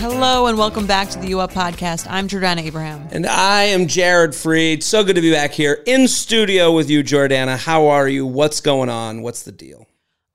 Hello 0.00 0.46
and 0.46 0.56
welcome 0.56 0.86
back 0.86 1.08
to 1.10 1.18
the 1.18 1.28
U 1.28 1.40
Up 1.40 1.52
podcast. 1.52 2.06
I'm 2.08 2.28
Jordana 2.28 2.60
Abraham. 2.62 3.08
And 3.10 3.26
I 3.26 3.64
am 3.64 3.86
Jared 3.88 4.30
Freid. 4.32 4.82
So 4.82 5.02
good 5.02 5.16
to 5.16 5.22
be 5.22 5.32
back 5.32 5.52
here 5.52 5.82
in 5.86 6.06
studio 6.08 6.72
with 6.72 6.88
you, 6.88 7.02
Jordana. 7.02 7.58
How 7.58 7.88
are 7.88 8.08
you? 8.08 8.26
What's 8.26 8.60
going 8.60 8.88
on? 8.88 9.22
What's 9.22 9.42
the 9.42 9.52
deal? 9.52 9.86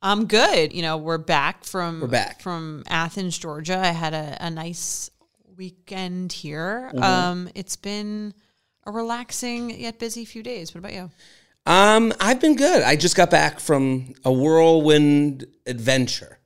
I'm 0.01 0.25
good. 0.25 0.73
You 0.73 0.81
know, 0.81 0.97
we're 0.97 1.17
back 1.17 1.63
from 1.63 2.01
We're 2.01 2.07
back. 2.07 2.41
from 2.41 2.83
Athens, 2.87 3.37
Georgia. 3.37 3.77
I 3.77 3.87
had 3.87 4.13
a, 4.13 4.37
a 4.41 4.49
nice 4.49 5.09
weekend 5.55 6.33
here. 6.33 6.91
Mm-hmm. 6.93 7.03
Um, 7.03 7.49
it's 7.55 7.75
been 7.75 8.33
a 8.85 8.91
relaxing 8.91 9.79
yet 9.79 9.99
busy 9.99 10.25
few 10.25 10.43
days. 10.43 10.73
What 10.73 10.79
about 10.79 10.93
you? 10.93 11.09
Um, 11.65 12.13
I've 12.21 12.39
been 12.39 12.55
good. 12.55 12.83
I 12.83 12.95
just 12.95 13.15
got 13.15 13.29
back 13.29 13.59
from 13.59 14.13
a 14.23 14.31
whirlwind 14.31 15.47
adventure. 15.65 16.36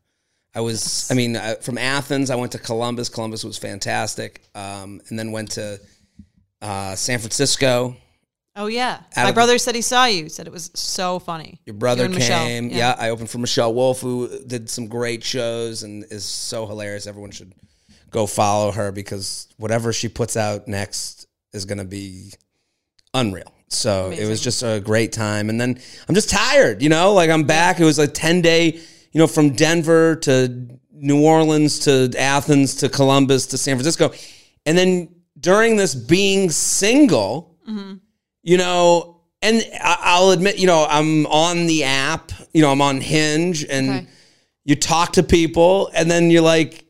I 0.54 0.62
was, 0.62 1.10
I 1.10 1.14
mean, 1.14 1.36
uh, 1.36 1.56
from 1.62 1.78
Athens, 1.78 2.30
I 2.30 2.36
went 2.36 2.52
to 2.54 2.60
Columbus. 2.60 3.10
Columbus 3.10 3.44
was 3.44 3.58
fantastic. 3.58 4.42
Um, 4.54 5.02
and 5.10 5.18
then 5.18 5.32
went 5.32 5.52
to 5.52 5.80
uh, 6.62 6.96
San 6.96 7.20
Francisco. 7.20 7.96
Oh 8.54 8.68
yeah, 8.68 9.00
Out 9.16 9.24
my 9.24 9.32
brother 9.32 9.58
said 9.58 9.76
he 9.76 9.82
saw 9.82 10.06
you. 10.06 10.28
Said 10.28 10.46
it 10.46 10.52
was 10.52 10.72
so 10.74 11.20
funny. 11.20 11.62
Your 11.66 11.76
brother 11.76 12.10
You 12.10 12.18
came. 12.18 12.70
Yeah. 12.70 12.96
I 12.98 13.10
opened 13.10 13.30
for 13.30 13.38
Michelle 13.38 13.74
Wolf, 13.74 14.02
who 14.02 14.28
did 14.46 14.70
some 14.70 14.88
great 14.88 15.24
shows 15.24 15.84
and 15.84 16.04
is 16.12 16.26
so 16.26 16.68
hilarious. 16.68 17.08
Everyone 17.08 17.32
should 17.32 17.54
go 18.10 18.28
follow 18.28 18.72
her 18.72 18.92
because 18.92 19.48
whatever 19.56 19.94
she 19.94 20.10
puts 20.10 20.36
out 20.36 20.68
next 20.68 21.28
is 21.54 21.64
going 21.64 21.78
to 21.78 21.86
be 21.86 22.34
unreal. 23.14 23.54
So 23.70 24.12
it 24.12 24.28
was 24.28 24.42
just 24.42 24.64
a 24.64 24.82
great 24.84 25.14
time. 25.14 25.50
And 25.50 25.60
then 25.60 25.80
I'm 26.10 26.16
just 26.16 26.30
tired, 26.30 26.82
you 26.82 26.90
know, 26.90 27.14
like 27.14 27.30
I'm 27.30 27.44
back. 27.44 27.80
It 27.80 27.86
was 27.86 28.00
a 28.00 28.08
10 28.08 28.42
day, 28.42 28.82
you 29.12 29.20
know, 29.20 29.28
from 29.28 29.52
Denver 29.52 30.16
to 30.18 30.68
New 30.94 31.22
Orleans 31.24 31.80
to 31.80 32.12
Athens 32.18 32.76
to 32.76 32.90
Columbus 32.90 33.48
to 33.48 33.58
San 33.58 33.76
Francisco. 33.76 34.14
And 34.66 34.78
then 34.78 35.10
during 35.40 35.76
this 35.76 35.96
being 35.96 36.50
single, 36.50 37.58
you 38.44 38.58
know, 38.58 39.22
and 39.42 39.64
I'll 39.82 40.32
admit, 40.32 40.58
you 40.60 40.68
know, 40.68 40.86
I'm 40.90 41.26
on 41.28 41.66
the 41.68 41.84
app, 41.84 42.32
you 42.54 42.62
know, 42.62 42.72
I'm 42.72 42.82
on 42.82 43.02
Hinge 43.02 43.64
and 43.66 43.90
Okay. 43.90 44.08
you 44.66 44.76
talk 44.76 45.14
to 45.14 45.24
people 45.24 45.90
and 45.96 46.10
then 46.12 46.30
you're 46.32 46.42
like, 46.44 46.86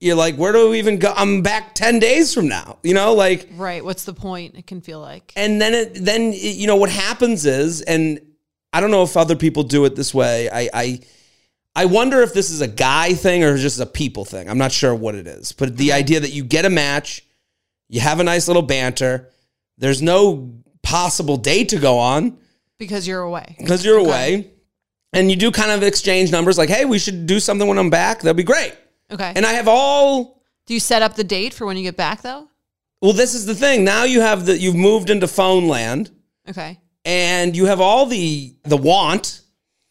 you're 0.00 0.14
like, 0.16 0.36
where 0.36 0.52
do 0.52 0.70
we 0.70 0.78
even 0.78 0.98
go? 0.98 1.12
I'm 1.16 1.42
back 1.42 1.74
10 1.74 1.98
days 1.98 2.32
from 2.32 2.48
now, 2.48 2.78
you 2.82 2.94
know, 2.94 3.12
like, 3.14 3.48
Right. 3.56 3.84
What's 3.84 4.04
the 4.04 4.14
point? 4.14 4.54
It 4.56 4.66
can 4.66 4.80
feel 4.80 5.00
like. 5.00 5.32
and 5.36 5.60
then 5.60 5.74
it, 5.74 5.94
then, 5.96 6.32
it- 6.32 6.56
you 6.56 6.66
know, 6.66 6.76
what 6.76 6.90
happens 6.90 7.44
is, 7.44 7.82
and 7.82 8.20
I 8.72 8.80
don't 8.80 8.90
know 8.92 9.02
if 9.02 9.16
other 9.16 9.36
people 9.36 9.62
do 9.64 9.84
it 9.86 9.96
this 9.96 10.14
way. 10.14 10.48
I, 10.50 10.70
I, 10.72 11.00
I 11.76 11.84
wonder 11.84 12.22
if 12.22 12.34
this 12.34 12.50
is 12.50 12.60
a 12.60 12.66
guy 12.68 13.14
thing 13.14 13.44
or 13.44 13.56
just 13.56 13.78
a 13.80 13.86
people 13.86 14.24
thing. 14.24 14.48
I'm 14.48 14.58
not 14.58 14.72
sure 14.72 14.94
what 14.94 15.14
it 15.14 15.26
is, 15.26 15.52
but 15.52 15.76
the 15.76 15.92
idea 15.92 16.18
that 16.20 16.32
you 16.32 16.42
get 16.44 16.64
a 16.64 16.70
match, 16.70 17.24
you 17.88 18.00
have 18.00 18.18
a 18.20 18.24
nice 18.24 18.48
little 18.48 18.62
banter, 18.62 19.28
there's 19.76 20.02
no 20.02 20.54
possible 20.82 21.36
date 21.36 21.68
to 21.70 21.78
go 21.78 21.98
on 21.98 22.36
because 22.78 23.06
you're 23.06 23.20
away. 23.22 23.54
because 23.58 23.84
you're 23.84 24.00
Okay. 24.00 24.08
away, 24.08 24.50
and 25.12 25.30
you 25.30 25.36
do 25.36 25.50
kind 25.52 25.70
of 25.70 25.82
exchange 25.82 26.32
numbers 26.32 26.58
like, 26.58 26.68
hey, 26.68 26.84
we 26.84 26.98
should 26.98 27.26
do 27.26 27.38
something 27.38 27.68
when 27.68 27.78
I'm 27.78 27.90
back. 27.90 28.22
That'd 28.22 28.36
be 28.36 28.42
great. 28.42 28.74
Okay. 29.10 29.32
And 29.36 29.46
I 29.46 29.52
have 29.52 29.68
all. 29.68 30.42
Do 30.66 30.74
you 30.74 30.80
set 30.80 31.00
up 31.02 31.14
the 31.14 31.24
date 31.24 31.54
for 31.54 31.64
when 31.66 31.76
you 31.76 31.82
get 31.82 31.96
back 31.96 32.22
though? 32.22 32.48
Well, 33.00 33.12
this 33.12 33.34
is 33.34 33.46
the 33.46 33.54
thing. 33.54 33.84
Now 33.84 34.02
you 34.04 34.20
have 34.20 34.46
the 34.46 34.58
you've 34.58 34.74
moved 34.74 35.08
into 35.10 35.28
phone 35.28 35.68
land, 35.68 36.10
Okay. 36.48 36.78
and 37.04 37.56
you 37.56 37.66
have 37.66 37.80
all 37.80 38.06
the 38.06 38.54
the 38.64 38.76
want. 38.76 39.42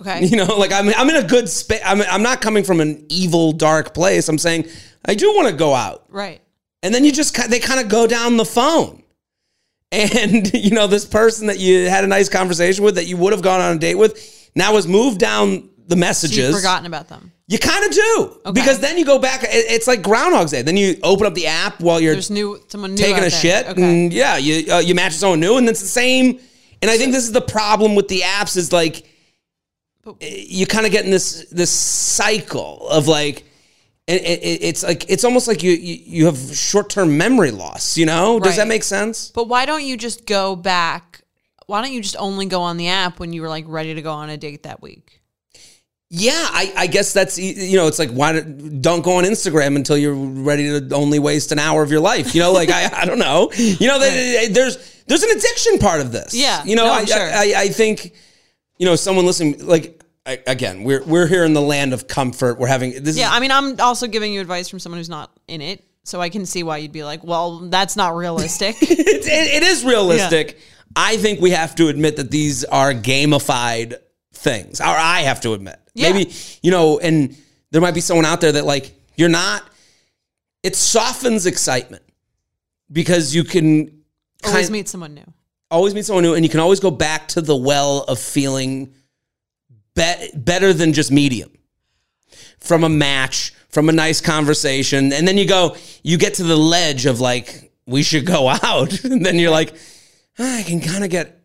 Okay. 0.02 0.26
You 0.26 0.38
know, 0.38 0.46
like 0.58 0.72
I'm 0.72 0.90
I'm 0.96 1.10
in 1.10 1.16
a 1.16 1.28
good 1.28 1.50
space. 1.50 1.82
I'm 1.84 2.02
I'm 2.04 2.22
not 2.24 2.40
coming 2.42 2.64
from 2.64 2.80
an 2.82 3.06
evil 3.10 3.52
dark 3.52 3.94
place. 3.94 4.30
I'm 4.30 4.38
saying 4.38 4.68
I 5.06 5.16
do 5.16 5.34
want 5.36 5.48
to 5.50 5.56
go 5.56 5.74
out, 5.74 6.06
Right. 6.10 6.40
and 6.84 6.94
then 6.94 7.04
you 7.04 7.12
just 7.12 7.36
they 7.50 7.60
kind 7.60 7.80
of 7.80 7.90
go 7.90 8.06
down 8.08 8.38
the 8.38 8.46
phone. 8.46 9.02
And 9.92 10.54
you 10.54 10.72
know 10.72 10.88
this 10.88 11.06
person 11.06 11.48
that 11.48 11.60
you 11.60 11.90
had 11.90 12.04
a 12.04 12.08
nice 12.08 12.30
conversation 12.30 12.84
with 12.84 12.96
that 12.96 13.06
you 13.08 13.18
would 13.18 13.34
have 13.34 13.42
gone 13.42 13.62
on 13.62 13.76
a 13.76 13.80
date 13.80 13.96
with 13.96 14.50
now 14.56 14.74
has 14.76 14.88
moved 14.88 15.20
down 15.20 15.70
the 15.88 15.96
So 15.96 16.00
messages. 16.00 16.38
you've 16.38 16.56
forgotten 16.56 16.86
about 16.86 17.08
them. 17.08 17.32
You 17.48 17.58
kind 17.58 17.86
of 17.86 17.92
do 17.92 18.40
Okay. 18.48 18.52
because 18.62 18.80
then 18.80 18.98
you 18.98 19.06
go 19.06 19.18
back. 19.20 19.40
It's 19.46 19.88
like 19.88 20.02
Groundhog's 20.04 20.52
Day. 20.52 20.62
Then 20.62 20.76
you 20.78 20.98
open 21.02 21.26
up 21.26 21.34
the 21.34 21.48
app 21.48 21.80
while 21.80 22.00
you're 22.02 22.14
There's 22.14 22.30
new 22.30 22.62
someone 22.68 22.92
new 22.92 22.98
taking 22.98 23.18
a 23.20 23.22
there. 23.22 23.30
shit, 23.30 23.68
Okay. 23.68 23.82
and 23.82 24.14
yeah, 24.14 24.36
you 24.38 24.72
uh, 24.74 24.80
you 24.80 24.94
match 24.94 25.14
with 25.14 25.20
someone 25.22 25.40
new, 25.40 25.58
and 25.58 25.68
it's 25.70 25.82
the 25.82 25.88
same. 25.88 26.40
And 26.82 26.92
I 26.92 26.98
think 26.98 27.14
this 27.14 27.24
is 27.24 27.32
the 27.32 27.42
problem 27.42 27.96
with 27.96 28.10
the 28.10 28.20
apps 28.22 28.58
is 28.58 28.72
like 28.74 29.08
Eh, 30.22 30.46
you 30.48 30.66
kind 30.66 30.86
of 30.86 30.92
get 30.92 31.06
in 31.06 31.12
this 31.12 31.46
this 31.52 31.72
cycle 31.72 32.88
of 32.90 33.08
like. 33.08 33.44
It, 34.10 34.22
it, 34.22 34.64
it's 34.64 34.84
like 34.84 35.10
it's 35.10 35.26
almost 35.26 35.50
like 35.50 35.64
you 35.64 35.72
you, 35.74 36.00
you 36.06 36.26
have 36.28 36.38
short 36.56 36.90
term 36.90 37.18
memory 37.18 37.52
loss. 37.52 37.98
You 37.98 38.06
know, 38.06 38.40
does 38.40 38.52
Right. 38.52 38.58
that 38.60 38.68
make 38.70 38.84
sense? 38.84 39.32
But 39.32 39.50
why 39.50 39.66
don't 39.66 39.84
you 39.84 39.98
just 39.98 40.26
go 40.26 40.56
back? 40.56 41.24
Why 41.66 41.82
don't 41.82 41.92
you 41.92 42.02
just 42.02 42.16
only 42.18 42.46
go 42.46 42.62
on 42.62 42.78
the 42.78 42.88
app 42.88 43.20
when 43.20 43.34
you 43.34 43.42
were 43.42 43.50
like 43.50 43.66
ready 43.68 43.94
to 43.96 44.02
go 44.02 44.14
on 44.14 44.30
a 44.30 44.38
date 44.38 44.64
that 44.64 44.82
week? 44.82 45.20
Yeah, 46.10 46.32
I, 46.52 46.72
I 46.78 46.88
guess 46.88 47.12
that's 47.12 47.38
you 47.38 47.76
know 47.76 47.88
it's 47.88 48.00
like 48.00 48.12
why 48.12 48.32
don't- 48.32 48.82
don't 48.82 49.04
go 49.04 49.18
on 49.18 49.26
Instagram 49.26 49.76
until 49.76 49.98
you're 49.98 50.16
ready 50.16 50.80
to 50.80 50.96
only 50.96 51.20
waste 51.20 51.52
an 51.52 51.60
hour 51.60 51.84
of 51.84 51.92
your 51.92 52.00
life. 52.00 52.34
You 52.34 52.40
know, 52.40 52.54
like 52.54 52.70
I 52.70 52.90
I 53.02 53.04
don't 53.06 53.20
know. 53.20 53.52
You 53.58 53.88
know, 53.88 54.00
th- 54.00 54.50
eh, 54.50 54.54
there's 54.54 54.78
there's 55.08 55.24
an 55.24 55.32
addiction 55.32 55.80
part 55.80 56.00
of 56.00 56.14
this. 56.14 56.34
Yeah, 56.34 56.64
you 56.64 56.78
know, 56.78 56.86
no, 56.86 56.94
I, 56.94 57.04
sure. 57.04 57.18
I 57.20 57.54
I 57.58 57.68
think 57.68 58.14
you 58.78 58.86
know 58.86 58.96
someone 58.96 59.26
listening 59.26 59.68
like 59.68 59.97
again 60.28 60.84
we're 60.84 61.04
we're 61.04 61.28
here 61.28 61.44
in 61.44 61.54
the 61.54 61.62
land 61.62 61.94
of 61.94 62.08
comfort. 62.08 62.58
We're 62.58 62.68
having 62.68 63.04
this. 63.04 63.18
Yeah, 63.18 63.28
is, 63.28 63.34
I 63.34 63.40
mean, 63.40 63.52
I'm 63.52 63.80
also 63.80 64.08
giving 64.08 64.34
you 64.34 64.42
advice 64.42 64.70
from 64.70 64.80
someone 64.80 65.00
who's 65.00 65.10
not 65.10 65.32
in 65.48 65.62
it, 65.62 65.84
so 66.04 66.22
I 66.22 66.30
can 66.30 66.46
see 66.46 66.64
why 66.64 66.78
you'd 66.78 66.92
be 66.92 67.04
like, 67.04 67.24
"Well, 67.24 67.60
that's 67.70 67.96
not 67.96 68.16
realistic." 68.16 68.76
it, 68.82 69.28
it, 69.28 69.64
is 69.64 69.84
realistic. 69.84 70.60
I 70.96 71.18
think 71.18 71.42
we 71.42 71.52
have 71.52 71.76
to 71.76 71.88
admit 71.88 72.18
that 72.18 72.32
these 72.32 72.64
are 72.66 72.94
gamified 72.94 73.96
things. 74.34 74.82
Or 74.82 74.88
I 74.88 75.22
have 75.22 75.42
to 75.42 75.54
admit. 75.54 75.80
Yeah. 75.94 76.12
Maybe, 76.12 76.34
you 76.62 76.72
know, 76.72 77.00
and 77.00 77.36
there 77.72 77.82
might 77.82 77.94
be 77.94 78.02
someone 78.02 78.26
out 78.26 78.42
there 78.42 78.52
that 78.54 78.66
like 78.66 78.94
you're 79.16 79.30
not 79.30 79.64
it 80.64 80.76
softens 80.76 81.46
excitement 81.46 82.04
because 82.92 83.36
you 83.36 83.44
can 83.44 84.04
Always 84.46 84.72
meet 84.72 84.88
someone 84.88 85.14
new. 85.14 85.26
always 85.72 85.94
meet 85.94 86.06
someone 86.06 86.24
new 86.24 86.36
and 86.36 86.46
you 86.46 86.50
can 86.50 86.60
always 86.60 86.80
go 86.80 86.92
back 86.92 87.28
to 87.30 87.42
the 87.42 87.56
well 87.56 88.04
of 88.04 88.20
feeling 88.20 88.94
be- 89.98 90.30
better 90.34 90.72
than 90.74 90.94
just 90.94 91.12
medium 91.12 91.52
from 92.60 92.84
a 92.84 92.90
match 92.90 93.54
from 93.70 93.90
a 93.90 93.92
nice 93.92 94.22
conversation 94.22 95.12
and 95.12 95.28
then 95.28 95.38
you 95.38 95.48
go 95.48 95.76
you 96.04 96.18
get 96.18 96.36
to 96.36 96.44
the 96.44 96.56
ledge 96.56 97.06
of 97.06 97.20
like 97.20 97.72
we 97.86 98.02
should 98.04 98.26
go 98.26 98.48
out 98.64 99.04
and 99.04 99.26
then 99.26 99.38
you're 99.38 99.52
like 99.52 99.74
"Ah, 100.40 100.58
i 100.60 100.64
can 100.64 100.80
kind 100.80 101.04
of 101.04 101.10
get 101.10 101.42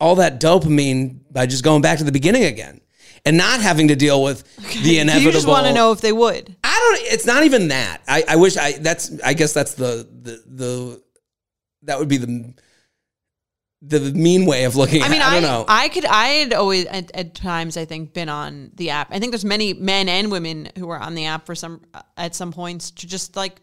all 0.00 0.16
that 0.16 0.40
dopamine 0.40 1.20
by 1.30 1.44
just 1.46 1.62
going 1.62 1.82
back 1.82 1.98
to 1.98 2.04
the 2.04 2.12
beginning 2.12 2.44
again 2.44 2.80
and 3.26 3.36
not 3.36 3.60
having 3.60 3.88
to 3.88 3.96
deal 3.96 4.22
with 4.22 4.44
the 4.82 4.98
inevitable 4.98 5.26
You 5.26 5.32
just 5.32 5.46
want 5.46 5.66
to 5.66 5.72
know 5.72 5.92
if 5.92 6.00
they 6.00 6.12
would. 6.12 6.56
I 6.64 6.96
don't. 6.98 7.12
It's 7.12 7.26
not 7.26 7.44
even 7.44 7.68
that. 7.68 8.00
I, 8.08 8.24
I 8.26 8.36
wish. 8.36 8.56
I 8.56 8.72
that's. 8.78 9.20
I 9.22 9.34
guess 9.34 9.52
that's 9.52 9.74
the 9.74 10.08
the 10.22 10.42
the. 10.46 11.02
That 11.82 11.98
would 11.98 12.08
be 12.08 12.16
the 12.16 12.54
the 13.82 13.98
mean 14.12 14.44
way 14.46 14.64
of 14.64 14.76
looking. 14.76 15.02
I 15.02 15.06
at 15.06 15.10
mean, 15.10 15.20
it. 15.20 15.26
I 15.26 15.30
mean 15.34 15.44
I, 15.44 15.46
don't 15.48 15.50
know. 15.60 15.64
I 15.68 15.88
could, 15.88 16.04
I 16.04 16.26
had 16.26 16.52
always 16.52 16.84
at, 16.86 17.10
at 17.14 17.34
times 17.34 17.76
I 17.76 17.84
think 17.86 18.12
been 18.12 18.28
on 18.28 18.72
the 18.74 18.90
app. 18.90 19.08
I 19.10 19.18
think 19.18 19.32
there's 19.32 19.44
many 19.44 19.72
men 19.72 20.08
and 20.08 20.30
women 20.30 20.68
who 20.78 20.90
are 20.90 20.98
on 20.98 21.14
the 21.14 21.26
app 21.26 21.46
for 21.46 21.54
some 21.54 21.80
uh, 21.94 22.02
at 22.16 22.34
some 22.34 22.52
points 22.52 22.90
to 22.90 23.06
just 23.06 23.36
like 23.36 23.60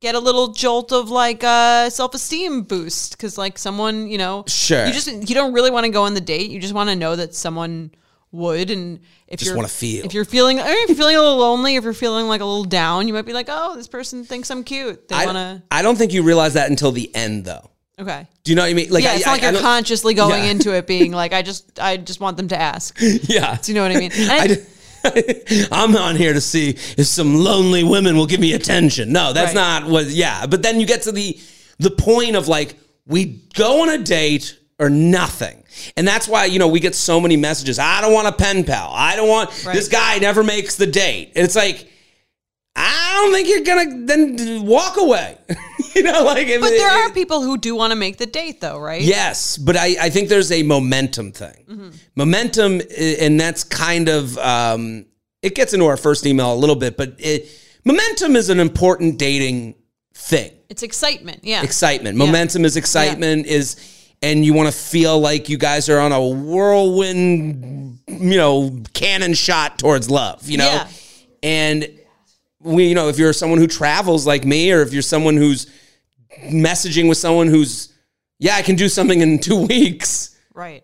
get 0.00 0.14
a 0.14 0.18
little 0.18 0.48
jolt 0.52 0.92
of 0.92 1.08
like 1.08 1.42
a 1.42 1.88
self 1.90 2.14
esteem 2.14 2.62
boost 2.64 3.12
because 3.16 3.38
like 3.38 3.56
someone 3.56 4.08
you 4.08 4.18
know 4.18 4.44
Sure. 4.46 4.86
you 4.86 4.92
just 4.92 5.08
you 5.10 5.34
don't 5.34 5.54
really 5.54 5.70
want 5.70 5.86
to 5.86 5.90
go 5.90 6.02
on 6.02 6.12
the 6.12 6.20
date. 6.20 6.50
You 6.50 6.60
just 6.60 6.74
want 6.74 6.90
to 6.90 6.96
know 6.96 7.16
that 7.16 7.34
someone 7.34 7.92
would 8.32 8.70
and 8.70 9.00
if 9.28 9.38
Just 9.38 9.48
you're 9.48 9.56
wanna 9.56 9.68
feel. 9.68 10.04
if 10.04 10.12
you're 10.12 10.26
feeling 10.26 10.58
if 10.58 10.88
you're 10.88 10.96
feeling 10.96 11.16
a 11.16 11.20
little 11.20 11.38
lonely 11.38 11.76
if 11.76 11.84
you're 11.84 11.94
feeling 11.94 12.26
like 12.26 12.42
a 12.42 12.44
little 12.44 12.64
down 12.64 13.08
you 13.08 13.14
might 13.14 13.24
be 13.24 13.32
like 13.32 13.46
oh 13.48 13.74
this 13.76 13.88
person 13.88 14.24
thinks 14.24 14.50
i'm 14.50 14.62
cute 14.64 15.08
they 15.08 15.14
want 15.24 15.36
to 15.38 15.62
I 15.70 15.80
don't 15.80 15.96
think 15.96 16.12
you 16.12 16.22
realize 16.22 16.52
that 16.54 16.68
until 16.68 16.92
the 16.92 17.14
end, 17.14 17.46
though. 17.46 17.70
Okay 17.98 18.26
Do 18.44 18.52
you 18.52 18.56
know 18.56 18.62
what 18.62 18.70
I 18.70 18.74
mean? 18.74 18.90
Like, 18.90 19.04
yeah 19.04 19.14
it's 19.14 19.26
I- 19.26 19.30
not 19.30 19.32
like 19.34 19.42
I 19.42 19.46
you're 19.46 19.52
don't- 19.54 19.62
consciously 19.62 20.14
going 20.14 20.44
Yeah. 20.44 20.50
into 20.50 20.74
it 20.74 20.86
being 20.86 21.12
like 21.22 21.32
i 21.32 21.42
just 21.42 21.78
i 21.80 21.96
just 21.96 22.20
want 22.20 22.36
them 22.36 22.48
to 22.48 22.60
ask 22.60 22.96
Yeah. 23.00 23.56
do 23.62 23.72
you 23.72 23.74
know 23.76 23.82
what 23.82 23.92
i 23.96 23.98
mean 23.98 24.10
I, 24.16 24.58
I- 25.04 25.66
I'm 25.70 25.94
on 25.96 26.16
here 26.16 26.32
to 26.32 26.40
see 26.40 26.70
if 26.70 27.06
some 27.06 27.36
lonely 27.36 27.84
women 27.84 28.16
will 28.16 28.26
give 28.26 28.40
me 28.40 28.54
attention. 28.54 29.12
No, 29.12 29.32
that's 29.32 29.54
Right. 29.54 29.80
not 29.82 29.88
what. 29.88 30.06
Yeah, 30.06 30.46
but 30.46 30.64
then 30.64 30.80
you 30.80 30.86
get 30.86 31.02
to 31.02 31.12
the 31.12 31.38
the 31.78 31.92
point 31.92 32.34
of 32.34 32.48
like 32.48 32.74
we 33.06 33.40
go 33.54 33.82
on 33.82 33.90
a 33.90 33.98
date 33.98 34.58
or 34.80 34.90
nothing. 34.90 35.62
And 35.96 36.08
that's 36.08 36.26
why, 36.26 36.46
you 36.46 36.58
know, 36.58 36.66
we 36.66 36.80
get 36.80 36.96
so 36.96 37.20
many 37.20 37.36
messages. 37.36 37.78
I 37.78 38.00
don't 38.00 38.12
want 38.12 38.26
a 38.26 38.32
pen 38.32 38.64
pal. 38.64 38.90
I 38.92 39.14
don't 39.14 39.28
want 39.28 39.50
this 39.72 39.86
guy 39.86 40.18
never 40.18 40.42
makes 40.42 40.74
the 40.74 40.86
date. 40.88 41.32
And 41.36 41.44
it's 41.44 41.54
like, 41.54 41.88
I 42.78 43.20
don't 43.22 43.32
think 43.32 43.48
you're 43.48 43.64
gonna 43.64 44.06
then 44.06 44.66
walk 44.66 44.96
away. 44.98 45.38
you 45.94 46.02
know, 46.02 46.22
like 46.24 46.46
if 46.46 46.60
But 46.60 46.72
it- 46.72 46.78
there 46.78 46.90
are 46.90 47.08
it- 47.08 47.14
people 47.14 47.42
who 47.42 47.56
do 47.56 47.74
want 47.74 47.92
to 47.92 47.96
make 47.96 48.18
the 48.18 48.26
date, 48.26 48.60
though, 48.60 48.78
right? 48.78 49.00
Yes, 49.00 49.56
but 49.56 49.76
I, 49.76 49.96
I 50.00 50.10
think 50.10 50.28
there's 50.28 50.52
a 50.52 50.62
momentum 50.62 51.32
thing. 51.32 51.92
Momentum, 52.16 52.80
and 52.98 53.40
that's 53.40 53.64
kind 53.64 54.08
of 54.08 54.36
um, 54.38 55.06
it 55.42 55.54
gets 55.54 55.72
into 55.72 55.86
our 55.86 55.96
first 55.96 56.26
email 56.26 56.52
a 56.52 56.56
little 56.56 56.76
bit, 56.76 56.96
but 56.96 57.14
it, 57.18 57.48
momentum 57.84 58.36
is 58.36 58.50
an 58.50 58.60
important 58.60 59.18
dating 59.18 59.74
thing. 60.14 60.52
It's 60.68 60.82
excitement. 60.82 61.40
Yeah. 61.44 61.62
Excitement, 61.62 62.18
momentum 62.18 62.64
is 62.64 62.76
excitement 62.76 63.46
is, 63.46 63.76
and 64.22 64.44
you 64.44 64.52
want 64.52 64.68
to 64.68 64.76
feel 64.76 65.18
like 65.20 65.48
you 65.48 65.56
guys 65.58 65.88
are 65.88 66.00
on 66.00 66.12
a 66.12 66.20
whirlwind, 67.00 68.00
you 68.08 68.36
know, 68.36 68.82
cannon 68.92 69.34
shot 69.34 69.78
towards 69.78 70.10
love. 70.10 70.48
You 70.48 70.58
know, 70.58 70.66
Yeah. 70.66 70.88
and 71.42 71.88
you 72.66 72.94
know, 72.94 73.08
if 73.08 73.18
you're 73.18 73.32
someone 73.32 73.58
who 73.58 73.66
travels 73.66 74.26
like 74.26 74.44
me, 74.44 74.72
or 74.72 74.82
if 74.82 74.92
you're 74.92 75.02
someone 75.02 75.36
who's 75.36 75.66
messaging 76.50 77.08
with 77.08 77.18
someone 77.18 77.46
who's, 77.46 77.92
yeah, 78.38 78.56
I 78.56 78.62
can 78.62 78.76
do 78.76 78.88
something 78.88 79.20
in 79.20 79.38
two 79.48 79.66
weeks. 79.66 80.36
right. 80.54 80.82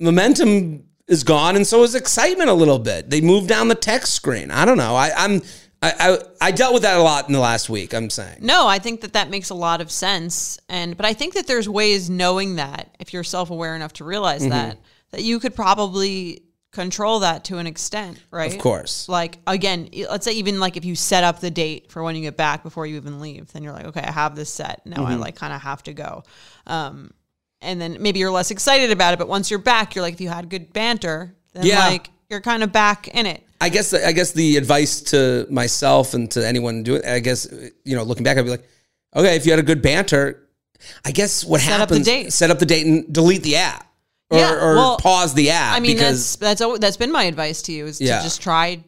Momentum 0.00 0.84
is 1.08 1.24
gone, 1.24 1.56
and 1.56 1.66
so 1.66 1.82
is 1.82 1.94
excitement 1.94 2.48
a 2.50 2.54
little 2.54 2.78
bit. 2.78 3.10
They 3.10 3.20
move 3.20 3.48
down 3.48 3.66
the 3.68 3.74
text 3.74 4.14
screen. 4.14 4.50
I 4.52 4.64
don't 4.64 4.76
know. 4.76 4.94
I, 4.94 5.10
I'm, 5.16 5.42
I, 5.82 5.92
I, 5.98 6.18
I 6.40 6.50
dealt 6.52 6.72
with 6.74 6.82
that 6.82 6.98
a 6.98 7.02
lot 7.02 7.26
in 7.26 7.32
the 7.32 7.40
last 7.40 7.68
week. 7.68 7.92
I'm 7.94 8.08
saying. 8.10 8.38
No, 8.40 8.68
I 8.68 8.78
think 8.78 9.00
that 9.00 9.14
that 9.14 9.28
makes 9.30 9.50
a 9.50 9.54
lot 9.54 9.80
of 9.80 9.90
sense, 9.90 10.60
and 10.68 10.96
but 10.96 11.04
I 11.06 11.14
think 11.14 11.34
that 11.34 11.46
there's 11.48 11.68
ways 11.68 12.08
knowing 12.08 12.56
that 12.56 12.94
if 13.00 13.12
you're 13.12 13.24
self 13.24 13.50
aware 13.50 13.74
enough 13.74 13.94
to 13.94 14.04
realize 14.04 14.42
Mm-hmm. 14.42 14.50
that 14.50 14.78
that 15.10 15.22
you 15.24 15.40
could 15.40 15.54
probably 15.54 16.42
control 16.70 17.20
that 17.20 17.44
to 17.44 17.58
an 17.58 17.66
extent, 17.66 18.22
right? 18.30 18.52
Of 18.52 18.58
course. 18.60 19.08
Like 19.08 19.38
again, 19.46 19.88
let's 20.10 20.24
say 20.24 20.32
even 20.32 20.60
like 20.60 20.76
if 20.76 20.84
you 20.84 20.94
set 20.94 21.24
up 21.24 21.40
the 21.40 21.50
date 21.50 21.90
for 21.90 22.02
when 22.02 22.14
you 22.14 22.22
get 22.22 22.36
back 22.36 22.62
before 22.62 22.86
you 22.86 22.96
even 22.96 23.20
leave, 23.20 23.50
then 23.52 23.62
you're 23.62 23.72
like, 23.72 23.86
okay, 23.86 24.02
I 24.02 24.12
have 24.12 24.36
this 24.36 24.50
set. 24.50 24.84
Now 24.84 24.96
Mm-hmm. 24.98 25.06
I 25.06 25.14
like 25.16 25.36
kind 25.36 25.52
of 25.52 25.62
have 25.62 25.82
to 25.84 25.94
go. 25.94 26.24
Um, 26.66 27.12
and 27.60 27.80
then 27.80 27.96
maybe 28.00 28.18
you're 28.20 28.30
less 28.30 28.50
excited 28.50 28.90
about 28.90 29.14
it, 29.14 29.18
but 29.18 29.28
once 29.28 29.50
you're 29.50 29.58
back, 29.58 29.94
you're 29.94 30.02
like, 30.02 30.14
if 30.14 30.20
you 30.20 30.28
had 30.28 30.48
good 30.48 30.72
banter, 30.72 31.34
then 31.54 31.64
Yeah. 31.66 31.86
like 31.88 32.10
you're 32.30 32.40
kind 32.42 32.62
of 32.62 32.70
back 32.70 33.08
in 33.08 33.26
it. 33.26 33.42
I 33.60 33.70
guess 33.70 33.92
I 33.94 34.12
guess 34.12 34.32
the 34.32 34.56
advice 34.58 35.00
to 35.10 35.46
myself 35.50 36.14
and 36.14 36.30
to 36.32 36.46
anyone 36.46 36.82
doing 36.84 37.02
it, 37.02 37.08
I 37.08 37.18
guess 37.20 37.48
you 37.84 37.96
know 37.96 38.04
looking 38.04 38.22
back 38.24 38.36
I'd 38.38 38.44
be 38.44 38.50
like 38.50 38.68
okay 39.16 39.34
if 39.34 39.46
you 39.46 39.52
had 39.52 39.58
a 39.58 39.64
good 39.64 39.82
banter 39.82 40.44
I 41.04 41.10
guess 41.10 41.44
what 41.44 41.60
Set 41.60 41.80
up 41.80 41.88
the 41.88 41.94
happens 41.96 42.06
date. 42.06 42.32
set 42.32 42.50
up 42.52 42.60
the 42.60 42.66
date 42.66 42.86
and 42.86 43.12
delete 43.12 43.42
the 43.42 43.56
app 43.56 43.87
or, 44.30 44.38
Yeah, 44.38 44.52
or 44.54 44.74
well, 44.74 44.96
pause 44.98 45.34
the 45.34 45.50
app 45.50 45.76
I 45.76 45.80
mean, 45.80 45.94
because 45.96 46.36
that's 46.36 46.60
that's 46.60 46.78
that's 46.78 46.96
been 46.96 47.12
my 47.12 47.24
advice 47.24 47.62
to 47.62 47.72
you 47.72 47.86
is 47.86 48.00
Yeah. 48.00 48.18
to 48.18 48.22
just 48.24 48.42
try 48.42 48.82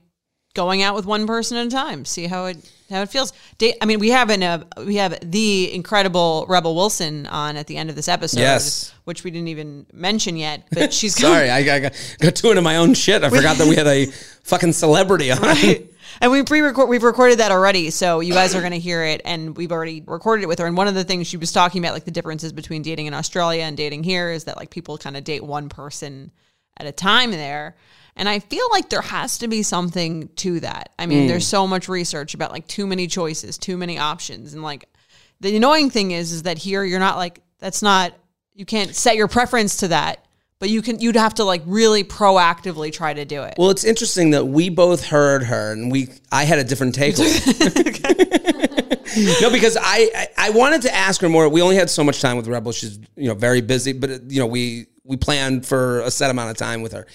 going 0.55 0.83
out 0.83 0.97
with 0.97 1.07
one 1.07 1.27
person 1.29 1.57
at 1.57 1.67
a 1.67 1.71
time, 1.71 2.05
see 2.05 2.27
how 2.27 2.47
it 2.47 2.57
how 2.91 3.03
it 3.03 3.09
feels. 3.09 3.33
I 3.81 3.85
mean, 3.87 4.01
we 4.01 4.11
have 4.11 4.31
an 4.31 4.43
uh, 4.43 4.65
we 4.85 4.97
have 4.97 5.17
the 5.23 5.73
incredible 5.73 6.45
Rebel 6.49 6.75
Wilson 6.75 7.27
on 7.29 7.57
at 7.57 7.69
the 7.69 7.77
end 7.77 7.89
of 7.89 7.95
this 7.97 8.09
episode, 8.09 8.41
Yes. 8.41 8.93
which 9.05 9.23
we 9.23 9.31
didn't 9.31 9.47
even 9.49 9.87
mention 9.93 10.37
yet, 10.37 10.67
but 10.73 10.93
she's 10.99 11.15
sorry 11.15 11.49
I, 11.51 11.59
I 11.59 11.79
got, 11.81 11.93
got 12.19 12.35
too 12.35 12.51
into 12.51 12.63
my 12.63 12.77
own 12.77 12.95
shit 12.95 13.23
I 13.23 13.31
forgot 13.31 13.59
that 13.59 13.69
we 13.69 13.77
had 13.77 13.87
a 13.87 14.07
fucking 14.43 14.73
celebrity 14.73 15.31
on 15.31 15.39
And 16.21 16.31
we 16.31 16.43
pre-record, 16.43 16.89
we've 16.89 17.03
recorded 17.03 17.39
that 17.39 17.53
already, 17.53 17.91
so 17.91 18.21
you 18.21 18.33
guys 18.33 18.55
are 18.55 18.61
going 18.61 18.73
to 18.73 18.79
hear 18.79 19.05
it, 19.05 19.21
and 19.25 19.57
we've 19.57 19.73
already 19.73 20.03
recorded 20.07 20.43
it 20.43 20.47
with 20.47 20.59
her. 20.59 20.67
And 20.67 20.77
one 20.77 20.89
of 20.89 20.95
the 20.95 21.05
things 21.05 21.27
she 21.27 21.37
was 21.37 21.53
talking 21.53 21.83
about, 21.83 21.95
like 21.95 22.05
the 22.05 22.11
differences 22.11 22.53
between 22.53 22.83
dating 22.83 23.07
in 23.07 23.15
Australia 23.15 23.63
and 23.63 23.77
dating 23.77 24.05
here, 24.05 24.31
is 24.31 24.45
that 24.45 24.57
like 24.57 24.71
people 24.71 24.99
kind 24.99 25.17
of 25.17 25.25
date 25.25 25.45
one 25.45 25.69
person 25.69 26.31
at 26.77 26.87
a 26.87 26.93
time 26.93 27.31
there. 27.31 27.77
And 28.17 28.29
I 28.29 28.41
feel 28.41 28.67
like 28.71 28.91
there 28.91 29.03
has 29.03 29.39
to 29.39 29.49
be 29.49 29.63
something 29.63 30.29
to 30.37 30.61
that. 30.61 30.91
I 30.99 31.07
mean, 31.07 31.27
there's 31.27 31.47
mm. 31.47 31.51
so 31.51 31.67
much 31.67 31.89
research 31.89 32.35
about 32.35 32.53
like 32.53 32.67
too 32.67 32.87
many 32.87 33.07
choices, 33.07 33.57
too 33.57 33.77
many 33.77 33.99
options, 33.99 34.53
and 34.53 34.63
like 34.63 34.89
the 35.41 35.57
annoying 35.57 35.91
thing 35.91 36.11
is, 36.11 36.33
is 36.33 36.43
that 36.43 36.59
here 36.59 36.85
you're 36.85 37.01
not 37.01 37.17
like 37.17 37.41
that's 37.59 37.83
not 37.83 38.13
you 38.55 38.67
can't 38.67 38.95
set 38.95 39.17
your 39.17 39.29
preference 39.29 39.77
to 39.77 39.89
that, 39.89 40.27
but 40.61 40.69
you 40.69 40.83
can 40.83 41.01
you'd 41.01 41.17
have 41.17 41.35
to 41.35 41.45
like 41.45 41.63
really 41.67 42.05
proactively 42.05 42.93
try 42.93 43.13
to 43.15 43.25
do 43.25 43.43
it. 43.43 43.55
Well, 43.59 43.71
it's 43.71 43.85
interesting 43.85 44.31
that 44.31 44.45
we 44.45 44.69
both 44.69 45.05
heard 45.07 45.43
her, 45.45 45.73
and 45.73 45.91
we 45.91 46.09
I 46.31 46.45
had 46.45 46.59
a 46.59 46.65
different 46.65 46.95
take. 46.95 47.19
on 47.19 47.25
it. 47.27 47.81
no, 49.41 49.51
because 49.51 49.77
I, 49.81 50.11
I 50.15 50.29
I 50.37 50.51
wanted 50.51 50.83
to 50.83 50.95
ask 50.95 51.21
her 51.23 51.29
more. 51.29 51.49
We 51.49 51.63
only 51.63 51.77
had 51.77 51.89
so 51.89 52.05
much 52.05 52.21
time 52.21 52.37
with 52.37 52.47
Rebel. 52.47 52.73
She's 52.73 52.99
you 53.17 53.29
know 53.29 53.35
very 53.35 53.63
busy, 53.63 53.95
but 53.95 54.31
you 54.31 54.39
know 54.39 54.47
we 54.47 54.87
we 55.03 55.17
planned 55.17 55.65
for 55.67 56.01
a 56.01 56.11
set 56.11 56.31
amount 56.31 56.51
of 56.51 56.59
time 56.59 56.83
with 56.83 56.93
her. 56.93 57.07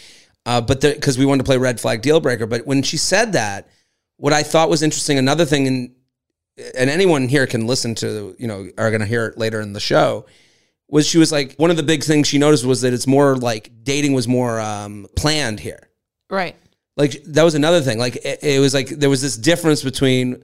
Uh, 0.47 0.61
but 0.61 0.81
because 0.81 1.17
we 1.17 1.25
wanted 1.25 1.39
to 1.39 1.45
play 1.45 1.57
red 1.57 1.79
flag 1.79 2.01
deal 2.01 2.19
breaker. 2.19 2.45
But 2.45 2.67
when 2.67 2.83
she 2.83 2.97
said 2.97 3.33
that, 3.33 3.67
what 4.17 4.33
I 4.33 4.43
thought 4.43 4.69
was 4.69 4.83
interesting, 4.83 5.17
another 5.17 5.45
thing, 5.45 5.67
and 5.67 5.95
and 6.75 6.89
anyone 6.89 7.27
here 7.27 7.45
can 7.45 7.67
listen 7.67 7.93
to, 7.95 8.35
you 8.39 8.47
know, 8.47 8.69
are 8.77 8.89
going 8.89 9.01
to 9.01 9.07
hear 9.07 9.27
it 9.27 9.37
later 9.37 9.61
in 9.61 9.73
the 9.73 9.79
show, 9.79 10.25
was 10.89 11.07
she 11.07 11.17
was 11.17 11.31
like 11.31 11.55
one 11.57 11.71
of 11.71 11.77
the 11.77 11.83
big 11.83 12.03
things 12.03 12.27
she 12.27 12.37
noticed 12.37 12.65
was 12.65 12.81
that 12.81 12.93
it's 12.93 13.07
more 13.07 13.35
like 13.35 13.71
dating 13.83 14.13
was 14.13 14.27
more 14.27 14.59
um, 14.59 15.07
planned 15.15 15.59
here 15.59 15.89
right. 16.29 16.55
like 16.97 17.21
that 17.25 17.43
was 17.43 17.55
another 17.55 17.81
thing 17.81 17.97
like 17.97 18.17
it, 18.17 18.39
it 18.43 18.59
was 18.59 18.73
like 18.73 18.89
there 18.89 19.09
was 19.09 19.21
this 19.21 19.35
difference 19.37 19.83
between 19.83 20.43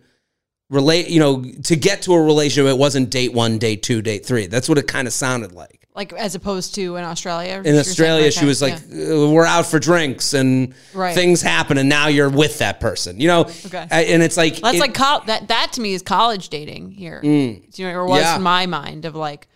relate 0.69 1.09
you 1.09 1.19
know 1.19 1.43
to 1.63 1.75
get 1.75 2.01
to 2.03 2.13
a 2.13 2.21
relationship 2.21 2.69
it 2.69 2.77
wasn't 2.77 3.09
date 3.09 3.33
one 3.33 3.57
date 3.57 3.83
two 3.83 4.01
date 4.01 4.25
three 4.25 4.47
that's 4.47 4.69
what 4.69 4.77
it 4.77 4.87
kind 4.87 5.07
of 5.07 5.13
sounded 5.13 5.51
like 5.51 5.77
like 5.93 6.13
as 6.13 6.35
opposed 6.35 6.73
to 6.73 6.95
in 6.95 7.03
Australia. 7.03 7.61
in 7.65 7.77
australia 7.77 8.31
she 8.31 8.45
was 8.45 8.61
like 8.61 8.75
uh, 8.75 9.29
we're 9.29 9.45
out 9.45 9.65
for 9.65 9.77
drinks 9.79 10.33
and 10.33 10.73
Right. 10.93 11.13
things 11.13 11.41
happen 11.41 11.77
and 11.77 11.89
now 11.89 12.07
you're 12.07 12.29
with 12.29 12.59
that 12.59 12.79
person 12.79 13.19
you 13.19 13.27
know 13.27 13.41
Okay. 13.65 13.85
And 13.91 14.23
it's 14.23 14.37
like 14.37 14.61
that's 14.61 14.77
it- 14.77 14.79
like 14.79 14.95
that. 15.27 15.49
That 15.49 15.73
to 15.73 15.81
me 15.81 15.93
is 15.93 16.01
college 16.01 16.47
dating 16.47 16.91
here. 16.91 17.21
Mm, 17.23 17.77
You 17.77 17.87
know, 17.87 17.93
or 17.93 18.05
was 18.07 18.21
Yeah. 18.21 18.37
in 18.37 18.41
my 18.41 18.65
mind 18.65 19.03
of 19.03 19.15
like 19.15 19.47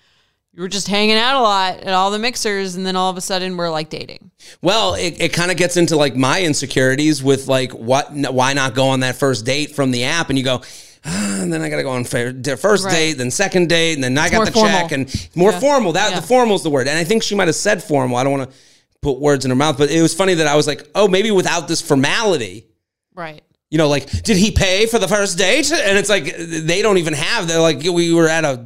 you 0.56 0.62
were 0.62 0.68
just 0.70 0.88
hanging 0.88 1.18
out 1.18 1.38
a 1.40 1.42
lot 1.44 1.80
at 1.80 1.94
all 1.94 2.12
the 2.12 2.20
mixers, 2.20 2.76
and 2.76 2.86
then 2.86 2.96
all 2.96 3.10
of 3.10 3.18
a 3.18 3.22
sudden 3.22 3.58
we're 3.58 3.70
like 3.70 3.90
dating. 3.90 4.32
Well, 4.62 4.94
it, 4.96 5.20
it 5.20 5.34
kind 5.34 5.52
of 5.52 5.58
gets 5.58 5.76
into 5.76 5.96
like 5.98 6.16
my 6.16 6.42
insecurities 6.42 7.22
with 7.22 7.48
like 7.48 7.72
what 7.74 8.12
why 8.14 8.54
not 8.54 8.74
go 8.74 8.88
on 8.88 9.02
that 9.02 9.16
first 9.18 9.46
date 9.46 9.76
from 9.76 9.92
the 9.92 10.06
app 10.06 10.30
and 10.30 10.38
you 10.40 10.46
go 10.46 10.62
ah, 11.04 11.42
and 11.42 11.52
then 11.52 11.62
I 11.62 11.70
got 11.70 11.78
to 11.78 11.84
go 11.84 11.92
on 11.92 12.06
first 12.06 12.86
Right. 12.86 12.92
date, 12.92 13.14
then 13.14 13.32
second 13.32 13.68
date, 13.70 13.96
and 13.96 14.04
then 14.04 14.18
I 14.18 14.30
got 14.30 14.46
the 14.46 14.52
formal. 14.52 14.72
check 14.72 14.92
and 14.92 15.30
more 15.36 15.52
Yeah. 15.52 15.60
formal. 15.60 15.92
That 15.92 16.12
Yeah. 16.12 16.20
the 16.22 16.26
formal 16.26 16.56
is 16.56 16.64
the 16.64 16.70
word, 16.70 16.88
and 16.88 16.98
I 16.98 17.04
think 17.04 17.22
she 17.22 17.36
might 17.36 17.48
have 17.48 17.56
said 17.56 17.84
formal. 17.84 18.16
I 18.18 18.24
don't 18.24 18.32
want 18.38 18.50
to 18.50 18.58
put 19.02 19.20
words 19.20 19.46
in 19.46 19.52
her 19.52 19.56
mouth, 19.56 19.78
but 19.78 19.92
it 19.92 20.02
was 20.02 20.14
funny 20.14 20.36
that 20.36 20.48
I 20.48 20.56
was 20.56 20.66
like, 20.68 20.88
oh, 20.96 21.08
maybe 21.08 21.30
without 21.32 21.68
this 21.68 21.82
formality. 21.82 22.66
Right. 23.14 23.44
You 23.70 23.78
know, 23.78 23.88
like, 23.90 24.10
did 24.24 24.38
he 24.38 24.52
pay 24.52 24.86
for 24.88 25.00
the 25.00 25.08
first 25.08 25.38
date? 25.38 25.72
And 25.72 25.98
it's 25.98 26.10
like 26.10 26.34
they 26.38 26.82
don't 26.82 26.98
even 26.98 27.14
have. 27.14 27.48
They're 27.48 27.60
like, 27.60 27.84
we 27.84 28.14
were 28.14 28.28
at 28.30 28.46
a, 28.46 28.66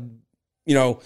you 0.66 0.76
know, 0.76 1.02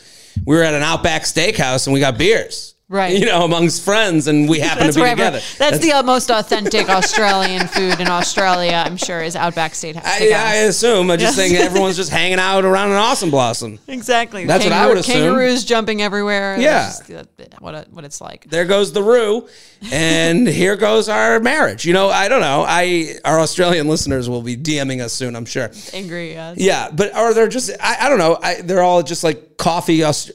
we 0.46 0.56
were 0.56 0.64
at 0.64 0.74
an 0.74 0.84
Outback 0.84 1.24
Steakhouse 1.24 1.88
and 1.88 1.94
we 1.94 2.00
got 2.00 2.18
beers. 2.18 2.73
Right. 2.94 3.18
You 3.20 3.26
know, 3.26 3.44
amongst 3.44 3.82
friends, 3.84 4.28
and 4.28 4.48
we 4.48 4.60
happen 4.70 4.92
to 4.94 4.94
be 4.94 5.10
together. 5.10 5.42
That's, 5.58 5.80
the 5.80 5.94
uh, 5.94 6.04
most 6.04 6.30
authentic 6.30 6.90
Australian 6.90 7.68
food 7.68 8.00
in 8.00 8.08
Australia. 8.08 8.84
I'm 8.86 8.98
sure 8.98 9.20
is 9.24 9.36
Outback 9.36 9.72
Steakhouse. 9.74 10.04
I, 10.06 10.32
I 10.36 10.56
assume. 10.70 11.10
I 11.10 11.18
just 11.18 11.36
Yes. 11.36 11.50
think 11.50 11.60
everyone's 11.66 11.96
just 11.96 12.12
hanging 12.12 12.38
out 12.38 12.66
around 12.66 12.92
an 12.92 12.98
awesome 12.98 13.32
blossom. 13.32 13.80
exactly. 13.88 14.46
That's 14.46 14.64
what 14.64 14.74
I 14.74 14.86
would 14.88 14.98
assume. 15.00 15.16
Kangaroos 15.16 15.66
jumping 15.66 16.04
everywhere. 16.04 16.56
Yeah. 16.60 16.86
Just, 16.86 17.10
uh, 17.10 17.24
what 17.60 17.74
it- 17.74 17.88
what 17.90 18.06
it's 18.06 18.22
like. 18.22 18.46
There 18.50 18.66
goes 18.66 18.94
the 18.94 19.02
Roo, 19.02 19.48
and 19.92 20.48
here 20.62 20.76
goes 20.76 21.10
our 21.10 21.40
marriage. 21.40 21.86
You 21.86 21.94
know, 21.94 22.10
I 22.10 22.28
don't 22.28 22.42
know. 22.42 22.64
I 22.68 23.16
our 23.26 23.40
Australian 23.40 23.88
listeners 23.88 24.30
will 24.30 24.44
be 24.44 24.56
DMing 24.56 25.02
us 25.02 25.14
soon. 25.14 25.36
I'm 25.36 25.46
sure. 25.46 25.72
Angry. 25.94 26.38
Uh, 26.38 26.54
Yeah, 26.56 26.90
but 26.94 27.12
are 27.16 27.34
there 27.34 27.48
just? 27.48 27.72
I, 27.82 27.98
I 28.06 28.10
don't 28.10 28.20
know. 28.20 28.38
I, 28.40 28.62
they're 28.62 28.84
all 28.84 29.02
just 29.02 29.24
like 29.24 29.58
coffee. 29.58 30.04
Aust- 30.04 30.32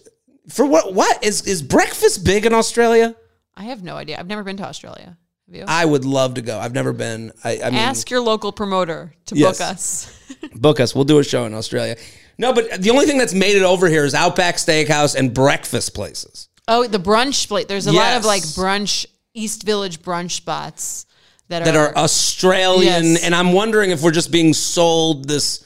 For 0.50 0.64
what? 0.66 0.94
What 0.94 1.22
is 1.24 1.46
is 1.46 1.62
breakfast 1.62 2.24
big 2.24 2.46
in 2.46 2.52
Australia? 2.54 3.14
I 3.56 3.64
have 3.64 3.82
no 3.82 3.96
idea. 3.96 4.18
I've 4.18 4.26
never 4.26 4.42
been 4.44 4.56
to 4.58 4.64
Australia. 4.66 5.16
Have 5.46 5.54
you? 5.56 5.64
I 5.66 5.84
would 5.84 6.04
love 6.04 6.34
to 6.34 6.42
go. 6.42 6.58
I've 6.58 6.72
never 6.74 6.92
been. 6.92 7.32
I, 7.44 7.60
I 7.64 7.70
mean, 7.70 7.78
Ask 7.78 8.10
your 8.10 8.20
local 8.20 8.52
promoter 8.52 9.14
to 9.26 9.36
Yes. 9.36 9.58
book 9.58 9.68
us. 9.68 10.20
book 10.54 10.80
us. 10.80 10.94
We'll 10.94 11.04
do 11.04 11.18
a 11.18 11.24
show 11.24 11.44
in 11.46 11.54
Australia. 11.54 11.96
No, 12.38 12.52
but 12.52 12.80
the 12.82 12.90
only 12.90 13.06
thing 13.06 13.18
that's 13.18 13.34
made 13.34 13.56
it 13.56 13.62
over 13.64 13.88
here 13.88 14.04
is 14.04 14.14
Outback 14.14 14.56
Steakhouse 14.56 15.16
and 15.16 15.34
breakfast 15.34 15.92
places. 15.94 16.48
Oh, 16.68 16.86
the 16.86 16.98
brunch 17.00 17.48
plate. 17.48 17.66
There's 17.66 17.86
a 17.86 17.92
lot 17.92 18.16
of 18.16 18.24
like 18.24 18.42
brunch, 18.42 19.06
East 19.34 19.64
Village 19.64 20.00
brunch 20.02 20.32
spots 20.32 21.06
that, 21.48 21.64
that 21.64 21.74
are 21.74 21.96
Australian, 21.96 23.04
Yes. 23.12 23.24
and 23.24 23.34
I'm 23.34 23.52
wondering 23.52 23.90
if 23.90 24.02
we're 24.02 24.12
just 24.12 24.30
being 24.30 24.52
sold 24.52 25.26
this 25.26 25.64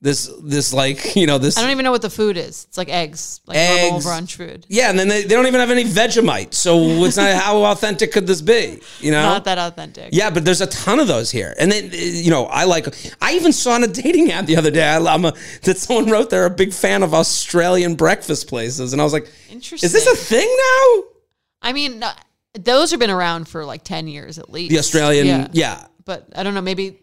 this 0.00 0.30
this 0.42 0.74
like 0.74 1.16
you 1.16 1.26
know 1.26 1.38
this 1.38 1.56
I 1.56 1.62
don't 1.62 1.70
even 1.70 1.84
know 1.84 1.90
what 1.90 2.02
the 2.02 2.10
food 2.10 2.36
is. 2.36 2.64
It's 2.68 2.76
like 2.76 2.88
eggs, 2.88 3.40
like 3.46 3.56
normal 3.56 4.00
brunch 4.00 4.36
food. 4.36 4.66
yeah, 4.68 4.90
and 4.90 4.98
then 4.98 5.08
they, 5.08 5.22
they 5.22 5.34
don't 5.34 5.46
even 5.46 5.60
have 5.60 5.70
any 5.70 5.84
Vegemite. 5.84 6.52
So 6.52 6.78
it's 7.04 7.16
not 7.16 7.34
how 7.34 7.64
authentic 7.64 8.12
could 8.12 8.26
this 8.26 8.42
be? 8.42 8.80
You 9.00 9.12
know, 9.12 9.22
Not 9.22 9.44
that 9.46 9.58
authentic. 9.58 10.10
Yeah, 10.12 10.30
but 10.30 10.44
there's 10.44 10.60
a 10.60 10.66
ton 10.66 11.00
of 11.00 11.08
those 11.08 11.30
here, 11.30 11.54
and 11.58 11.72
then 11.72 11.90
you 11.92 12.30
know 12.30 12.46
I 12.46 12.64
like. 12.64 12.86
I 13.22 13.34
even 13.34 13.52
saw 13.52 13.72
on 13.72 13.84
a 13.84 13.88
dating 13.88 14.30
app 14.30 14.46
the 14.46 14.56
other 14.56 14.70
day. 14.70 14.84
I, 14.86 14.98
I'm 14.98 15.24
a 15.24 15.32
that 15.62 15.78
someone 15.78 16.10
wrote 16.10 16.30
they're 16.30 16.46
a 16.46 16.50
big 16.50 16.72
fan 16.72 17.02
of 17.02 17.14
Australian 17.14 17.94
breakfast 17.94 18.48
places, 18.48 18.92
and 18.92 19.00
I 19.00 19.04
was 19.04 19.12
like, 19.12 19.30
Interesting. 19.50 19.86
is 19.86 19.92
this 19.92 20.06
a 20.06 20.16
thing 20.16 20.48
now? 20.48 21.04
I 21.62 21.72
mean, 21.72 22.04
those 22.52 22.90
have 22.90 23.00
been 23.00 23.10
around 23.10 23.48
for 23.48 23.64
like 23.64 23.84
ten 23.84 24.06
years 24.06 24.38
at 24.38 24.50
least. 24.50 24.70
The 24.70 24.78
Australian, 24.78 25.26
Yeah. 25.26 25.48
yeah. 25.52 25.86
But 26.04 26.28
I 26.36 26.42
don't 26.42 26.52
know. 26.52 26.60
Maybe 26.60 26.98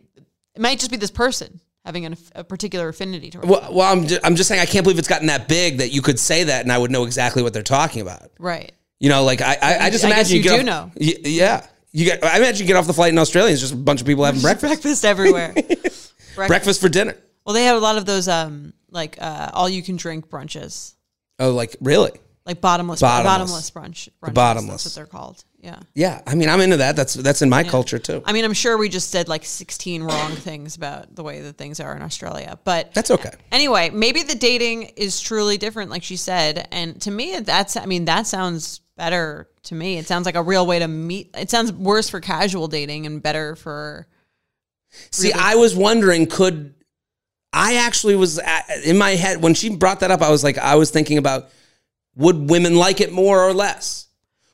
it 0.54 0.62
might 0.62 0.78
just 0.78 0.92
be 0.92 0.98
this 0.98 1.10
person 1.10 1.60
having 1.86 2.06
an, 2.06 2.16
a 2.36 2.44
particular 2.44 2.88
affinity 2.90 3.30
towards. 3.32 3.48
Well, 3.48 3.74
well 3.74 3.92
I'm, 3.92 4.08
just, 4.08 4.22
I'm 4.26 4.36
just 4.36 4.48
saying 4.48 4.62
I 4.62 4.66
can't 4.66 4.84
believe 4.84 5.00
it's 5.00 5.08
gotten 5.08 5.28
that 5.28 5.48
big 5.48 5.78
that 5.80 5.92
you 5.92 6.02
could 6.02 6.20
say 6.20 6.44
that 6.46 6.62
and 6.62 6.72
I 6.72 6.78
would 6.78 6.92
know 6.92 7.04
exactly 7.06 7.42
what 7.44 7.54
they're 7.54 7.64
talking 7.64 8.02
about. 8.02 8.32
right. 8.40 8.72
You 9.00 9.10
know, 9.10 9.24
like 9.24 9.42
I, 9.42 9.58
I, 9.60 9.78
I 9.86 9.90
just 9.90 10.06
I 10.06 10.10
imagine 10.10 10.38
you, 10.38 10.44
you 10.44 10.50
do 10.50 10.56
off, 10.60 10.64
know. 10.64 10.92
Y- 10.96 11.16
yeah, 11.24 11.66
you 11.92 12.06
get. 12.06 12.24
I 12.24 12.38
imagine 12.38 12.62
you 12.66 12.68
get 12.68 12.76
off 12.78 12.86
the 12.86 12.94
flight 12.94 13.12
in 13.12 13.18
Australia. 13.18 13.52
It's 13.52 13.60
just 13.60 13.74
a 13.74 13.76
bunch 13.76 14.00
of 14.00 14.06
people 14.06 14.24
having 14.24 14.42
breakfast. 14.42 14.70
Breakfast 14.84 15.04
everywhere. 15.06 15.54
Breakfast. 15.54 16.14
breakfast 16.36 16.82
for 16.82 16.88
dinner. 16.88 17.18
Well, 17.44 17.56
they 17.56 17.64
have 17.66 17.78
a 17.78 17.80
lot 17.80 17.98
of 17.98 18.06
those 18.06 18.28
um 18.28 18.74
like 18.92 19.18
uh, 19.20 19.50
all 19.54 19.68
you 19.68 19.82
can 19.82 19.96
drink 19.96 20.30
brunches, 20.30 20.94
Oh, 21.40 21.50
like 21.50 21.76
really? 21.82 22.12
like 22.46 22.62
bottomless 22.62 23.02
Bottomless. 23.02 23.72
bottomless, 23.72 23.72
brunch. 23.72 24.10
brunches. 24.22 24.34
bottomless. 24.36 24.84
That's 24.84 24.96
what 24.96 25.00
they're 25.02 25.06
called. 25.20 25.44
Yeah. 25.62 25.80
Yeah. 25.94 26.22
I 26.26 26.34
mean, 26.34 26.50
I'm 26.50 26.60
into 26.60 26.78
that. 26.78 26.96
That's 26.96 27.14
that's 27.14 27.44
in 27.44 27.50
my 27.50 27.64
culture 27.64 28.00
too. 28.00 28.24
I 28.26 28.34
mean, 28.34 28.46
I'm 28.46 28.54
sure 28.54 28.78
we 28.78 28.90
just 28.90 29.12
said 29.12 29.30
like 29.30 29.46
16 29.46 30.02
wrong 30.02 30.32
things 30.32 30.76
about 30.76 31.16
the 31.16 31.22
way 31.22 31.42
that 31.42 31.58
things 31.58 31.80
are 31.80 31.96
in 31.96 32.02
Australia, 32.02 32.58
but 32.64 32.94
That's 32.96 33.12
okay. 33.12 33.32
anyway, 33.52 33.92
maybe 33.92 34.24
the 34.24 34.34
dating 34.34 34.84
is 34.98 35.22
truly 35.22 35.60
different, 35.60 35.92
like 35.92 36.02
she 36.02 36.16
said. 36.16 36.68
And 36.72 37.00
to 37.02 37.12
me, 37.12 37.40
that's, 37.40 37.78
I 37.78 37.86
mean, 37.86 38.06
that 38.06 38.26
sounds 38.26 38.80
better 38.98 39.50
to 39.64 39.76
me. 39.76 40.00
It 40.00 40.08
sounds 40.08 40.26
like 40.26 40.36
a 40.36 40.42
real 40.42 40.66
way 40.66 40.80
to 40.80 40.88
meet. 40.88 41.30
It 41.38 41.52
sounds 41.52 41.72
worse 41.72 42.10
for 42.10 42.20
casual 42.20 42.68
dating 42.68 43.06
and 43.06 43.22
better 43.22 43.56
for. 43.56 44.08
See, 45.12 45.32
I 45.32 45.56
was 45.56 45.76
wondering, 45.76 46.26
could 46.26 46.74
I 47.54 47.76
actually 47.76 48.16
was 48.16 48.40
at, 48.40 48.66
in 48.84 48.98
my 48.98 49.12
head 49.12 49.44
when 49.44 49.54
she 49.54 49.76
brought 49.76 50.00
that 50.00 50.10
up? 50.10 50.22
I 50.24 50.32
was 50.32 50.44
like, 50.44 50.58
I 50.58 50.76
was 50.76 50.90
thinking 50.90 51.20
about 51.20 51.50
would 52.16 52.50
women 52.50 52.76
like 52.76 53.00
it 53.00 53.12
more 53.12 53.42
or 53.48 53.54
less? 53.54 54.08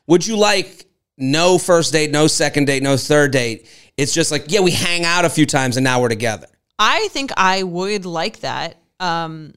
Would 0.07 0.27
you 0.27 0.37
like 0.37 0.86
no 1.17 1.57
first 1.57 1.93
date, 1.93 2.11
no 2.11 2.27
second 2.27 2.65
date, 2.65 2.83
no 2.83 2.97
third 2.97 3.31
date? 3.31 3.67
It's 3.97 4.13
just 4.13 4.31
like, 4.31 4.45
yeah, 4.47 4.59
we 4.59 4.71
hang 4.71 5.03
out 5.05 5.25
a 5.25 5.29
few 5.29 5.45
times 5.45 5.77
and 5.77 5.83
now 5.83 6.01
we're 6.01 6.09
together. 6.09 6.47
I 6.77 7.07
think 7.09 7.31
I 7.35 7.63
would 7.63 8.05
like 8.05 8.41
that. 8.41 8.77
Um, 8.99 9.53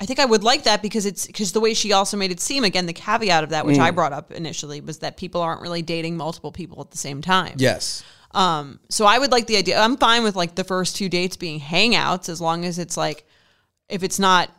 I 0.00 0.06
think 0.06 0.20
I 0.20 0.24
would 0.24 0.44
like 0.44 0.64
that 0.64 0.82
because 0.82 1.06
it's 1.06 1.26
because 1.26 1.52
the 1.52 1.60
way 1.60 1.74
she 1.74 1.92
also 1.92 2.16
made 2.16 2.30
it 2.30 2.40
seem 2.40 2.64
again 2.64 2.86
the 2.86 2.92
caveat 2.92 3.42
of 3.44 3.50
that 3.50 3.66
which 3.66 3.76
Mm. 3.76 3.82
I 3.82 3.90
brought 3.90 4.12
up 4.12 4.30
initially 4.30 4.80
was 4.80 4.98
that 4.98 5.16
people 5.16 5.40
aren't 5.40 5.60
really 5.60 5.82
dating 5.82 6.16
multiple 6.16 6.52
people 6.52 6.80
at 6.80 6.90
the 6.90 6.98
same 6.98 7.20
time. 7.20 7.54
Yes. 7.56 8.04
Um, 8.32 8.78
so 8.90 9.06
I 9.06 9.18
would 9.18 9.32
like 9.32 9.46
the 9.46 9.56
idea. 9.56 9.78
I'm 9.80 9.96
fine 9.96 10.22
with 10.22 10.36
like 10.36 10.54
the 10.54 10.64
first 10.64 10.96
two 10.96 11.08
dates 11.08 11.36
being 11.36 11.58
hangouts 11.60 12.28
as 12.28 12.40
long 12.40 12.64
as 12.64 12.78
it's 12.78 12.96
like, 12.96 13.26
if 13.88 14.02
it's 14.02 14.18
not, 14.18 14.50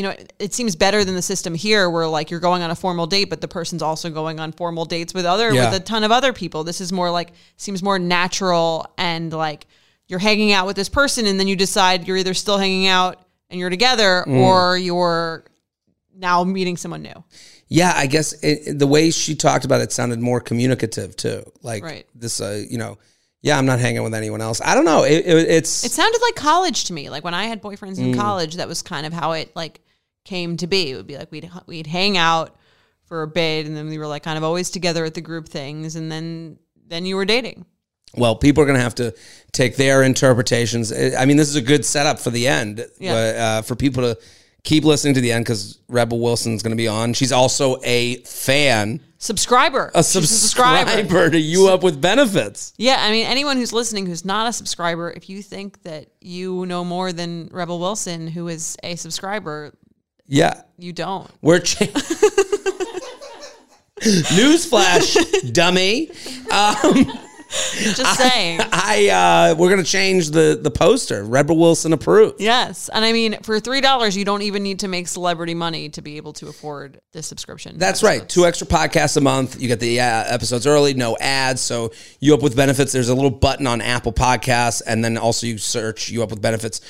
you 0.00 0.06
know, 0.06 0.10
it, 0.12 0.32
it 0.38 0.54
seems 0.54 0.74
better 0.76 1.04
than 1.04 1.14
the 1.14 1.20
system 1.20 1.54
here 1.54 1.90
where 1.90 2.06
like 2.06 2.30
you're 2.30 2.40
going 2.40 2.62
on 2.62 2.70
a 2.70 2.74
formal 2.74 3.06
date, 3.06 3.26
but 3.28 3.42
the 3.42 3.48
person's 3.48 3.82
also 3.82 4.08
going 4.08 4.40
on 4.40 4.50
formal 4.52 4.86
dates 4.86 5.12
with 5.12 5.26
other 5.26 5.52
Yeah. 5.52 5.66
with 5.70 5.78
a 5.82 5.84
ton 5.84 6.04
of 6.04 6.10
other 6.10 6.32
people. 6.32 6.64
This 6.64 6.80
is 6.80 6.90
more 6.90 7.10
like 7.10 7.32
seems 7.58 7.82
more 7.82 7.98
natural 7.98 8.86
and 8.96 9.30
like 9.30 9.66
you're 10.08 10.18
hanging 10.20 10.52
out 10.52 10.66
with 10.66 10.76
this 10.76 10.88
person 10.88 11.26
and 11.26 11.38
then 11.38 11.48
you 11.48 11.54
decide 11.54 12.08
you're 12.08 12.16
either 12.16 12.32
still 12.32 12.56
hanging 12.56 12.86
out 12.86 13.18
and 13.50 13.60
you're 13.60 13.68
together 13.68 14.24
Mm. 14.26 14.36
or 14.38 14.78
you're 14.78 15.44
now 16.16 16.44
meeting 16.44 16.78
someone 16.78 17.02
new. 17.02 17.24
Yeah, 17.68 17.92
I 17.94 18.06
guess 18.06 18.32
it, 18.42 18.78
the 18.78 18.86
way 18.86 19.10
she 19.10 19.34
talked 19.34 19.66
about 19.66 19.82
it 19.82 19.92
sounded 19.92 20.18
more 20.18 20.40
communicative 20.40 21.14
too. 21.14 21.42
Like 21.62 21.84
Right. 21.84 22.06
this, 22.14 22.40
uh, 22.40 22.64
you 22.70 22.78
know, 22.78 22.96
yeah, 23.42 23.56
I'm 23.56 23.64
not 23.66 23.78
hanging 23.80 24.02
with 24.02 24.12
anyone 24.14 24.40
else. 24.40 24.60
I 24.64 24.74
don't 24.74 24.84
know. 24.84 25.02
It, 25.04 25.24
it, 25.26 25.48
it's 25.48 25.84
It 25.84 25.92
sounded 25.92 26.20
like 26.20 26.34
college 26.34 26.84
to 26.84 26.92
me. 26.92 27.08
Like 27.10 27.24
when 27.24 27.32
I 27.34 27.44
had 27.44 27.62
boyfriends 27.62 27.96
Mm. 27.98 28.12
in 28.12 28.14
college, 28.16 28.56
that 28.56 28.68
was 28.68 28.82
kind 28.82 29.06
of 29.06 29.12
how 29.12 29.32
it 29.32 29.54
like 29.54 29.80
came 30.24 30.56
to 30.58 30.66
be. 30.66 30.90
It 30.90 30.96
would 30.96 31.06
be 31.06 31.16
like 31.18 31.30
we'd 31.32 31.50
we'd 31.66 31.86
hang 31.86 32.16
out 32.16 32.56
for 33.04 33.22
a 33.22 33.26
bit, 33.28 33.66
and 33.66 33.76
then 33.76 33.88
we 33.88 33.98
were 33.98 34.06
like 34.06 34.22
kind 34.22 34.38
of 34.38 34.44
always 34.44 34.70
together 34.70 35.04
at 35.04 35.14
the 35.14 35.20
group 35.20 35.48
things, 35.48 35.96
and 35.96 36.10
then 36.10 36.58
then 36.86 37.04
you 37.06 37.16
were 37.16 37.24
dating. 37.24 37.64
well, 38.16 38.34
people 38.34 38.62
are 38.62 38.66
going 38.66 38.76
to 38.78 38.82
have 38.82 38.94
to 38.96 39.14
take 39.52 39.76
their 39.76 40.02
interpretations. 40.02 40.92
I 40.92 41.24
mean, 41.26 41.36
this 41.36 41.48
is 41.48 41.54
a 41.56 41.62
good 41.62 41.84
setup 41.84 42.18
for 42.18 42.30
the 42.30 42.48
end 42.48 42.84
Yeah. 42.98 43.14
uh, 43.14 43.62
for 43.62 43.76
people 43.76 44.02
to 44.02 44.18
keep 44.64 44.84
listening 44.84 45.14
to 45.14 45.20
the 45.20 45.30
end 45.32 45.44
because 45.44 45.78
Rebel 45.88 46.18
Wilson's 46.18 46.62
going 46.62 46.72
to 46.72 46.76
be 46.76 46.88
on. 46.88 47.12
She's 47.14 47.30
also 47.32 47.78
a 47.84 48.16
fan, 48.24 49.00
Subscriber, 49.18 49.90
a 49.94 50.02
She's 50.02 50.28
subscriber 50.28 51.30
to 51.30 51.38
You 51.38 51.68
Up 51.68 51.82
with 51.84 52.00
Benefits. 52.00 52.72
Yeah, 52.78 52.96
I 52.98 53.10
mean 53.12 53.26
anyone 53.26 53.56
who's 53.58 53.72
listening 53.72 54.06
who's 54.06 54.24
not 54.24 54.48
a 54.48 54.52
subscriber, 54.52 55.10
if 55.10 55.28
you 55.30 55.40
think 55.42 55.82
that 55.84 56.08
you 56.20 56.66
know 56.66 56.84
more 56.84 57.12
than 57.12 57.48
Rebel 57.52 57.78
Wilson, 57.78 58.26
who 58.26 58.48
is 58.48 58.76
a 58.82 58.96
subscriber, 58.96 59.72
Yeah, 60.30 60.62
you 60.78 60.92
don't. 60.92 61.28
we're. 61.42 61.58
Cha- 61.58 61.86
Newsflash, 64.00 65.52
dummy. 65.52 66.08
Um, 66.50 67.04
Just 67.50 68.16
saying. 68.16 68.60
I 68.72 69.08
uh, 69.52 69.54
we're 69.58 69.70
gonna 69.70 69.82
change 69.82 70.30
the 70.30 70.58
the 70.62 70.70
poster. 70.70 71.24
Rebel 71.24 71.58
Wilson 71.58 71.92
approved. 71.92 72.40
Yes, 72.40 72.88
and 72.94 73.04
I 73.04 73.12
mean 73.12 73.42
for 73.42 73.58
three 73.58 73.80
dollars, 73.80 74.16
you 74.16 74.24
don't 74.24 74.42
even 74.42 74.62
need 74.62 74.78
to 74.80 74.88
make 74.88 75.08
celebrity 75.08 75.54
money 75.54 75.88
to 75.90 76.00
be 76.00 76.16
able 76.16 76.32
to 76.34 76.46
afford 76.46 77.00
this 77.10 77.26
subscription. 77.26 77.76
That's 77.76 78.04
right. 78.04 78.26
Two 78.26 78.46
extra 78.46 78.68
podcasts 78.68 79.16
a 79.16 79.20
month. 79.20 79.60
You 79.60 79.66
get 79.66 79.80
the 79.80 80.00
uh, 80.00 80.04
episodes 80.28 80.64
early, 80.64 80.94
no 80.94 81.16
ads. 81.18 81.60
So 81.60 81.90
you 82.20 82.34
up 82.34 82.42
with 82.42 82.54
benefits. 82.54 82.92
There's 82.92 83.08
a 83.08 83.14
little 83.16 83.30
button 83.32 83.66
on 83.66 83.80
Apple 83.80 84.12
Podcasts, 84.12 84.80
and 84.86 85.04
then 85.04 85.18
also 85.18 85.48
you 85.48 85.58
search 85.58 86.08
you 86.08 86.22
up 86.22 86.30
with 86.30 86.40
benefits 86.40 86.80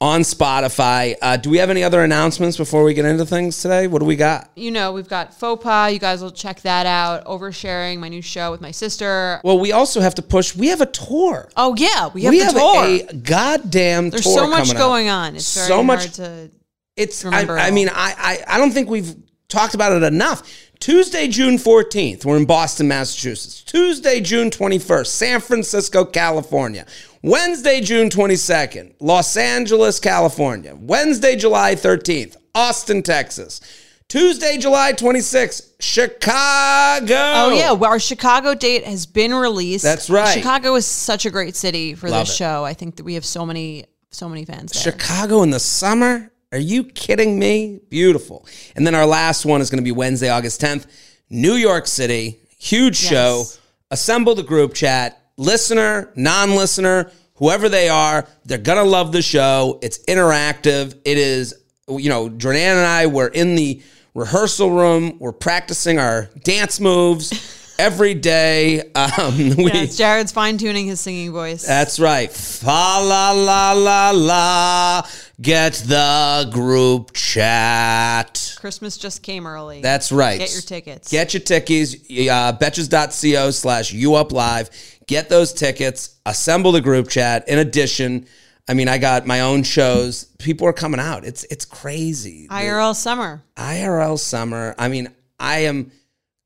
on 0.00 0.20
Spotify. 0.20 1.16
Uh, 1.20 1.36
do 1.36 1.50
we 1.50 1.58
have 1.58 1.70
any 1.70 1.82
other 1.82 2.04
announcements 2.04 2.56
before 2.56 2.84
we 2.84 2.94
get 2.94 3.04
into 3.04 3.26
things 3.26 3.60
today? 3.60 3.86
What 3.88 3.98
do 3.98 4.04
we 4.04 4.14
got? 4.16 4.50
you 4.54 4.70
know, 4.70 4.92
we've 4.92 5.08
got 5.08 5.34
faux 5.34 5.62
pas. 5.62 5.92
You 5.92 5.98
guys 5.98 6.22
will 6.22 6.30
check 6.30 6.60
that 6.62 6.86
out. 6.86 7.24
Oversharing, 7.24 7.98
my 7.98 8.08
new 8.08 8.22
show 8.22 8.50
with 8.52 8.60
my 8.60 8.70
sister. 8.70 9.40
Well, 9.42 9.58
we 9.58 9.72
also 9.72 10.00
have 10.00 10.14
to 10.16 10.22
push. 10.22 10.54
We 10.54 10.68
have 10.68 10.80
a 10.80 10.86
tour. 10.86 11.48
Oh 11.56 11.74
yeah, 11.76 12.08
we 12.14 12.22
have 12.24 12.32
we 12.32 12.38
the 12.38 12.44
have 12.44 12.54
tour. 12.54 12.84
a 13.10 13.14
goddamn 13.14 14.10
There's 14.10 14.22
tour. 14.22 14.34
so 14.38 14.46
much 14.48 14.68
coming 14.68 14.76
up. 14.76 14.78
going 14.78 15.08
on. 15.08 15.36
It's 15.36 15.54
very 15.54 15.66
So 15.66 15.74
hard 15.74 15.86
much- 15.86 16.12
to. 16.14 16.50
It's. 16.96 17.24
I, 17.24 17.46
I 17.66 17.70
mean, 17.70 17.88
I, 17.88 18.14
I 18.48 18.54
I 18.54 18.58
don't 18.58 18.72
think 18.72 18.88
we've 18.90 19.14
talked 19.48 19.74
about 19.74 19.92
it 19.92 20.02
enough. 20.02 20.48
Tuesday, 20.80 21.26
June 21.26 21.56
14th, 21.56 22.24
we're 22.24 22.36
in 22.36 22.44
Boston, 22.44 22.86
Massachusetts. 22.86 23.62
Tuesday, 23.64 24.20
June 24.20 24.48
21st, 24.48 25.06
San 25.08 25.40
Francisco, 25.40 26.04
California. 26.04 26.86
Wednesday, 27.22 27.80
June 27.80 28.08
22nd, 28.08 28.94
Los 29.00 29.36
Angeles, 29.36 29.98
California. 29.98 30.76
Wednesday, 30.76 31.36
July 31.36 31.74
13th, 31.74 32.36
Austin, 32.54 33.02
Texas. 33.02 33.60
Tuesday, 34.08 34.56
July 34.56 34.94
26th, 34.94 35.74
Chicago. 35.80 37.14
Oh 37.14 37.54
yeah, 37.54 37.72
well, 37.72 37.90
our 37.90 37.98
Chicago 37.98 38.54
date 38.54 38.84
has 38.84 39.04
been 39.04 39.34
released. 39.34 39.84
That's 39.84 40.08
right. 40.08 40.32
Chicago 40.32 40.74
is 40.76 40.86
such 40.86 41.26
a 41.26 41.30
great 41.30 41.54
city 41.56 41.94
for 41.94 42.08
Love 42.08 42.26
this 42.26 42.34
it. 42.34 42.38
show. 42.38 42.64
I 42.64 42.72
think 42.72 42.96
that 42.96 43.02
we 43.04 43.14
have 43.14 43.24
so 43.24 43.44
many, 43.44 43.84
so 44.10 44.28
many 44.28 44.46
fans 44.46 44.72
there. 44.72 44.92
Chicago 44.92 45.42
in 45.42 45.50
the 45.50 45.60
summer? 45.60 46.32
Are 46.52 46.58
you 46.58 46.84
kidding 46.84 47.38
me? 47.38 47.80
Beautiful. 47.90 48.46
And 48.74 48.86
then 48.86 48.94
our 48.94 49.04
last 49.04 49.44
one 49.44 49.60
is 49.60 49.68
going 49.68 49.78
to 49.78 49.84
be 49.84 49.92
Wednesday, 49.92 50.30
August 50.30 50.62
10th, 50.62 50.86
New 51.28 51.54
York 51.54 51.86
City. 51.86 52.40
Huge 52.58 52.96
show. 52.96 53.44
Assemble 53.90 54.34
the 54.34 54.42
group 54.42 54.72
chat. 54.72 55.20
Listener, 55.38 56.12
non 56.16 56.56
listener, 56.56 57.10
whoever 57.36 57.68
they 57.68 57.88
are, 57.88 58.26
they're 58.44 58.58
going 58.58 58.84
to 58.84 58.90
love 58.90 59.12
the 59.12 59.22
show. 59.22 59.78
It's 59.82 59.98
interactive. 60.06 60.94
It 61.04 61.16
is, 61.16 61.54
you 61.88 62.08
know, 62.10 62.28
Jordan 62.28 62.60
and 62.62 62.86
I 62.86 63.06
were 63.06 63.28
in 63.28 63.54
the 63.54 63.80
rehearsal 64.14 64.70
room. 64.72 65.16
We're 65.20 65.32
practicing 65.32 65.98
our 66.00 66.28
dance 66.42 66.80
moves 66.80 67.32
every 67.78 68.14
day. 68.14 68.90
Um, 68.98 69.36
we, 69.56 69.66
Yeah, 69.66 69.82
it's 69.82 69.96
Jared's 69.96 70.32
fine 70.32 70.58
tuning 70.58 70.88
his 70.88 70.98
singing 71.00 71.30
voice. 71.30 71.64
that's 71.64 72.00
right. 72.00 72.30
Fa 72.32 72.66
la 73.00 73.30
la 73.30 73.72
la 73.72 74.10
la. 74.10 75.02
Get 75.40 75.74
the 75.86 76.50
group 76.52 77.12
chat. 77.12 78.56
Christmas 78.58 78.96
just 78.96 79.22
came 79.22 79.46
early. 79.46 79.80
That's 79.80 80.10
right. 80.10 80.38
Get 80.38 80.52
your 80.52 80.62
tickets. 80.62 81.10
Get 81.10 81.32
your 81.32 81.40
tickies. 81.40 81.94
Uh, 82.28 82.58
betches.co 82.58 83.52
slash 83.52 83.92
you 83.92 84.16
up 84.16 84.32
live. 84.32 84.68
Get 85.06 85.28
those 85.28 85.52
tickets. 85.52 86.18
Assemble 86.26 86.72
the 86.72 86.80
group 86.80 87.08
chat. 87.08 87.48
In 87.48 87.60
addition, 87.60 88.26
I 88.68 88.74
mean, 88.74 88.88
I 88.88 88.98
got 88.98 89.26
my 89.26 89.42
own 89.42 89.62
shows. 89.62 90.24
People 90.38 90.66
are 90.66 90.72
coming 90.72 90.98
out. 90.98 91.24
It's 91.24 91.44
it's 91.44 91.64
crazy. 91.64 92.48
IRL 92.48 92.96
summer. 92.96 93.44
IRL 93.56 94.18
summer. 94.18 94.74
I 94.76 94.88
mean, 94.88 95.08
I 95.38 95.60
am 95.60 95.92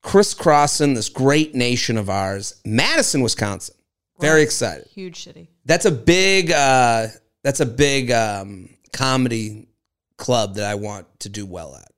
crisscrossing 0.03 0.93
this 0.93 1.09
great 1.09 1.55
nation 1.55 1.97
of 1.97 2.11
ours, 2.11 2.61
Madison, 2.65 3.23
Wisconsin. 3.23 3.75
Very 4.21 4.43
excited. 4.43 4.87
Huge 4.89 5.25
city. 5.25 5.49
That's 5.65 5.87
a 5.87 5.91
big. 5.91 6.51
Uh, 6.51 7.09
that's 7.43 7.61
a 7.61 7.67
big 7.67 8.13
um, 8.13 8.69
comedy 8.93 9.69
club 10.17 10.55
that 10.57 10.65
I 10.65 10.75
want 10.77 11.07
to 11.21 11.29
do 11.29 11.47
well 11.47 11.75
at. 11.77 11.89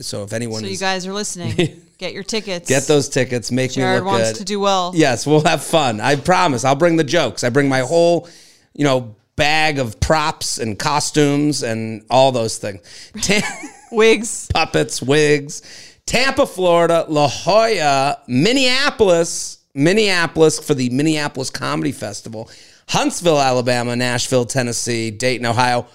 So 0.00 0.24
if 0.24 0.32
anyone 0.32 0.60
So 0.60 0.66
you 0.66 0.72
is, 0.72 0.80
guys 0.80 1.06
are 1.06 1.12
listening. 1.12 1.80
Get 1.98 2.12
your 2.12 2.24
tickets. 2.24 2.68
get 2.68 2.82
those 2.88 3.08
tickets, 3.08 3.52
make 3.52 3.70
Jared 3.72 4.02
me 4.02 4.04
look 4.04 4.18
wants 4.18 4.32
good. 4.32 4.38
to 4.38 4.44
do 4.44 4.58
well. 4.58 4.92
Yes, 4.96 5.28
we'll 5.28 5.44
have 5.44 5.62
fun. 5.62 6.00
I 6.00 6.16
promise. 6.16 6.64
I'll 6.64 6.74
bring 6.74 6.96
the 6.96 7.04
jokes. 7.04 7.44
I 7.44 7.50
bring 7.50 7.68
my 7.68 7.80
whole, 7.80 8.28
you 8.74 8.82
know, 8.84 9.14
bag 9.36 9.78
of 9.78 10.00
props 10.00 10.58
and 10.58 10.76
costumes 10.76 11.62
and 11.62 12.04
all 12.10 12.32
those 12.32 12.58
things. 12.58 12.80
Ta- 13.22 13.68
Wigs. 13.92 14.48
puppets, 14.52 15.00
wigs. 15.00 15.62
Tampa, 16.04 16.46
Florida, 16.46 17.06
La 17.08 17.28
Jolla, 17.28 18.18
Minneapolis, 18.26 19.58
Minneapolis 19.74 20.58
for 20.58 20.74
the 20.74 20.90
Minneapolis 20.90 21.48
Comedy 21.48 21.92
Festival, 21.92 22.50
Huntsville, 22.88 23.40
Alabama, 23.40 23.94
Nashville, 23.96 24.44
Tennessee, 24.44 25.10
Dayton, 25.12 25.46
Ohio, 25.46 25.86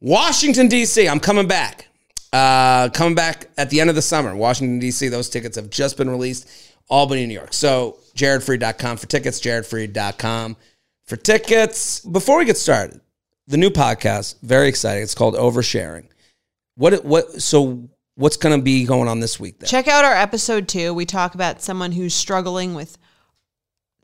Washington, 0.00 0.68
D.C. 0.68 1.08
I'm 1.08 1.20
coming 1.20 1.48
back. 1.48 1.88
Uh, 2.32 2.88
coming 2.90 3.14
back 3.14 3.48
at 3.56 3.70
the 3.70 3.80
end 3.80 3.90
of 3.90 3.96
the 3.96 4.02
summer. 4.02 4.34
Washington, 4.36 4.78
D.C. 4.78 5.08
Those 5.08 5.28
tickets 5.28 5.56
have 5.56 5.70
just 5.70 5.96
been 5.96 6.10
released. 6.10 6.48
Albany, 6.88 7.26
New 7.26 7.34
York. 7.34 7.52
So, 7.52 7.98
jaredfreid.com 8.14 8.96
for 8.96 9.06
tickets, 9.06 9.40
jaredfreid.com 9.40 10.56
for 11.06 11.16
tickets. 11.16 12.00
Before 12.00 12.38
we 12.38 12.44
get 12.44 12.56
started, 12.56 13.00
the 13.46 13.56
new 13.56 13.70
podcast, 13.70 14.40
very 14.42 14.68
exciting. 14.68 15.02
It's 15.02 15.14
called 15.14 15.34
Oversharing. 15.34 16.06
What 16.76 17.04
what 17.04 17.42
so 17.42 17.88
what's 18.14 18.36
going 18.36 18.56
to 18.56 18.62
be 18.62 18.84
going 18.84 19.08
on 19.08 19.20
this 19.20 19.40
week 19.40 19.58
then? 19.58 19.68
Check 19.68 19.88
out 19.88 20.04
our 20.04 20.14
episode 20.14 20.68
two. 20.68 20.94
We 20.94 21.06
talk 21.06 21.34
about 21.34 21.60
someone 21.60 21.92
who's 21.92 22.14
struggling 22.14 22.74
with 22.74 22.98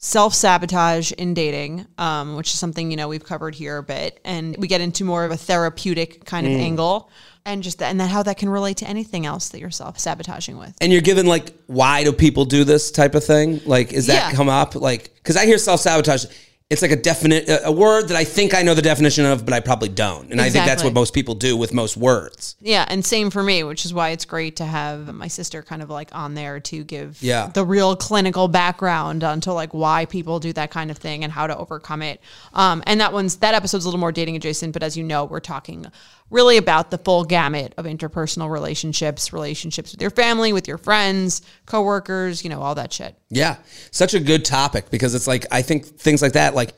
self 0.05 0.35
sabotage 0.35 1.13
in 1.13 1.33
dating, 1.33 1.87
um, 1.97 2.37
which 2.37 2.49
is 2.53 2.59
something 2.59 2.91
you 2.91 2.97
know 2.97 3.09
we've 3.09 3.25
covered 3.25 3.55
here 3.55 3.79
a 3.79 3.83
bit, 3.83 4.21
and 4.23 4.55
we 4.59 4.69
get 4.69 4.83
into 4.83 5.03
more 5.03 5.25
of 5.25 5.31
a 5.31 5.37
therapeutic 5.37 6.27
kind 6.27 6.47
of 6.47 6.53
Mm. 6.53 6.61
angle, 6.61 7.09
and 7.47 7.63
just 7.63 7.81
and 7.83 7.99
then 7.99 8.09
how 8.11 8.23
that 8.23 8.37
can 8.37 8.51
relate 8.51 8.77
to 8.79 8.87
anything 8.87 9.25
else 9.25 9.49
that 9.49 9.61
you're 9.61 9.71
self 9.71 9.99
sabotaging 9.99 10.59
with. 10.59 10.75
And 10.83 10.93
you're 10.93 11.01
given 11.01 11.25
like 11.27 11.55
why 11.69 12.05
do 12.05 12.13
people 12.13 12.45
do 12.45 12.65
this 12.65 12.91
type 12.91 13.15
of 13.15 13.25
thing? 13.25 13.63
Like 13.65 13.95
is 13.95 14.07
that 14.09 14.31
Yeah. 14.31 14.37
come 14.37 14.51
up 14.51 14.75
like 14.75 15.11
cuz 15.25 15.39
I 15.39 15.47
hear 15.47 15.57
self-sabotage 15.57 16.27
it's 16.71 16.81
like 16.81 16.91
a 16.91 16.97
definite 16.97 17.45
a 17.63 17.71
word 17.71 18.09
that 18.09 18.17
I 18.17 18.25
think 18.25 18.55
I 18.55 18.63
know 18.63 18.73
the 18.73 18.81
definition 18.81 19.27
of 19.27 19.45
but 19.45 19.53
I 19.53 19.61
probably 19.61 19.91
don't. 19.91 20.33
And 20.33 20.41
I 20.41 20.49
think 20.49 20.65
that's 20.65 20.83
what 20.83 20.95
most 20.95 21.13
people 21.13 21.35
do 21.35 21.57
with 21.59 21.75
most 21.75 21.95
words. 21.97 22.57
Yeah, 22.59 22.87
and 22.89 23.05
same 23.05 23.29
for 23.31 23.43
me, 23.43 23.63
which 23.65 23.85
is 23.85 23.93
why 23.93 24.11
it's 24.11 24.25
great 24.25 24.57
to 24.57 24.65
have 24.65 25.15
my 25.15 25.29
sister 25.29 25.63
kind 25.63 25.83
of 25.83 25.91
like 25.91 26.09
on 26.15 26.33
there 26.35 26.61
to 26.61 26.83
give 26.83 27.23
Yeah. 27.23 27.49
the 27.53 27.65
real 27.67 27.95
clinical 27.97 28.49
background 28.49 29.23
onto 29.23 29.53
like 29.53 29.75
why 29.75 30.07
people 30.07 30.41
do 30.41 30.55
that 30.55 30.71
kind 30.71 30.91
of 30.91 30.97
thing 30.97 31.23
and 31.23 31.31
how 31.33 31.47
to 31.47 31.57
overcome 31.57 32.01
it. 32.01 32.21
Um, 32.55 32.83
and 32.87 32.99
that 33.01 33.13
one's 33.13 33.37
that 33.37 33.55
episode's 33.55 33.85
a 33.85 33.89
little 33.89 34.01
more 34.01 34.13
dating 34.13 34.35
adjacent, 34.37 34.73
but 34.73 34.83
as 34.83 34.97
you 34.97 35.05
know, 35.05 35.27
we're 35.27 35.41
talking 35.41 35.87
really 36.31 36.57
about 36.57 36.91
the 36.91 36.99
full 36.99 37.25
gamut 37.25 37.75
of 37.77 37.85
interpersonal 37.85 38.51
relationships, 38.51 39.33
relationships 39.33 39.93
with 39.93 40.01
your 40.01 40.11
family, 40.11 40.53
with 40.53 40.67
your 40.67 40.79
friends, 40.79 41.43
coworkers, 41.67 42.43
you 42.43 42.51
know, 42.51 42.61
all 42.61 42.75
that 42.75 42.93
shit. 42.93 43.17
Yeah. 43.31 43.57
Such 43.91 44.15
a 44.15 44.21
good 44.21 44.45
topic 44.45 44.91
because 44.91 45.15
it's 45.15 45.27
like 45.27 45.47
I 45.51 45.63
think 45.63 45.85
things 45.87 46.23
like 46.23 46.33
that 46.33 46.55
like 46.55 46.73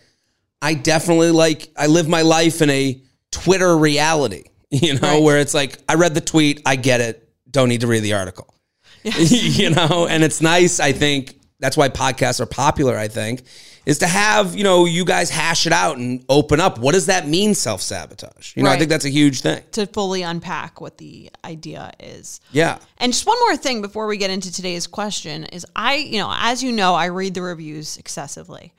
I 0.60 0.74
definitely 0.74 1.30
like 1.30 1.70
I 1.76 1.86
live 1.86 2.08
my 2.08 2.22
life 2.22 2.60
in 2.62 2.70
a 2.70 3.00
Twitter 3.30 3.76
reality, 3.76 4.44
you 4.70 4.94
know, 4.94 5.14
Right. 5.14 5.22
where 5.22 5.38
it's 5.38 5.54
like 5.54 5.78
I 5.88 5.94
read 5.94 6.14
the 6.14 6.20
tweet, 6.20 6.62
I 6.66 6.76
get 6.76 7.00
it, 7.00 7.28
don't 7.50 7.68
need 7.68 7.82
to 7.82 7.86
read 7.86 8.00
the 8.00 8.14
article. 8.14 8.52
you 9.04 9.70
know, 9.70 10.06
and 10.10 10.24
it's 10.24 10.40
nice, 10.42 10.80
I 10.80 10.90
think 10.92 11.38
that's 11.60 11.76
why 11.76 11.88
podcasts 11.88 12.40
are 12.40 12.46
popular, 12.46 12.98
I 12.98 13.06
think, 13.08 13.42
is 13.86 13.98
to 13.98 14.06
have, 14.06 14.56
you 14.56 14.64
know, 14.64 14.84
you 14.84 15.04
guys 15.04 15.30
hash 15.30 15.66
it 15.66 15.72
out 15.72 15.96
and 15.96 16.24
open 16.28 16.60
up. 16.60 16.78
What 16.78 16.92
does 16.92 17.06
that 17.06 17.28
mean 17.28 17.54
self-sabotage? 17.54 18.56
You 18.56 18.64
know, 18.64 18.70
I 18.70 18.76
think 18.76 18.90
that's 18.90 19.04
a 19.04 19.10
huge 19.10 19.40
thing. 19.40 19.62
To 19.72 19.86
fully 19.86 20.22
unpack 20.22 20.80
what 20.80 20.98
the 20.98 21.30
idea 21.44 21.92
is. 22.00 22.40
Yeah. 22.50 22.78
And 22.98 23.12
just 23.12 23.26
one 23.26 23.38
more 23.38 23.56
thing 23.56 23.82
before 23.82 24.08
we 24.08 24.16
get 24.16 24.30
into 24.30 24.52
today's 24.52 24.88
question 24.88 25.44
is 25.44 25.64
I, 25.76 25.94
you 25.94 26.18
know, 26.18 26.34
as 26.36 26.62
you 26.64 26.72
know, 26.72 26.94
I 26.94 27.06
read 27.06 27.34
the 27.34 27.42
reviews 27.42 27.96
excessively. 27.96 28.74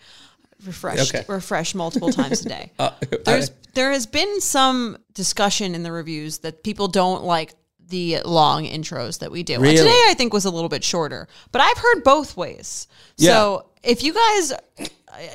Refresh 0.66 1.14
Okay. 1.14 1.24
refresh 1.28 1.74
multiple 1.76 2.12
times 2.12 2.46
a 2.46 2.50
day. 2.50 2.72
Uh, 2.80 2.92
There's 3.26 3.52
there 3.76 3.92
has 3.92 4.08
been 4.08 4.42
some 4.42 4.98
discussion 5.14 5.76
in 5.76 5.84
the 5.84 5.92
reviews 5.92 6.40
that 6.40 6.64
people 6.64 6.88
don't 6.88 7.24
like 7.24 7.54
the 7.90 8.20
long 8.26 8.66
intros 8.66 9.20
that 9.20 9.32
we 9.32 9.44
do. 9.44 9.60
Really? 9.60 9.78
today 9.78 10.04
I 10.08 10.16
think 10.18 10.34
was 10.34 10.46
a 10.46 10.50
little 10.50 10.68
bit 10.68 10.84
shorter, 10.84 11.28
but 11.52 11.62
I've 11.62 11.78
heard 11.78 12.04
both 12.04 12.36
ways. 12.36 12.88
Yeah. 13.18 13.32
So 13.32 13.66
if 13.84 14.04
you 14.04 14.14
guys 14.14 14.54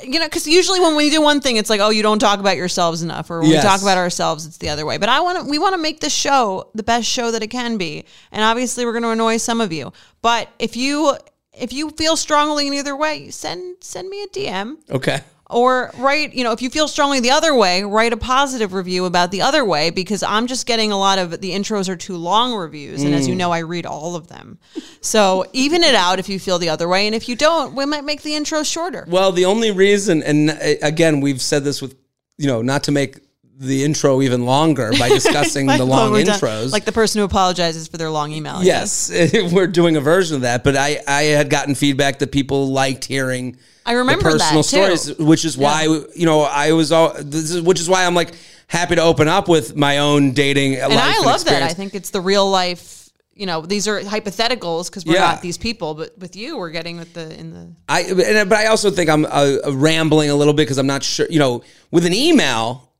you 0.04 0.18
know, 0.18 0.26
because 0.26 0.46
usually 0.46 0.80
when 0.80 0.96
we 0.96 1.10
do 1.10 1.20
one 1.20 1.40
thing, 1.40 1.56
it's 1.56 1.68
like, 1.70 1.80
oh, 1.80 1.90
you 1.90 2.02
don't 2.02 2.18
talk 2.18 2.38
about 2.40 2.56
yourselves 2.56 3.02
enough, 3.02 3.30
or 3.30 3.40
when 3.40 3.50
Yes. 3.50 3.64
we 3.64 3.68
talk 3.68 3.82
about 3.82 3.98
ourselves, 3.98 4.46
it's 4.46 4.58
the 4.58 4.68
other 4.68 4.84
way. 4.86 4.96
But 4.98 5.08
I 5.08 5.20
want 5.20 5.38
to, 5.38 5.44
we 5.50 5.58
want 5.58 5.74
to 5.74 5.78
make 5.80 6.00
this 6.00 6.12
show 6.14 6.68
the 6.74 6.82
best 6.82 7.08
show 7.08 7.30
that 7.30 7.42
it 7.42 7.48
can 7.48 7.76
be, 7.78 8.04
and 8.30 8.42
obviously 8.44 8.84
we're 8.84 8.92
going 8.92 9.02
to 9.04 9.10
annoy 9.10 9.36
some 9.38 9.60
of 9.60 9.72
you. 9.72 9.92
But 10.22 10.48
if 10.58 10.76
you 10.76 11.16
if 11.52 11.72
you 11.72 11.90
feel 11.90 12.16
strongly 12.16 12.66
in 12.66 12.74
either 12.74 12.96
way, 12.96 13.28
send 13.30 13.76
send 13.80 14.08
me 14.08 14.22
a 14.22 14.28
DM 14.28 14.76
okay. 14.90 15.20
Or 15.52 15.90
write, 15.98 16.34
you 16.34 16.44
know, 16.44 16.52
if 16.52 16.62
you 16.62 16.70
feel 16.70 16.88
strongly 16.88 17.20
the 17.20 17.30
other 17.30 17.54
way, 17.54 17.84
write 17.84 18.12
a 18.12 18.16
positive 18.16 18.72
review 18.72 19.04
about 19.04 19.30
the 19.30 19.42
other 19.42 19.64
way 19.64 19.90
because 19.90 20.22
I'm 20.22 20.46
just 20.46 20.66
getting 20.66 20.90
a 20.92 20.98
lot 20.98 21.18
of 21.18 21.40
the 21.40 21.50
intros 21.52 21.88
are 21.88 21.96
too 21.96 22.16
long 22.16 22.54
reviews. 22.54 23.02
And 23.02 23.14
as 23.14 23.26
Mm. 23.26 23.28
you 23.30 23.34
know, 23.36 23.50
I 23.52 23.58
read 23.60 23.86
all 23.86 24.16
of 24.16 24.28
them. 24.28 24.58
So 25.00 25.46
even 25.52 25.82
it 25.82 25.94
out 25.94 26.18
if 26.18 26.28
you 26.28 26.38
feel 26.38 26.58
the 26.58 26.68
other 26.68 26.88
way. 26.88 27.06
And 27.06 27.14
if 27.14 27.28
you 27.28 27.36
don't, 27.36 27.74
we 27.74 27.84
might 27.86 28.04
make 28.04 28.22
the 28.22 28.34
intro 28.34 28.62
shorter. 28.62 29.04
Well, 29.08 29.32
the 29.32 29.44
only 29.44 29.70
reason, 29.70 30.22
and 30.22 30.50
uh, 30.50 30.54
again, 30.82 31.20
we've 31.20 31.40
said 31.40 31.64
this 31.64 31.82
with, 31.82 31.94
you 32.38 32.46
know, 32.46 32.62
not 32.62 32.84
to 32.84 32.92
make 32.92 33.18
the 33.62 33.84
intro 33.84 34.20
even 34.22 34.44
longer 34.44 34.90
by 34.98 35.08
discussing 35.20 35.66
the 35.66 35.84
long 35.84 36.10
We're 36.12 36.24
done. 36.24 36.38
intros. 36.38 36.72
Like 36.72 36.84
the 36.84 36.92
person 36.92 37.20
who 37.20 37.24
apologizes 37.24 37.86
for 37.88 37.96
their 37.96 38.10
long 38.10 38.32
email. 38.32 38.62
Yes, 38.62 39.10
we're 39.52 39.66
doing 39.68 39.96
a 39.96 40.00
version 40.00 40.36
of 40.36 40.42
that. 40.42 40.64
But 40.64 40.76
I, 40.76 41.00
I 41.06 41.22
had 41.24 41.48
gotten 41.48 41.74
feedback 41.74 42.18
that 42.18 42.32
people 42.32 42.68
liked 42.72 43.04
hearing. 43.04 43.56
I 43.86 43.92
remember 43.92 44.24
personal 44.30 44.62
stories, 44.62 45.16
which 45.18 45.44
is 45.44 45.56
why 45.56 45.84
you 45.84 46.26
know 46.26 46.42
I 46.42 46.72
was 46.72 46.92
all. 46.92 47.14
This 47.14 47.50
is 47.50 47.62
which 47.62 47.80
is 47.80 47.88
why 47.88 48.04
I'm 48.04 48.14
like 48.14 48.32
happy 48.66 48.96
to 48.96 49.02
open 49.02 49.28
up 49.28 49.48
with 49.48 49.76
my 49.76 49.98
own 49.98 50.32
dating. 50.32 50.76
And 50.76 50.92
I 50.92 51.20
love 51.20 51.44
that. 51.44 51.62
I 51.62 51.68
think 51.68 51.94
it's 51.94 52.10
the 52.10 52.20
real 52.20 52.48
life. 52.50 53.10
You 53.34 53.46
know, 53.46 53.62
these 53.62 53.88
are 53.88 53.98
hypotheticals 54.00 54.90
because 54.90 55.06
we're 55.06 55.14
Yeah. 55.14 55.20
not 55.32 55.42
these 55.42 55.56
people, 55.56 55.94
but 55.94 56.16
with 56.18 56.36
you, 56.36 56.58
we're 56.58 56.70
getting 56.70 56.98
with 56.98 57.14
the 57.14 57.34
in 57.38 57.50
the. 57.52 57.72
I, 57.88 58.44
but 58.44 58.52
I 58.52 58.66
also 58.66 58.90
think 58.90 59.08
I'm 59.08 59.24
uh, 59.24 59.56
rambling 59.72 60.30
a 60.30 60.34
little 60.34 60.52
bit 60.52 60.62
because 60.62 60.78
I'm 60.78 60.86
not 60.86 61.02
sure. 61.02 61.26
You 61.30 61.38
know, 61.38 61.62
with 61.90 62.04
an 62.04 62.12
email, 62.12 62.91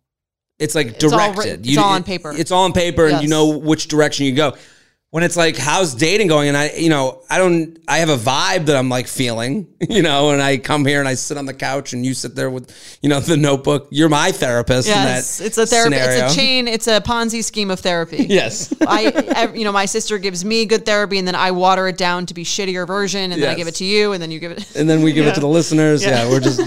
it's 0.63 0.75
like 0.75 1.03
all 1.03 1.11
directed. 1.11 1.39
written- 1.39 1.65
it's 1.65 1.79
all 1.79 1.91
on 1.93 2.05
paper. 2.05 2.33
It's 2.37 2.51
all 2.51 2.65
on 2.65 2.73
paper, 2.73 3.07
and 3.07 3.23
you 3.23 3.29
know 3.29 3.59
which 3.59 3.89
direction 3.89 4.27
you 4.27 4.33
go. 4.35 4.55
When 5.11 5.25
it's 5.25 5.37
like, 5.37 5.59
how's 5.59 5.95
dating 5.95 6.29
going? 6.29 6.49
And 6.49 6.57
I, 6.57 6.71
you 6.71 6.89
know, 6.89 7.23
I 7.29 7.37
don't. 7.37 7.79
I 7.87 7.99
have 7.99 8.09
a 8.09 8.17
vibe 8.17 8.65
that 8.65 8.77
I'm 8.77 8.89
like 8.89 9.07
feeling, 9.07 9.67
you 9.91 10.01
know. 10.01 10.31
And 10.31 10.41
I 10.41 10.57
come 10.57 10.87
here 10.87 11.01
and 11.01 11.07
I 11.07 11.13
sit 11.17 11.37
on 11.37 11.45
the 11.45 11.53
couch, 11.53 11.93
and 11.93 12.03
you 12.07 12.15
sit 12.15 12.35
there 12.35 12.49
with, 12.49 12.73
you 13.03 13.11
know, 13.11 13.21
the 13.21 13.37
notebook. 13.37 13.89
You're 13.91 14.09
my 14.09 14.33
therapist. 14.33 14.89
Yes, 14.89 15.39
it's 15.39 15.59
a 15.59 15.67
therapy. 15.67 15.97
scenario. 15.97 16.25
It's 16.25 16.33
a 16.33 16.35
chain. 16.35 16.67
It's 16.67 16.87
a 16.87 17.03
Ponzi 17.03 17.45
scheme 17.45 17.71
of 17.71 17.81
therapy. 17.81 18.25
Yes. 18.31 18.73
I, 18.81 19.53
you 19.55 19.65
know, 19.65 19.73
my 19.73 19.85
sister 19.85 20.17
gives 20.17 20.47
me 20.47 20.65
good 20.65 20.87
therapy, 20.87 21.19
and 21.19 21.29
then 21.29 21.35
I 21.35 21.51
water 21.51 21.89
it 21.89 21.99
down 21.99 22.25
to 22.27 22.33
be 22.33 22.43
shittier 22.43 22.87
version, 22.87 23.33
and 23.33 23.43
then 23.43 23.51
I 23.51 23.55
give 23.55 23.69
it 23.69 23.75
to 23.77 23.85
you, 23.85 24.13
and 24.13 24.23
then 24.23 24.31
you 24.31 24.39
give 24.41 24.53
it. 24.53 24.75
and 24.77 24.89
then 24.89 25.03
we 25.03 25.13
give 25.13 25.27
it 25.27 25.35
to 25.35 25.41
the 25.47 25.47
listeners. 25.47 26.03
Yeah. 26.03 26.27
we're 26.31 26.41
just 26.41 26.59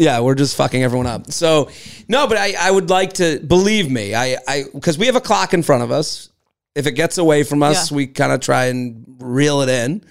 yeah, 0.00 0.18
we're 0.20 0.34
just 0.34 0.56
fucking 0.56 0.82
everyone 0.82 1.06
up. 1.06 1.30
So 1.30 1.70
no, 2.08 2.26
but 2.26 2.38
I, 2.38 2.54
I 2.58 2.70
would 2.70 2.88
like 2.90 3.12
to 3.14 3.38
believe 3.38 3.90
me. 3.90 4.14
I 4.14 4.36
I 4.48 4.64
because 4.74 4.96
we 4.98 5.06
have 5.06 5.16
a 5.16 5.20
clock 5.20 5.52
in 5.54 5.62
front 5.62 5.82
of 5.82 5.90
us. 5.90 6.30
If 6.74 6.86
it 6.86 6.92
gets 6.92 7.18
away 7.18 7.42
from 7.42 7.62
us, 7.62 7.90
Yeah. 7.90 7.96
we 7.96 8.06
kind 8.06 8.32
of 8.32 8.40
try 8.40 8.66
and 8.66 9.04
reel 9.18 9.60
it 9.60 9.68
in. 9.68 10.02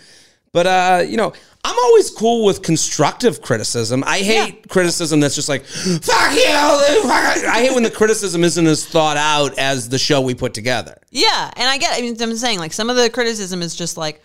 But 0.52 0.67
uh, 0.67 1.04
you 1.08 1.17
know, 1.17 1.34
I'm 1.63 1.78
always 1.86 2.10
cool 2.12 2.45
with 2.45 2.62
constructive 2.62 3.41
criticism. 3.41 4.04
I 4.06 4.19
hate 4.19 4.67
criticism 4.69 5.19
that's 5.19 5.36
just 5.36 5.49
like 5.49 5.63
fuck 5.65 6.34
you." 6.34 6.45
I 6.45 7.62
hate 7.65 7.73
when 7.73 7.84
the 7.84 7.91
criticism 7.91 8.43
isn't 8.43 8.67
as 8.67 8.86
thought 8.86 9.17
out 9.17 9.58
as 9.58 9.89
the 9.89 9.97
show 9.97 10.21
we 10.21 10.36
put 10.36 10.54
together. 10.54 10.99
Yeah, 11.12 11.52
and 11.56 11.67
I 11.67 11.78
get. 11.78 11.97
I 11.97 12.02
mean, 12.02 12.15
I'm 12.21 12.36
saying 12.36 12.60
like 12.60 12.73
some 12.73 12.89
of 12.89 12.95
the 12.95 13.10
criticism 13.10 13.62
is 13.62 13.75
just 13.75 13.97
like. 13.97 14.21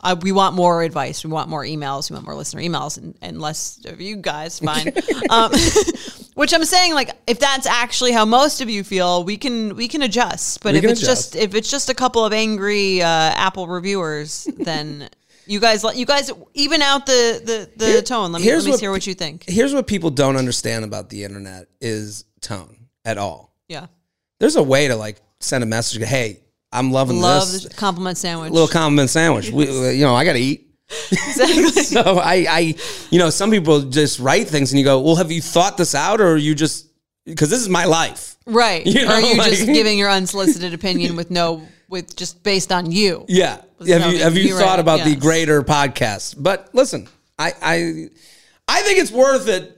Uh, 0.00 0.14
we 0.22 0.30
want 0.30 0.54
more 0.54 0.82
advice. 0.82 1.24
We 1.24 1.30
want 1.30 1.48
more 1.48 1.64
emails. 1.64 2.08
We 2.10 2.14
want 2.14 2.24
more 2.26 2.36
listener 2.36 2.62
emails, 2.62 2.98
and, 2.98 3.16
and 3.20 3.40
less 3.40 3.80
of 3.84 4.00
you 4.00 4.16
guys. 4.16 4.58
Fine. 4.60 4.92
um, 5.28 5.50
which 6.34 6.54
I'm 6.54 6.64
saying, 6.64 6.94
like, 6.94 7.10
if 7.26 7.40
that's 7.40 7.66
actually 7.66 8.12
how 8.12 8.24
most 8.24 8.60
of 8.60 8.70
you 8.70 8.84
feel, 8.84 9.24
we 9.24 9.36
can 9.36 9.74
we 9.74 9.88
can 9.88 10.02
adjust. 10.02 10.62
But 10.62 10.74
We 10.74 10.78
if 10.78 10.84
it's 10.84 11.02
adjust. 11.02 11.32
just 11.32 11.36
if 11.36 11.54
it's 11.56 11.70
just 11.70 11.88
a 11.90 11.94
couple 11.94 12.24
of 12.24 12.32
angry 12.32 13.02
uh, 13.02 13.06
Apple 13.06 13.66
reviewers, 13.66 14.44
then 14.58 15.08
you 15.46 15.58
guys 15.58 15.82
you 15.96 16.06
guys 16.06 16.30
even 16.54 16.80
out 16.80 17.06
the 17.06 17.40
the, 17.44 17.70
the 17.84 17.86
Here- 17.92 18.02
tone. 18.02 18.30
Let 18.30 18.40
me 18.42 18.48
let 18.52 18.64
me 18.64 18.70
what 18.70 18.80
hear 18.80 18.92
what 18.92 19.06
you 19.06 19.14
think. 19.14 19.44
Here's 19.48 19.74
what 19.74 19.88
people 19.88 20.10
don't 20.10 20.36
understand 20.36 20.84
about 20.84 21.08
the 21.10 21.24
internet 21.24 21.66
is 21.80 22.24
tone 22.40 22.86
at 23.04 23.18
all. 23.18 23.52
Yeah, 23.68 23.86
there's 24.38 24.54
a 24.56 24.62
way 24.62 24.86
to 24.88 24.94
like 24.94 25.20
send 25.40 25.64
a 25.64 25.66
message. 25.66 26.02
Hey, 26.04 26.38
I'm 26.72 26.92
loving 26.92 27.16
this. 27.16 27.22
love 27.22 27.52
this 27.52 27.64
the 27.64 27.74
compliment 27.74 28.18
sandwich. 28.18 28.52
little 28.52 28.68
compliment 28.68 29.10
sandwich. 29.10 29.50
We, 29.50 29.66
you 29.94 30.04
know, 30.04 30.14
I 30.14 30.24
got 30.24 30.34
to 30.34 30.38
eat. 30.40 30.68
exactly. 31.10 31.64
So 31.88 32.18
I, 32.18 32.46
I, 32.48 32.74
you 33.10 33.18
know, 33.18 33.30
some 33.30 33.50
people 33.50 33.80
just 33.82 34.18
write 34.20 34.48
things 34.48 34.72
and 34.72 34.78
you 34.78 34.84
go, 34.84 35.00
well, 35.00 35.16
have 35.16 35.32
you 35.32 35.40
thought 35.40 35.76
this 35.78 35.94
out 35.94 36.20
or 36.20 36.36
you 36.36 36.54
just, 36.54 36.86
because 37.24 37.48
this 37.50 37.60
is 37.60 37.68
my 37.68 37.84
life. 37.86 38.36
Right. 38.46 38.86
You 38.86 39.06
know, 39.06 39.14
are 39.14 39.20
you 39.20 39.36
like- 39.36 39.50
just 39.50 39.66
giving 39.66 39.98
your 39.98 40.10
unsolicited 40.10 40.74
opinion 40.74 41.16
with 41.16 41.30
no, 41.30 41.66
with 41.88 42.16
just 42.16 42.42
based 42.42 42.72
on 42.72 42.90
you? 42.90 43.24
Yeah. 43.28 43.62
Have 43.86 44.12
you 44.12 44.18
have 44.18 44.36
you 44.36 44.54
thought 44.54 44.70
right, 44.70 44.78
about 44.80 45.04
the 45.04 45.14
greater 45.14 45.62
podcast? 45.62 46.34
But 46.36 46.70
listen, 46.72 47.08
I 47.38 47.52
I 47.62 48.08
I 48.66 48.82
think 48.82 48.98
it's 48.98 49.12
worth 49.12 49.48
it. 49.48 49.77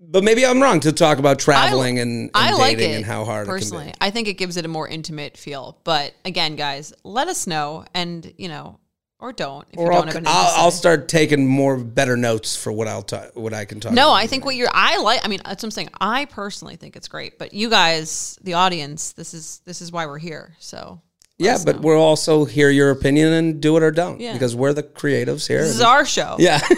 But 0.00 0.22
maybe 0.24 0.46
I'm 0.46 0.62
wrong 0.62 0.80
to 0.80 0.92
talk 0.92 1.18
about 1.18 1.38
traveling 1.38 1.98
and, 1.98 2.22
and 2.22 2.30
I 2.34 2.52
like 2.52 2.76
dating 2.78 2.92
it 2.92 2.96
and 2.98 3.04
how 3.04 3.24
hard 3.24 3.46
personally. 3.48 3.88
it 3.88 3.98
can 3.98 4.08
I 4.08 4.10
think 4.10 4.28
it 4.28 4.34
gives 4.34 4.56
it 4.56 4.64
a 4.64 4.68
more 4.68 4.86
intimate 4.86 5.36
feel. 5.36 5.78
But 5.84 6.14
again, 6.24 6.54
guys, 6.56 6.92
let 7.04 7.26
us 7.28 7.46
know, 7.46 7.84
and 7.94 8.32
you 8.38 8.48
know, 8.48 8.78
or 9.18 9.32
don't 9.32 9.66
if 9.72 9.76
be. 9.76 9.82
you 9.82 9.90
don't 9.90 10.26
I'll, 10.26 10.26
I'll, 10.28 10.64
I'll 10.66 10.70
start 10.70 11.08
taking 11.08 11.46
more 11.48 11.76
better 11.76 12.16
notes 12.16 12.54
for 12.54 12.70
what 12.70 12.86
I'll 12.86 13.02
talk, 13.02 13.34
what 13.34 13.52
I 13.52 13.64
can 13.64 13.80
talk. 13.80 13.92
No. 13.92 14.12
I 14.12 14.28
think 14.28 14.44
what 14.44 14.54
you're. 14.54 14.70
I 14.72 14.98
like. 14.98 15.20
I 15.24 15.28
mean, 15.28 15.40
that's 15.44 15.62
what 15.62 15.66
I'm 15.66 15.70
saying. 15.72 15.88
I 16.00 16.26
personally 16.26 16.76
think 16.76 16.94
it's 16.94 17.08
great, 17.08 17.36
but 17.38 17.52
you 17.52 17.68
guys, 17.68 18.38
the 18.42 18.54
audience, 18.54 19.12
this 19.12 19.34
is 19.34 19.60
this 19.64 19.82
is 19.82 19.90
why 19.90 20.06
we're 20.06 20.18
here. 20.18 20.54
So 20.60 21.00
yeah, 21.38 21.58
but 21.64 21.80
we'll 21.80 22.00
also 22.00 22.44
hear 22.44 22.70
your 22.70 22.90
opinion 22.90 23.32
and 23.32 23.60
do 23.60 23.76
it 23.76 23.82
or 23.82 23.90
don't 23.90 24.20
Yeah. 24.20 24.32
because 24.32 24.54
we're 24.56 24.72
the 24.72 24.82
creatives 24.82 25.46
here. 25.46 25.62
this 25.62 25.74
is 25.74 25.80
our 25.80 26.04
show. 26.04 26.36
yeah. 26.38 26.60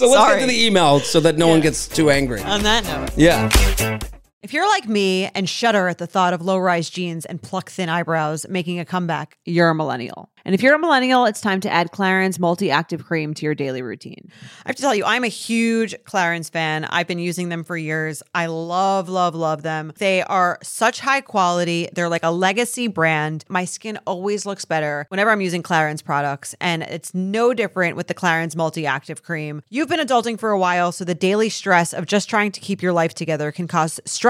so 0.00 0.06
let's 0.06 0.16
Sorry. 0.18 0.40
get 0.40 0.46
to 0.46 0.52
the 0.52 0.64
email 0.64 0.98
so 1.00 1.20
that 1.20 1.36
no 1.36 1.46
one 1.46 1.60
gets 1.60 1.86
too 1.86 2.08
angry. 2.08 2.40
On 2.40 2.62
that 2.62 2.84
note, 2.84 3.10
Yeah. 3.16 3.98
If 4.42 4.54
you're 4.54 4.66
like 4.66 4.88
me 4.88 5.26
and 5.34 5.46
shudder 5.46 5.86
at 5.88 5.98
the 5.98 6.06
thought 6.06 6.32
of 6.32 6.40
low 6.40 6.56
rise 6.56 6.88
jeans 6.88 7.26
and 7.26 7.42
pluck 7.42 7.68
thin 7.68 7.90
eyebrows 7.90 8.46
making 8.48 8.78
a 8.78 8.86
comeback, 8.86 9.36
you're 9.44 9.68
a 9.68 9.74
millennial. 9.74 10.30
And 10.46 10.54
if 10.54 10.62
you're 10.62 10.74
a 10.74 10.78
millennial, 10.78 11.26
it's 11.26 11.42
time 11.42 11.60
to 11.60 11.70
add 11.70 11.90
Clarins 11.92 12.38
Multi 12.38 12.70
Active 12.70 13.04
Cream 13.04 13.34
to 13.34 13.44
your 13.44 13.54
daily 13.54 13.82
routine. 13.82 14.30
I 14.64 14.70
have 14.70 14.76
to 14.76 14.82
tell 14.82 14.94
you, 14.94 15.04
I'm 15.04 15.24
a 15.24 15.28
huge 15.28 15.94
Clarins 16.04 16.50
fan. 16.50 16.86
I've 16.86 17.06
been 17.06 17.18
using 17.18 17.50
them 17.50 17.62
for 17.64 17.76
years. 17.76 18.22
I 18.34 18.46
love, 18.46 19.10
love, 19.10 19.34
love 19.34 19.62
them. 19.62 19.92
They 19.98 20.22
are 20.22 20.58
such 20.62 21.00
high 21.00 21.20
quality. 21.20 21.90
They're 21.92 22.08
like 22.08 22.22
a 22.22 22.30
legacy 22.30 22.86
brand. 22.86 23.44
My 23.50 23.66
skin 23.66 23.98
always 24.06 24.46
looks 24.46 24.64
better 24.64 25.04
whenever 25.10 25.30
I'm 25.30 25.42
using 25.42 25.62
Clarins 25.62 26.02
products, 26.02 26.54
and 26.62 26.82
it's 26.84 27.12
no 27.12 27.52
different 27.52 27.96
with 27.96 28.06
the 28.06 28.14
Clarins 28.14 28.56
Multi 28.56 28.86
Active 28.86 29.22
Cream. 29.22 29.62
You've 29.68 29.90
been 29.90 30.00
adulting 30.00 30.38
for 30.38 30.50
a 30.50 30.58
while, 30.58 30.92
so 30.92 31.04
the 31.04 31.14
daily 31.14 31.50
stress 31.50 31.92
of 31.92 32.06
just 32.06 32.30
trying 32.30 32.52
to 32.52 32.60
keep 32.60 32.80
your 32.80 32.94
life 32.94 33.12
together 33.12 33.52
can 33.52 33.68
cause 33.68 34.00
stress 34.06 34.29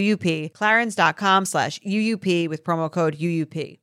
clarins.com 0.00 1.44
slash 1.44 1.80
UUP 1.80 2.48
with 2.48 2.64
promo 2.64 2.90
code 2.90 3.18
UUP. 3.18 3.78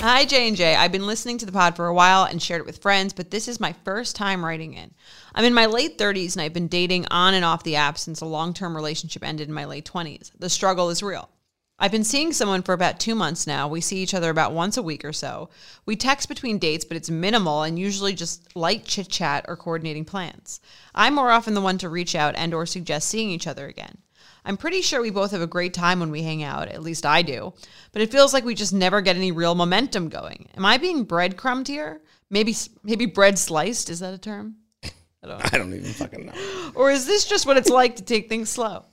Hi, 0.00 0.24
J 0.24 0.46
and 0.46 0.56
J. 0.56 0.76
I've 0.76 0.92
been 0.92 1.06
listening 1.06 1.38
to 1.38 1.46
the 1.46 1.52
pod 1.52 1.74
for 1.74 1.86
a 1.86 1.94
while 1.94 2.24
and 2.24 2.40
shared 2.40 2.60
it 2.60 2.66
with 2.66 2.78
friends, 2.78 3.12
but 3.12 3.30
this 3.30 3.48
is 3.48 3.58
my 3.58 3.74
first 3.84 4.14
time 4.14 4.44
writing 4.44 4.74
in. 4.74 4.94
I'm 5.34 5.44
in 5.44 5.52
my 5.52 5.66
late 5.66 5.98
30s 5.98 6.34
and 6.34 6.42
I've 6.42 6.52
been 6.52 6.68
dating 6.68 7.06
on 7.10 7.34
and 7.34 7.44
off 7.44 7.64
the 7.64 7.76
app 7.76 7.98
since 7.98 8.20
a 8.20 8.26
long-term 8.26 8.76
relationship 8.76 9.24
ended 9.24 9.48
in 9.48 9.54
my 9.54 9.64
late 9.64 9.84
20s. 9.84 10.30
The 10.38 10.48
struggle 10.48 10.90
is 10.90 11.02
real. 11.02 11.28
I've 11.78 11.92
been 11.92 12.04
seeing 12.04 12.32
someone 12.32 12.62
for 12.62 12.72
about 12.72 12.98
two 12.98 13.14
months 13.14 13.46
now. 13.46 13.68
We 13.68 13.82
see 13.82 13.98
each 13.98 14.14
other 14.14 14.30
about 14.30 14.54
once 14.54 14.78
a 14.78 14.82
week 14.82 15.04
or 15.04 15.12
so. 15.12 15.50
We 15.84 15.94
text 15.94 16.26
between 16.26 16.58
dates, 16.58 16.86
but 16.86 16.96
it's 16.96 17.10
minimal 17.10 17.64
and 17.64 17.78
usually 17.78 18.14
just 18.14 18.56
light 18.56 18.86
chit 18.86 19.08
chat 19.08 19.44
or 19.46 19.56
coordinating 19.58 20.06
plans. 20.06 20.60
I'm 20.94 21.14
more 21.14 21.30
often 21.30 21.52
the 21.52 21.60
one 21.60 21.76
to 21.78 21.90
reach 21.90 22.14
out 22.14 22.34
and 22.34 22.54
or 22.54 22.64
suggest 22.64 23.08
seeing 23.08 23.30
each 23.30 23.46
other 23.46 23.66
again. 23.66 23.98
I'm 24.46 24.56
pretty 24.56 24.80
sure 24.80 25.02
we 25.02 25.10
both 25.10 25.32
have 25.32 25.42
a 25.42 25.46
great 25.46 25.74
time 25.74 26.00
when 26.00 26.10
we 26.10 26.22
hang 26.22 26.42
out, 26.42 26.68
at 26.68 26.82
least 26.82 27.04
I 27.04 27.20
do, 27.20 27.52
but 27.92 28.00
it 28.00 28.12
feels 28.12 28.32
like 28.32 28.44
we 28.44 28.54
just 28.54 28.72
never 28.72 29.02
get 29.02 29.16
any 29.16 29.32
real 29.32 29.54
momentum 29.54 30.08
going. 30.08 30.48
Am 30.56 30.64
I 30.64 30.78
being 30.78 31.04
breadcrumbed 31.04 31.68
here? 31.68 32.00
Maybe 32.30 32.54
maybe 32.84 33.06
bread 33.06 33.38
sliced, 33.38 33.90
is 33.90 34.00
that 34.00 34.14
a 34.14 34.18
term? 34.18 34.56
I 35.22 35.58
don't 35.58 35.74
even 35.74 35.92
fucking 35.92 36.26
know. 36.26 36.70
Or 36.74 36.90
is 36.90 37.06
this 37.06 37.26
just 37.26 37.44
what 37.44 37.56
it's 37.56 37.68
like 37.68 37.96
to 37.96 38.04
take 38.04 38.28
things 38.28 38.48
slow? 38.48 38.84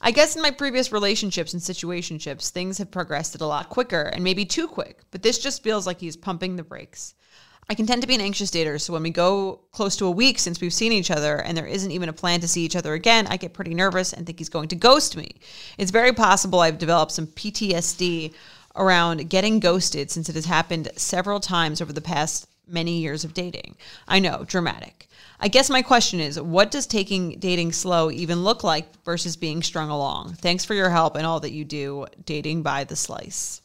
I 0.00 0.12
guess 0.12 0.36
in 0.36 0.42
my 0.42 0.52
previous 0.52 0.92
relationships 0.92 1.52
and 1.52 1.62
situationships, 1.62 2.50
things 2.50 2.78
have 2.78 2.90
progressed 2.90 3.40
a 3.40 3.46
lot 3.46 3.68
quicker 3.68 4.02
and 4.02 4.22
maybe 4.22 4.44
too 4.44 4.68
quick, 4.68 5.00
but 5.10 5.22
this 5.22 5.38
just 5.38 5.62
feels 5.62 5.86
like 5.86 6.00
he's 6.00 6.16
pumping 6.16 6.56
the 6.56 6.62
brakes. 6.62 7.14
I 7.70 7.74
can 7.74 7.86
tend 7.86 8.00
to 8.00 8.08
be 8.08 8.14
an 8.14 8.20
anxious 8.22 8.50
dater, 8.50 8.80
so 8.80 8.94
when 8.94 9.02
we 9.02 9.10
go 9.10 9.60
close 9.72 9.96
to 9.96 10.06
a 10.06 10.10
week 10.10 10.38
since 10.38 10.60
we've 10.60 10.72
seen 10.72 10.92
each 10.92 11.10
other 11.10 11.42
and 11.42 11.56
there 11.56 11.66
isn't 11.66 11.90
even 11.90 12.08
a 12.08 12.14
plan 12.14 12.40
to 12.40 12.48
see 12.48 12.64
each 12.64 12.76
other 12.76 12.94
again, 12.94 13.26
I 13.26 13.36
get 13.36 13.52
pretty 13.52 13.74
nervous 13.74 14.14
and 14.14 14.24
think 14.24 14.38
he's 14.38 14.48
going 14.48 14.68
to 14.68 14.76
ghost 14.76 15.16
me. 15.16 15.32
It's 15.76 15.90
very 15.90 16.12
possible 16.12 16.60
I've 16.60 16.78
developed 16.78 17.12
some 17.12 17.26
PTSD 17.26 18.32
around 18.74 19.28
getting 19.28 19.60
ghosted 19.60 20.10
since 20.10 20.28
it 20.28 20.34
has 20.36 20.46
happened 20.46 20.90
several 20.96 21.40
times 21.40 21.82
over 21.82 21.92
the 21.92 22.00
past 22.00 22.46
many 22.66 22.98
years 23.00 23.24
of 23.24 23.34
dating. 23.34 23.76
I 24.06 24.20
know, 24.20 24.44
dramatic. 24.46 25.07
I 25.40 25.48
guess 25.48 25.70
my 25.70 25.82
question 25.82 26.20
is 26.20 26.40
what 26.40 26.70
does 26.70 26.86
taking 26.86 27.38
dating 27.38 27.72
slow 27.72 28.10
even 28.10 28.42
look 28.42 28.64
like 28.64 28.86
versus 29.04 29.36
being 29.36 29.62
strung 29.62 29.90
along? 29.90 30.34
Thanks 30.34 30.64
for 30.64 30.74
your 30.74 30.90
help 30.90 31.16
and 31.16 31.24
all 31.24 31.40
that 31.40 31.52
you 31.52 31.64
do 31.64 32.06
dating 32.24 32.62
by 32.62 32.84
the 32.84 32.96
slice. 32.96 33.62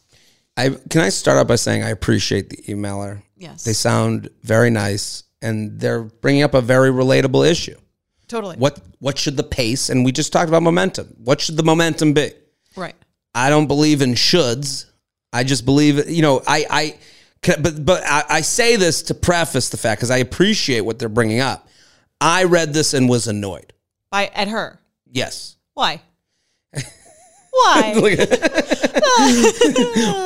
I 0.55 0.69
can 0.89 1.01
I 1.01 1.09
start 1.09 1.37
out 1.37 1.47
by 1.47 1.55
saying 1.55 1.83
I 1.83 1.89
appreciate 1.89 2.49
the 2.49 2.57
emailer. 2.71 3.23
Yes. 3.37 3.63
They 3.63 3.73
sound 3.73 4.29
very 4.43 4.69
nice 4.69 5.23
and 5.41 5.79
they're 5.79 6.03
bringing 6.03 6.43
up 6.43 6.53
a 6.53 6.61
very 6.61 6.91
relatable 6.91 7.49
issue. 7.49 7.77
Totally. 8.27 8.57
What 8.57 8.79
what 8.99 9.17
should 9.17 9.37
the 9.37 9.43
pace 9.43 9.89
and 9.89 10.05
we 10.05 10.11
just 10.11 10.31
talked 10.31 10.49
about 10.49 10.63
momentum. 10.63 11.07
What 11.23 11.41
should 11.41 11.57
the 11.57 11.63
momentum 11.63 12.13
be? 12.13 12.31
Right. 12.75 12.95
I 13.33 13.49
don't 13.49 13.67
believe 13.67 14.01
in 14.01 14.11
shoulds. 14.11 14.85
I 15.31 15.43
just 15.43 15.65
believe, 15.65 16.09
you 16.09 16.21
know, 16.21 16.43
I, 16.47 16.65
I, 16.69 16.95
but, 17.45 17.85
but 17.85 18.03
I, 18.05 18.23
I 18.29 18.41
say 18.41 18.75
this 18.75 19.03
to 19.03 19.13
preface 19.13 19.69
the 19.69 19.77
fact 19.77 19.99
because 19.99 20.11
I 20.11 20.17
appreciate 20.17 20.81
what 20.81 20.99
they're 20.99 21.09
bringing 21.09 21.39
up. 21.39 21.67
I 22.19 22.45
read 22.45 22.73
this 22.73 22.93
and 22.93 23.09
was 23.09 23.27
annoyed. 23.27 23.73
By 24.09 24.27
at 24.27 24.47
her. 24.47 24.79
Yes. 25.11 25.57
Why? 25.73 26.01
Why? 27.51 27.93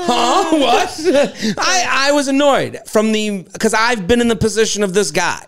Huh? 0.10 0.58
What? 0.58 1.58
I, 1.58 1.86
I 1.90 2.12
was 2.14 2.30
annoyed 2.30 2.80
from 2.88 3.12
the, 3.12 3.44
because 3.52 3.74
I've 3.74 4.08
been 4.08 4.22
in 4.22 4.30
the 4.30 4.36
position 4.36 4.82
of 4.84 4.94
this 4.94 5.12
guy 5.12 5.46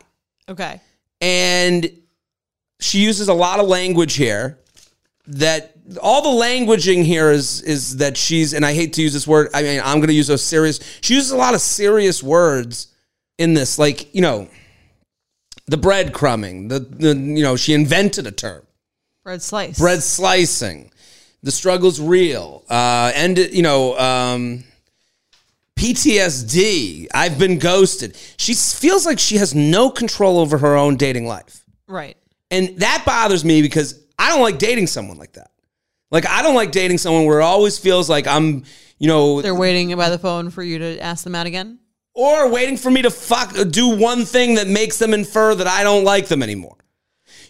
okay. 0.50 0.82
and 1.22 1.90
she 2.82 3.00
uses 3.00 3.30
a 3.30 3.34
lot 3.34 3.60
of 3.60 3.68
language 3.68 4.16
here 4.16 4.60
that 5.30 5.76
all 6.02 6.22
the 6.22 6.44
languaging 6.46 7.04
here 7.04 7.32
is 7.32 7.62
is 7.62 7.98
that 7.98 8.18
she's 8.18 8.54
and 8.54 8.66
I 8.66 8.74
hate 8.74 8.94
to 8.94 9.02
use 9.02 9.14
this 9.14 9.28
word. 9.28 9.50
I 9.54 9.64
mean, 9.64 9.82
I'm 9.84 9.98
going 9.98 10.08
to 10.08 10.14
use 10.14 10.28
those 10.28 10.44
serious. 10.44 10.80
She 11.02 11.16
uses 11.16 11.32
a 11.32 11.38
lot 11.38 11.54
of 11.54 11.62
serious 11.62 12.22
words 12.22 12.88
in 13.38 13.54
this, 13.54 13.80
like 13.80 14.14
you 14.14 14.22
know, 14.22 14.48
the 15.68 15.78
breadcrumbing. 15.78 16.70
The 16.70 16.80
the 16.80 17.16
you 17.16 17.44
know 17.44 17.56
she 17.56 17.74
invented 17.74 18.28
a 18.28 18.32
term, 18.32 18.66
Bread 19.24 19.42
slice. 19.42 19.80
bread 19.80 20.04
slicing. 20.04 20.92
The 21.42 21.52
struggle's 21.52 22.02
real. 22.02 22.64
Uh, 22.70 23.12
and 23.16 23.38
you 23.38 23.62
know. 23.62 23.98
Um, 23.98 24.64
PTSD. 25.80 27.08
I've 27.14 27.40
been 27.40 27.58
ghosted. 27.58 28.18
She 28.36 28.54
feels 28.54 29.06
like 29.06 29.18
she 29.18 29.38
has 29.38 29.56
no 29.56 29.90
control 29.90 30.38
over 30.38 30.58
her 30.58 30.76
own 30.76 30.98
dating 30.98 31.26
life. 31.26 31.64
Right. 31.88 32.18
And 32.52 32.78
that 32.80 33.04
bothers 33.06 33.46
me 33.46 33.62
because 33.62 33.98
I 34.20 34.30
don't 34.30 34.42
like 34.42 34.60
dating 34.60 34.88
someone 34.88 35.18
like 35.18 35.34
that. 35.34 35.50
Like 36.12 36.28
I 36.28 36.42
don't 36.44 36.56
like 36.56 36.72
dating 36.72 36.98
someone 37.00 37.26
where 37.26 37.40
it 37.40 37.44
always 37.44 37.80
feels 37.80 38.10
like 38.10 38.28
I'm, 38.28 38.64
you 39.00 39.08
know, 39.08 39.42
They're 39.42 39.56
waiting 39.56 39.96
by 39.96 40.10
the 40.10 40.20
phone 40.20 40.50
for 40.52 40.62
you 40.62 40.78
to 40.80 41.00
ask 41.00 41.24
them 41.24 41.34
out 41.36 41.48
again. 41.48 41.80
or 42.14 42.50
waiting 42.50 42.78
for 42.78 42.92
me 42.92 43.02
to 43.04 43.10
fuck 43.10 43.56
do 43.70 43.88
one 43.96 44.26
thing 44.26 44.56
that 44.56 44.68
makes 44.68 44.98
them 45.00 45.14
infer 45.14 45.56
that 45.56 45.68
I 45.68 45.84
don't 45.84 46.04
like 46.04 46.28
them 46.28 46.44
anymore. 46.44 46.76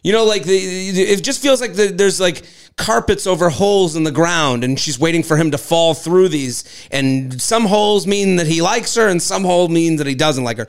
You 0.03 0.13
know, 0.13 0.23
like 0.25 0.43
the 0.43 0.55
it 0.57 1.23
just 1.23 1.41
feels 1.41 1.59
like 1.59 1.73
the, 1.73 1.87
there's 1.87 2.19
like 2.21 2.43
carpets 2.77 3.27
over 3.27 3.49
holes 3.49 3.95
in 3.95 4.03
the 4.03 4.11
ground, 4.11 4.63
and 4.63 4.79
she's 4.79 4.97
waiting 4.99 5.23
for 5.23 5.35
him 5.35 5.51
to 5.51 5.57
fall 5.57 5.93
through 5.93 6.29
these. 6.29 6.87
And 6.91 7.41
some 7.41 7.65
holes 7.65 8.07
mean 8.07 8.37
that 8.37 8.47
he 8.47 8.61
likes 8.61 8.95
her, 8.95 9.07
and 9.09 9.21
some 9.21 9.43
hole 9.43 9.67
means 9.67 9.97
that 9.97 10.07
he 10.07 10.15
doesn't 10.15 10.43
like 10.45 10.57
her. 10.57 10.67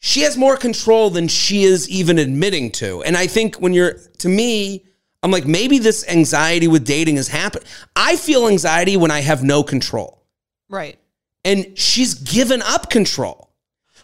She 0.00 0.20
has 0.22 0.36
more 0.36 0.56
control 0.56 1.10
than 1.10 1.28
she 1.28 1.64
is 1.64 1.88
even 1.90 2.18
admitting 2.18 2.70
to. 2.72 3.02
And 3.02 3.16
I 3.16 3.26
think 3.26 3.56
when 3.56 3.74
you're, 3.74 3.94
to 4.18 4.28
me, 4.28 4.84
I'm 5.28 5.32
like, 5.32 5.46
maybe 5.46 5.78
this 5.78 6.08
anxiety 6.08 6.68
with 6.68 6.86
dating 6.86 7.16
is 7.16 7.28
happening. 7.28 7.68
I 7.94 8.16
feel 8.16 8.48
anxiety 8.48 8.96
when 8.96 9.10
I 9.10 9.20
have 9.20 9.44
no 9.44 9.62
control. 9.62 10.24
Right. 10.70 10.98
And 11.44 11.78
she's 11.78 12.14
given 12.14 12.62
up 12.62 12.88
control. 12.88 13.50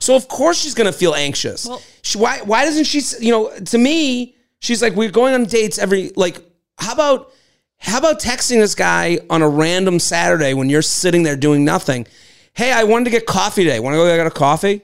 So 0.01 0.15
of 0.15 0.29
course 0.29 0.59
she's 0.61 0.75
going 0.75 0.91
to 0.93 0.97
feel 0.97 1.15
anxious. 1.15 1.67
Well- 1.67 1.83
she, 2.03 2.19
why 2.19 2.41
why 2.43 2.67
doesn't 2.67 2.85
she, 2.85 3.01
you 3.25 3.33
know, 3.33 3.51
to 3.59 3.79
me, 3.79 4.37
she's 4.61 4.83
like 4.83 4.93
we're 4.93 5.11
going 5.11 5.33
on 5.33 5.45
dates 5.45 5.79
every 5.79 6.13
like 6.17 6.37
how 6.79 6.93
about 6.93 7.33
how 7.79 7.99
about 7.99 8.21
texting 8.21 8.61
this 8.61 8.75
guy 8.75 9.21
on 9.31 9.41
a 9.41 9.49
random 9.49 9.99
Saturday 9.99 10.53
when 10.53 10.69
you're 10.69 10.83
sitting 10.83 11.23
there 11.23 11.37
doing 11.37 11.65
nothing? 11.65 12.07
Hey, 12.53 12.71
I 12.73 12.85
wanted 12.85 13.05
to 13.07 13.11
get 13.11 13.25
coffee 13.27 13.65
today. 13.65 13.81
Want 13.81 13.95
to 13.95 13.97
go 13.97 14.17
get 14.17 14.27
a 14.27 14.31
coffee? 14.31 14.83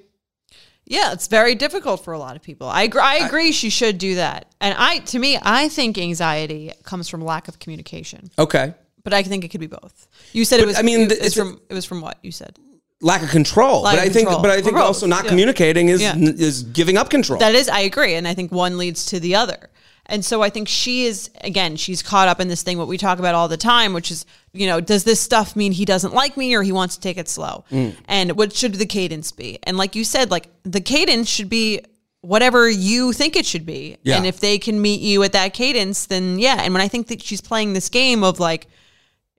Yeah, 0.91 1.13
it's 1.13 1.29
very 1.29 1.55
difficult 1.55 2.05
for 2.05 2.13
a 2.13 2.19
lot 2.19 2.35
of 2.35 2.43
people. 2.43 2.67
I 2.67 2.83
agree, 2.83 3.01
I 3.01 3.25
agree 3.25 3.53
she 3.53 3.71
should 3.71 3.97
do 3.97 4.17
that. 4.17 4.53
And 4.61 4.75
I 4.77 4.99
to 4.99 5.21
me, 5.21 5.39
I 5.41 5.69
think 5.69 5.97
anxiety 5.97 6.73
comes 6.83 7.09
from 7.09 7.25
lack 7.25 7.47
of 7.47 7.61
communication. 7.61 8.29
Okay. 8.37 8.75
But 9.05 9.15
I 9.15 9.23
think 9.23 9.45
it 9.45 9.49
could 9.49 9.61
be 9.61 9.69
both. 9.69 10.09
You 10.33 10.45
said 10.45 10.59
it 10.59 10.67
was 10.67 10.77
I 10.77 10.83
mean, 10.83 11.03
it, 11.03 11.13
it's 11.13 11.37
from 11.37 11.61
it 11.71 11.75
was 11.75 11.85
from 11.85 12.01
what 12.01 12.19
you 12.23 12.33
said. 12.33 12.59
Lack 13.01 13.23
of 13.23 13.31
control. 13.31 13.83
Lack 13.83 13.99
but 13.99 14.05
of 14.05 14.11
I 14.11 14.13
think 14.13 14.29
but 14.29 14.51
I 14.51 14.61
think 14.61 14.77
also 14.77 15.07
not 15.07 15.23
yeah. 15.23 15.31
communicating 15.31 15.91
is 15.91 16.03
Yeah. 16.03 16.17
is 16.19 16.65
giving 16.65 16.97
up 16.99 17.09
control. 17.09 17.39
That 17.39 17.55
is, 17.55 17.69
I 17.69 17.81
agree, 17.81 18.15
and 18.15 18.27
I 18.27 18.35
think 18.35 18.51
one 18.51 18.77
leads 18.77 19.07
to 19.07 19.21
the 19.21 19.37
other. 19.37 19.71
And 20.11 20.25
so 20.25 20.43
I 20.43 20.51
think 20.51 20.69
she 20.69 21.07
is 21.07 21.31
again, 21.43 21.77
she's 21.77 22.03
caught 22.03 22.29
up 22.29 22.41
in 22.41 22.49
this 22.49 22.63
thing 22.63 22.77
what 22.77 22.89
we 22.89 22.99
talk 22.99 23.19
about 23.19 23.35
all 23.35 23.49
the 23.49 23.57
time, 23.57 23.93
which 23.93 24.11
is, 24.11 24.27
you 24.53 24.67
know, 24.67 24.81
does 24.81 25.05
this 25.05 25.21
stuff 25.21 25.57
mean 25.57 25.73
he 25.73 25.85
doesn't 25.85 26.13
like 26.13 26.37
me 26.37 26.55
or 26.55 26.63
he 26.63 26.73
wants 26.73 26.97
to 26.97 27.01
take 27.01 27.17
it 27.17 27.29
slow? 27.29 27.65
Mm. 27.71 27.97
And 28.07 28.33
what 28.37 28.53
should 28.53 28.75
the 28.75 28.87
cadence 28.87 29.33
be? 29.33 29.59
And 29.63 29.79
like 29.79 29.95
you 29.95 30.05
said, 30.05 30.31
like 30.31 30.49
the 30.65 30.81
cadence 30.81 31.29
should 31.29 31.49
be 31.49 31.81
whatever 32.23 32.69
you 32.69 33.13
think 33.13 33.37
it 33.37 33.47
should 33.47 33.65
be. 33.65 33.97
Yeah. 34.03 34.17
And 34.17 34.27
if 34.27 34.41
they 34.41 34.59
can 34.59 34.83
meet 34.83 35.01
you 35.01 35.23
at 35.23 35.33
that 35.33 35.55
cadence, 35.55 36.07
then 36.07 36.39
yeah. 36.39 36.61
And 36.61 36.75
when 36.75 36.83
I 36.83 36.89
think 36.89 37.07
that 37.07 37.23
she's 37.23 37.41
playing 37.41 37.73
this 37.73 37.89
game 37.89 38.25
of 38.25 38.41
like 38.41 38.67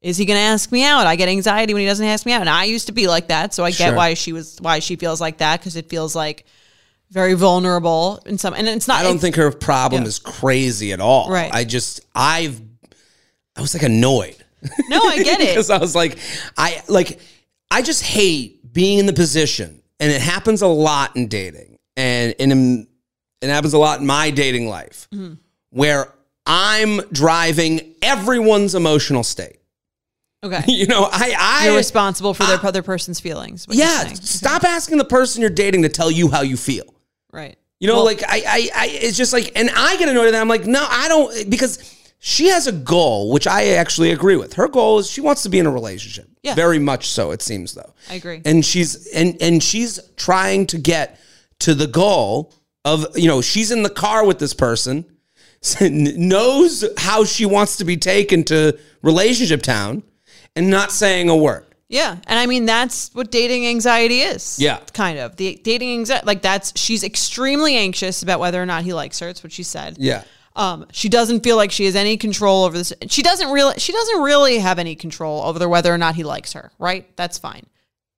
is 0.01 0.17
he 0.17 0.25
going 0.25 0.37
to 0.37 0.41
ask 0.43 0.71
me 0.71 0.83
out? 0.83 1.05
I 1.05 1.15
get 1.15 1.29
anxiety 1.29 1.73
when 1.75 1.81
he 1.81 1.85
doesn't 1.87 2.05
ask 2.05 2.25
me 2.25 2.31
out. 2.31 2.41
And 2.41 2.49
I 2.49 2.63
used 2.63 2.87
to 2.87 2.91
be 2.91 3.07
like 3.07 3.27
that, 3.27 3.53
so 3.53 3.63
I 3.63 3.69
get 3.69 3.89
Sure. 3.89 3.95
why 3.95 4.15
she 4.15 4.33
was 4.33 4.57
why 4.59 4.79
she 4.79 4.95
feels 4.95 5.21
like 5.21 5.37
that 5.37 5.59
because 5.59 5.75
it 5.75 5.89
feels 5.89 6.15
like 6.15 6.45
very 7.11 7.33
vulnerable 7.33 8.21
in 8.25 8.37
some 8.37 8.53
and 8.53 8.67
it's 8.67 8.87
not 8.87 9.01
I 9.01 9.03
don't 9.03 9.19
think 9.19 9.35
her 9.35 9.51
problem 9.51 10.03
Yeah. 10.03 10.07
is 10.07 10.17
crazy 10.19 10.93
at 10.93 10.99
all. 11.01 11.29
Right. 11.29 11.53
I 11.53 11.63
just 11.65 12.01
I've 12.15 12.59
I 13.55 13.61
was 13.61 13.73
like 13.73 13.83
annoyed. 13.83 14.37
No, 14.89 15.01
I 15.03 15.21
get 15.21 15.39
it. 15.41 15.49
because 15.49 15.69
I 15.69 15.77
was 15.77 15.93
like, 15.95 16.17
I 16.57 16.81
like, 16.87 17.19
I 17.69 17.81
just 17.81 18.01
hate 18.03 18.71
being 18.73 18.99
in 18.99 19.05
the 19.07 19.13
position, 19.13 19.81
and 19.99 20.11
it 20.11 20.21
happens 20.21 20.61
a 20.61 20.67
lot 20.67 21.15
in 21.17 21.27
dating, 21.27 21.77
and 21.97 22.33
and 22.39 22.51
in, 22.51 22.87
it 23.41 23.49
happens 23.49 23.73
a 23.73 23.77
lot 23.77 23.99
in 23.99 24.05
my 24.05 24.29
dating 24.29 24.67
life, 24.69 25.07
Mm-hmm. 25.11 25.33
where 25.71 26.13
I'm 26.45 26.99
driving 27.11 27.95
everyone's 28.01 28.73
emotional 28.75 29.23
state. 29.23 29.57
Okay. 30.43 30.63
You 30.67 30.87
know, 30.87 31.09
I, 31.11 31.35
I, 31.37 31.65
You're 31.67 31.75
responsible 31.77 32.33
for 32.33 32.43
their 32.45 32.63
other 32.65 32.81
person's 32.83 33.19
feelings. 33.19 33.65
yeah. 33.69 34.05
Stop 34.13 34.63
asking 34.63 34.97
the 34.97 35.05
person 35.05 35.41
you're 35.41 35.49
dating 35.49 35.81
to 35.81 35.89
tell 35.89 36.09
you 36.11 36.29
how 36.29 36.41
you 36.41 36.55
feel. 36.55 36.85
Right. 37.31 37.57
You 37.79 37.87
know, 37.87 37.95
Well- 37.95 38.05
like 38.05 38.23
I, 38.23 38.43
I, 38.47 38.69
I, 38.75 38.87
it's 38.87 39.17
just 39.17 39.33
like, 39.33 39.51
and 39.55 39.69
I 39.75 39.97
get 39.97 40.09
annoyed 40.09 40.27
at 40.27 40.31
that. 40.31 40.41
I'm 40.41 40.47
like, 40.47 40.65
no, 40.65 40.85
I 40.87 41.07
don't, 41.07 41.49
because 41.49 41.97
she 42.19 42.47
has 42.49 42.67
a 42.67 42.71
goal, 42.71 43.31
which 43.31 43.47
I 43.47 43.69
actually 43.69 44.11
agree 44.11 44.35
with. 44.35 44.53
Her 44.53 44.67
goal 44.67 44.99
is 44.99 45.09
she 45.09 45.21
wants 45.21 45.41
to 45.43 45.49
be 45.49 45.57
in 45.57 45.65
a 45.65 45.71
relationship. 45.71 46.27
Yeah. 46.43 46.53
Very 46.53 46.77
much 46.79 47.07
so, 47.09 47.31
it 47.31 47.41
seems 47.41 47.73
though. 47.73 47.93
I 48.09 48.15
agree. 48.15 48.41
And 48.45 48.63
she's, 48.65 49.07
and, 49.07 49.35
and 49.41 49.63
she's 49.63 49.99
trying 50.17 50.67
to 50.67 50.77
get 50.77 51.19
to 51.59 51.73
the 51.73 51.87
goal 51.87 52.53
of, 52.85 53.05
you 53.15 53.27
know, 53.27 53.41
she's 53.41 53.71
in 53.71 53.81
the 53.83 53.89
car 53.89 54.25
with 54.25 54.37
this 54.39 54.53
person, 54.53 55.05
knows 55.81 56.83
how 56.97 57.23
she 57.23 57.45
wants 57.45 57.77
to 57.77 57.85
be 57.85 57.97
taken 57.97 58.43
to 58.45 58.77
relationship 59.01 59.61
town 59.61 60.03
and 60.55 60.69
not 60.69 60.91
saying 60.91 61.29
a 61.29 61.35
word. 61.35 61.65
Yeah. 61.91 62.17
And 62.25 62.39
I 62.39 62.45
mean, 62.45 62.65
that's 62.65 63.13
what 63.13 63.31
dating 63.31 63.67
anxiety 63.67 64.21
is. 64.21 64.57
Yeah. 64.57 64.79
Kind 64.93 65.19
of. 65.19 65.35
The 65.35 65.59
dating 65.61 65.91
anxiety, 65.91 66.25
like 66.25 66.41
that's, 66.41 66.71
she's 66.79 67.03
extremely 67.03 67.75
anxious 67.75 68.23
about 68.23 68.39
whether 68.39 68.61
or 68.61 68.65
not 68.65 68.83
he 68.83 68.93
likes 68.93 69.19
her. 69.19 69.27
It's 69.27 69.43
what 69.43 69.51
she 69.51 69.63
said. 69.63 69.97
Yeah. 69.99 70.23
Um, 70.55 70.85
she 70.91 71.09
doesn't 71.09 71.43
feel 71.43 71.57
like 71.57 71.71
she 71.71 71.85
has 71.85 71.95
any 71.95 72.15
control 72.15 72.63
over 72.63 72.77
this. 72.77 72.93
She 73.09 73.21
doesn't 73.21 73.51
really, 73.51 73.77
she 73.77 73.91
doesn't 73.91 74.21
really 74.21 74.57
have 74.59 74.79
any 74.79 74.95
control 74.95 75.43
over 75.43 75.67
whether 75.67 75.93
or 75.93 75.97
not 75.97 76.15
he 76.15 76.23
likes 76.23 76.53
her, 76.53 76.71
right? 76.79 77.13
That's 77.17 77.37
fine. 77.37 77.65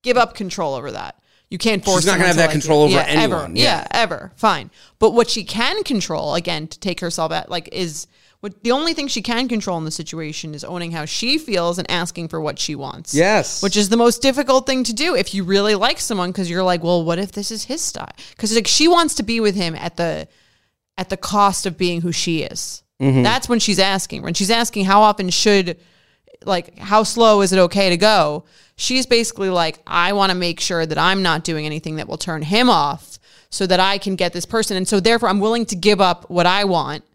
Give 0.04 0.18
up 0.18 0.36
control 0.36 0.76
over 0.76 0.92
that. 0.92 1.20
You 1.50 1.58
can't 1.58 1.84
force. 1.84 2.02
She's 2.02 2.08
not 2.08 2.14
gonna 2.14 2.28
have 2.28 2.36
to 2.36 2.40
that 2.40 2.46
like 2.46 2.52
control 2.52 2.90
you. 2.90 2.98
over 2.98 3.08
yeah, 3.08 3.14
anyone. 3.22 3.52
Ever. 3.52 3.58
Yeah. 3.58 3.64
Yeah, 3.64 3.88
ever. 3.92 4.32
Fine. 4.36 4.72
But 4.98 5.14
what 5.14 5.30
she 5.30 5.44
can 5.44 5.84
control, 5.84 6.36
again, 6.36 6.68
to 6.68 6.80
take 6.80 7.00
herself 7.00 7.32
at, 7.32 7.50
like, 7.50 7.70
is 7.72 8.08
what 8.44 8.62
the 8.62 8.72
only 8.72 8.94
thing 8.94 9.08
she 9.08 9.22
can 9.22 9.48
control 9.48 9.78
in 9.78 9.86
the 9.86 9.90
situation 9.92 10.54
is 10.54 10.66
owning 10.66 10.92
how 10.92 11.06
she 11.06 11.38
feels 11.38 11.78
and 11.78 11.90
asking 11.90 12.28
for 12.28 12.42
what 12.42 12.60
she 12.60 12.76
wants. 12.76 13.16
Yes. 13.16 13.64
Which 13.64 13.78
is 13.78 13.88
the 13.88 13.96
most 13.96 14.22
difficult 14.22 14.66
thing 14.66 14.84
to 14.84 14.92
do 14.92 15.16
if 15.16 15.34
you 15.34 15.46
really 15.46 15.76
like 15.76 15.98
someone 15.98 16.30
because 16.32 16.50
you're 16.50 16.62
like, 16.62 16.84
well, 16.84 17.06
what 17.06 17.20
if 17.20 17.32
this 17.32 17.52
is 17.52 17.64
his 17.64 17.80
style? 17.80 18.12
Because 18.32 18.54
like 18.54 18.68
she 18.68 18.90
wants 18.90 19.16
to 19.16 19.24
be 19.24 19.40
with 19.40 19.56
him 19.56 19.76
at 19.76 19.96
the 19.96 20.28
at 20.98 21.08
the 21.08 21.16
cost 21.16 21.66
of 21.66 21.78
being 21.78 22.02
who 22.02 22.12
she 22.12 22.42
is. 22.42 22.84
Mm-hmm. 23.02 23.24
That's 23.24 23.48
when 23.48 23.60
she's 23.60 23.80
asking. 23.80 24.24
When 24.24 24.34
she's 24.34 24.52
asking 24.52 24.84
how 24.84 25.04
often 25.04 25.30
should 25.30 25.80
like 26.44 26.78
how 26.78 27.04
slow 27.04 27.40
is 27.44 27.54
it 27.54 27.60
okay 27.60 27.92
to 27.92 27.98
go? 27.98 28.44
She's 28.76 29.06
basically 29.06 29.52
like, 29.52 29.80
I 29.88 30.12
want 30.12 30.34
to 30.34 30.38
make 30.38 30.60
sure 30.60 30.86
that 30.86 30.98
I'm 30.98 31.24
not 31.24 31.46
doing 31.46 31.66
anything 31.66 31.96
that 31.96 32.10
will 32.10 32.18
turn 32.18 32.42
him 32.42 32.70
off 32.70 33.20
so 33.50 33.66
that 33.68 33.80
I 33.80 34.00
can 34.00 34.18
get 34.18 34.34
this 34.34 34.46
person. 34.46 34.76
And 34.76 34.86
so 34.86 35.00
therefore 35.00 35.30
I'm 35.30 35.40
willing 35.40 35.66
to 35.68 35.78
give 35.78 36.02
up 36.02 36.30
what 36.30 36.46
I 36.46 36.66
want. 36.66 37.06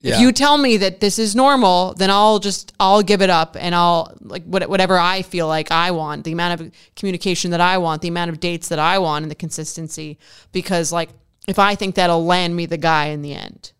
Yeah. 0.00 0.14
If 0.14 0.20
you 0.20 0.30
tell 0.30 0.58
me 0.58 0.76
that 0.76 1.00
this 1.00 1.18
is 1.18 1.34
normal, 1.34 1.92
then 1.94 2.08
I'll 2.08 2.38
just 2.38 2.72
I'll 2.78 3.02
give 3.02 3.20
it 3.20 3.30
up 3.30 3.56
and 3.58 3.74
I'll 3.74 4.16
like 4.20 4.44
what, 4.44 4.68
whatever 4.68 4.96
I 4.96 5.22
feel 5.22 5.48
like 5.48 5.72
I 5.72 5.90
want, 5.90 6.22
the 6.24 6.32
amount 6.32 6.60
of 6.60 6.70
communication 6.94 7.50
that 7.50 7.60
I 7.60 7.78
want, 7.78 8.02
the 8.02 8.08
amount 8.08 8.30
of 8.30 8.38
dates 8.38 8.68
that 8.68 8.78
I 8.78 8.98
want 8.98 9.24
and 9.24 9.30
the 9.30 9.34
consistency 9.34 10.18
because 10.52 10.92
like 10.92 11.10
if 11.48 11.58
I 11.58 11.74
think 11.74 11.96
that'll 11.96 12.24
land 12.24 12.54
me 12.54 12.66
the 12.66 12.76
guy 12.76 13.06
in 13.06 13.22
the 13.22 13.34
end. 13.34 13.72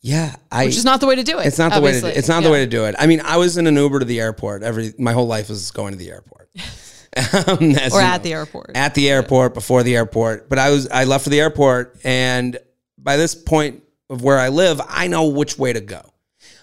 yeah. 0.00 0.36
I, 0.52 0.66
Which 0.66 0.76
is 0.76 0.84
not 0.84 1.00
the 1.00 1.06
way 1.06 1.16
to 1.16 1.24
do 1.24 1.38
it. 1.38 1.46
It's 1.46 1.58
not 1.58 1.72
the 1.72 1.80
way 1.80 2.00
to. 2.00 2.16
It's 2.16 2.28
not 2.28 2.42
the 2.44 2.50
way 2.50 2.64
to 2.64 2.70
do 2.70 2.84
it. 2.84 2.94
I 2.98 3.06
mean, 3.06 3.20
I 3.20 3.38
was 3.38 3.56
in 3.56 3.66
an 3.66 3.74
Uber 3.76 4.00
to 4.00 4.04
the 4.04 4.20
airport. 4.20 4.62
Every 4.62 4.92
my 4.98 5.12
whole 5.12 5.26
life 5.26 5.48
was 5.48 5.70
going 5.72 5.92
to 5.92 5.98
the 5.98 6.10
airport, 6.10 6.48
Um, 7.16 7.74
Or 7.92 8.00
at 8.00 8.18
know. 8.18 8.22
the 8.22 8.32
airport. 8.32 8.70
At 8.76 8.94
the 8.94 9.10
airport, 9.10 9.54
before 9.54 9.82
the 9.82 9.96
airport. 9.96 10.48
But 10.48 10.58
I 10.58 10.70
was 10.70 10.88
I 10.88 11.04
left 11.04 11.24
for 11.24 11.30
the 11.30 11.40
airport, 11.40 11.98
and 12.04 12.58
by 12.98 13.16
this 13.16 13.34
point 13.34 13.81
of 14.12 14.22
where 14.22 14.38
I 14.38 14.48
live, 14.48 14.80
I 14.88 15.08
know 15.08 15.26
which 15.26 15.58
way 15.58 15.72
to 15.72 15.80
go. 15.80 16.02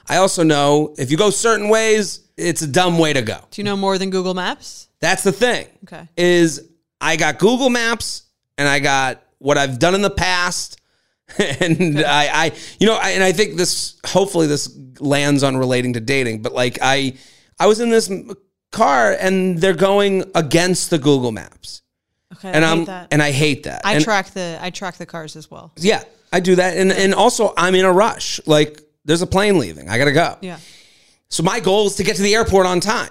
I 0.07 0.17
also 0.17 0.43
know 0.43 0.95
if 0.97 1.11
you 1.11 1.17
go 1.17 1.29
certain 1.29 1.67
ways, 1.69 2.21
it's 2.37 2.61
a 2.61 2.67
dumb 2.67 2.97
way 2.97 3.11
to 3.13 3.21
go. 3.21 3.39
Do 3.51 3.59
you 3.61 3.65
know 3.65 3.75
more 3.75 3.97
than 3.97 4.09
Google 4.09 4.33
Maps? 4.33 4.87
That's 5.01 5.23
the 5.23 5.31
thing. 5.31 5.67
Okay. 5.85 6.07
Is 6.15 6.69
I 7.01 7.15
got 7.15 7.39
Google 7.39 7.69
Maps 7.69 8.23
and 8.57 8.67
I 8.67 8.79
got 8.79 9.21
what 9.39 9.57
I've 9.57 9.79
done 9.79 9.95
in 9.95 10.01
the 10.01 10.09
past. 10.09 10.77
And 11.37 11.99
I, 12.03 12.45
I, 12.47 12.51
you 12.79 12.87
know, 12.87 12.95
I, 12.95 13.11
and 13.11 13.23
I 13.23 13.31
think 13.33 13.55
this, 13.55 13.99
hopefully 14.03 14.47
this 14.47 14.75
lands 14.99 15.43
on 15.43 15.55
relating 15.57 15.93
to 15.93 15.99
dating, 15.99 16.41
but 16.41 16.53
like 16.53 16.79
I, 16.81 17.17
I 17.59 17.67
was 17.67 17.79
in 17.79 17.89
this 17.91 18.11
car 18.71 19.11
and 19.19 19.59
they're 19.59 19.75
going 19.75 20.23
against 20.33 20.89
the 20.89 20.97
Google 20.97 21.31
Maps. 21.31 21.83
Okay. 22.33 22.51
And 22.51 22.65
I 22.65 22.71
I'm, 22.71 22.77
hate 22.79 22.85
that. 22.87 23.07
and 23.11 23.21
I 23.21 23.31
hate 23.31 23.63
that. 23.63 23.81
I 23.85 23.93
And- 23.95 24.03
track 24.03 24.31
the 24.31 24.57
I 24.59 24.71
track 24.71 24.97
the 24.97 25.05
cars 25.05 25.35
as 25.35 25.51
well. 25.51 25.71
yeah, 25.77 26.03
I 26.31 26.39
do 26.39 26.55
that. 26.55 26.77
And, 26.77 26.91
and 26.91 27.13
also 27.13 27.53
I'm 27.57 27.75
in 27.75 27.85
a 27.85 27.91
rush. 27.91 28.39
Like 28.45 28.81
there's 29.05 29.21
a 29.21 29.27
plane 29.27 29.57
leaving. 29.57 29.89
I 29.89 29.97
got 29.97 30.05
to 30.05 30.11
go. 30.11 30.37
Yeah. 30.41 30.59
So 31.29 31.43
my 31.43 31.59
goal 31.59 31.87
is 31.87 31.95
to 31.95 32.03
get 32.03 32.15
to 32.17 32.21
the 32.21 32.35
airport 32.35 32.65
on 32.65 32.79
time. 32.79 33.09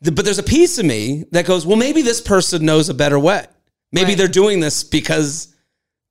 The- 0.00 0.12
But 0.12 0.24
there's 0.24 0.38
a 0.38 0.42
piece 0.44 0.78
of 0.78 0.86
me 0.86 1.24
that 1.32 1.46
goes, 1.46 1.66
well, 1.66 1.76
maybe 1.76 2.02
this 2.02 2.20
person 2.20 2.64
knows 2.64 2.88
a 2.88 2.94
better 2.94 3.18
way. 3.18 3.44
Maybe 3.92 4.08
Right. 4.12 4.18
they're 4.18 4.28
doing 4.28 4.60
this 4.60 4.82
because 4.84 5.48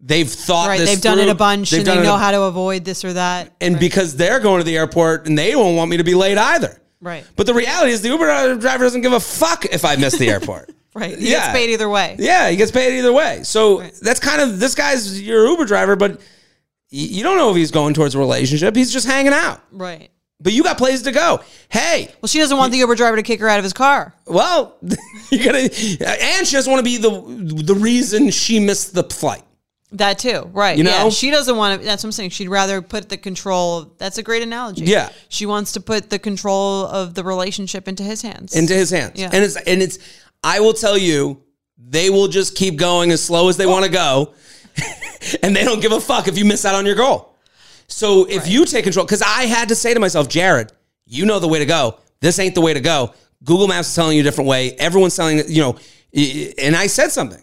they've 0.01 0.29
thought 0.29 0.67
Right. 0.69 0.79
They've 0.79 0.99
done 1.01 1.19
it 1.19 1.29
a 1.29 1.35
bunch 1.35 1.71
They've 1.71 1.79
and 1.79 1.87
they 1.99 2.03
know 2.03 2.15
a- 2.15 2.19
how 2.19 2.31
to 2.31 2.41
avoid 2.43 2.85
this 2.85 3.03
or 3.05 3.13
that. 3.13 3.53
and 3.61 3.75
right. 3.75 3.79
because 3.79 4.15
they're 4.15 4.39
going 4.39 4.59
to 4.59 4.63
the 4.65 4.77
airport 4.77 5.27
and 5.27 5.37
they 5.37 5.55
won't 5.55 5.75
want 5.77 5.89
me 5.91 5.97
to 5.97 6.03
be 6.03 6.13
late 6.15 6.37
either. 6.37 6.79
Right. 7.01 7.25
But 7.37 7.45
the 7.47 7.53
reality 7.53 7.91
is 7.93 8.01
the 8.01 8.09
Uber 8.09 8.55
driver 8.57 8.83
doesn't 8.83 9.01
give 9.01 9.13
a 9.13 9.19
fuck 9.19 9.65
if 9.65 9.85
I 9.85 9.95
miss 9.95 10.17
the 10.17 10.29
airport. 10.29 10.71
Right. 10.95 11.17
He 11.17 11.31
Yeah. 11.31 11.39
gets 11.39 11.49
paid 11.57 11.69
either 11.69 11.89
way. 11.89 12.15
Yeah, 12.19 12.49
he 12.49 12.55
gets 12.55 12.71
paid 12.71 12.97
either 12.97 13.13
way. 13.13 13.41
So 13.43 13.79
Right. 13.81 13.93
that's 14.01 14.19
kind 14.19 14.41
of 14.41 14.59
this 14.59 14.75
guy's 14.75 15.21
your 15.21 15.47
Uber 15.47 15.65
driver, 15.65 15.95
but 15.95 16.19
you 16.89 17.21
don't 17.23 17.37
know 17.37 17.51
if 17.51 17.55
he's 17.55 17.71
going 17.71 17.93
towards 17.93 18.15
a 18.15 18.17
relationship. 18.19 18.75
He's 18.75 18.91
just 18.91 19.05
hanging 19.05 19.33
out. 19.33 19.61
Right. 19.71 20.09
But 20.41 20.53
you 20.53 20.63
got 20.63 20.77
places 20.77 21.01
to 21.03 21.11
go. 21.11 21.41
Hey, 21.67 22.09
Well, 22.21 22.27
she 22.27 22.39
doesn't 22.39 22.57
want 22.57 22.71
the 22.71 22.77
Uber 22.79 22.95
driver 22.95 23.17
to 23.17 23.23
kick 23.23 23.39
her 23.41 23.49
out 23.49 23.59
of 23.59 23.63
his 23.63 23.73
car. 23.73 24.13
Well, 24.25 24.77
you 25.29 25.43
gotta, 25.43 25.63
and 26.21 26.47
she 26.47 26.55
doesn't 26.55 26.71
want 26.71 26.79
to 26.79 26.83
be 26.83 26.97
the 26.97 27.63
the 27.63 27.75
reason 27.75 28.31
she 28.31 28.59
missed 28.59 28.93
the 28.95 29.03
flight. 29.03 29.43
That 29.91 30.17
too, 30.19 30.49
right? 30.53 30.77
You 30.77 30.83
yeah, 30.85 31.03
know? 31.03 31.09
she 31.09 31.29
doesn't 31.31 31.57
want 31.57 31.81
to. 31.81 31.85
That's 31.85 32.03
what 32.03 32.09
I'm 32.09 32.11
saying. 32.13 32.29
She'd 32.29 32.47
rather 32.47 32.81
put 32.81 33.09
the 33.09 33.17
control. 33.17 33.91
That's 33.97 34.17
a 34.19 34.23
great 34.23 34.43
analogy. 34.43 34.85
Yeah. 34.85 35.09
she 35.29 35.45
wants 35.47 35.71
to 35.73 35.81
put 35.81 36.09
the 36.11 36.19
control 36.19 36.85
of 36.85 37.15
the 37.15 37.23
relationship 37.23 37.87
into 37.87 38.03
his 38.03 38.21
hands. 38.21 38.55
into 38.55 38.73
his 38.73 38.91
hands. 38.91 39.13
Yeah. 39.19 39.29
And 39.33 39.43
it's 39.43 39.55
and 39.55 39.81
it's. 39.81 39.97
I 40.43 40.59
will 40.59 40.73
tell 40.73 40.97
you, 40.97 41.41
they 41.77 42.09
will 42.09 42.27
just 42.27 42.55
keep 42.55 42.75
going 42.77 43.11
as 43.11 43.23
slow 43.23 43.49
as 43.49 43.57
they 43.57 43.65
want 43.65 43.85
to 43.85 43.91
go, 43.91 44.33
and 45.43 45.55
they 45.55 45.63
don't 45.63 45.81
give 45.81 45.91
a 45.91 45.99
fuck 45.99 46.27
if 46.27 46.37
you 46.37 46.45
miss 46.45 46.65
out 46.65 46.75
on 46.75 46.85
your 46.85 46.95
goal. 46.95 47.35
So 47.87 48.25
if 48.25 48.47
you 48.47 48.65
take 48.65 48.83
control, 48.83 49.05
because 49.05 49.21
I 49.21 49.43
had 49.45 49.69
to 49.69 49.75
say 49.75 49.93
to 49.93 49.99
myself, 49.99 50.29
Jared, 50.29 50.71
you 51.05 51.25
know 51.25 51.39
the 51.39 51.47
way 51.47 51.59
to 51.59 51.65
go. 51.65 51.97
This 52.21 52.37
ain't 52.39 52.53
the 52.55 52.61
way 52.61 52.73
to 52.73 52.81
go. 52.81 53.13
Google 53.43 53.67
Maps 53.67 53.89
is 53.89 53.95
telling 53.95 54.15
you 54.15 54.21
a 54.21 54.23
different 54.23 54.49
way. 54.49 54.73
Everyone's 54.73 55.15
telling 55.15 55.41
you 55.47 55.61
know. 55.61 55.77
And 56.57 56.75
I 56.75 56.87
said 56.87 57.09
something, 57.09 57.41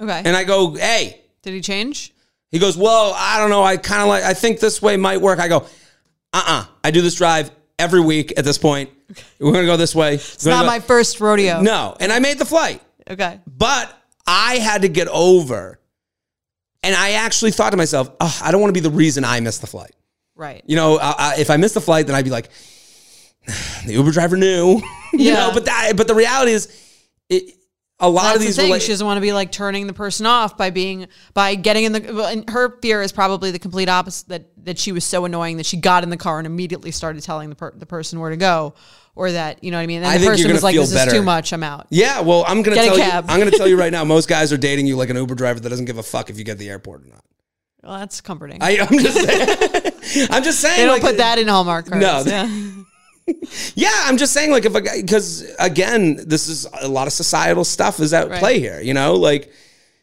Okay. 0.00 0.22
and 0.24 0.36
I 0.36 0.44
go, 0.44 0.74
hey. 0.74 1.20
Did 1.42 1.54
he 1.54 1.60
change? 1.60 2.12
He 2.50 2.58
goes, 2.58 2.76
well, 2.76 3.14
I 3.16 3.38
don't 3.38 3.50
know. 3.50 3.62
I 3.62 3.76
kind 3.76 4.02
of 4.02 4.08
like. 4.08 4.24
I 4.24 4.34
think 4.34 4.60
this 4.60 4.80
way 4.82 4.96
might 4.96 5.20
work. 5.20 5.38
I 5.38 5.48
go, 5.48 5.58
uh, 6.32 6.42
uh 6.46 6.64
I 6.82 6.90
do 6.90 7.02
this 7.02 7.14
drive 7.14 7.50
every 7.78 8.00
week 8.00 8.32
at 8.36 8.44
this 8.44 8.58
point. 8.58 8.90
We're 9.38 9.52
gonna 9.52 9.66
go 9.66 9.76
this 9.76 9.94
way. 9.94 10.14
It's 10.14 10.44
not 10.46 10.66
my 10.66 10.80
first 10.80 11.20
rodeo. 11.20 11.60
no. 11.60 11.96
And 12.00 12.12
I 12.12 12.18
made 12.18 12.38
the 12.38 12.44
flight. 12.44 12.82
Okay. 13.08 13.40
But 13.46 13.96
I 14.26 14.56
had 14.56 14.82
to 14.82 14.88
get 14.88 15.08
over. 15.08 15.78
And 16.82 16.94
I 16.94 17.12
actually 17.12 17.50
thought 17.50 17.70
to 17.70 17.76
myself, 17.76 18.10
oh, 18.20 18.40
I 18.42 18.52
don't 18.52 18.60
want 18.60 18.68
to 18.74 18.80
be 18.80 18.86
the 18.86 18.94
reason 18.94 19.24
I 19.24 19.40
missed 19.40 19.60
the 19.60 19.66
flight. 19.66 19.92
Right. 20.36 20.62
You 20.66 20.76
know, 20.76 20.98
I, 20.98 21.14
I, 21.18 21.34
if 21.40 21.50
I 21.50 21.56
missed 21.56 21.74
the 21.74 21.80
flight, 21.80 22.06
then 22.06 22.14
I'd 22.14 22.24
be 22.24 22.30
like, 22.30 22.48
the 23.86 23.92
Uber 23.94 24.12
driver 24.12 24.36
knew. 24.36 24.76
you 25.12 25.18
Yeah. 25.32 25.34
know, 25.34 25.50
but 25.54 25.64
that, 25.64 25.92
but 25.96 26.06
the 26.06 26.14
reality 26.14 26.52
is, 26.52 26.68
it, 27.28 27.54
a 27.98 28.10
lot 28.10 28.24
That's 28.24 28.36
of 28.36 28.42
these 28.42 28.56
the 28.56 28.62
rela- 28.64 28.80
she 28.80 28.88
doesn't 28.88 29.06
want 29.06 29.16
to 29.16 29.22
be 29.22 29.32
like 29.32 29.50
turning 29.50 29.86
the 29.86 29.94
person 29.94 30.26
off 30.26 30.56
by 30.56 30.70
being 30.70 31.08
by 31.32 31.54
getting 31.54 31.84
in 31.84 31.92
the. 31.92 32.24
And 32.26 32.48
her 32.50 32.78
fear 32.80 33.00
is 33.00 33.10
probably 33.10 33.50
the 33.50 33.58
complete 33.58 33.88
opposite. 33.88 34.28
That 34.28 34.64
that 34.64 34.78
she 34.78 34.92
was 34.92 35.04
so 35.04 35.24
annoying 35.24 35.56
that 35.56 35.66
she 35.66 35.78
got 35.78 36.02
in 36.02 36.10
the 36.10 36.16
car 36.18 36.38
and 36.38 36.46
immediately 36.46 36.90
started 36.90 37.22
telling 37.22 37.48
the 37.48 37.56
per, 37.56 37.72
the 37.72 37.86
person 37.86 38.20
where 38.20 38.30
to 38.30 38.36
go, 38.36 38.74
or 39.14 39.32
that 39.32 39.64
you 39.64 39.70
know 39.70 39.78
what 39.78 39.82
I 39.84 39.86
mean. 39.86 39.98
And 39.98 40.06
I 40.06 40.18
the 40.18 40.26
person 40.26 40.52
was 40.52 40.62
like, 40.62 40.76
"This 40.76 40.92
better. 40.92 41.10
is 41.10 41.16
too 41.16 41.22
much. 41.22 41.52
I'm 41.54 41.62
out." 41.62 41.86
Yeah, 41.88 42.20
well, 42.20 42.44
I'm 42.46 42.62
gonna 42.62 42.76
Get 42.76 42.84
tell 42.84 42.98
you. 42.98 43.04
I'm 43.28 43.38
gonna 43.38 43.50
tell 43.50 43.68
you 43.68 43.78
right 43.78 43.92
now. 43.92 44.04
Most 44.04 44.28
guys 44.28 44.52
are 44.52 44.58
dating 44.58 44.86
you 44.86 44.96
like 44.96 45.08
an 45.08 45.16
Uber 45.16 45.34
driver 45.34 45.60
that 45.60 45.68
doesn't 45.68 45.86
give 45.86 45.96
a 45.96 46.02
fuck 46.02 46.28
if 46.28 46.38
you 46.38 46.44
get 46.44 46.58
the 46.58 46.68
airport 46.68 47.02
or 47.02 47.06
not. 47.06 47.24
Well, 47.82 47.98
that's 47.98 48.20
comforting. 48.20 48.58
I, 48.60 48.78
I'm 48.80 48.98
just 48.98 49.16
saying. 49.16 50.28
I'm 50.30 50.42
just 50.42 50.60
saying. 50.60 50.76
they 50.76 50.84
don't 50.84 50.94
like, 50.94 51.02
put 51.02 51.16
that 51.16 51.38
in 51.38 51.48
Hallmark 51.48 51.86
cards. 51.86 52.02
No. 52.02 52.22
Yeah. 52.26 52.82
Yeah, 53.74 53.92
I'm 54.04 54.16
just 54.16 54.32
saying, 54.32 54.50
like, 54.50 54.64
if 54.64 54.74
a 54.74 54.80
guy, 54.80 55.00
because 55.00 55.42
again, 55.58 56.16
this 56.26 56.48
is 56.48 56.66
a 56.80 56.88
lot 56.88 57.06
of 57.06 57.12
societal 57.12 57.64
stuff 57.64 58.00
is 58.00 58.12
at 58.12 58.28
Right. 58.30 58.38
play 58.38 58.60
here. 58.60 58.80
You 58.80 58.94
know, 58.94 59.14
like, 59.14 59.52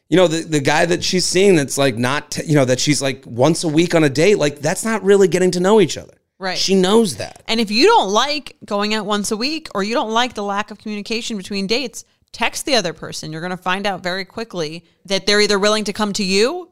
you 0.08 0.16
know, 0.16 0.28
the 0.28 0.42
the 0.42 0.60
guy 0.60 0.84
that 0.86 1.02
she's 1.02 1.24
seeing 1.24 1.56
that's 1.56 1.78
like 1.78 1.96
not, 1.96 2.32
t- 2.32 2.44
you 2.44 2.54
know, 2.54 2.64
that 2.66 2.80
she's 2.80 3.00
like 3.00 3.24
once 3.26 3.64
a 3.64 3.68
week 3.68 3.94
on 3.94 4.04
a 4.04 4.10
date, 4.10 4.38
like 4.38 4.60
that's 4.60 4.84
not 4.84 5.02
really 5.02 5.28
getting 5.28 5.50
to 5.52 5.60
know 5.60 5.80
each 5.80 5.96
other. 5.96 6.14
Right. 6.38 6.58
She 6.58 6.74
knows 6.74 7.16
that. 7.16 7.42
And 7.48 7.60
if 7.60 7.70
you 7.70 7.86
don't 7.86 8.10
like 8.10 8.56
going 8.64 8.92
out 8.92 9.06
once 9.06 9.30
a 9.30 9.36
week 9.36 9.68
or 9.74 9.82
you 9.82 9.94
don't 9.94 10.10
like 10.10 10.34
the 10.34 10.42
lack 10.42 10.70
of 10.70 10.78
communication 10.78 11.36
between 11.36 11.66
dates, 11.66 12.04
text 12.32 12.66
the 12.66 12.74
other 12.74 12.92
person. 12.92 13.32
You're 13.32 13.40
going 13.40 13.56
to 13.56 13.56
find 13.56 13.86
out 13.86 14.02
very 14.02 14.24
quickly 14.24 14.84
that 15.06 15.26
they're 15.26 15.40
either 15.40 15.58
willing 15.58 15.84
to 15.84 15.92
come 15.92 16.12
to 16.14 16.24
you, 16.24 16.70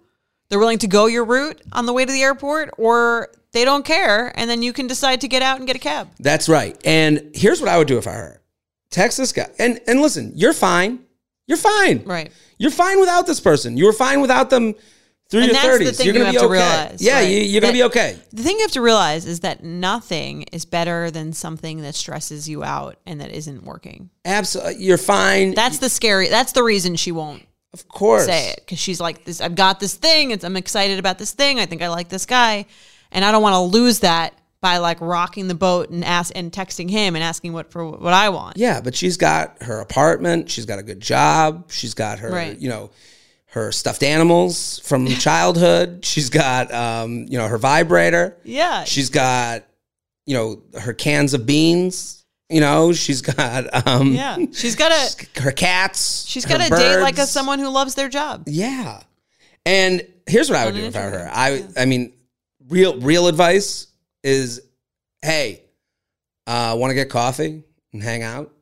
they're 0.49 0.59
willing 0.59 0.79
to 0.79 0.89
go 0.89 1.07
your 1.07 1.25
route 1.25 1.63
on 1.73 1.87
the 1.87 1.93
way 1.93 2.05
to 2.05 2.13
the 2.13 2.21
airport, 2.21 2.71
or 2.77 3.29
they 3.53 3.65
don't 3.65 3.85
care. 3.85 4.33
And 4.39 4.49
then 4.51 4.63
you 4.63 4.73
can 4.73 4.87
decide 4.87 5.21
to 5.23 5.29
get 5.29 5.43
out 5.43 5.59
and 5.59 5.67
get 5.67 5.77
a 5.77 5.79
cab. 5.79 6.09
That's 6.19 6.49
right. 6.49 6.79
And 6.85 7.31
here's 7.35 7.61
what 7.61 7.69
I 7.69 7.79
would 7.79 7.89
do 7.89 7.99
if 7.99 8.07
I 8.07 8.13
were 8.13 8.17
her. 8.17 8.43
Text 8.91 9.19
this 9.19 9.33
guy. 9.33 9.49
And 9.59 9.81
and 9.87 10.01
listen, 10.01 10.33
you're 10.35 10.53
fine. 10.53 11.01
You're 11.47 11.59
fine. 11.59 12.03
Right. 12.05 12.31
You're 12.59 12.71
fine 12.71 13.01
without 13.01 13.27
this 13.27 13.41
person. 13.41 13.77
You 13.77 13.87
were 13.87 13.93
fine 13.93 14.21
without 14.21 14.51
them 14.51 14.75
through 15.29 15.41
And 15.45 15.53
your 15.53 15.61
that's 15.63 15.79
the 15.79 15.85
30s. 15.85 15.97
thing 15.97 16.07
you're 16.07 16.15
you 16.15 16.21
gonna 16.21 16.33
be 16.33 16.39
to 16.39 16.45
okay. 16.45 16.53
realize, 16.53 17.03
yeah, 17.03 17.15
right? 17.15 17.29
you, 17.29 17.39
you're 17.41 17.61
gonna 17.63 17.73
be 17.73 17.83
okay. 17.85 18.19
The 18.33 18.43
thing 18.43 18.57
you 18.57 18.63
have 18.63 18.71
to 18.73 18.83
realize 18.83 19.25
is 19.27 19.41
that 19.41 19.65
nothing 19.65 20.43
is 20.53 20.67
better 20.67 21.11
than 21.11 21.33
something 21.33 21.81
that 21.83 21.95
stresses 21.95 22.49
you 22.49 22.63
out 22.63 22.97
and 23.07 23.21
that 23.23 23.31
isn't 23.31 23.65
working. 23.65 24.11
Absolutely. 24.27 24.75
Uh, 24.75 24.79
you're 24.79 24.99
fine. 24.99 25.55
That's 25.55 25.79
the 25.79 25.89
scary, 25.89 26.29
that's 26.29 26.53
the 26.53 26.63
reason 26.63 26.97
she 26.97 27.13
won't 27.13 27.47
of 27.73 27.89
course. 27.89 28.27
say 28.27 28.51
it 28.51 28.57
because 28.59 28.79
she's 28.79 29.01
like 29.01 29.25
this 29.25 29.41
i've 29.41 29.55
got 29.55 29.81
this 29.81 29.95
thing 29.95 30.31
it's, 30.31 30.45
i'm 30.45 30.59
excited 30.59 30.99
about 30.99 31.19
this 31.19 31.33
thing 31.33 31.59
i 31.59 31.65
think 31.65 31.81
i 31.81 31.89
like 31.89 32.11
this 32.11 32.27
guy 32.27 32.67
and 33.13 33.25
i 33.25 33.31
don't 33.33 33.43
want 33.43 33.55
to 33.55 33.61
lose 33.61 34.01
that 34.01 34.35
by 34.61 34.79
like 34.79 35.01
rocking 35.01 35.49
the 35.49 35.55
boat 35.55 35.91
and 35.91 36.05
ask 36.05 36.33
and 36.37 36.53
texting 36.53 36.89
him 36.91 37.15
and 37.17 37.23
asking 37.25 37.53
what 37.53 37.71
for 37.71 37.85
what 37.89 38.13
i 38.13 38.29
want 38.29 38.57
Yeah, 38.57 38.81
but 38.81 38.95
she's 38.95 39.17
got 39.17 39.61
her 39.63 39.81
apartment. 39.81 40.51
She's 40.51 40.67
got 40.67 40.79
a 40.79 40.83
good 40.85 41.01
job. 41.01 41.71
She's 41.73 41.95
got 41.95 42.19
her, 42.21 42.31
Right. 42.31 42.57
you 42.59 42.69
know, 42.69 42.91
her 43.47 43.73
stuffed 43.73 44.03
animals 44.05 44.79
from 44.85 45.07
childhood. 45.09 46.05
She's 46.05 46.31
got, 46.31 46.73
um, 46.73 47.27
you 47.29 47.39
know, 47.39 47.49
her 47.49 47.59
vibrator. 47.59 48.37
yeah 48.45 48.85
She's 48.85 49.11
got, 49.11 49.65
you 50.27 50.35
know, 50.37 50.63
her 50.81 50.93
cans 50.93 51.35
of 51.35 51.45
beans. 51.45 52.25
You 52.49 52.61
know, 52.61 52.93
she's 52.93 53.21
got, 53.23 53.87
um, 53.89 54.13
yeah 54.13 54.37
she's 54.53 54.77
got 54.77 54.93
a 54.93 55.41
her 55.43 55.51
cats. 55.53 56.25
She's 56.27 56.47
got 56.47 56.61
to 56.61 56.69
date 56.71 57.01
like 57.01 57.19
a 57.19 57.27
someone 57.27 57.59
who 57.59 57.69
loves 57.69 57.95
their 57.97 58.09
job 58.09 58.45
Yeah. 58.47 59.03
And 59.67 60.07
here's 60.27 60.49
what 60.49 60.59
I 60.61 60.67
would 60.67 60.75
do 60.77 60.85
if 60.85 60.95
I 60.97 61.05
were 61.07 61.11
her. 61.19 61.31
I 61.33 61.65
I 61.77 61.85
mean, 61.85 62.13
real 62.69 62.99
real 63.01 63.29
advice 63.29 63.89
is, 64.23 64.61
hey, 65.23 65.63
uh, 66.47 66.75
want 66.79 66.91
to 66.91 66.95
get 66.95 67.09
coffee 67.09 67.63
and 67.93 68.03
hang 68.03 68.23
out? 68.23 68.53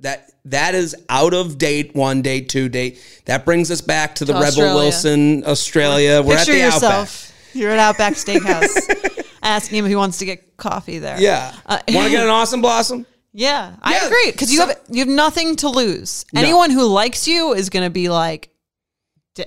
That 0.00 0.30
that 0.44 0.74
is 0.74 0.94
out 1.08 1.32
of 1.32 1.58
date 1.58 1.94
one, 1.94 2.22
date 2.22 2.48
two, 2.48 2.68
date. 2.68 2.98
That 3.24 3.44
brings 3.44 3.70
us 3.70 3.80
back 3.80 4.16
to 4.16 4.24
the 4.24 4.34
To 4.34 4.38
Rebel 4.38 4.48
Australia. 4.48 4.74
Wilson, 4.74 5.44
Australia. 5.46 6.22
We're 6.22 6.36
picture 6.36 6.52
at 6.52 6.54
the 6.54 6.60
yourself 6.60 7.32
you're 7.56 7.70
at 7.70 7.78
outback 7.78 8.12
steakhouse 8.14 9.24
asking 9.42 9.78
him 9.78 9.84
if 9.86 9.88
he 9.88 9.96
wants 9.96 10.18
to 10.18 10.26
get 10.26 10.56
coffee 10.56 10.98
there 10.98 11.14
Outback. 11.14 11.22
Yeah. 11.22 11.54
Uh, 11.66 11.78
want 11.88 12.06
to 12.06 12.10
get 12.10 12.22
an 12.22 12.28
awesome 12.30 12.60
blossom? 12.60 13.06
Yeah, 13.32 13.76
I 13.82 13.96
agree 13.98 14.32
because 14.32 14.50
you 14.50 14.58
so- 14.60 14.68
have 14.68 14.80
you 14.88 15.00
have 15.00 15.08
nothing 15.08 15.56
to 15.56 15.68
lose. 15.68 16.24
No. 16.32 16.40
Anyone 16.40 16.70
who 16.70 16.86
likes 16.86 17.28
you 17.28 17.52
is 17.52 17.68
going 17.68 17.84
to 17.84 17.90
be 17.90 18.08
like, 18.08 18.48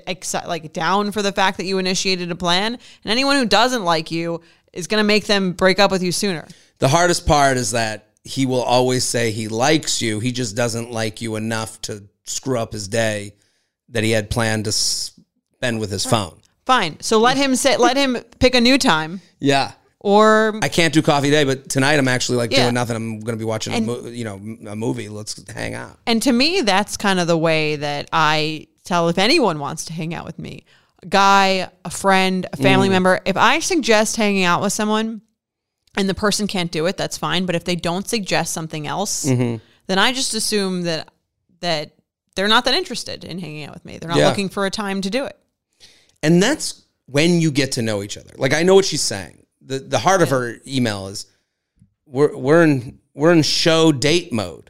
exci- 0.07 0.45
like 0.47 0.71
down 0.73 1.11
for 1.11 1.21
the 1.21 1.31
fact 1.31 1.57
that 1.57 1.65
you 1.65 1.77
initiated 1.77 2.31
a 2.31 2.35
plan, 2.35 2.73
and 2.75 3.11
anyone 3.11 3.35
who 3.37 3.45
doesn't 3.45 3.83
like 3.83 4.11
you 4.11 4.41
is 4.73 4.87
going 4.87 4.99
to 4.99 5.05
make 5.07 5.25
them 5.25 5.53
break 5.53 5.79
up 5.79 5.91
with 5.91 6.03
you 6.03 6.11
sooner. 6.11 6.47
The 6.79 6.87
hardest 6.87 7.25
part 7.25 7.57
is 7.57 7.71
that 7.71 8.07
he 8.23 8.45
will 8.45 8.61
always 8.61 9.03
say 9.03 9.31
he 9.31 9.47
likes 9.47 10.01
you. 10.01 10.19
He 10.19 10.31
just 10.31 10.55
doesn't 10.55 10.91
like 10.91 11.21
you 11.21 11.35
enough 11.35 11.81
to 11.83 12.03
screw 12.25 12.59
up 12.59 12.73
his 12.73 12.87
day 12.87 13.33
that 13.89 14.03
he 14.03 14.11
had 14.11 14.29
planned 14.29 14.65
to 14.65 14.71
spend 14.71 15.79
with 15.79 15.89
his 15.91 16.05
phone. 16.05 16.39
Fine, 16.65 16.97
so 17.01 17.17
let 17.19 17.37
him 17.37 17.55
say, 17.55 17.77
let 17.77 17.97
him 17.97 18.17
pick 18.39 18.53
a 18.53 18.61
new 18.61 18.77
time, 18.77 19.21
Yeah. 19.39 19.71
or 19.99 20.59
I 20.61 20.69
can't 20.69 20.93
do 20.93 21.01
coffee 21.01 21.31
day, 21.31 21.43
but 21.43 21.67
tonight 21.69 21.95
I'm 21.97 22.07
actually 22.07 22.37
like 22.37 22.51
Yeah. 22.51 22.63
doing 22.63 22.75
nothing. 22.75 22.95
I'm 22.95 23.19
going 23.21 23.35
to 23.35 23.39
be 23.41 23.45
watching 23.45 23.73
a 23.73 23.77
And- 23.77 23.85
mo- 23.87 24.05
you 24.05 24.23
know 24.23 24.35
a 24.69 24.75
movie. 24.75 25.09
Let's 25.09 25.41
hang 25.51 25.73
out. 25.73 25.97
and 26.05 26.21
to 26.21 26.31
me, 26.31 26.61
that's 26.61 26.95
kind 26.97 27.19
of 27.19 27.25
the 27.27 27.37
way 27.37 27.77
that 27.77 28.07
I 28.13 28.67
tell 28.89 29.07
if 29.09 29.17
anyone 29.17 29.59
wants 29.59 29.85
to 29.85 29.93
hang 29.93 30.13
out 30.13 30.25
with 30.25 30.37
me, 30.39 30.65
a 31.01 31.05
guy, 31.07 31.69
a 31.85 31.89
friend, 31.89 32.45
a 32.51 32.57
family 32.57 32.89
member. 32.89 33.21
If 33.25 33.37
I 33.37 33.59
suggest 33.59 34.15
hanging 34.17 34.43
out 34.43 34.61
with 34.61 34.73
someone. 34.73 35.21
and 35.97 36.07
the 36.07 36.13
person 36.13 36.45
can't 36.47 36.71
do 36.71 36.85
it, 36.85 36.97
that's 36.97 37.17
fine. 37.17 37.45
But 37.45 37.55
if 37.55 37.63
they 37.63 37.75
don't 37.75 38.07
suggest 38.07 38.53
something 38.53 38.85
else, 38.85 39.25
Mm-hmm. 39.25 39.57
then 39.87 39.97
I 39.97 40.13
just 40.13 40.33
assume 40.33 40.83
that 40.83 41.09
that 41.61 41.91
they're 42.35 42.47
not 42.47 42.63
that 42.65 42.73
interested 42.75 43.23
in 43.25 43.39
hanging 43.39 43.63
out 43.65 43.73
with 43.73 43.83
me. 43.85 43.97
They're 43.97 44.07
not 44.09 44.17
Yeah. 44.19 44.29
looking 44.29 44.49
for 44.49 44.65
a 44.65 44.69
time 44.71 45.01
to 45.01 45.09
do 45.09 45.25
it. 45.25 45.37
And 46.21 46.41
that's 46.43 46.83
when 47.07 47.41
you 47.41 47.49
get 47.51 47.71
to 47.73 47.81
know 47.81 48.03
each 48.03 48.17
other. 48.17 48.31
Like 48.37 48.53
I 48.53 48.63
know 48.63 48.75
what 48.75 48.85
she's 48.85 49.01
saying. 49.01 49.45
The 49.61 49.79
the 49.79 49.99
heart 49.99 50.21
of 50.21 50.29
her 50.29 50.57
email 50.67 51.07
is 51.07 51.25
we're 52.05 52.37
we're 52.37 52.63
in 52.63 52.99
we're 53.13 53.33
in 53.33 53.41
show 53.41 53.91
date 53.91 54.31
mode. 54.31 54.69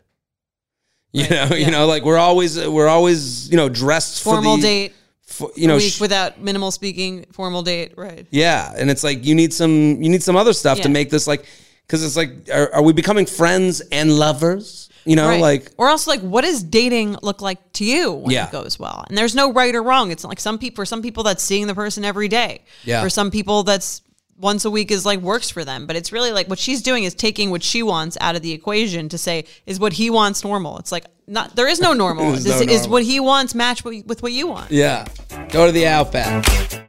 You 1.11 1.23
Right, 1.23 1.31
know, 1.31 1.45
yeah. 1.55 1.65
you 1.65 1.71
know, 1.71 1.87
like 1.87 2.03
we're 2.03 2.17
always 2.17 2.57
we're 2.67 2.87
always 2.87 3.49
you 3.49 3.57
know 3.57 3.69
dressed 3.69 4.23
Formal 4.23 4.55
for 4.57 4.61
the, 4.61 4.67
date, 4.67 4.93
For, 5.23 5.49
you 5.55 5.67
know, 5.67 5.77
week 5.77 5.93
sh- 5.93 5.99
without 6.01 6.39
minimal 6.41 6.71
speaking, 6.71 7.25
formal 7.31 7.63
date, 7.63 7.93
right? 7.97 8.27
yeah, 8.29 8.73
and 8.77 8.89
it's 8.91 9.03
like 9.03 9.25
you 9.25 9.33
need 9.35 9.53
some 9.53 10.01
you 10.01 10.09
need 10.09 10.21
some 10.23 10.35
other 10.35 10.53
stuff 10.53 10.81
to 10.81 10.89
make 10.89 11.09
this 11.09 11.25
like 11.27 11.45
because 11.87 12.03
it's 12.05 12.15
like 12.15 12.49
are, 12.53 12.73
are 12.75 12.83
we 12.83 12.93
becoming 12.93 13.25
friends 13.25 13.81
and 13.91 14.11
lovers? 14.17 14.85
You 15.05 15.15
know, 15.15 15.27
Right. 15.29 15.41
like 15.41 15.71
or 15.77 15.87
else 15.89 16.05
like 16.07 16.19
what 16.21 16.43
does 16.43 16.61
dating 16.61 17.17
look 17.23 17.41
like 17.41 17.57
to 17.73 17.85
you 17.85 18.11
when 18.11 18.31
Yeah. 18.31 18.45
it 18.47 18.51
goes 18.51 18.77
well 18.77 19.03
and 19.07 19.17
there's 19.17 19.33
no 19.33 19.51
right 19.51 19.73
or 19.73 19.81
wrong 19.81 20.11
it's 20.11 20.23
like 20.23 20.39
some 20.39 20.59
people 20.59 20.75
for 20.75 20.85
some 20.85 21.01
people 21.01 21.23
that's 21.23 21.41
seeing 21.41 21.65
the 21.67 21.73
person 21.73 22.03
every 22.05 22.27
day 22.27 22.63
Yeah. 22.83 23.01
for 23.01 23.09
some 23.09 23.31
people 23.31 23.63
that's 23.63 24.01
once 24.39 24.65
a 24.65 24.71
week 24.71 24.89
is 24.89 25.05
like 25.05 25.19
works 25.19 25.49
for 25.49 25.63
them. 25.63 25.85
But 25.85 25.95
it's 25.95 26.11
really 26.11 26.31
like 26.31 26.47
what 26.47 26.59
she's 26.59 26.81
doing 26.81 27.03
is 27.03 27.13
taking 27.13 27.51
what 27.51 27.61
she 27.63 27.83
wants 27.83 28.17
out 28.21 28.35
of 28.35 28.41
the 28.41 28.51
equation 28.51 29.09
to 29.09 29.17
say 29.17 29.45
is 29.65 29.79
what 29.79 29.93
he 29.93 30.09
wants 30.09 30.43
normal. 30.43 30.77
It's 30.79 30.91
like 30.91 31.05
not 31.27 31.55
there 31.55 31.67
is 31.67 31.79
no 31.79 31.93
normal. 31.93 32.25
There's 32.31 32.43
this 32.43 32.65
no 32.65 32.73
is 32.73 32.87
what 32.87 33.03
he 33.03 33.19
wants 33.19 33.53
match 33.53 33.83
with 33.83 34.05
with 34.05 34.23
what 34.23 34.31
you 34.31 34.47
want. 34.47 34.71
Yeah, 34.71 35.05
go 35.49 35.65
to 35.65 35.71
the 35.71 35.87
outback. 35.87 36.45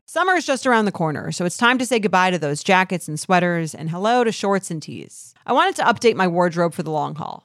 Summer 0.06 0.34
is 0.34 0.44
just 0.44 0.66
around 0.66 0.86
the 0.86 0.92
corner, 0.92 1.30
so 1.30 1.44
it's 1.44 1.56
time 1.56 1.78
to 1.78 1.86
say 1.86 2.00
goodbye 2.00 2.32
to 2.32 2.38
those 2.38 2.64
jackets 2.64 3.06
and 3.06 3.18
sweaters 3.20 3.76
and 3.76 3.90
hello 3.90 4.24
to 4.24 4.32
shorts 4.32 4.68
and 4.68 4.82
tees. 4.82 5.34
I 5.46 5.52
wanted 5.52 5.76
to 5.76 5.82
update 5.84 6.16
my 6.16 6.26
wardrobe 6.26 6.74
for 6.74 6.82
the 6.82 6.90
long 6.90 7.14
haul 7.14 7.44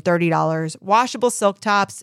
$30, 0.00 0.76
washable 0.80 1.30
silk 1.30 1.60
tops, 1.60 2.02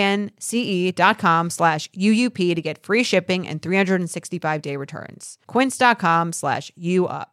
Q-U-I-N-C-E 0.01 0.91
dot 0.91 1.17
com 1.17 1.49
slash 1.49 1.89
UUP 1.91 2.55
to 2.55 2.61
get 2.61 2.83
free 2.83 3.03
shipping 3.03 3.47
and 3.47 3.61
365 3.61 4.61
day 4.61 4.75
returns. 4.77 5.37
Quince.com 5.47 6.33
slash 6.33 6.71
UUP. 6.79 7.25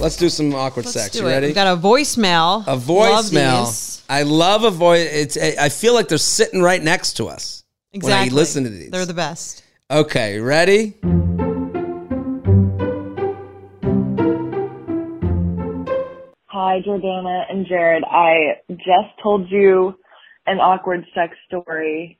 Let's 0.00 0.16
do 0.16 0.28
some 0.28 0.54
awkward 0.54 0.86
sex. 0.86 1.10
Do 1.12 1.20
You 1.20 1.26
ready? 1.26 1.46
We've 1.46 1.54
got 1.54 1.66
a 1.76 1.80
voicemail. 1.80 2.64
a 2.66 2.72
Love 2.72 2.84
voicemail. 2.84 3.66
these. 3.66 4.02
I 4.08 4.22
love 4.22 4.64
a 4.64 4.70
voice. 4.70 5.08
It's. 5.12 5.36
I 5.58 5.68
feel 5.68 5.94
like 5.94 6.08
they're 6.08 6.18
sitting 6.18 6.62
right 6.62 6.82
next 6.82 7.14
to 7.14 7.28
us 7.28 7.64
Exactly. 7.92 8.28
when 8.28 8.32
I 8.32 8.34
listen 8.34 8.64
to 8.64 8.70
these. 8.70 8.90
They're 8.90 9.06
the 9.06 9.14
best. 9.14 9.62
okay, 9.90 10.40
ready? 10.40 10.96
Hi, 16.52 16.80
Jordana 16.86 17.44
and 17.50 17.66
Jared. 17.66 18.02
I 18.10 18.56
just 18.70 19.14
told 19.22 19.48
you 19.50 19.94
an 20.46 20.58
awkward 20.58 21.06
sex 21.14 21.36
story, 21.46 22.18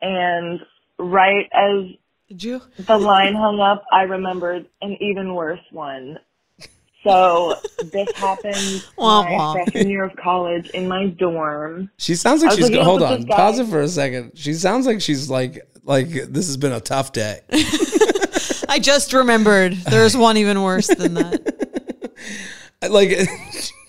and 0.00 0.60
right 0.98 1.48
as 1.52 1.86
Did 2.28 2.42
you? 2.44 2.62
the 2.78 2.98
line 2.98 3.34
hung 3.34 3.60
up, 3.60 3.84
I 3.92 4.02
remembered 4.02 4.66
an 4.82 4.96
even 5.00 5.34
worse 5.34 5.60
one. 5.70 6.18
So 7.04 7.54
this 7.92 8.10
happened 8.16 8.84
Wah, 8.98 9.22
my 9.22 9.32
wah. 9.32 9.52
freshman 9.54 9.88
year 9.88 10.04
of 10.04 10.16
college 10.16 10.68
in 10.70 10.88
my 10.88 11.06
dorm. 11.06 11.90
She 11.96 12.16
sounds 12.16 12.42
like 12.42 12.52
she's. 12.52 12.64
looking 12.64 12.82
hold 12.84 13.02
on. 13.02 13.24
Pause 13.24 13.60
it 13.60 13.66
for 13.68 13.80
a 13.80 13.88
second. 13.88 14.32
She 14.34 14.52
sounds 14.54 14.84
like 14.84 15.00
she's 15.00 15.30
like 15.30 15.66
like 15.84 16.08
this 16.10 16.46
has 16.46 16.56
been 16.56 16.72
a 16.72 16.80
tough 16.80 17.12
day. 17.12 17.40
I 18.68 18.78
just 18.80 19.12
remembered. 19.12 19.72
There's 19.74 20.16
one 20.16 20.36
even 20.36 20.62
worse 20.62 20.88
than 20.88 21.14
that. 21.14 22.12
like, 22.90 23.10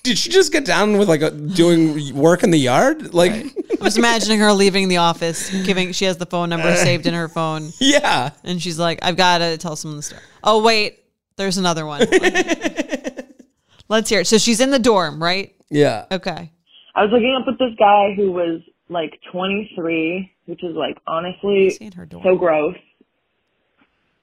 did 0.04 0.18
she 0.18 0.30
just 0.30 0.52
get 0.52 0.66
down 0.66 0.97
with 0.97 1.10
like 1.10 1.22
a, 1.22 1.32
doing 1.32 2.16
work 2.16 2.43
in 2.43 2.52
the 2.52 2.58
yard? 2.58 3.14
Like, 3.14 3.32
I 3.34 3.84
was 3.84 3.97
imagining 3.97 4.39
her 4.39 4.52
leaving 4.54 4.88
the 4.88 4.97
office, 4.97 5.50
giving. 5.66 5.91
She 5.91 6.06
has 6.06 6.18
the 6.18 6.26
phone 6.26 6.50
number 6.50 6.68
uh, 6.68 6.76
saved 6.76 7.06
in 7.08 7.14
her 7.14 7.28
phone, 7.28 7.72
yeah. 7.80 8.32
and 8.43 8.62
she's 8.62 8.80
like, 8.80 9.00
"I've 9.02 9.18
got 9.18 9.39
to 9.39 9.58
tell 9.58 9.76
someone 9.76 9.97
the 9.97 10.04
story." 10.04 10.22
Oh 10.43 10.64
wait, 10.64 11.00
there's 11.38 11.58
another 11.58 11.86
one. 11.86 12.02
Let's 13.89 14.10
hear 14.10 14.22
it. 14.22 14.28
So 14.28 14.38
she's 14.38 14.60
in 14.60 14.70
the 14.72 14.80
dorm, 14.80 15.22
right? 15.22 15.56
Yeah. 15.70 16.06
Okay. 16.12 16.52
I 16.95 17.04
was 17.04 17.12
looking 17.12 17.36
up 17.39 17.47
with 17.47 17.58
this 17.58 17.76
guy 17.80 18.14
who 18.16 18.32
was 18.32 18.62
like 18.89 19.20
23, 19.32 20.32
which 20.45 20.64
is 20.64 20.76
like 20.76 20.97
honestly 21.08 21.72
See 21.72 21.86
in 21.86 21.91
her 21.93 22.06
dorm. 22.06 22.24
so 22.24 22.36
gross 22.36 22.76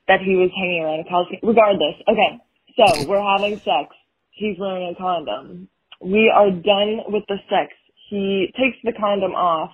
that 0.09 0.21
he 0.21 0.37
was 0.37 0.51
hanging 0.57 0.83
around 0.85 1.01
a 1.01 1.09
college. 1.09 1.39
Regardless, 1.43 1.95
okay. 2.09 2.39
So 2.77 3.09
we're 3.09 3.23
having 3.23 3.59
sex. 3.59 3.95
He's 4.37 4.59
wearing 4.59 4.95
a 4.95 4.95
condom. 4.95 5.69
We 6.03 6.31
are 6.33 6.51
done 6.51 7.01
with 7.09 7.25
the 7.27 7.39
sex. 7.49 7.73
He 8.11 8.53
takes 8.55 8.77
the 8.85 8.93
condom 8.93 9.33
off, 9.33 9.71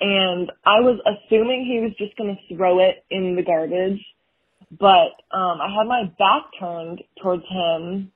and 0.00 0.52
I 0.64 0.78
was 0.80 1.00
assuming 1.04 1.66
he 1.66 1.80
was 1.80 1.92
just 1.98 2.16
going 2.16 2.36
to 2.36 2.56
throw 2.56 2.78
it 2.78 3.04
in 3.10 3.34
the 3.34 3.42
garbage, 3.42 4.00
but 4.70 5.18
um, 5.36 5.60
I 5.60 5.68
had 5.76 5.88
my 5.88 6.04
back 6.16 6.44
turned 6.60 7.02
towards 7.20 7.42
him, 7.42 8.12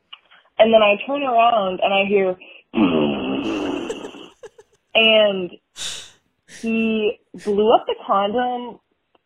and 0.57 0.73
then 0.73 0.83
I 0.83 0.95
turn 1.05 1.25
around 1.25 1.81
and 1.83 1.93
I 1.93 2.05
hear, 2.07 2.37
and 4.95 5.51
he 6.63 7.19
blew 7.35 7.75
up 7.75 7.87
the 7.87 7.97
condom. 8.07 8.79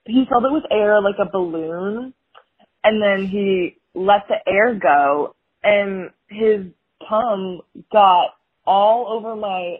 He 0.06 0.24
filled 0.26 0.46
it 0.46 0.52
with 0.52 0.64
air 0.70 1.02
like 1.02 1.16
a 1.20 1.30
balloon, 1.30 2.14
and 2.82 3.02
then 3.02 3.26
he 3.26 3.76
let 3.94 4.26
the 4.28 4.36
air 4.50 4.74
go, 4.74 5.36
and 5.62 6.10
his 6.30 6.66
cum 7.08 7.60
got 7.92 8.28
all 8.66 9.08
over 9.08 9.36
my 9.36 9.78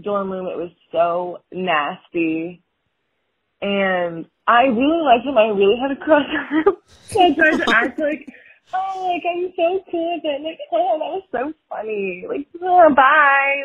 dorm 0.00 0.30
room. 0.30 0.46
It 0.46 0.56
was 0.56 0.72
so 0.90 1.42
nasty. 1.52 2.62
And 3.60 4.26
I 4.46 4.64
really 4.64 5.02
liked 5.02 5.24
him. 5.24 5.38
I 5.38 5.46
really 5.46 5.76
had 5.80 5.96
a 5.96 6.00
crush 6.00 6.26
on 6.26 6.64
him. 6.64 6.74
So 7.12 7.20
I 7.20 7.34
tried 7.34 7.56
to 7.58 7.74
act 7.76 7.98
like, 7.98 8.26
oh, 8.72 9.12
like 9.12 9.22
I'm 9.30 9.52
so 9.54 9.84
cool 9.90 10.14
with 10.14 10.24
it. 10.24 10.40
Like, 10.42 10.58
oh, 10.72 10.98
that 10.98 11.12
was 11.12 11.22
so 11.30 11.52
funny. 11.68 12.24
Like, 12.26 12.46
oh, 12.62 12.94
bye. 12.94 13.64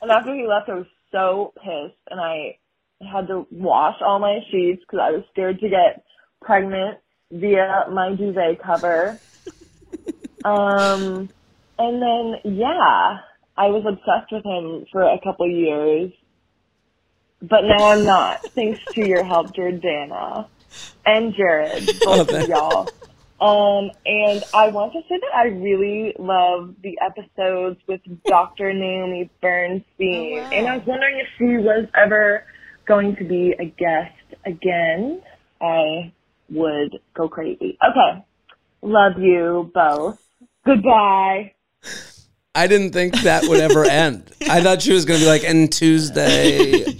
And 0.00 0.10
after 0.10 0.34
he 0.34 0.46
left, 0.46 0.70
I 0.70 0.74
was 0.76 0.86
so 1.12 1.52
pissed, 1.56 2.00
and 2.10 2.20
I 2.20 2.58
had 3.02 3.28
to 3.28 3.46
wash 3.50 3.96
all 4.00 4.18
my 4.18 4.38
sheets 4.50 4.80
because 4.80 5.00
I 5.02 5.10
was 5.10 5.24
scared 5.30 5.60
to 5.60 5.68
get 5.68 6.04
pregnant 6.40 6.98
via 7.30 7.84
my 7.92 8.14
duvet 8.14 8.62
cover. 8.62 9.20
um, 10.44 11.28
and 11.78 12.02
then 12.02 12.54
yeah, 12.56 13.18
I 13.56 13.66
was 13.68 13.84
obsessed 13.86 14.32
with 14.32 14.44
him 14.44 14.86
for 14.92 15.02
a 15.02 15.18
couple 15.22 15.48
years, 15.48 16.12
but 17.40 17.62
now 17.62 17.92
I'm 17.92 18.04
not, 18.04 18.38
thanks 18.54 18.80
to 18.94 19.00
your 19.00 19.24
help, 19.24 19.54
Jordana 19.54 20.48
and 21.04 21.34
Jared, 21.36 21.88
both 22.04 22.28
of 22.28 22.48
y'all. 22.48 22.92
Um, 23.38 23.90
and 24.06 24.44
I 24.54 24.68
want 24.72 24.94
to 24.94 25.00
say 25.08 25.16
that 25.20 25.36
I 25.36 25.48
really 25.48 26.14
love 26.18 26.74
the 26.82 26.98
episodes 27.04 27.78
with 27.86 28.00
Dr. 28.28 28.72
Naomi 28.72 29.30
Bernstein, 29.42 29.84
Oh, 30.00 30.40
wow. 30.42 30.48
and 30.52 30.66
I 30.68 30.76
was 30.78 30.86
wondering 30.86 31.20
if 31.20 31.26
she 31.38 31.56
was 31.62 31.86
ever 31.94 32.44
going 32.86 33.16
to 33.16 33.24
be 33.24 33.54
a 33.58 33.66
guest 33.66 34.40
again. 34.46 35.20
I 35.60 36.12
would 36.50 36.98
go 37.14 37.28
crazy. 37.28 37.76
Okay, 37.86 38.24
love 38.82 39.12
you 39.18 39.70
both. 39.74 40.16
Goodbye. 40.64 41.52
I 42.56 42.66
didn't 42.66 42.92
think 42.92 43.14
that 43.22 43.44
would 43.48 43.60
ever 43.60 43.84
end. 43.90 44.30
I 44.48 44.62
thought 44.62 44.82
she 44.82 44.92
was 44.92 45.04
going 45.04 45.20
to 45.20 45.26
be 45.26 45.28
like, 45.30 45.44
and 45.44 45.72
Tuesday, 45.72 46.84
do 46.84 46.90
you 46.92 46.94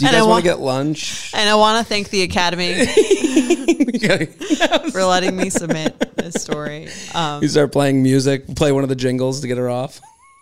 And 0.00 0.10
guys 0.10 0.24
want 0.24 0.42
to 0.44 0.50
get 0.50 0.60
lunch? 0.60 1.32
And 1.34 1.48
I 1.48 1.54
want 1.54 1.78
to 1.84 1.88
thank 1.88 2.08
the 2.10 2.22
Academy 2.22 2.68
you 3.76 4.26
for 4.90 5.04
letting 5.04 5.36
me 5.36 5.50
submit 5.50 6.16
this 6.16 6.34
story. 6.42 6.88
Um, 7.14 7.46
start 7.48 7.72
playing 7.72 8.02
music, 8.02 8.46
play 8.56 8.72
one 8.72 8.82
of 8.82 8.88
the 8.88 8.96
jingles 8.96 9.40
to 9.42 9.48
get 9.48 9.58
her 9.58 9.68
off. 9.70 10.00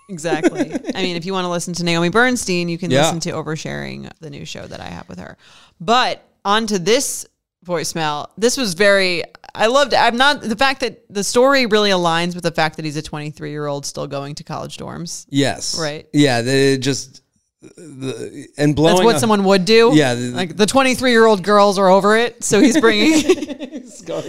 exactly. 0.09 0.73
I 0.95 1.03
mean, 1.03 1.17
if 1.17 1.25
you 1.25 1.33
want 1.33 1.45
to 1.45 1.49
listen 1.51 1.75
to 1.75 1.85
Naomi 1.85 2.09
Bernstein, 2.09 2.69
you 2.69 2.79
can 2.79 2.91
Yeah. 2.91 3.03
listen 3.03 3.21
to 3.21 3.31
Oversharing, 3.33 4.11
the 4.21 4.31
new 4.31 4.45
show 4.45 4.67
that 4.67 4.81
I 4.81 4.87
have 4.87 5.09
with 5.09 5.19
her. 5.19 5.37
But 5.81 6.23
on 6.45 6.67
to 6.69 6.79
this 6.79 7.27
voicemail. 7.71 8.29
This 8.37 8.57
was 8.57 8.75
very. 8.75 9.23
I 9.55 9.67
loved. 9.67 9.95
I'm 9.95 10.17
not 10.17 10.43
the 10.43 10.57
fact 10.57 10.81
that 10.81 11.03
the 11.13 11.25
story 11.25 11.67
really 11.67 11.91
aligns 11.91 12.35
with 12.35 12.45
the 12.45 12.53
fact 12.53 12.77
that 12.77 12.85
he's 12.85 12.97
a 12.97 13.03
23 13.03 13.51
year 13.51 13.67
old 13.67 13.87
still 13.87 14.07
going 14.07 14.35
to 14.37 14.45
college 14.45 14.77
dorms. 14.77 15.27
Yes. 15.29 15.79
Right. 15.81 16.07
Yeah. 16.13 16.43
They 16.43 16.79
just, 16.79 17.23
the, 17.61 18.47
and 18.57 18.77
blowing 18.77 18.97
That's 18.97 19.05
what 19.05 19.19
someone 19.21 19.45
would 19.45 19.65
do. 19.65 19.91
Yeah, 19.93 20.15
the- 20.15 20.31
like 20.31 20.57
the 20.57 20.67
23 20.67 21.11
year 21.11 21.27
old 21.27 21.43
girls 21.43 21.79
are 21.79 21.89
over 21.89 22.17
it, 22.17 22.45
so 22.45 22.61
he's 22.61 22.81
bringing. 22.81 23.13
he's 23.83 24.03
got 24.03 24.23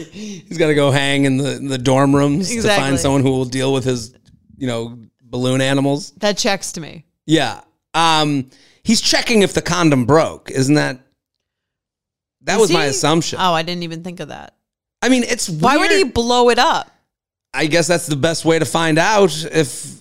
to 0.67 0.75
go 0.75 0.91
hang 0.91 1.25
in 1.25 1.37
the, 1.37 1.55
in 1.57 1.67
the 1.67 1.77
dorm 1.77 2.15
rooms 2.15 2.49
to 2.49 2.61
find 2.63 2.99
someone 2.99 3.21
who 3.21 3.31
will 3.31 3.45
deal 3.45 3.73
with 3.73 3.83
his, 3.83 4.13
you 4.57 4.67
know, 4.67 4.97
balloon 5.21 5.61
animals. 5.61 6.11
that 6.17 6.37
checks 6.37 6.73
to 6.73 6.81
me. 6.81 7.05
Yeah. 7.25 7.61
Um, 7.93 8.49
he's 8.83 9.01
checking 9.01 9.43
if 9.43 9.53
the 9.53 9.61
condom 9.61 10.05
broke. 10.05 10.49
Isn't 10.51 10.75
that? 10.75 10.99
That 12.43 12.55
Is 12.55 12.61
was 12.61 12.71
my 12.71 12.83
he? 12.83 12.89
assumption. 12.89 13.39
Oh, 13.41 13.53
I 13.53 13.61
didn't 13.63 13.83
even 13.83 14.03
think 14.03 14.19
of 14.19 14.29
that. 14.29 14.55
I 15.01 15.09
mean, 15.09 15.23
it's 15.23 15.49
Why 15.49 15.77
would 15.77 15.91
he 15.91 16.03
weird. 16.03 16.13
blow 16.13 16.49
it 16.49 16.59
up? 16.59 16.91
I 17.53 17.65
guess 17.67 17.87
that's 17.87 18.07
the 18.07 18.15
best 18.15 18.45
way 18.45 18.59
to 18.59 18.65
find 18.65 18.97
out 18.97 19.45
if 19.51 19.99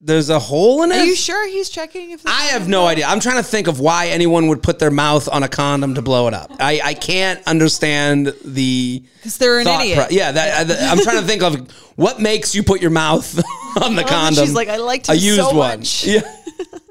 there's 0.00 0.30
a 0.30 0.38
hole 0.38 0.82
in 0.84 0.92
it. 0.92 0.96
Are 0.98 1.04
you 1.04 1.16
sure 1.16 1.46
he's 1.48 1.68
checking 1.70 2.10
if? 2.12 2.22
the 2.22 2.28
I 2.30 2.42
have 2.52 2.68
no 2.68 2.86
idea. 2.86 3.06
I'm 3.06 3.18
trying 3.20 3.38
to 3.38 3.42
think 3.42 3.66
of 3.66 3.80
why 3.80 4.08
anyone 4.08 4.46
would 4.48 4.62
put 4.62 4.78
their 4.78 4.90
mouth 4.92 5.28
on 5.28 5.42
a 5.42 5.48
condom 5.48 5.94
to 5.96 6.02
blow 6.02 6.28
it 6.28 6.34
up. 6.34 6.52
I, 6.60 6.80
I 6.84 6.94
can't 6.94 7.44
understand 7.48 8.32
the 8.44 9.02
Because 9.16 9.38
they're 9.38 9.58
an 9.58 9.64
thought 9.64 9.80
idiot. 9.82 9.98
pro- 9.98 10.16
yeah, 10.16 10.30
that, 10.32 10.70
I, 10.70 10.92
am 10.92 10.98
trying 11.00 11.20
to 11.20 11.26
think 11.26 11.42
of 11.42 11.68
what 11.96 12.20
makes 12.20 12.54
you 12.54 12.62
put 12.62 12.80
your 12.80 12.90
mouth 12.92 13.36
on 13.82 13.96
the 13.96 14.04
Oh, 14.04 14.08
condom. 14.08 14.44
she's 14.44 14.54
like, 14.54 14.68
I 14.68 14.76
liked 14.76 15.08
a 15.08 15.14
him 15.14 15.18
used 15.20 15.40
so 15.40 15.54
one. 15.56 15.80
much. 15.80 16.06
Yeah, 16.06 16.20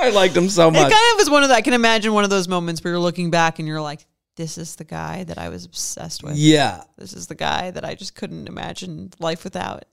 I 0.00 0.10
liked 0.10 0.36
him 0.36 0.48
so 0.48 0.70
much. 0.70 0.80
It 0.80 0.92
kind 0.94 1.14
of 1.14 1.20
is 1.20 1.30
one 1.30 1.42
of 1.42 1.48
the, 1.48 1.54
I 1.54 1.62
can 1.62 1.74
imagine 1.74 2.12
one 2.12 2.24
of 2.24 2.30
those 2.30 2.48
moments 2.48 2.82
where 2.82 2.92
you're 2.92 3.00
looking 3.00 3.30
back 3.30 3.58
and 3.58 3.68
you're 3.68 3.80
like, 3.80 4.06
this 4.36 4.56
is 4.58 4.76
the 4.76 4.84
guy 4.84 5.24
that 5.24 5.38
I 5.38 5.48
was 5.50 5.64
obsessed 5.64 6.22
with. 6.22 6.36
yeah, 6.36 6.82
This 6.96 7.12
is 7.12 7.26
the 7.26 7.34
guy 7.34 7.70
that 7.72 7.84
I 7.84 7.94
just 7.94 8.14
couldn't 8.14 8.48
imagine 8.48 9.10
life 9.18 9.44
without. 9.44 9.84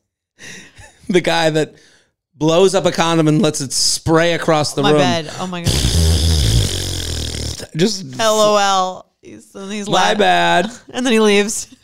the 1.09 1.21
guy 1.21 1.49
that 1.49 1.75
blows 2.35 2.75
up 2.75 2.85
a 2.85 2.91
condom 2.91 3.27
and 3.27 3.41
lets 3.41 3.61
it 3.61 3.73
spray 3.73 4.33
across 4.33 4.73
the 4.73 4.83
room. 4.83 4.93
my 4.93 4.97
room. 5.17 5.25
bed. 5.25 5.29
Oh 5.39 5.47
my 5.47 5.61
god. 5.63 5.71
Just 7.75 8.17
LOL. 8.17 9.05
He's, 9.21 9.51
he's 9.53 9.87
my 9.89 9.93
laughing. 9.93 10.19
bad. 10.19 10.71
And 10.89 11.05
then 11.05 11.13
he 11.13 11.19
leaves. 11.19 11.75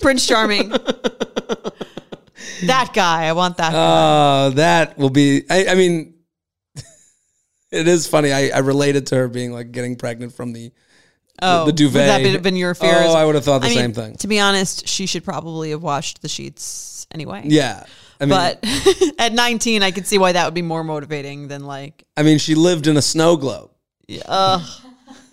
Prince 0.00 0.26
Charming. 0.26 0.70
that 2.64 2.90
guy. 2.92 3.24
I 3.26 3.32
want 3.32 3.56
that 3.58 3.72
guy. 3.72 4.46
Oh, 4.46 4.50
that 4.50 4.98
will 4.98 5.10
be. 5.10 5.44
I, 5.48 5.66
I 5.68 5.74
mean, 5.74 6.14
it 7.70 7.88
is 7.88 8.06
funny. 8.06 8.32
I, 8.32 8.48
I 8.48 8.58
related 8.58 9.06
to 9.08 9.16
her 9.16 9.28
being 9.28 9.52
like 9.52 9.72
getting 9.72 9.96
pregnant 9.96 10.32
from 10.34 10.52
the. 10.52 10.72
oh, 11.42 11.66
the 11.66 11.72
duvet. 11.72 11.94
Would 11.94 12.24
that 12.24 12.32
have 12.32 12.42
been 12.42 12.56
your 12.56 12.74
fear? 12.74 12.92
Oh, 12.94 13.14
I 13.14 13.24
would 13.24 13.34
have 13.34 13.44
thought 13.44 13.60
the 13.60 13.66
I 13.66 13.70
mean, 13.70 13.78
same 13.78 13.92
thing. 13.92 14.16
To 14.16 14.28
be 14.28 14.38
honest, 14.40 14.86
she 14.88 15.06
should 15.06 15.24
probably 15.24 15.70
have 15.70 15.82
washed 15.82 16.22
the 16.22 16.28
sheets 16.28 17.06
anyway. 17.10 17.42
Yeah, 17.44 17.84
I 18.20 18.26
mean, 18.26 18.30
But 18.30 18.64
at 19.18 19.32
19, 19.32 19.82
I 19.82 19.90
could 19.90 20.06
see 20.06 20.18
why 20.18 20.32
that 20.32 20.44
would 20.44 20.54
be 20.54 20.62
more 20.62 20.84
motivating 20.84 21.48
than 21.48 21.64
like, 21.66 22.04
I 22.16 22.22
mean, 22.22 22.38
she 22.38 22.54
lived 22.54 22.86
in 22.86 22.96
a 22.96 23.02
snow 23.02 23.36
globe. 23.36 23.70
yeah, 24.06 24.22
ugh. 24.26 24.62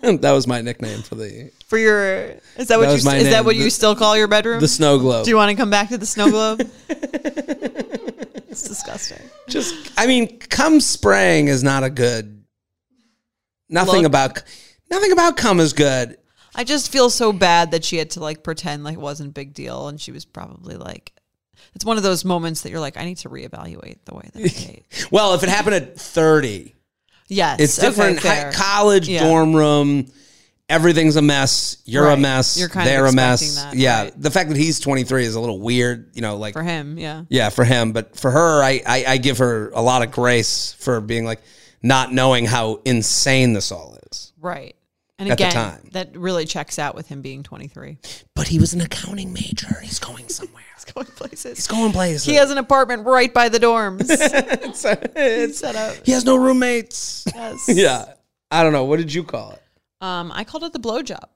that 0.00 0.32
was 0.32 0.46
my 0.46 0.60
nickname 0.62 1.02
for 1.02 1.16
the 1.16 1.50
for 1.66 1.76
your 1.76 2.34
is 2.56 2.68
that 2.68 2.78
what 2.78 2.84
That 2.86 2.90
you 2.92 2.94
is 2.96 3.04
that 3.04 3.12
name. 3.32 3.44
what 3.44 3.56
you 3.56 3.68
still 3.68 3.96
call 3.96 4.16
your 4.16 4.28
bedroom? 4.28 4.60
the 4.60 4.68
snow 4.68 4.96
globe. 4.98 5.24
Do 5.24 5.30
you 5.30 5.36
want 5.36 5.50
to 5.50 5.56
come 5.56 5.70
back 5.70 5.88
to 5.88 5.98
the 5.98 6.06
snow 6.06 6.30
globe? 6.30 6.60
it's 8.48 8.62
disgusting. 8.62 9.20
Just, 9.48 9.92
I 9.96 10.06
mean, 10.06 10.38
cum 10.38 10.80
spraying 10.80 11.48
is 11.48 11.62
not 11.62 11.84
a 11.84 11.90
good. 11.90 12.42
Nothing 13.68 14.02
Look. 14.02 14.06
about 14.06 14.42
nothing 14.90 15.12
about 15.12 15.36
cum 15.36 15.60
is 15.60 15.72
good. 15.72 16.16
I 16.54 16.64
just 16.64 16.90
feel 16.90 17.10
so 17.10 17.32
bad 17.32 17.72
that 17.72 17.84
she 17.84 17.96
had 17.98 18.10
to 18.10 18.20
like 18.20 18.42
pretend 18.42 18.82
like 18.84 18.94
it 18.94 19.00
wasn't 19.00 19.30
a 19.30 19.32
big 19.32 19.52
deal, 19.54 19.88
and 19.88 20.00
she 20.00 20.10
was 20.10 20.24
probably 20.24 20.76
like, 20.76 21.12
it's 21.74 21.84
one 21.84 21.96
of 21.98 22.02
those 22.02 22.24
moments 22.24 22.62
that 22.62 22.70
you're 22.70 22.80
like, 22.80 22.96
I 22.96 23.04
need 23.04 23.18
to 23.18 23.28
reevaluate 23.28 23.98
the 24.06 24.14
way 24.14 24.30
that 24.32 24.40
I 24.42 24.46
date. 24.48 24.86
Well, 25.10 25.34
if 25.34 25.42
it 25.42 25.48
happened 25.50 25.74
at 25.74 26.00
thirty, 26.00 26.74
Yes, 27.28 27.60
it's 27.60 27.76
different. 27.76 28.18
Okay, 28.18 28.28
Hi- 28.28 28.52
college 28.52 29.06
Yeah. 29.08 29.24
dorm 29.24 29.54
room. 29.54 30.10
Everything's 30.68 31.16
a 31.16 31.22
mess. 31.22 31.78
You're 31.86 32.08
a 32.08 32.16
mess. 32.16 32.58
You're 32.58 32.68
kind 32.68 32.86
they're 32.86 33.06
a 33.06 33.12
mess. 33.12 33.62
that, 33.62 33.74
yeah. 33.74 34.02
right. 34.04 34.20
The 34.20 34.30
fact 34.30 34.50
that 34.50 34.58
he's 34.58 34.80
23 34.80 35.24
is 35.24 35.34
a 35.34 35.40
little 35.40 35.60
weird. 35.60 36.10
You 36.14 36.20
know, 36.22 36.36
like 36.36 36.52
for 36.52 36.62
him. 36.62 36.98
Yeah, 36.98 37.24
Yeah, 37.30 37.48
for 37.48 37.64
him, 37.64 37.92
but 37.92 38.16
for 38.18 38.30
her, 38.30 38.62
I, 38.62 38.82
I 38.86 39.04
I 39.08 39.16
give 39.16 39.38
her 39.38 39.70
a 39.70 39.80
lot 39.80 40.02
of 40.02 40.10
grace 40.10 40.74
for 40.78 41.00
being 41.00 41.24
like 41.24 41.40
not 41.82 42.12
knowing 42.12 42.44
how 42.44 42.80
insane 42.84 43.52
this 43.54 43.72
all 43.72 43.96
is. 44.10 44.32
right. 44.40 44.74
And 45.20 45.28
At 45.30 45.38
the 45.38 45.48
again, 45.48 45.52
time. 45.52 45.88
that 45.92 46.16
really 46.16 46.44
checks 46.44 46.78
out 46.78 46.94
with 46.94 47.08
him 47.08 47.22
being 47.22 47.42
23. 47.42 47.98
But 48.36 48.46
he 48.46 48.60
was 48.60 48.72
an 48.72 48.80
accounting 48.80 49.32
major. 49.32 49.80
He's 49.82 49.98
going 49.98 50.28
somewhere. 50.28 50.62
He's 50.76 50.84
going 50.84 51.08
places. 51.08 51.58
He's 51.58 51.66
going 51.66 51.90
places. 51.90 52.24
He 52.24 52.34
has 52.36 52.52
an 52.52 52.58
apartment 52.58 53.04
right 53.04 53.34
by 53.34 53.48
the 53.48 53.58
dorms. 53.58 54.06
it's, 54.08 54.82
He's 55.16 55.58
set 55.58 55.74
up. 55.74 55.96
he 56.06 56.12
has 56.12 56.24
no 56.24 56.36
roommates. 56.36 57.24
Yes. 57.34 57.64
yeah, 57.68 58.12
I 58.52 58.62
don't 58.62 58.72
know. 58.72 58.84
What 58.84 58.98
did 58.98 59.12
you 59.12 59.24
call 59.24 59.52
it? 59.52 59.62
Um, 60.00 60.30
I 60.34 60.44
called 60.44 60.64
it 60.64 60.72
the 60.72 60.78
blowjob. 60.78 61.28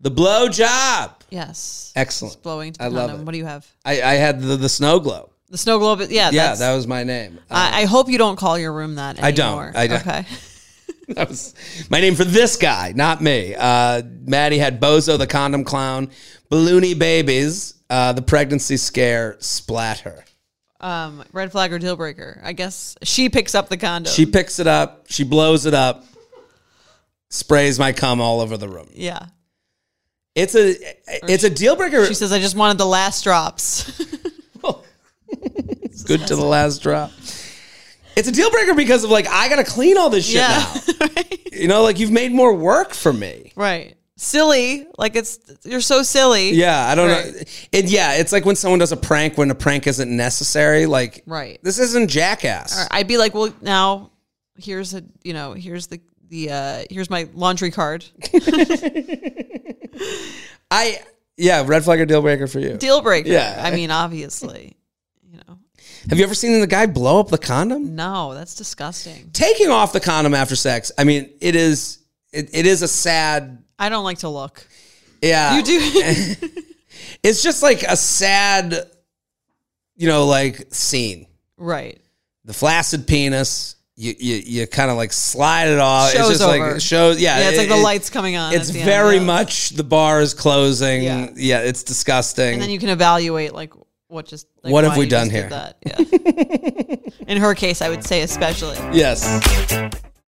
The 0.00 0.10
blow 0.10 0.48
job. 0.48 1.22
Yes. 1.30 1.92
Excellent. 1.96 2.42
Blowing 2.42 2.72
to 2.72 2.78
the 2.78 2.84
I 2.84 2.88
love 2.88 3.08
condom. 3.08 3.20
it. 3.22 3.24
What 3.24 3.32
do 3.32 3.38
you 3.38 3.46
have? 3.46 3.66
I, 3.84 4.02
I 4.02 4.14
had 4.14 4.40
the, 4.40 4.56
the 4.56 4.68
snow 4.68 5.00
globe. 5.00 5.30
The 5.48 5.56
snow 5.58 5.78
globe. 5.78 6.00
Yeah. 6.00 6.06
Yeah, 6.10 6.30
that's- 6.30 6.58
that 6.58 6.74
was 6.74 6.86
my 6.86 7.04
name. 7.04 7.38
I, 7.50 7.82
I 7.82 7.84
hope 7.86 8.08
you 8.10 8.18
don't 8.18 8.36
call 8.36 8.58
your 8.58 8.72
room 8.72 8.96
that 8.96 9.22
I 9.22 9.30
don't. 9.30 9.46
anymore. 9.46 9.72
I 9.74 9.86
don't. 9.86 10.00
Okay. 10.00 10.26
that 11.14 11.28
was 11.28 11.54
my 11.90 12.00
name 12.00 12.14
for 12.16 12.24
this 12.24 12.56
guy, 12.56 12.92
not 12.94 13.22
me. 13.22 13.54
Uh, 13.56 14.02
Maddie 14.24 14.58
had 14.58 14.80
Bozo 14.80 15.16
the 15.16 15.26
condom 15.26 15.64
clown, 15.64 16.10
Balloony 16.50 16.98
babies, 16.98 17.74
uh, 17.88 18.12
the 18.12 18.22
pregnancy 18.22 18.76
scare, 18.76 19.36
Splatter. 19.38 20.24
Um, 20.80 21.24
red 21.32 21.50
flag 21.52 21.72
or 21.72 21.78
deal 21.78 21.96
breaker. 21.96 22.40
I 22.44 22.52
guess 22.52 22.96
she 23.02 23.30
picks 23.30 23.54
up 23.54 23.68
the 23.70 23.76
condom. 23.78 24.12
She 24.12 24.26
picks 24.26 24.58
it 24.58 24.66
up, 24.66 25.06
she 25.08 25.24
blows 25.24 25.64
it 25.66 25.72
up, 25.74 26.04
sprays 27.34 27.78
my 27.78 27.92
cum 27.92 28.20
all 28.20 28.40
over 28.40 28.56
the 28.56 28.68
room. 28.68 28.88
yeah. 28.94 29.26
It's 30.34 30.56
a 30.56 30.74
it's 31.30 31.44
a 31.44 31.50
deal 31.50 31.76
breaker. 31.76 32.04
She 32.06 32.14
says, 32.14 32.32
"I 32.32 32.40
just 32.40 32.56
wanted 32.56 32.76
the 32.78 32.86
last 32.86 33.22
drops." 33.22 33.88
Good 36.06 36.26
to 36.26 36.36
the 36.36 36.44
last 36.44 36.82
drop. 36.82 37.12
It's 38.16 38.28
a 38.28 38.32
deal 38.32 38.50
breaker 38.50 38.74
because 38.74 39.04
of 39.04 39.10
like 39.10 39.26
I 39.28 39.48
gotta 39.48 39.64
clean 39.64 39.96
all 39.96 40.10
this 40.10 40.26
shit 40.26 40.36
yeah. 40.36 40.74
now. 41.00 41.06
You 41.54 41.68
know, 41.68 41.84
like 41.84 42.00
you've 42.00 42.10
made 42.10 42.32
more 42.32 42.52
work 42.52 42.94
for 42.94 43.12
me. 43.12 43.52
right. 43.54 43.96
Silly. 44.16 44.88
Like 44.98 45.14
it's 45.14 45.38
you're 45.64 45.80
so 45.80 46.02
silly. 46.02 46.50
Yeah, 46.50 46.84
I 46.84 46.94
don't 46.96 47.08
Right. 47.10 47.32
know. 47.32 47.40
It, 47.70 47.84
yeah, 47.86 48.14
it's 48.14 48.32
like 48.32 48.44
when 48.44 48.56
someone 48.56 48.80
does 48.80 48.90
a 48.90 48.96
prank 48.96 49.38
when 49.38 49.50
a 49.52 49.54
prank 49.54 49.86
isn't 49.86 50.10
necessary. 50.16 50.86
Like, 50.86 51.22
Right. 51.26 51.60
this 51.62 51.78
isn't 51.78 52.10
jackass. 52.10 52.76
Or 52.76 52.88
I'd 52.90 53.06
be 53.06 53.18
like, 53.18 53.34
well, 53.34 53.54
now 53.60 54.10
here's 54.56 54.94
a 54.94 55.04
you 55.22 55.32
know 55.32 55.52
here's 55.52 55.86
the 55.86 56.00
the 56.34 56.50
uh 56.50 56.84
here's 56.90 57.08
my 57.08 57.28
laundry 57.34 57.70
card. 57.70 58.04
I 60.70 60.98
yeah, 61.36 61.64
red 61.66 61.84
flag 61.84 62.00
or 62.00 62.06
deal 62.06 62.22
breaker 62.22 62.46
for 62.46 62.60
you. 62.60 62.76
Deal 62.76 63.02
breaker. 63.02 63.28
Yeah. 63.28 63.60
I 63.64 63.70
mean, 63.72 63.90
obviously, 63.90 64.76
you 65.30 65.38
know, 65.38 65.58
Have 66.08 66.18
you 66.18 66.24
ever 66.24 66.34
seen 66.34 66.60
the 66.60 66.66
guy 66.66 66.86
blow 66.86 67.18
up 67.20 67.28
the 67.28 67.38
condom? 67.38 67.94
no, 67.96 68.34
that's 68.34 68.54
disgusting. 68.54 69.30
Taking 69.32 69.70
off 69.70 69.92
the 69.92 70.00
condom 70.00 70.34
after 70.34 70.56
sex. 70.56 70.92
I 70.98 71.04
mean, 71.04 71.30
it 71.40 71.54
is 71.56 71.98
it, 72.32 72.50
it 72.52 72.66
is 72.66 72.82
a 72.82 72.88
sad. 72.88 73.62
I 73.78 73.88
don't 73.88 74.04
like 74.04 74.18
to 74.18 74.28
look. 74.28 74.66
Yeah, 75.22 75.56
You 75.56 75.62
do. 75.62 76.34
It's 77.22 77.42
just 77.42 77.62
like 77.62 77.82
a 77.82 77.96
sad, 77.96 78.74
you 79.96 80.06
know, 80.08 80.26
like 80.26 80.72
scene. 80.74 81.26
right. 81.56 82.00
The 82.44 82.52
flaccid 82.52 83.06
penis. 83.06 83.76
You 83.96 84.14
you, 84.18 84.34
you 84.44 84.66
kind 84.66 84.90
of 84.90 84.96
like 84.96 85.12
slide 85.12 85.68
it 85.68 85.78
off. 85.78 86.10
Show's 86.10 86.30
it's 86.30 86.38
just 86.40 86.42
over. 86.42 86.72
like 86.72 86.80
shows. 86.80 87.20
Yeah, 87.20 87.38
Yeah, 87.38 87.48
it's 87.50 87.58
like 87.58 87.66
it- 87.68 87.70
the 87.70 87.76
lights 87.76 88.10
coming 88.10 88.36
on. 88.36 88.52
It's 88.52 88.68
at 88.68 88.72
the 88.74 88.80
end, 88.80 88.86
very 88.86 89.16
yeah. 89.16 89.22
much 89.22 89.70
the 89.70 89.84
bar 89.84 90.20
is 90.20 90.34
closing. 90.34 91.02
Yeah. 91.04 91.30
Yeah, 91.36 91.60
it's 91.60 91.82
disgusting. 91.84 92.54
And 92.54 92.62
then 92.62 92.70
you 92.70 92.78
can 92.80 92.88
evaluate 92.88 93.54
like 93.54 93.72
what 94.08 94.26
just 94.26 94.46
like, 94.62 94.72
What 94.72 94.84
have 94.84 94.96
we 94.96 95.06
done 95.06 95.30
here? 95.30 95.48
That. 95.48 95.76
Yeah. 95.86 96.96
In 97.28 97.38
her 97.38 97.54
case, 97.54 97.80
I 97.82 97.88
would 97.88 98.04
say 98.04 98.22
especially. 98.22 98.76
yes. 98.96 99.24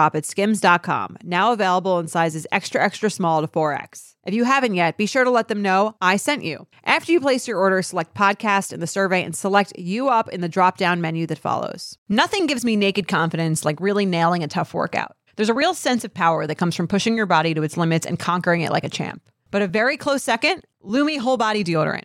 shop 0.00 0.16
at 0.16 0.24
skims.com, 0.24 1.18
now 1.24 1.52
available 1.52 1.98
in 1.98 2.08
sizes 2.08 2.46
extra, 2.50 2.82
extra 2.82 3.10
small 3.10 3.42
to 3.42 3.48
4X. 3.48 4.14
If 4.24 4.34
you 4.34 4.44
haven't 4.44 4.74
yet, 4.74 4.96
be 4.96 5.06
sure 5.06 5.24
to 5.24 5.30
let 5.30 5.48
them 5.48 5.62
know 5.62 5.94
I 6.00 6.16
sent 6.16 6.42
you. 6.42 6.66
After 6.84 7.12
you 7.12 7.20
place 7.20 7.46
your 7.46 7.58
order, 7.58 7.82
select 7.82 8.14
podcast 8.14 8.72
in 8.72 8.80
the 8.80 8.86
survey 8.86 9.22
and 9.22 9.34
select 9.34 9.78
U 9.78 10.08
Up 10.08 10.28
in 10.30 10.40
the 10.40 10.48
drop 10.48 10.78
down 10.78 11.00
menu 11.00 11.26
that 11.26 11.38
follows. 11.38 11.98
Nothing 12.08 12.46
gives 12.46 12.64
me 12.64 12.76
naked 12.76 13.08
confidence 13.08 13.64
like 13.64 13.80
really 13.80 14.06
nailing 14.06 14.42
a 14.42 14.48
tough 14.48 14.72
workout. 14.72 15.16
There's 15.36 15.48
a 15.48 15.54
real 15.54 15.74
sense 15.74 16.04
of 16.04 16.14
power 16.14 16.46
that 16.46 16.58
comes 16.58 16.76
from 16.76 16.88
pushing 16.88 17.16
your 17.16 17.26
body 17.26 17.54
to 17.54 17.62
its 17.62 17.76
limits 17.76 18.06
and 18.06 18.18
conquering 18.18 18.62
it 18.62 18.72
like 18.72 18.84
a 18.84 18.90
champ. 18.90 19.22
But 19.50 19.62
a 19.62 19.68
very 19.68 19.96
close 19.96 20.22
second, 20.22 20.64
Lume 20.82 21.18
Whole 21.18 21.36
Body 21.36 21.64
Deodorant. 21.64 22.04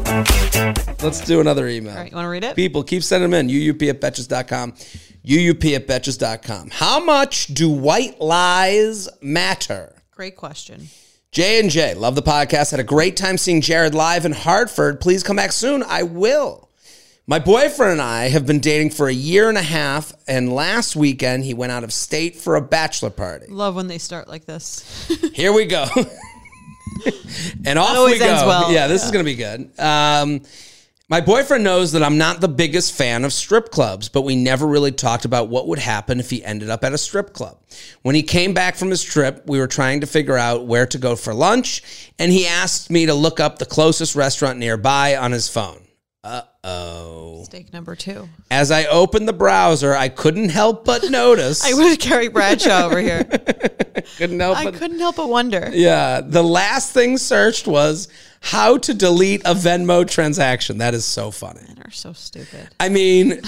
Let's 1.01 1.21
do 1.25 1.39
another 1.39 1.67
email. 1.67 1.93
All 1.93 1.99
right, 1.99 2.11
you 2.11 2.15
want 2.15 2.25
to 2.25 2.29
read 2.29 2.43
it? 2.43 2.55
People, 2.55 2.83
keep 2.83 3.03
sending 3.03 3.31
them 3.31 3.49
in. 3.49 3.53
UUP 3.53 3.89
at 3.89 4.01
Betches.com. 4.01 4.73
UUP 5.25 5.75
at 5.75 5.87
Betches.com. 5.87 6.69
How 6.71 7.03
much 7.03 7.47
do 7.47 7.69
white 7.69 8.19
lies 8.19 9.07
matter? 9.21 9.95
Great 10.11 10.35
question. 10.35 10.89
J 11.31 11.59
and 11.61 11.69
J, 11.69 11.93
love 11.95 12.15
the 12.15 12.21
podcast. 12.21 12.71
Had 12.71 12.79
a 12.81 12.83
great 12.83 13.15
time 13.15 13.37
seeing 13.37 13.61
Jared 13.61 13.95
live 13.95 14.25
in 14.25 14.33
Hartford. 14.33 14.99
Please 14.99 15.23
come 15.23 15.37
back 15.37 15.53
soon. 15.53 15.81
I 15.81 16.03
will. 16.03 16.69
My 17.25 17.39
boyfriend 17.39 17.93
and 17.93 18.01
I 18.01 18.27
have 18.29 18.45
been 18.45 18.59
dating 18.59 18.89
for 18.89 19.07
a 19.07 19.13
year 19.13 19.47
and 19.47 19.57
a 19.57 19.61
half, 19.63 20.11
and 20.27 20.51
last 20.53 20.95
weekend 20.95 21.45
he 21.45 21.53
went 21.53 21.71
out 21.71 21.85
of 21.85 21.93
state 21.93 22.35
for 22.35 22.55
a 22.57 22.61
bachelor 22.61 23.11
party. 23.11 23.45
Love 23.47 23.75
when 23.75 23.87
they 23.87 23.97
start 23.97 24.27
like 24.27 24.45
this. 24.45 25.07
Here 25.33 25.53
we 25.53 25.65
go. 25.65 25.85
and 27.65 27.79
off 27.79 28.05
we 28.05 28.19
go. 28.19 28.25
well. 28.25 28.71
Yeah, 28.71 28.87
this 28.87 29.03
is 29.03 29.11
going 29.11 29.25
to 29.25 29.31
be 29.31 29.35
good. 29.35 29.79
Um, 29.79 30.41
my 31.11 31.19
boyfriend 31.19 31.65
knows 31.65 31.91
that 31.91 32.03
I'm 32.03 32.17
not 32.17 32.39
the 32.39 32.47
biggest 32.47 32.93
fan 32.93 33.25
of 33.25 33.33
strip 33.33 33.69
clubs, 33.69 34.07
but 34.07 34.21
we 34.21 34.37
never 34.37 34.65
really 34.65 34.93
talked 34.93 35.25
about 35.25 35.49
what 35.49 35.67
would 35.67 35.79
happen 35.79 36.21
if 36.21 36.29
he 36.29 36.41
ended 36.41 36.69
up 36.69 36.85
at 36.85 36.93
a 36.93 36.97
strip 36.97 37.33
club. 37.33 37.57
When 38.01 38.15
he 38.15 38.23
came 38.23 38.53
back 38.53 38.77
from 38.77 38.89
his 38.89 39.03
trip, 39.03 39.43
we 39.45 39.59
were 39.59 39.67
trying 39.67 39.99
to 39.99 40.07
figure 40.07 40.37
out 40.37 40.67
where 40.67 40.85
to 40.85 40.97
go 40.97 41.17
for 41.17 41.33
lunch, 41.33 41.83
and 42.17 42.31
he 42.31 42.47
asked 42.47 42.89
me 42.89 43.07
to 43.07 43.13
look 43.13 43.41
up 43.41 43.59
the 43.59 43.65
closest 43.65 44.15
restaurant 44.15 44.57
nearby 44.57 45.17
on 45.17 45.33
his 45.33 45.49
phone. 45.49 45.81
Uh 46.23 46.41
oh. 46.63 47.43
Steak 47.45 47.73
number 47.73 47.95
two. 47.95 48.29
As 48.51 48.69
I 48.69 48.85
opened 48.85 49.27
the 49.27 49.33
browser, 49.33 49.95
I 49.95 50.07
couldn't 50.09 50.49
help 50.49 50.85
but 50.85 51.03
notice. 51.09 51.65
I 51.65 51.73
was 51.73 51.97
Carrie 51.97 52.27
Bradshaw 52.27 52.85
over 52.85 52.99
here. 52.99 53.23
couldn't 54.17 54.39
help 54.39 54.57
I 54.57 54.65
but 54.65 54.75
couldn't 54.75 54.99
help 54.99 55.15
but 55.15 55.29
wonder. 55.29 55.71
Yeah, 55.73 56.21
the 56.21 56.43
last 56.43 56.93
thing 56.93 57.17
searched 57.17 57.65
was 57.67 58.07
how 58.39 58.77
to 58.79 58.93
delete 58.93 59.41
a 59.45 59.55
Venmo 59.55 60.07
transaction. 60.07 60.77
That 60.77 60.93
is 60.93 61.05
so 61.05 61.31
funny. 61.31 61.61
Men 61.67 61.81
are 61.85 61.91
so 61.91 62.13
stupid. 62.13 62.69
I 62.79 62.89
mean, 62.89 63.41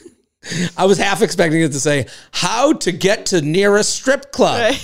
I 0.78 0.86
was 0.86 0.96
half 0.96 1.20
expecting 1.20 1.60
it 1.60 1.72
to 1.72 1.80
say 1.80 2.06
how 2.32 2.72
to 2.72 2.92
get 2.92 3.26
to 3.26 3.42
nearest 3.42 3.94
strip 3.94 4.32
club, 4.32 4.74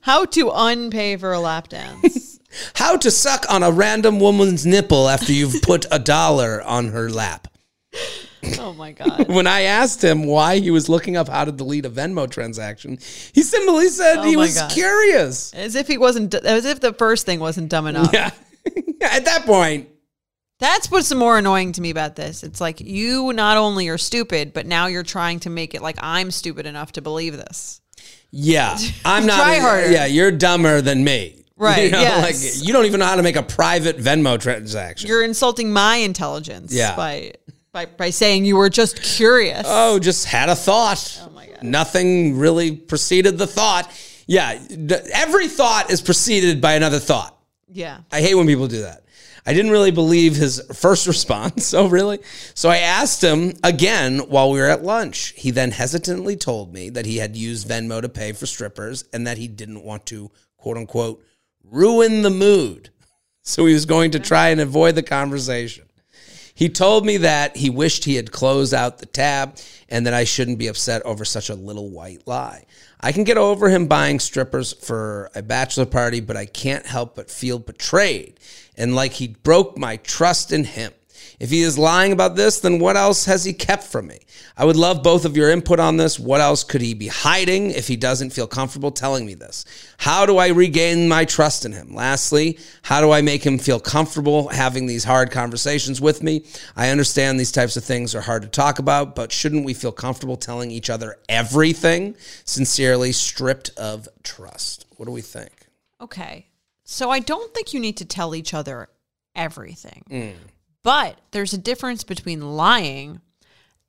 How 0.00 0.24
to 0.24 0.46
unpay 0.46 1.18
for 1.18 1.32
a 1.32 1.38
lap 1.40 1.68
dance. 1.68 2.35
How 2.74 2.96
to 2.96 3.10
suck 3.10 3.44
on 3.50 3.62
a 3.62 3.70
random 3.70 4.18
woman's 4.20 4.64
nipple 4.66 5.08
after 5.08 5.32
you've 5.32 5.56
put 5.62 5.86
a 5.90 5.98
dollar 5.98 6.62
on 6.62 6.88
her 6.88 7.10
lap. 7.10 7.48
oh 8.58 8.72
my 8.74 8.92
god. 8.92 9.28
When 9.32 9.46
I 9.46 9.62
asked 9.62 10.02
him 10.04 10.24
why 10.24 10.58
he 10.60 10.70
was 10.70 10.88
looking 10.88 11.16
up 11.16 11.28
how 11.28 11.44
to 11.44 11.52
delete 11.52 11.84
a 11.86 11.90
Venmo 11.90 12.30
transaction, 12.30 12.98
he 13.32 13.42
simply 13.42 13.88
said 13.88 14.18
Oh 14.18 14.22
he 14.22 14.36
was 14.36 14.54
God. 14.54 14.70
curious. 14.70 15.52
As 15.54 15.74
if 15.74 15.86
he 15.88 15.98
wasn't 15.98 16.34
as 16.34 16.64
if 16.64 16.80
the 16.80 16.92
first 16.92 17.26
thing 17.26 17.40
wasn't 17.40 17.68
dumb 17.70 17.86
enough. 17.86 18.12
Yeah. 18.12 18.30
At 19.02 19.24
that 19.26 19.44
point, 19.46 19.88
That's 20.58 20.90
what's 20.90 21.14
more 21.14 21.38
annoying 21.38 21.72
to 21.72 21.80
me 21.80 21.90
about 21.90 22.16
this. 22.16 22.42
It's 22.42 22.60
like 22.60 22.80
you 22.80 23.32
not 23.32 23.56
only 23.56 23.88
are 23.88 23.98
stupid, 23.98 24.52
but 24.52 24.66
now 24.66 24.86
you're 24.86 25.02
trying 25.02 25.40
to 25.40 25.50
make 25.50 25.74
it 25.74 25.82
like 25.82 25.96
I'm 26.00 26.30
stupid 26.30 26.66
enough 26.66 26.92
to 26.92 27.02
believe 27.02 27.36
this. 27.36 27.80
Yeah, 28.30 28.76
I'm 29.04 29.24
not. 29.26 29.36
Try 29.36 29.58
harder. 29.58 29.90
Yeah, 29.90 30.06
you're 30.06 30.32
dumber 30.32 30.80
than 30.80 31.04
me. 31.04 31.44
Right, 31.56 31.84
You 31.84 31.90
know, 31.90 32.00
yes. 32.00 32.56
like 32.58 32.66
you 32.66 32.72
don't 32.72 32.84
even 32.86 33.00
know 33.00 33.06
how 33.06 33.16
to 33.16 33.22
make 33.22 33.36
a 33.36 33.42
private 33.42 33.96
Venmo 33.98 34.38
transaction. 34.40 35.08
You're 35.08 35.22
insulting 35.24 35.72
my 35.72 35.96
intelligence 35.96 36.72
Yeah. 36.72 36.94
by 36.96 37.32
by 37.72 37.86
by 37.86 38.10
saying 38.10 38.44
you 38.44 38.56
were 38.56 38.68
just 38.70 39.02
curious. 39.02 39.66
oh, 39.68 39.98
just 39.98 40.26
had 40.26 40.48
a 40.48 40.54
thought. 40.56 41.20
Oh 41.26 41.30
my 41.30 41.46
God. 41.46 41.62
Nothing 41.62 42.36
really 42.38 42.72
preceded 42.76 43.38
the 43.38 43.46
thought. 43.46 43.90
Yeah, 44.26 44.58
every 45.12 45.46
thought 45.48 45.90
is 45.90 46.02
preceded 46.02 46.60
by 46.60 46.74
another 46.74 46.98
thought. 46.98 47.38
Yeah. 47.70 47.98
I 48.10 48.20
hate 48.20 48.34
when 48.34 48.46
people 48.46 48.66
do 48.66 48.82
that. 48.82 49.02
I 49.48 49.54
didn't 49.54 49.70
really 49.70 49.92
believe 49.92 50.34
his 50.34 50.60
first 50.74 51.06
response. 51.14 51.72
Oh, 51.72 51.86
really? 51.88 52.18
So 52.54 52.68
I 52.68 52.78
asked 52.78 53.22
him 53.22 53.52
again 53.62 54.18
while 54.28 54.50
we 54.50 54.58
were 54.58 54.66
at 54.68 54.82
lunch. 54.82 55.32
He 55.36 55.52
then 55.52 55.70
hesitantly 55.70 56.34
told 56.36 56.72
me 56.74 56.90
that 56.90 57.06
he 57.06 57.18
had 57.18 57.36
used 57.36 57.68
Venmo 57.68 58.02
to 58.02 58.08
pay 58.08 58.32
for 58.32 58.46
strippers 58.46 59.04
and 59.12 59.26
that 59.28 59.38
he 59.38 59.46
didn't 59.46 59.84
want 59.84 60.04
to, 60.06 60.32
quote 60.56 60.76
unquote, 60.76 61.22
ruin 61.70 62.22
the 62.22 62.30
mood. 62.30 62.90
So 63.48 63.64
he 63.64 63.74
was 63.74 63.86
going 63.86 64.10
to 64.10 64.18
try 64.18 64.48
and 64.48 64.60
avoid 64.60 64.96
the 64.96 65.04
conversation. 65.04 65.84
He 66.52 66.68
told 66.68 67.06
me 67.06 67.18
that 67.18 67.56
he 67.56 67.70
wished 67.70 68.04
he 68.04 68.16
had 68.16 68.32
closed 68.32 68.74
out 68.74 68.98
the 68.98 69.06
tab 69.06 69.56
and 69.88 70.04
that 70.04 70.14
I 70.14 70.24
shouldn't 70.24 70.58
be 70.58 70.66
upset 70.66 71.02
over 71.02 71.24
such 71.24 71.48
a 71.48 71.54
little 71.54 71.90
white 71.90 72.26
lie. 72.26 72.64
I 73.00 73.12
can 73.12 73.22
get 73.22 73.38
over 73.38 73.68
him 73.68 73.86
buying 73.86 74.18
strippers 74.18 74.72
for 74.72 75.30
a 75.36 75.42
bachelor 75.42 75.86
party, 75.86 76.18
but 76.18 76.36
I 76.36 76.46
can't 76.46 76.86
help 76.86 77.14
but 77.14 77.30
feel 77.30 77.60
betrayed 77.60 78.40
and 78.76 78.94
like 78.94 79.12
he 79.12 79.28
broke 79.28 79.78
my 79.78 79.98
trust 79.98 80.50
in 80.50 80.64
him. 80.64 80.92
If 81.38 81.50
he 81.50 81.62
is 81.62 81.78
lying 81.78 82.12
about 82.12 82.34
this, 82.34 82.60
then 82.60 82.78
what 82.78 82.96
else 82.96 83.26
has 83.26 83.44
he 83.44 83.52
kept 83.52 83.84
from 83.84 84.06
me? 84.06 84.20
I 84.56 84.64
would 84.64 84.76
love 84.76 85.02
both 85.02 85.26
of 85.26 85.36
your 85.36 85.50
input 85.50 85.78
on 85.78 85.98
this. 85.98 86.18
What 86.18 86.40
else 86.40 86.64
could 86.64 86.80
he 86.80 86.94
be 86.94 87.08
hiding 87.08 87.70
if 87.72 87.88
he 87.88 87.96
doesn't 87.96 88.30
feel 88.30 88.46
comfortable 88.46 88.90
telling 88.90 89.26
me 89.26 89.34
this? 89.34 89.66
How 89.98 90.24
do 90.24 90.38
I 90.38 90.48
regain 90.48 91.08
my 91.08 91.26
trust 91.26 91.66
in 91.66 91.72
him? 91.72 91.94
Lastly, 91.94 92.58
how 92.82 93.02
do 93.02 93.10
I 93.10 93.20
make 93.20 93.44
him 93.44 93.58
feel 93.58 93.78
comfortable 93.78 94.48
having 94.48 94.86
these 94.86 95.04
hard 95.04 95.30
conversations 95.30 96.00
with 96.00 96.22
me? 96.22 96.44
I 96.74 96.88
understand 96.88 97.38
these 97.38 97.52
types 97.52 97.76
of 97.76 97.84
things 97.84 98.14
are 98.14 98.22
hard 98.22 98.42
to 98.42 98.48
talk 98.48 98.78
about, 98.78 99.14
but 99.14 99.30
shouldn't 99.30 99.66
we 99.66 99.74
feel 99.74 99.92
comfortable 99.92 100.36
telling 100.36 100.70
each 100.70 100.88
other 100.88 101.16
everything? 101.28 102.16
Sincerely, 102.44 103.12
stripped 103.12 103.70
of 103.76 104.08
trust. 104.22 104.86
What 104.96 105.04
do 105.04 105.12
we 105.12 105.20
think? 105.20 105.52
Okay. 106.00 106.46
So 106.84 107.10
I 107.10 107.18
don't 107.18 107.52
think 107.52 107.74
you 107.74 107.80
need 107.80 107.98
to 107.98 108.04
tell 108.04 108.34
each 108.34 108.54
other 108.54 108.88
everything. 109.34 110.02
Mm. 110.10 110.34
But 110.86 111.18
there's 111.32 111.52
a 111.52 111.58
difference 111.58 112.04
between 112.04 112.40
lying 112.56 113.20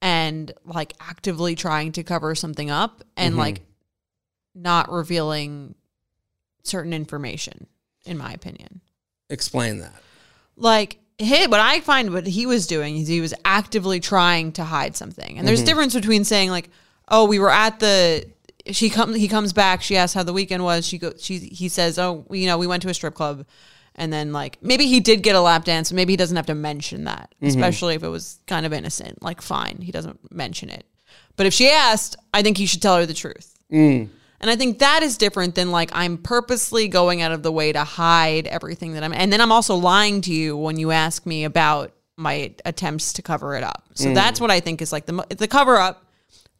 and 0.01 0.51
like 0.65 0.93
actively 0.99 1.53
trying 1.53 1.91
to 1.91 2.01
cover 2.03 2.33
something 2.33 2.71
up 2.71 3.03
and 3.15 3.33
Mm-hmm. 3.33 3.39
like 3.39 3.61
not 4.55 4.91
revealing 4.91 5.75
certain 6.63 6.93
information 6.93 7.67
in 8.03 8.17
my 8.17 8.31
opinion. 8.33 8.81
Explain 9.29 9.77
that. 9.81 9.93
Like 10.55 10.97
hey, 11.19 11.45
what 11.45 11.59
I 11.59 11.81
find 11.81 12.13
what 12.13 12.25
he 12.25 12.47
was 12.47 12.65
doing 12.65 12.97
is 12.97 13.07
he 13.07 13.21
was 13.21 13.35
actively 13.45 13.99
trying 13.99 14.51
to 14.53 14.63
hide 14.63 14.95
something. 14.95 15.37
And 15.37 15.47
there's 15.47 15.61
a 15.61 15.65
difference 15.65 15.93
between 15.93 16.23
saying 16.23 16.49
like, 16.49 16.71
"Oh, 17.09 17.25
we 17.25 17.37
were 17.37 17.51
at 17.51 17.79
the." 17.79 18.25
She 18.71 18.89
comes. 18.89 19.15
He 19.17 19.27
comes 19.27 19.53
back. 19.53 19.83
She 19.83 19.97
asks 19.97 20.15
how 20.15 20.23
the 20.23 20.33
weekend 20.33 20.63
was. 20.63 20.87
She 20.87 20.97
go. 20.97 21.13
She 21.19 21.37
he 21.37 21.69
says, 21.69 21.99
"Oh, 21.99 22.25
you 22.31 22.47
know, 22.47 22.57
we 22.57 22.65
went 22.65 22.81
to 22.83 22.89
a 22.89 22.93
strip 22.95 23.13
club." 23.13 23.45
And 23.97 24.13
then 24.13 24.31
like 24.31 24.59
maybe 24.61 24.85
he 24.85 24.99
did 24.99 25.23
get 25.23 25.35
a 25.35 25.41
lap 25.41 25.65
dance. 25.65 25.91
Maybe 25.91 26.13
he 26.13 26.17
doesn't 26.17 26.37
have 26.37 26.45
to 26.47 26.55
mention 26.55 27.05
that, 27.05 27.33
mm-hmm. 27.35 27.47
especially 27.47 27.95
if 27.95 28.03
it 28.03 28.09
was 28.09 28.39
kind 28.45 28.65
of 28.65 28.73
innocent. 28.73 29.21
Like 29.23 29.41
fine, 29.41 29.79
he 29.81 29.91
doesn't 29.91 30.31
mention 30.31 30.69
it. 30.69 30.85
But 31.35 31.45
if 31.45 31.53
she 31.53 31.69
asked, 31.69 32.15
I 32.33 32.41
think 32.41 32.57
he 32.57 32.65
should 32.65 32.81
tell 32.81 32.97
her 32.97 33.05
the 33.05 33.13
truth. 33.13 33.55
Mm. 33.71 34.09
And 34.39 34.51
I 34.51 34.55
think 34.55 34.79
that 34.79 35.01
is 35.01 35.17
different 35.17 35.55
than 35.55 35.71
like 35.71 35.89
I'm 35.93 36.17
purposely 36.17 36.87
going 36.87 37.21
out 37.21 37.31
of 37.31 37.41
the 37.41 37.51
way 37.51 37.71
to 37.71 37.83
hide 37.83 38.45
everything 38.47 38.93
that 38.93 39.03
I'm 39.03 39.13
and 39.13 39.33
then 39.33 39.41
I'm 39.41 39.51
also 39.51 39.75
lying 39.75 40.21
to 40.21 40.33
you 40.33 40.55
when 40.55 40.77
you 40.77 40.91
ask 40.91 41.25
me 41.25 41.43
about 41.43 41.93
my 42.17 42.53
attempts 42.65 43.13
to 43.13 43.21
cover 43.21 43.55
it 43.55 43.63
up. 43.63 43.83
So 43.95 44.09
mm. 44.09 44.15
that's 44.15 44.39
what 44.39 44.51
I 44.51 44.59
think 44.59 44.81
is 44.81 44.91
like 44.91 45.05
the 45.05 45.25
the 45.29 45.47
cover 45.47 45.77
up 45.77 46.05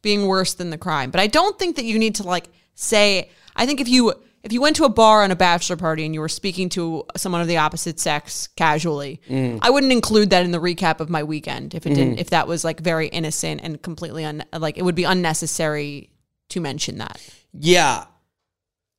being 0.02 0.26
worse 0.26 0.54
than 0.54 0.70
the 0.70 0.78
crime. 0.78 1.10
But 1.10 1.20
I 1.20 1.28
don't 1.28 1.58
think 1.58 1.76
that 1.76 1.84
you 1.84 1.98
need 1.98 2.16
to 2.16 2.24
like 2.24 2.48
say 2.74 3.30
I 3.54 3.66
think 3.66 3.80
if 3.80 3.88
you 3.88 4.14
if 4.42 4.52
you 4.52 4.60
went 4.60 4.76
to 4.76 4.84
a 4.84 4.88
bar 4.88 5.22
on 5.22 5.30
a 5.30 5.36
bachelor 5.36 5.76
party 5.76 6.04
and 6.04 6.14
you 6.14 6.20
were 6.20 6.28
speaking 6.28 6.68
to 6.70 7.04
someone 7.16 7.40
of 7.40 7.48
the 7.48 7.56
opposite 7.56 7.98
sex 7.98 8.48
casually, 8.56 9.20
mm. 9.28 9.58
I 9.62 9.70
wouldn't 9.70 9.92
include 9.92 10.30
that 10.30 10.44
in 10.44 10.52
the 10.52 10.60
recap 10.60 11.00
of 11.00 11.10
my 11.10 11.22
weekend 11.22 11.74
if 11.74 11.86
it 11.86 11.90
didn't 11.90 12.16
mm. 12.16 12.20
if 12.20 12.30
that 12.30 12.46
was 12.46 12.64
like 12.64 12.80
very 12.80 13.08
innocent 13.08 13.60
and 13.62 13.80
completely 13.82 14.24
un, 14.24 14.44
like 14.56 14.78
it 14.78 14.82
would 14.82 14.94
be 14.94 15.04
unnecessary 15.04 16.10
to 16.50 16.60
mention 16.60 16.98
that 16.98 17.20
Yeah, 17.52 18.04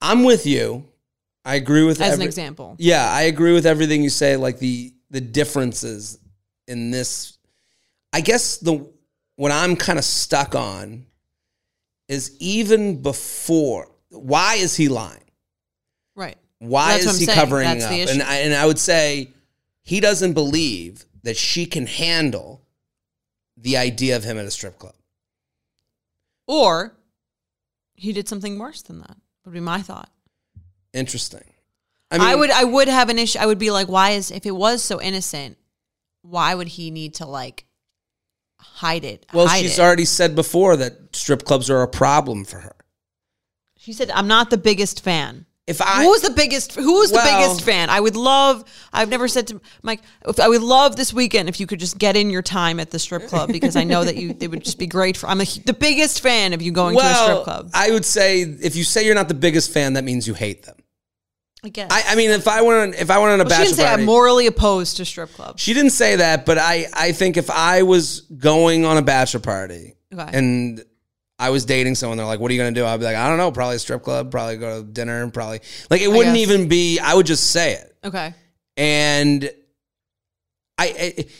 I'm 0.01 0.23
with 0.23 0.45
you. 0.45 0.85
I 1.45 1.55
agree 1.55 1.83
with 1.83 2.01
as 2.01 2.15
an 2.15 2.21
example. 2.21 2.75
Yeah, 2.77 3.09
I 3.09 3.23
agree 3.23 3.53
with 3.53 3.65
everything 3.65 4.03
you 4.03 4.09
say. 4.09 4.35
Like 4.35 4.59
the 4.59 4.93
the 5.09 5.21
differences 5.21 6.19
in 6.67 6.91
this, 6.91 7.37
I 8.13 8.21
guess 8.21 8.57
the 8.57 8.87
what 9.35 9.51
I'm 9.51 9.75
kind 9.75 9.97
of 9.97 10.05
stuck 10.05 10.53
on 10.53 11.05
is 12.07 12.35
even 12.39 13.01
before. 13.01 13.89
Why 14.09 14.55
is 14.55 14.75
he 14.75 14.89
lying? 14.89 15.28
Why 16.59 16.93
That's 16.93 17.05
is 17.05 17.19
he 17.19 17.25
saying. 17.25 17.37
covering 17.37 17.79
That's 17.79 17.85
up? 17.85 17.91
And. 17.91 18.21
I, 18.21 18.35
and 18.37 18.53
I 18.53 18.65
would 18.65 18.79
say 18.79 19.31
he 19.81 19.99
doesn't 19.99 20.33
believe 20.33 21.05
that 21.23 21.37
she 21.37 21.65
can 21.65 21.87
handle 21.87 22.61
the 23.57 23.77
idea 23.77 24.15
of 24.15 24.23
him 24.23 24.37
at 24.37 24.45
a 24.45 24.51
strip 24.51 24.77
club. 24.77 24.95
Or 26.47 26.95
he 27.95 28.13
did 28.13 28.27
something 28.27 28.57
worse 28.57 28.81
than 28.81 28.99
that. 28.99 29.17
Would 29.45 29.53
be 29.53 29.59
my 29.59 29.81
thought. 29.81 30.09
Interesting. 30.93 31.43
I, 32.11 32.35
would 32.35 32.49
I 32.49 32.63
would 32.63 32.87
have 32.87 33.09
an 33.09 33.19
issue. 33.19 33.37
I 33.39 33.45
would 33.45 33.59
be 33.59 33.69
like, 33.69 33.87
why 33.87 34.11
is 34.11 34.31
if 34.31 34.45
it 34.45 34.55
was 34.55 34.83
so 34.83 34.99
innocent, 34.99 35.57
why 36.23 36.55
would 36.55 36.67
he 36.67 36.89
need 36.89 37.15
to 37.15 37.25
like 37.25 37.65
hide 38.59 39.05
it? 39.05 39.25
Well, 39.33 39.47
hide 39.47 39.61
she's 39.61 39.77
it? 39.77 39.81
already 39.81 40.05
said 40.05 40.35
before 40.35 40.75
that 40.77 41.15
strip 41.15 41.43
clubs 41.43 41.69
are 41.69 41.83
a 41.83 41.87
problem 41.87 42.45
for 42.45 42.59
her. 42.59 42.75
She 43.77 43.93
said, 43.93 44.09
"I'm 44.11 44.27
not 44.27 44.49
the 44.49 44.57
biggest 44.57 45.03
fan." 45.03 45.45
If 45.69 45.81
I 45.81 46.03
who 46.03 46.09
was 46.09 46.21
the 46.21 46.31
biggest? 46.31 46.75
Who 46.75 46.99
was 46.99 47.11
the 47.11 47.21
biggest 47.23 47.63
fan? 47.63 47.89
I 47.89 47.99
would 47.99 48.15
love. 48.15 48.63
I've 48.91 49.09
never 49.09 49.27
said 49.27 49.47
to 49.47 49.61
Mike. 49.83 50.01
I 50.41 50.49
would 50.49 50.61
love 50.63 50.95
this 50.95 51.13
weekend 51.13 51.47
if 51.47 51.59
you 51.59 51.67
could 51.67 51.79
just 51.79 51.97
get 51.97 52.15
in 52.17 52.29
your 52.29 52.41
time 52.41 52.79
at 52.79 52.89
the 52.89 52.97
strip 52.99 53.27
club 53.27 53.51
because 53.51 53.75
I 53.75 53.83
know 53.83 54.03
that 54.03 54.15
you. 54.17 54.35
It 54.39 54.49
would 54.49 54.63
just 54.63 54.79
be 54.79 54.87
great 54.87 55.15
for. 55.15 55.27
I'm 55.27 55.41
a, 55.41 55.45
the 55.45 55.73
biggest 55.73 56.21
fan 56.21 56.53
of 56.53 56.61
you 56.61 56.71
going 56.71 56.97
to 56.97 57.03
a 57.05 57.13
strip 57.13 57.43
club. 57.43 57.69
I 57.73 57.91
would 57.91 58.03
say 58.05 58.41
if 58.41 58.75
you 58.75 58.83
say 58.83 59.05
you're 59.05 59.15
not 59.15 59.27
the 59.27 59.33
biggest 59.35 59.71
fan, 59.71 59.93
that 59.93 60.03
means 60.03 60.27
you 60.27 60.33
hate 60.33 60.63
them. 60.63 60.75
I 61.63 61.69
guess. 61.69 61.89
I, 61.91 62.03
I 62.13 62.15
mean, 62.15 62.31
if 62.31 62.47
I 62.47 62.61
went 62.61 62.79
on, 62.79 62.93
if 62.99 63.11
I 63.11 63.19
went 63.19 63.33
on 63.33 63.41
a 63.41 63.43
Well, 63.43 63.49
she 63.49 63.49
bachelor 63.49 63.65
didn't 63.65 63.75
say 63.77 63.83
party, 63.85 64.01
I'm 64.01 64.05
morally 64.05 64.47
opposed 64.47 64.97
to 64.97 65.05
strip 65.05 65.31
clubs. 65.33 65.61
she 65.61 65.73
didn't 65.73 65.91
say 65.91 66.15
that, 66.15 66.45
but 66.45 66.57
I, 66.57 66.87
I 66.93 67.11
think 67.11 67.35
if 67.37 67.49
I 67.49 67.83
was 67.83 68.21
going 68.21 68.85
on 68.85 68.97
a 68.97 69.01
bachelor 69.01 69.41
party 69.41 69.95
Okay. 70.13 70.29
and 70.37 70.83
I 71.39 71.49
was 71.51 71.63
dating 71.65 71.95
someone, 71.95 72.17
they're 72.17 72.27
like, 72.27 72.39
"What 72.41 72.51
are 72.51 72.53
you 72.53 72.59
gonna 72.59 72.71
do?" 72.75 72.85
I'd 72.85 72.97
be 72.97 73.05
like, 73.05 73.15
"I 73.15 73.29
don't 73.29 73.37
know, 73.37 73.51
probably 73.51 73.77
a 73.77 73.79
strip 73.79 74.03
club, 74.03 74.29
probably 74.29 74.57
go 74.57 74.81
to 74.81 74.87
dinner, 74.87 75.27
probably." 75.31 75.61
Like 75.89 76.01
it 76.01 76.09
wouldn't 76.09 76.35
guess. 76.35 76.47
even 76.49 76.67
be. 76.67 76.99
I 76.99 77.13
would 77.13 77.25
just 77.25 77.51
say 77.51 77.73
it, 77.75 77.95
Okay. 78.03 78.33
and 78.77 79.49
I. 80.77 80.87
It, 80.87 81.31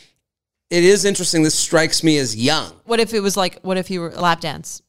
it 0.70 0.84
is 0.84 1.04
interesting. 1.04 1.42
This 1.42 1.56
strikes 1.58 2.04
me 2.04 2.18
as 2.20 2.36
young. 2.36 2.72
What 2.86 3.00
if 3.00 3.14
it 3.16 3.22
was 3.22 3.36
like? 3.36 3.60
What 3.62 3.78
if 3.78 3.90
you 3.90 4.02
were 4.02 4.10
a 4.12 4.22
lap 4.22 4.40
dance, 4.40 4.84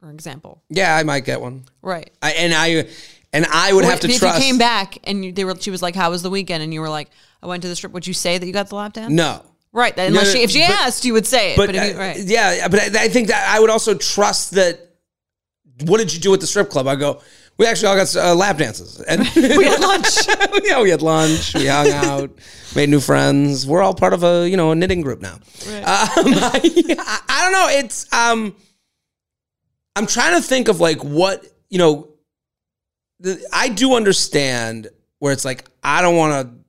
for 0.00 0.10
example? 0.10 0.62
Yeah, 0.70 0.94
I 0.96 1.02
might 1.02 1.24
get 1.24 1.40
one. 1.40 1.64
Right. 1.82 2.10
I, 2.22 2.30
and 2.34 2.54
I 2.54 2.86
and 3.32 3.44
I 3.52 3.72
would 3.72 3.84
Or 3.84 3.88
have 3.90 3.98
to 4.00 4.08
if 4.08 4.20
trust. 4.20 4.38
you 4.38 4.44
came 4.44 4.58
back 4.58 4.96
and 5.02 5.24
you, 5.24 5.32
they 5.32 5.44
were, 5.44 5.56
she 5.58 5.72
was 5.72 5.82
like, 5.82 5.96
"How 5.96 6.10
was 6.10 6.22
the 6.22 6.30
weekend?" 6.30 6.62
and 6.62 6.72
you 6.72 6.80
were 6.80 6.88
like, 6.88 7.10
"I 7.42 7.48
went 7.48 7.62
to 7.62 7.68
the 7.68 7.74
strip." 7.74 7.92
Would 7.92 8.06
you 8.06 8.14
say 8.14 8.38
that 8.38 8.46
you 8.46 8.52
got 8.52 8.68
the 8.68 8.76
lap 8.76 8.92
dance? 8.92 9.10
No, 9.12 9.42
Right. 9.74 9.92
Unless 9.98 10.26
No, 10.26 10.32
she, 10.32 10.42
if 10.44 10.50
she 10.52 10.60
but- 10.60 10.70
asked, 10.70 11.04
you 11.04 11.12
would 11.14 11.26
say 11.26 11.52
it. 11.52 11.56
But, 11.56 11.66
but, 11.66 11.74
you, 11.74 11.80
uh, 11.80 11.98
right. 11.98 12.16
yeah, 12.18 12.68
but 12.68 12.80
I, 12.80 13.04
I 13.04 13.08
think 13.08 13.26
that 13.28 13.46
I 13.48 13.58
would 13.60 13.70
also 13.70 13.94
trust 13.94 14.52
that. 14.52 14.78
What 15.84 15.98
did 15.98 16.14
you 16.14 16.20
do 16.20 16.32
at 16.32 16.40
the 16.40 16.46
strip 16.46 16.70
club? 16.70 16.86
I 16.86 16.94
go. 16.94 17.20
We 17.58 17.66
actually 17.66 17.88
all 17.88 17.96
got 17.96 18.14
uh, 18.16 18.34
lap 18.36 18.58
dances, 18.58 19.00
and 19.08 19.20
we 19.36 19.64
had 19.64 19.80
lunch. 19.80 20.28
yeah, 20.64 20.80
we 20.80 20.90
had 20.90 21.02
lunch. 21.02 21.54
We 21.54 21.66
hung 21.66 21.90
out, 21.90 22.30
made 22.76 22.88
new 22.88 23.00
friends. 23.00 23.66
We're 23.66 23.82
all 23.82 23.94
part 23.94 24.12
of 24.12 24.22
a 24.22 24.48
you 24.48 24.56
know 24.56 24.70
a 24.70 24.76
knitting 24.76 25.00
group 25.02 25.20
now. 25.20 25.34
Um, 25.34 25.40
I, 25.66 27.22
I 27.28 27.40
don't 27.42 27.52
know. 27.52 27.66
It's 27.68 28.12
um, 28.12 28.54
I'm 29.96 30.06
trying 30.06 30.40
to 30.40 30.42
think 30.42 30.68
of 30.68 30.78
like 30.80 31.02
what 31.02 31.44
you 31.68 31.78
know. 31.78 32.10
The, 33.18 33.44
I 33.52 33.68
do 33.70 33.94
understand 33.94 34.88
where 35.18 35.32
it's 35.32 35.44
like 35.44 35.64
I 35.82 36.00
don't 36.00 36.16
want 36.16 36.48
to. 36.48 36.63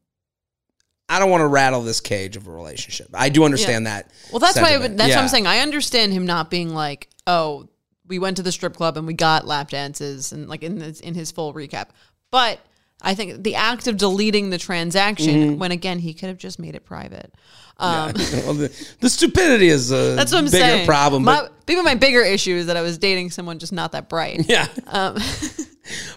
I 1.08 1.20
don't 1.20 1.30
want 1.30 1.42
to 1.42 1.48
rattle 1.48 1.82
this 1.84 2.00
cage 2.02 2.36
of 2.36 2.48
a 2.48 2.52
relationship. 2.52 3.08
I 3.14 3.30
do 3.30 3.44
understand 3.44 3.86
that. 3.88 4.10
Well, 4.32 4.40
that's 4.40 4.58
why. 4.60 4.70
sentiment. 4.70 4.98
That's 4.98 5.14
what 5.16 5.22
I'm 5.22 5.28
saying. 5.28 5.46
I 5.48 5.60
understand 5.60 6.14
him 6.14 6.26
not 6.26 6.50
being 6.50 6.74
like, 6.74 7.10
"Oh, 7.28 7.68
we 8.08 8.18
went 8.20 8.38
to 8.38 8.44
the 8.44 8.52
strip 8.52 8.76
club 8.76 8.98
and 8.98 9.06
we 9.06 9.14
got 9.14 9.46
lap 9.46 9.70
dances," 9.70 10.32
and 10.32 10.48
like 10.50 10.64
in 10.64 10.80
this, 10.80 11.00
in 11.02 11.14
his 11.14 11.32
full 11.32 11.54
recap. 11.54 11.90
But 12.32 12.60
I 13.02 13.14
think 13.14 13.44
the 13.44 13.56
act 13.56 13.88
of 13.88 13.98
deleting 13.98 14.50
the 14.50 14.58
transaction, 14.58 15.36
Mm-hmm. 15.36 15.60
when 15.60 15.72
again 15.72 16.00
he 16.00 16.14
could 16.16 16.30
have 16.30 16.38
just 16.40 16.58
made 16.58 16.74
it 16.76 16.86
private. 16.86 17.34
Um, 17.78 18.14
well, 18.46 18.54
the, 18.56 18.88
the 19.02 19.10
stupidity 19.10 19.68
is 19.68 19.92
a 19.92 19.96
That's 20.16 20.32
what 20.32 20.40
I'm 20.40 20.46
bigger 20.46 20.58
saying. 20.58 20.88
problem. 20.88 21.24
My, 21.24 21.50
maybe 21.68 21.82
my 21.82 21.96
bigger 21.96 22.22
issue 22.22 22.56
is 22.56 22.66
that 22.68 22.78
I 22.78 22.82
was 22.82 22.98
dating 22.98 23.30
someone 23.32 23.60
just 23.60 23.74
not 23.74 23.92
that 23.92 24.08
bright. 24.10 24.46
yeah, 24.50 24.68
Um, 24.88 25.16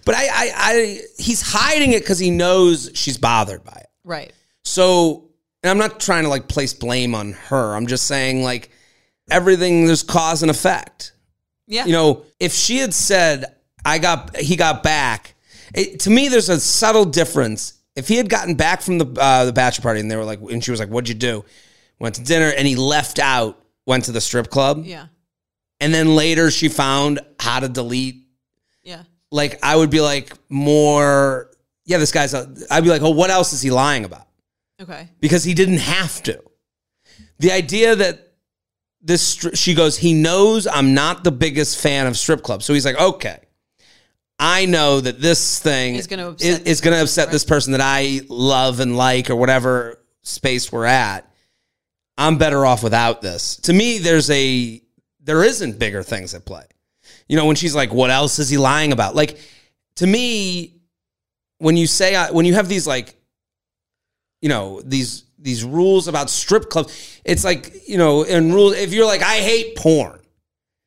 but 0.04 0.14
I, 0.14 0.26
I, 0.28 0.52
I, 0.56 1.00
he's 1.18 1.42
hiding 1.42 1.92
it 1.92 2.00
because 2.00 2.18
he 2.18 2.30
knows 2.30 2.90
she's 2.94 3.18
bothered 3.18 3.64
by 3.64 3.72
it. 3.72 3.86
right. 4.04 4.32
So, 4.68 5.30
and 5.62 5.70
I'm 5.70 5.78
not 5.78 5.98
trying 5.98 6.24
to 6.24 6.28
like 6.28 6.48
place 6.48 6.74
blame 6.74 7.14
on 7.14 7.32
her. 7.32 7.74
I'm 7.74 7.86
just 7.86 8.06
saying 8.06 8.42
like 8.42 8.70
everything 9.30 9.86
there's 9.86 10.02
cause 10.02 10.42
and 10.42 10.50
effect. 10.50 11.12
Yeah. 11.66 11.86
You 11.86 11.92
know, 11.92 12.24
if 12.38 12.52
she 12.52 12.78
had 12.78 12.94
said, 12.94 13.56
"I 13.84 13.98
got," 13.98 14.36
he 14.36 14.56
got 14.56 14.82
back. 14.82 15.34
It, 15.74 16.00
to 16.00 16.10
me, 16.10 16.28
there's 16.28 16.48
a 16.48 16.60
subtle 16.60 17.04
difference. 17.04 17.74
If 17.96 18.08
he 18.08 18.16
had 18.16 18.28
gotten 18.28 18.54
back 18.54 18.80
from 18.80 18.98
the 18.98 19.20
uh, 19.20 19.46
the 19.46 19.52
bachelor 19.52 19.82
party 19.82 20.00
and 20.00 20.10
they 20.10 20.16
were 20.16 20.24
like, 20.24 20.40
and 20.40 20.62
she 20.62 20.70
was 20.70 20.80
like, 20.80 20.88
"What'd 20.88 21.08
you 21.08 21.14
do?" 21.14 21.44
Went 21.98 22.14
to 22.14 22.22
dinner, 22.22 22.52
and 22.56 22.66
he 22.66 22.76
left 22.76 23.18
out, 23.18 23.60
went 23.86 24.04
to 24.04 24.12
the 24.12 24.20
strip 24.20 24.50
club, 24.50 24.84
yeah. 24.84 25.06
and 25.80 25.92
then 25.92 26.14
later 26.14 26.50
she 26.50 26.68
found 26.68 27.20
how 27.40 27.58
to 27.58 27.68
delete. 27.68 28.24
Yeah. 28.84 29.02
Like 29.32 29.58
I 29.64 29.74
would 29.74 29.90
be 29.90 30.00
like 30.00 30.32
more, 30.48 31.50
yeah, 31.84 31.98
this 31.98 32.12
guy's. 32.12 32.34
A, 32.34 32.54
I'd 32.70 32.84
be 32.84 32.90
like, 32.90 33.02
oh, 33.02 33.10
what 33.10 33.30
else 33.30 33.52
is 33.52 33.60
he 33.60 33.70
lying 33.70 34.04
about? 34.04 34.27
Okay. 34.80 35.08
because 35.20 35.44
he 35.44 35.54
didn't 35.54 35.78
have 35.78 36.22
to. 36.24 36.42
The 37.38 37.52
idea 37.52 37.96
that 37.96 38.32
this 39.00 39.46
she 39.54 39.74
goes, 39.74 39.96
he 39.96 40.14
knows 40.14 40.66
I'm 40.66 40.94
not 40.94 41.24
the 41.24 41.32
biggest 41.32 41.80
fan 41.80 42.06
of 42.06 42.16
strip 42.16 42.42
clubs, 42.42 42.64
so 42.64 42.74
he's 42.74 42.84
like, 42.84 43.00
okay, 43.00 43.40
I 44.38 44.66
know 44.66 45.00
that 45.00 45.20
this 45.20 45.58
thing 45.58 45.96
Is 45.96 46.06
gonna 46.06 46.28
upset 46.28 46.48
is, 46.48 46.58
this 46.60 46.68
is 46.68 46.80
going 46.80 46.92
to 46.92 47.00
person, 47.00 47.04
upset 47.04 47.26
right? 47.26 47.32
this 47.32 47.44
person 47.44 47.72
that 47.72 47.80
I 47.82 48.20
love 48.28 48.80
and 48.80 48.96
like 48.96 49.30
or 49.30 49.36
whatever 49.36 49.98
space 50.22 50.70
we're 50.70 50.84
at. 50.84 51.28
I'm 52.16 52.38
better 52.38 52.64
off 52.64 52.82
without 52.82 53.20
this. 53.22 53.56
To 53.58 53.72
me, 53.72 53.98
there's 53.98 54.30
a 54.30 54.82
there 55.20 55.42
isn't 55.44 55.78
bigger 55.78 56.02
things 56.02 56.34
at 56.34 56.44
play. 56.44 56.64
You 57.28 57.36
know, 57.36 57.46
when 57.46 57.56
she's 57.56 57.74
like, 57.74 57.92
"What 57.92 58.10
else 58.10 58.38
is 58.38 58.48
he 58.48 58.58
lying 58.58 58.92
about?" 58.92 59.14
Like 59.14 59.38
to 59.96 60.06
me, 60.06 60.80
when 61.58 61.76
you 61.76 61.86
say 61.86 62.16
when 62.30 62.44
you 62.44 62.54
have 62.54 62.68
these 62.68 62.86
like 62.86 63.14
you 64.40 64.48
know 64.48 64.80
these 64.84 65.24
these 65.38 65.64
rules 65.64 66.08
about 66.08 66.28
strip 66.30 66.68
clubs 66.70 67.20
it's 67.24 67.44
like 67.44 67.88
you 67.88 67.96
know 67.98 68.24
and 68.24 68.52
rules 68.54 68.74
if 68.76 68.92
you're 68.92 69.06
like 69.06 69.22
i 69.22 69.36
hate 69.36 69.76
porn 69.76 70.20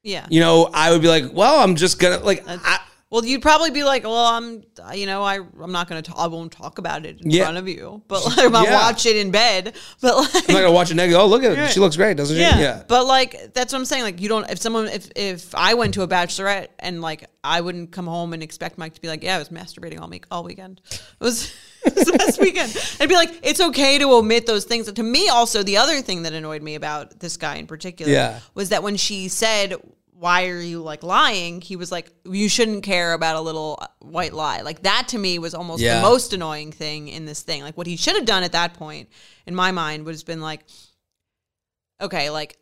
Yeah. 0.03 0.25
you 0.29 0.39
know 0.39 0.69
i 0.73 0.91
would 0.91 1.01
be 1.01 1.07
like 1.07 1.25
well 1.33 1.59
i'm 1.59 1.75
just 1.75 1.99
gonna 1.99 2.19
like 2.19 2.43
I, 2.47 2.79
Well, 3.11 3.25
you'd 3.25 3.41
probably 3.41 3.71
be 3.71 3.83
like, 3.83 4.05
"Well, 4.05 4.15
I'm, 4.15 4.63
you 4.95 5.05
know, 5.05 5.21
I, 5.21 5.35
I'm 5.61 5.73
not 5.73 5.89
gonna, 5.89 6.01
talk, 6.01 6.15
I 6.17 6.27
won't 6.27 6.49
talk 6.49 6.77
about 6.77 7.05
it 7.05 7.19
in 7.19 7.29
Yeah. 7.29 7.43
front 7.43 7.57
of 7.57 7.67
you, 7.67 8.01
but 8.07 8.23
like, 8.23 8.39
I'm 8.39 8.51
gonna 8.53 8.69
Yeah. 8.69 8.79
watch 8.87 9.05
it 9.05 9.17
in 9.17 9.31
bed." 9.31 9.75
But 9.99 10.15
like, 10.15 10.33
I'm 10.47 10.53
not 10.55 10.61
gonna 10.61 10.71
watch 10.71 10.91
a 10.91 10.93
negative. 10.95 11.19
Oh, 11.19 11.27
look 11.27 11.43
at 11.43 11.57
her. 11.57 11.67
She 11.67 11.81
looks 11.81 11.97
great, 11.97 12.15
doesn't 12.15 12.37
she? 12.37 12.41
yeah. 12.41 12.83
But 12.87 13.05
like 13.07 13.53
that's 13.53 13.73
what 13.73 13.79
I'm 13.79 13.83
saying. 13.85 14.03
Like 14.03 14.21
you 14.21 14.29
don't 14.29 14.49
if 14.49 14.59
someone 14.61 14.87
if 14.87 15.11
if 15.17 15.53
I 15.53 15.73
went 15.73 15.93
to 15.95 16.03
a 16.03 16.07
bachelorette 16.07 16.69
and 16.79 17.01
like 17.01 17.25
I 17.43 17.59
wouldn't 17.59 17.91
come 17.91 18.07
home 18.07 18.31
and 18.31 18.41
expect 18.41 18.77
Mike 18.77 18.93
to 18.93 19.01
be 19.01 19.09
like, 19.09 19.23
Yeah, 19.23 19.35
I 19.35 19.39
was 19.39 19.49
masturbating 19.49 19.99
all 19.99 20.07
week 20.07 20.25
all 20.31 20.45
weekend. 20.45 20.79
It 20.89 21.01
was 21.19 21.51
it 21.85 21.95
was 21.95 22.05
the 22.05 22.17
best 22.17 22.39
weekend. 22.39 22.75
I'd 22.99 23.09
be 23.09 23.15
like, 23.15 23.31
it's 23.43 23.59
okay 23.61 23.97
to 23.97 24.11
omit 24.13 24.45
those 24.45 24.65
things. 24.65 24.91
To 24.91 25.03
me 25.03 25.29
also 25.29 25.63
the 25.63 25.77
other 25.77 26.01
thing 26.01 26.23
that 26.23 26.33
annoyed 26.33 26.61
me 26.61 26.75
about 26.75 27.19
this 27.19 27.37
guy 27.37 27.55
in 27.55 27.67
particular 27.67 28.11
Yeah. 28.11 28.39
was 28.53 28.69
that 28.69 28.83
when 28.83 28.97
she 28.97 29.27
said 29.27 29.75
why 30.13 30.49
are 30.49 30.59
you 30.61 30.83
like 30.83 31.01
lying? 31.01 31.61
He 31.61 31.75
was 31.75 31.91
like, 31.91 32.11
you 32.25 32.47
shouldn't 32.47 32.83
care 32.83 33.13
about 33.13 33.37
a 33.37 33.41
little 33.41 33.79
uh, 33.81 33.87
white 34.01 34.33
lie. 34.33 34.61
Like 34.61 34.83
that 34.83 35.07
to 35.07 35.17
me 35.17 35.39
was 35.39 35.55
almost 35.55 35.81
Yeah. 35.81 35.95
the 35.95 36.01
most 36.03 36.31
annoying 36.31 36.71
thing 36.71 37.07
in 37.07 37.25
this 37.25 37.41
thing. 37.41 37.63
Like 37.63 37.75
what 37.75 37.87
he 37.87 37.95
should 37.97 38.15
have 38.15 38.25
done 38.25 38.43
at 38.43 38.51
that 38.51 38.75
point, 38.75 39.09
in 39.47 39.55
my 39.55 39.71
mind, 39.71 40.05
would 40.05 40.13
have 40.13 40.23
been 40.27 40.39
like, 40.41 40.61
okay, 41.99 42.29
like 42.29 42.57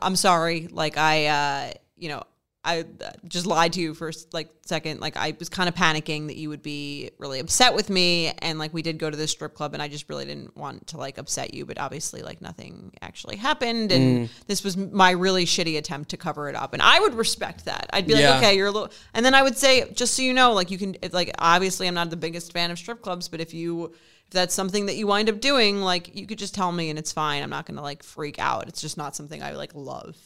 I'm 0.00 0.16
sorry, 0.16 0.66
like 0.70 0.96
I, 0.96 1.26
uh, 1.26 1.72
you 1.96 2.08
know, 2.08 2.22
I 2.64 2.80
uh, 2.80 3.10
just 3.28 3.46
lied 3.46 3.74
to 3.74 3.80
you 3.80 3.92
for 3.92 4.10
like 4.32 4.48
second. 4.62 5.00
Like 5.00 5.16
I 5.16 5.36
was 5.38 5.48
kind 5.48 5.68
of 5.68 5.74
panicking 5.74 6.28
that 6.28 6.36
you 6.36 6.48
would 6.48 6.62
be 6.62 7.10
really 7.18 7.38
upset 7.38 7.74
with 7.74 7.90
me, 7.90 8.32
and 8.38 8.58
like 8.58 8.72
we 8.72 8.80
did 8.80 8.98
go 8.98 9.10
to 9.10 9.16
this 9.16 9.30
strip 9.30 9.54
club, 9.54 9.74
and 9.74 9.82
I 9.82 9.88
just 9.88 10.08
really 10.08 10.24
didn't 10.24 10.56
want 10.56 10.86
to 10.88 10.96
like 10.96 11.18
upset 11.18 11.52
you, 11.52 11.66
but 11.66 11.78
obviously 11.78 12.22
like 12.22 12.40
nothing 12.40 12.92
actually 13.02 13.36
happened, 13.36 13.92
and 13.92 14.30
this 14.46 14.64
was 14.64 14.76
my 14.76 15.10
really 15.10 15.44
shitty 15.44 15.76
attempt 15.76 16.10
to 16.10 16.16
cover 16.16 16.48
it 16.48 16.54
up, 16.54 16.72
and 16.72 16.80
I 16.82 17.00
would 17.00 17.14
respect 17.14 17.66
that. 17.66 17.90
I'd 17.92 18.06
be 18.06 18.14
like, 18.14 18.36
okay, 18.36 18.56
you're 18.56 18.68
a 18.68 18.72
little, 18.72 18.90
and 19.12 19.24
then 19.24 19.34
I 19.34 19.42
would 19.42 19.58
say, 19.58 19.90
just 19.92 20.14
so 20.14 20.22
you 20.22 20.32
know, 20.32 20.52
like 20.54 20.70
you 20.70 20.78
can, 20.78 20.96
like 21.12 21.32
obviously 21.38 21.86
I'm 21.86 21.94
not 21.94 22.08
the 22.10 22.16
biggest 22.16 22.52
fan 22.52 22.70
of 22.70 22.78
strip 22.78 23.02
clubs, 23.02 23.28
but 23.28 23.40
if 23.40 23.52
you 23.52 23.94
if 24.26 24.32
that's 24.32 24.54
something 24.54 24.86
that 24.86 24.96
you 24.96 25.06
wind 25.06 25.28
up 25.28 25.40
doing, 25.40 25.82
like 25.82 26.14
you 26.16 26.26
could 26.26 26.38
just 26.38 26.54
tell 26.54 26.72
me 26.72 26.88
and 26.88 26.98
it's 26.98 27.12
fine. 27.12 27.42
I'm 27.42 27.50
not 27.50 27.66
gonna 27.66 27.82
like 27.82 28.02
freak 28.02 28.38
out. 28.38 28.68
It's 28.68 28.80
just 28.80 28.96
not 28.96 29.14
something 29.14 29.42
I 29.42 29.52
like 29.52 29.74
love. 29.74 30.16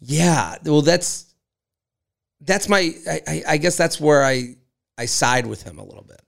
Yeah. 0.00 0.56
Well, 0.64 0.82
that's 0.82 1.33
that's 2.44 2.68
my. 2.68 2.92
I, 3.08 3.42
I, 3.48 3.56
guess 3.56 3.76
that's 3.76 4.00
where 4.00 4.22
I 4.24 4.56
I 4.98 5.06
side 5.06 5.46
with 5.46 5.62
him 5.62 5.78
a 5.78 5.84
little 5.84 6.04
bit, 6.04 6.20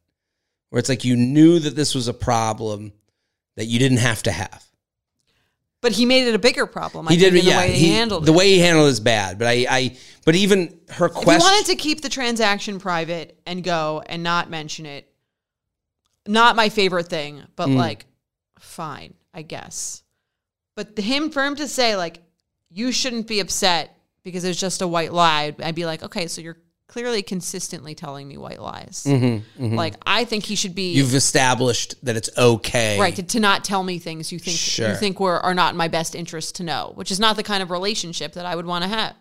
where 0.71 0.79
it's 0.81 0.89
like 0.89 1.05
you 1.05 1.17
knew 1.17 1.59
that 1.59 1.77
this 1.77 1.95
was 1.95 2.09
a 2.09 2.15
problem 2.15 2.93
that 3.57 3.67
you 3.67 3.79
didn't 3.79 3.99
have 3.99 4.23
to 4.25 4.33
have. 4.33 4.65
But 5.83 5.93
he 5.93 6.07
made 6.07 6.27
it 6.27 6.35
a 6.35 6.39
bigger 6.39 6.67
problem. 6.67 7.07
I 7.07 7.13
He 7.13 7.17
did. 7.19 7.33
think, 7.35 7.45
in 7.45 7.51
yeah. 7.51 7.61
the 7.63 7.69
way 7.69 7.73
he, 7.75 7.91
handled 7.91 8.27
the 8.27 8.33
it. 8.33 8.37
way 8.37 8.49
he 8.55 8.59
handled 8.61 8.89
it 8.89 8.91
is 8.93 9.01
bad. 9.01 9.39
But 9.39 9.49
I. 9.49 9.67
I. 9.69 9.97
But 10.25 10.35
even 10.35 10.79
her 10.91 11.07
if 11.07 11.15
you 11.15 11.23
question. 11.23 11.41
wanted 11.41 11.67
to 11.67 11.77
keep 11.77 12.01
the 12.01 12.09
transaction 12.09 12.79
private 12.81 13.39
and 13.47 13.63
go 13.63 14.03
and 14.07 14.23
not 14.23 14.51
mention 14.51 14.87
it, 14.87 15.09
not 16.27 16.57
my 16.57 16.69
favorite 16.69 17.09
thing, 17.09 17.43
but 17.55 17.69
Mm. 17.69 17.77
like, 17.77 18.07
fine, 18.59 19.15
I 19.33 19.43
guess. 19.43 20.03
But 20.75 20.99
him 20.99 21.31
for 21.31 21.45
him 21.45 21.55
to 21.57 21.69
say 21.69 21.95
like, 21.97 22.23
you 22.71 22.91
shouldn't 22.91 23.29
be 23.29 23.39
upset 23.41 23.96
because 24.27 24.43
it's 24.45 24.59
just 24.59 24.83
a 24.83 24.89
white 24.89 25.13
lie, 25.13 25.55
I'd, 25.63 25.77
be 25.77 25.87
like, 25.87 26.03
okay, 26.03 26.27
so 26.27 26.41
you're 26.41 26.57
clearly 26.89 27.23
consistently 27.23 27.95
telling 27.95 28.27
me 28.27 28.37
white 28.37 28.61
lies. 28.61 29.07
Like, 29.57 29.95
I 30.05 30.25
think 30.25 30.45
he 30.45 30.57
should 30.57 30.75
be 30.75 30.91
Mm-hmm, 30.91 30.99
You've 30.99 31.15
established 31.15 31.95
that 32.05 32.17
it's 32.17 32.29
okay. 32.37 32.99
right 32.99 33.15
to, 33.15 33.23
to 33.23 33.39
not 33.39 33.63
tell 33.63 33.85
me 33.85 34.01
things 34.01 34.33
you 34.33 34.41
think 34.41 34.57
Sure. 34.57 34.89
you 34.89 34.97
think 34.97 35.21
were 35.21 35.39
are 35.39 35.55
not 35.55 35.75
in 35.75 35.77
my 35.77 35.87
best 35.87 36.17
interest 36.17 36.57
to 36.57 36.65
know, 36.65 36.91
which 36.97 37.13
is 37.13 37.21
not 37.21 37.37
the 37.37 37.45
kind 37.45 37.63
of 37.63 37.71
relationship 37.71 38.33
that 38.33 38.47
I 38.47 38.57
would 38.57 38.67
want 38.67 38.83
to 38.83 38.89
have. 38.89 39.15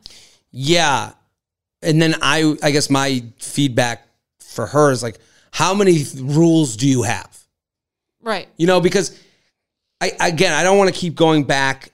Yeah. 0.51 1.12
And 1.84 2.01
then 2.01 2.16
I 2.22 2.56
I 2.64 2.72
guess 2.72 2.89
my 2.89 3.24
feedback 3.38 4.08
for 4.39 4.66
her 4.66 4.89
is 4.89 5.03
like, 5.03 5.20
how 5.51 5.76
many 5.76 6.03
th- 6.03 6.16
rules 6.16 6.76
do 6.78 6.88
you 6.88 7.03
have? 7.03 7.30
Right. 8.24 8.47
You 8.58 8.66
know, 8.66 8.82
because 8.82 9.16
I 10.01 10.14
again, 10.20 10.51
I 10.51 10.64
don't 10.64 10.80
want 10.80 10.91
to 10.91 10.99
keep 10.99 11.14
going 11.14 11.43
back 11.43 11.91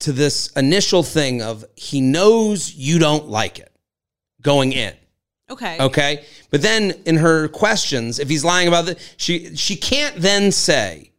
to 0.00 0.12
this 0.12 0.48
initial 0.52 1.02
thing 1.02 1.42
of 1.42 1.64
he 1.74 2.00
knows 2.00 2.74
you 2.74 2.98
don't 2.98 3.28
like 3.28 3.58
it 3.58 3.72
going 4.42 4.72
in. 4.72 4.94
Okay. 5.50 5.78
Okay. 5.80 6.24
But 6.50 6.62
then 6.62 6.92
in 7.06 7.16
her 7.16 7.48
questions, 7.48 8.18
if 8.18 8.28
he's 8.28 8.44
lying 8.44 8.68
about 8.68 8.86
the 8.86 8.98
she 9.16 9.56
she 9.56 9.76
can't 9.76 10.16
then 10.16 10.52
say, 10.52 11.12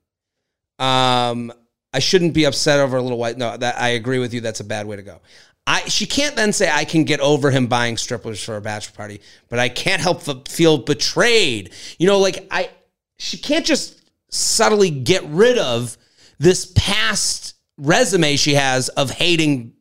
um, 0.78 1.52
I 1.94 2.00
shouldn't 2.00 2.34
be 2.34 2.46
upset 2.46 2.80
over 2.80 2.98
a 2.98 3.02
little 3.02 3.18
white. 3.18 3.38
No, 3.38 3.58
that 3.58 3.80
I 3.80 3.90
agree 3.90 4.20
with 4.20 4.34
you. 4.34 4.42
That's 4.42 4.60
a 4.60 4.66
bad 4.66 4.86
way 4.86 4.96
to 4.96 5.02
go. 5.02 5.20
I 5.66 5.88
she 5.88 6.06
can't 6.06 6.36
then 6.36 6.54
say 6.54 6.70
I 6.72 6.86
can 6.86 7.04
get 7.04 7.20
over 7.20 7.52
him 7.52 7.68
buying 7.68 7.98
strippers 7.98 8.44
for 8.44 8.56
a 8.56 8.62
bachelor 8.62 8.96
party, 8.96 9.22
but 9.50 9.60
I 9.60 9.70
can't 9.70 10.02
help 10.02 10.26
but 10.26 10.48
feel 10.48 10.78
betrayed. 10.78 11.72
You 11.98 12.08
know, 12.08 12.20
like 12.20 12.48
I 12.52 12.70
she 13.18 13.38
can't 13.38 13.66
just 13.66 14.00
subtly 14.30 14.90
get 14.90 15.24
rid 15.26 15.58
of 15.58 15.98
this 16.38 16.72
past 16.76 17.56
resume 17.80 18.36
she 18.36 18.54
has 18.54 18.90
of 18.90 19.10
hating 19.10 19.74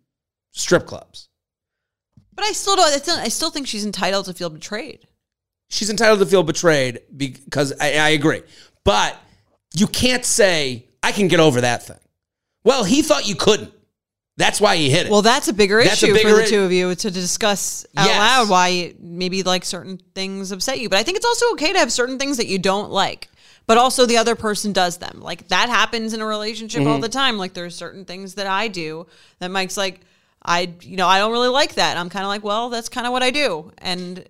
strip 0.53 0.86
clubs. 0.86 1.28
But 2.34 2.44
I 2.44 2.53
still 2.53 2.76
don't. 2.76 2.88
I 2.92 2.99
still, 2.99 3.16
I 3.16 3.28
still 3.28 3.51
think 3.51 3.66
she's 3.66 3.84
entitled 3.84 4.26
to 4.26 4.32
feel 4.34 4.49
betrayed. 4.51 5.07
she's 5.68 5.90
entitled 5.90 6.20
to 6.20 6.26
feel 6.26 6.42
betrayed 6.42 7.01
because 7.16 7.72
I, 7.80 7.94
I 7.99 8.09
agree. 8.11 8.42
But 8.84 9.16
you 9.74 9.86
can't 9.86 10.24
say, 10.24 10.86
I 11.03 11.12
can 11.12 11.28
get 11.28 11.40
over 11.40 11.61
that 11.61 11.82
thing. 11.82 11.99
Well, 12.64 12.84
he 12.84 13.03
thought 13.03 13.28
you 13.28 13.34
couldn't. 13.34 13.72
That's 14.36 14.61
why 14.61 14.76
he 14.76 14.88
hit 14.88 15.07
it. 15.07 15.11
Well, 15.12 15.20
that's 15.22 15.49
a 15.49 15.53
bigger 15.53 15.82
That's 15.82 16.01
a 16.03 16.07
issue 16.07 16.14
bigger 16.14 16.36
for 16.36 16.42
the 16.42 16.46
two 16.46 16.62
of 16.62 16.70
you 16.70 16.94
to 16.94 17.11
discuss 17.11 17.84
out 17.96 18.07
Yes. 18.07 18.18
loud 18.18 18.49
why 18.49 18.94
maybe 19.01 19.42
like 19.42 19.64
certain 19.64 19.99
things 20.14 20.53
upset 20.53 20.78
you. 20.78 20.88
But 20.88 21.01
I 21.01 21.03
think 21.03 21.16
it's 21.16 21.26
also 21.26 21.51
okay 21.53 21.72
to 21.72 21.78
have 21.80 21.90
certain 21.92 22.18
things 22.20 22.36
that 22.36 22.46
you 22.46 22.59
don't 22.61 22.90
like, 22.92 23.28
but 23.68 23.78
also 23.78 24.04
the 24.06 24.16
other 24.16 24.34
person 24.34 24.72
does 24.72 24.96
them. 24.98 25.20
Like 25.20 25.46
that 25.48 25.68
happens 25.68 26.12
in 26.14 26.20
a 26.20 26.26
relationship 26.26 26.80
Mm-hmm. 26.80 26.90
all 26.90 26.98
the 26.98 27.08
time. 27.08 27.38
Like 27.38 27.52
there's 27.54 27.76
certain 27.76 28.04
things 28.04 28.34
that 28.34 28.46
I 28.48 28.66
do 28.66 29.06
that 29.38 29.50
Mike's 29.50 29.76
like, 29.76 30.00
I, 30.42 30.72
you 30.82 30.96
know, 30.96 31.06
I 31.06 31.18
don't 31.18 31.30
really 31.32 31.48
like 31.48 31.74
that. 31.74 31.90
And 31.90 31.98
I'm 31.98 32.08
kind 32.08 32.24
of 32.24 32.28
like, 32.28 32.42
well, 32.42 32.70
that's 32.70 32.88
kind 32.88 33.06
of 33.06 33.12
what 33.12 33.22
I 33.22 33.30
do. 33.30 33.70
And 33.78 34.24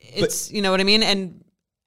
it's, 0.00 0.50
you 0.52 0.62
know 0.62 0.70
what 0.70 0.80
I 0.80 0.84
mean? 0.84 1.02
And 1.02 1.42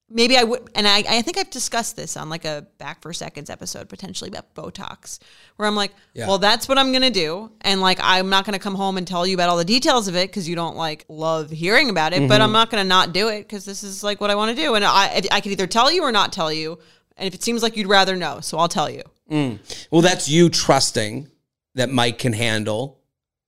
maybe 0.09 0.35
I 0.37 0.43
would, 0.43 0.69
and 0.75 0.87
I, 0.87 0.97
I 1.07 1.21
think 1.21 1.37
I've 1.37 1.49
discussed 1.49 1.95
this 1.95 2.17
on 2.17 2.29
like 2.29 2.43
a 2.45 2.65
Back 2.77 3.01
for 3.01 3.13
Seconds 3.13 3.49
episode, 3.49 3.87
potentially 3.89 4.29
about 4.29 4.53
Botox, 4.55 5.19
where 5.57 5.67
I'm 5.67 5.75
like, 5.75 5.91
Yeah. 6.13 6.27
well, 6.27 6.37
that's 6.39 6.67
what 6.67 6.77
I'm 6.77 6.91
gonna 6.93 7.09
do, 7.09 7.51
and 7.61 7.81
like 7.81 7.99
I'm 8.01 8.29
not 8.29 8.45
gonna 8.45 8.59
come 8.59 8.75
home 8.75 8.97
and 8.97 9.05
tell 9.07 9.27
you 9.27 9.35
about 9.35 9.49
all 9.49 9.57
the 9.57 9.65
details 9.65 10.07
of 10.07 10.15
it 10.15 10.29
because 10.29 10.47
you 10.47 10.55
don't 10.55 10.75
like 10.77 11.05
love 11.09 11.49
hearing 11.51 11.89
about 11.89 12.13
it, 12.13 12.19
Mm-hmm. 12.19 12.27
but 12.29 12.41
I'm 12.41 12.51
not 12.53 12.69
gonna 12.69 12.83
not 12.85 13.13
do 13.13 13.27
it 13.29 13.39
because 13.43 13.65
this 13.65 13.83
is 13.83 14.03
like 14.03 14.19
what 14.21 14.29
I 14.29 14.35
want 14.35 14.55
to 14.55 14.61
do, 14.61 14.75
and 14.75 14.83
I 14.85 15.21
I 15.31 15.41
could 15.41 15.51
either 15.51 15.67
tell 15.67 15.91
you 15.91 16.03
or 16.03 16.11
not 16.11 16.31
tell 16.33 16.51
you, 16.53 16.79
and 17.17 17.27
if 17.27 17.33
it 17.33 17.43
seems 17.43 17.61
like 17.63 17.75
you'd 17.77 17.87
rather 17.87 18.15
know, 18.15 18.39
so 18.41 18.57
I'll 18.57 18.67
tell 18.67 18.89
you. 18.89 19.03
Mm. 19.31 19.59
well, 19.91 20.01
that's 20.01 20.29
you 20.29 20.49
trusting 20.49 21.29
that 21.75 21.89
Mike 21.89 22.17
can 22.17 22.31
handle 22.33 22.99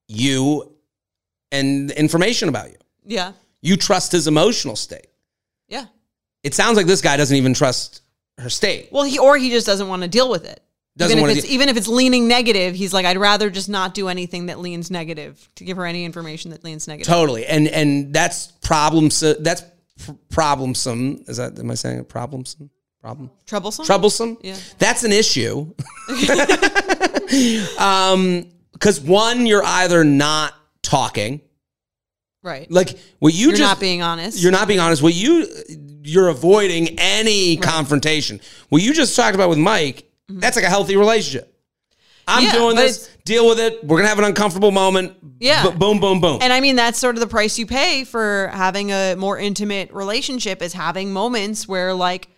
you 0.07 0.75
and 1.51 1.89
information 1.91 2.49
about 2.49 2.69
you. 2.69 2.75
Yeah, 3.05 3.31
You 3.61 3.75
trust 3.77 4.11
his 4.11 4.27
emotional 4.27 4.75
state. 4.75 5.07
yeah. 5.67 5.85
It 6.43 6.53
sounds 6.53 6.77
like 6.77 6.85
this 6.85 7.01
guy 7.01 7.17
doesn't 7.17 7.35
even 7.35 7.53
trust 7.53 8.01
her 8.37 8.49
state. 8.49 8.89
Well, 8.93 9.03
he 9.03 9.19
or 9.19 9.37
he 9.37 9.49
just 9.49 9.65
doesn't 9.65 9.87
want 9.89 10.03
to 10.03 10.07
deal 10.07 10.29
with 10.29 10.45
it. 10.45 10.61
Doesn't 10.95 11.17
even 11.17 11.29
if 11.29 11.37
it's 11.37 11.45
deal- 11.47 11.53
even 11.53 11.69
if 11.69 11.75
it's 11.77 11.87
leaning 11.89 12.27
negative, 12.29 12.75
he's 12.75 12.93
like, 12.93 13.05
I'd 13.05 13.17
rather 13.17 13.49
just 13.49 13.67
not 13.67 13.93
do 13.93 14.07
anything 14.07 14.45
that 14.45 14.59
leans 14.59 14.89
negative 14.89 15.49
to 15.55 15.63
give 15.65 15.75
her 15.77 15.85
any 15.85 16.05
information 16.05 16.51
that 16.51 16.63
leans 16.63 16.87
negative. 16.87 17.07
Totally. 17.11 17.45
And 17.45 17.67
and 17.67 18.13
that's 18.13 18.47
problems 18.63 19.19
that's 19.19 19.63
pr- 20.05 20.11
problemsome. 20.29 21.27
Is 21.29 21.37
that 21.37 21.59
am 21.59 21.71
I 21.71 21.75
saying 21.75 21.99
it 21.99 22.09
problemsome? 22.09 22.69
Problem? 23.01 23.31
Troublesome. 23.45 23.85
troublesome. 23.85 24.37
Yeah. 24.41 24.57
That's 24.77 25.03
an 25.03 25.11
issue. 25.13 25.73
um, 27.79 28.45
because 28.73 28.99
one, 29.01 29.45
you're 29.45 29.63
either 29.63 30.03
not 30.03 30.53
talking, 30.81 31.41
Right. 32.41 32.69
like 32.71 32.97
what 33.19 33.33
you 33.33 33.47
You're 33.47 33.57
just 33.57 33.61
not 33.61 33.79
being 33.79 34.01
honest. 34.01 34.41
You're 34.41 34.51
not 34.53 34.67
being 34.67 34.79
honest. 34.79 35.01
What 35.01 35.13
you 35.13 35.47
you're 36.01 36.29
avoiding 36.29 36.97
any 36.99 37.57
confrontation. 37.57 38.39
What 38.69 38.81
you 38.81 38.93
just 38.93 39.15
talked 39.15 39.35
about 39.35 39.49
with 39.49 39.57
Mike, 39.57 40.09
that's 40.29 40.55
like 40.55 40.63
a 40.65 40.69
healthy 40.69 40.95
relationship. 40.95 41.53
I'm 42.27 42.43
Mm-hmm. 42.43 42.45
Yeah, 42.45 42.59
doing 42.59 42.75
this. 42.77 43.09
Deal 43.25 43.47
with 43.49 43.59
it. 43.59 43.83
We're 43.83 43.97
gonna 43.97 44.07
have 44.09 44.19
an 44.19 44.25
uncomfortable 44.25 44.71
moment. 44.71 45.13
Yeah. 45.39 45.69
B- 45.69 45.75
boom, 45.77 45.99
boom, 45.99 46.21
boom. 46.21 46.39
And 46.41 46.53
I 46.53 46.61
mean, 46.61 46.75
that's 46.77 46.97
sort 46.97 47.15
of 47.15 47.19
the 47.21 47.27
price 47.27 47.59
you 47.59 47.65
pay 47.65 48.03
for 48.05 48.49
having 48.53 48.91
a 48.91 49.15
more 49.15 49.37
intimate 49.37 49.91
relationship 49.91 50.61
is 50.61 50.71
having 50.73 51.11
moments 51.11 51.67
where 51.67 51.93
like 51.93 52.29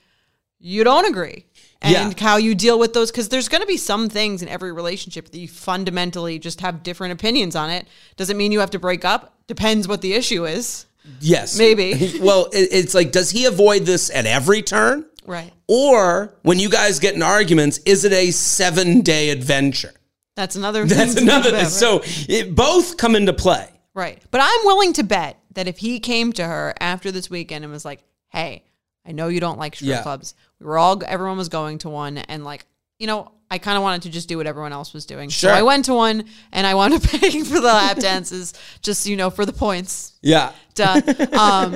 you 0.61 0.83
don't 0.83 1.05
agree. 1.05 1.45
And 1.81 1.93
Yeah. 1.93 2.23
how 2.23 2.37
you 2.37 2.53
deal 2.53 2.77
with 2.77 2.93
those, 2.93 3.09
because 3.11 3.29
there's 3.29 3.49
going 3.49 3.61
to 3.61 3.67
be 3.67 3.77
some 3.77 4.07
things 4.07 4.41
in 4.43 4.47
every 4.47 4.71
relationship 4.71 5.31
that 5.31 5.37
you 5.39 5.47
fundamentally 5.47 6.37
just 6.37 6.61
have 6.61 6.83
different 6.83 7.13
opinions 7.13 7.55
on 7.55 7.69
it. 7.71 7.87
Doesn't 8.17 8.37
mean 8.37 8.51
you 8.51 8.59
have 8.59 8.69
to 8.71 8.79
break 8.79 9.03
up. 9.03 9.33
Depends 9.47 9.87
what 9.87 10.01
the 10.01 10.13
issue 10.13 10.45
is. 10.45 10.85
yes, 11.19 11.57
Maybe. 11.57 12.17
well, 12.21 12.47
it's 12.53 12.93
like, 12.93 13.11
does 13.11 13.31
he 13.31 13.45
avoid 13.45 13.85
this 13.87 14.11
at 14.11 14.27
every 14.27 14.61
turn? 14.61 15.05
Right. 15.25 15.51
Or 15.67 16.35
when 16.43 16.59
you 16.59 16.69
guys 16.69 16.99
get 16.99 17.15
in 17.15 17.23
arguments, 17.23 17.79
is 17.85 18.05
it 18.05 18.13
a 18.13 18.29
seven 18.31 19.01
day 19.01 19.29
adventure? 19.31 19.93
That's 20.35 20.55
another. 20.55 20.85
That's 20.85 21.15
another 21.15 21.49
thing. 21.49 21.53
about, 21.53 21.63
right? 21.63 21.71
So 21.71 22.01
it, 22.29 22.53
both 22.55 22.97
come 22.97 23.15
into 23.15 23.33
play. 23.33 23.67
Right. 23.93 24.21
But 24.31 24.41
I'm 24.43 24.59
willing 24.65 24.93
to 24.93 25.03
bet 25.03 25.37
that 25.53 25.67
if 25.67 25.79
he 25.79 25.99
came 25.99 26.31
to 26.33 26.45
her 26.45 26.73
after 26.79 27.11
this 27.11 27.29
weekend 27.29 27.63
and 27.65 27.71
was 27.73 27.83
like, 27.85 28.01
"Hey, 28.29 28.63
I 29.05 29.11
know 29.11 29.27
you 29.27 29.39
don't 29.39 29.59
like 29.59 29.75
strip 29.75 29.89
Yeah. 29.89 30.01
clubs. 30.03 30.33
We 30.61 30.67
were 30.67 30.77
all 30.77 31.01
everyone 31.05 31.37
was 31.37 31.49
going 31.49 31.79
to 31.79 31.89
one 31.89 32.17
and 32.17 32.45
like, 32.45 32.65
you 32.99 33.07
know, 33.07 33.31
I 33.49 33.57
kind 33.57 33.75
of 33.75 33.83
wanted 33.83 34.03
to 34.03 34.09
just 34.09 34.29
do 34.29 34.37
what 34.37 34.47
everyone 34.47 34.71
else 34.71 34.93
was 34.93 35.05
doing. 35.05 35.29
Sure. 35.29 35.49
So 35.49 35.53
I 35.53 35.63
went 35.63 35.85
to 35.85 35.93
one 35.93 36.23
and 36.53 36.65
I 36.65 36.75
wound 36.75 36.93
up 36.93 37.03
paying 37.03 37.43
for 37.43 37.55
the 37.55 37.67
lap 37.67 37.97
dances 37.97 38.53
just, 38.81 39.07
you 39.07 39.17
know, 39.17 39.29
for 39.29 39.45
the 39.45 39.51
points. 39.51 40.13
Yeah. 40.21 40.53
Duh. 40.75 41.01
Um, 41.33 41.75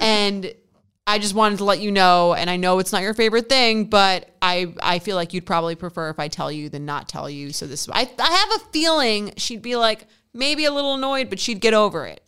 and 0.00 0.52
I 1.06 1.18
just 1.18 1.34
wanted 1.34 1.58
to 1.58 1.64
let 1.64 1.80
you 1.80 1.92
know, 1.92 2.34
and 2.34 2.48
I 2.48 2.56
know 2.56 2.78
it's 2.78 2.92
not 2.92 3.02
your 3.02 3.14
favorite 3.14 3.48
thing, 3.48 3.84
but 3.84 4.30
I 4.40 4.74
I 4.82 4.98
feel 5.00 5.16
like 5.16 5.34
you'd 5.34 5.44
probably 5.44 5.74
prefer 5.74 6.08
if 6.08 6.18
I 6.18 6.28
tell 6.28 6.50
you 6.50 6.70
than 6.70 6.86
not 6.86 7.08
tell 7.08 7.28
you. 7.28 7.52
So 7.52 7.66
this 7.66 7.88
I 7.90 8.10
I 8.18 8.30
have 8.30 8.60
a 8.62 8.64
feeling 8.72 9.32
she'd 9.36 9.60
be 9.62 9.76
like 9.76 10.06
maybe 10.32 10.64
a 10.64 10.72
little 10.72 10.94
annoyed, 10.94 11.28
but 11.28 11.38
she'd 11.38 11.60
get 11.60 11.74
over 11.74 12.06
it. 12.06 12.22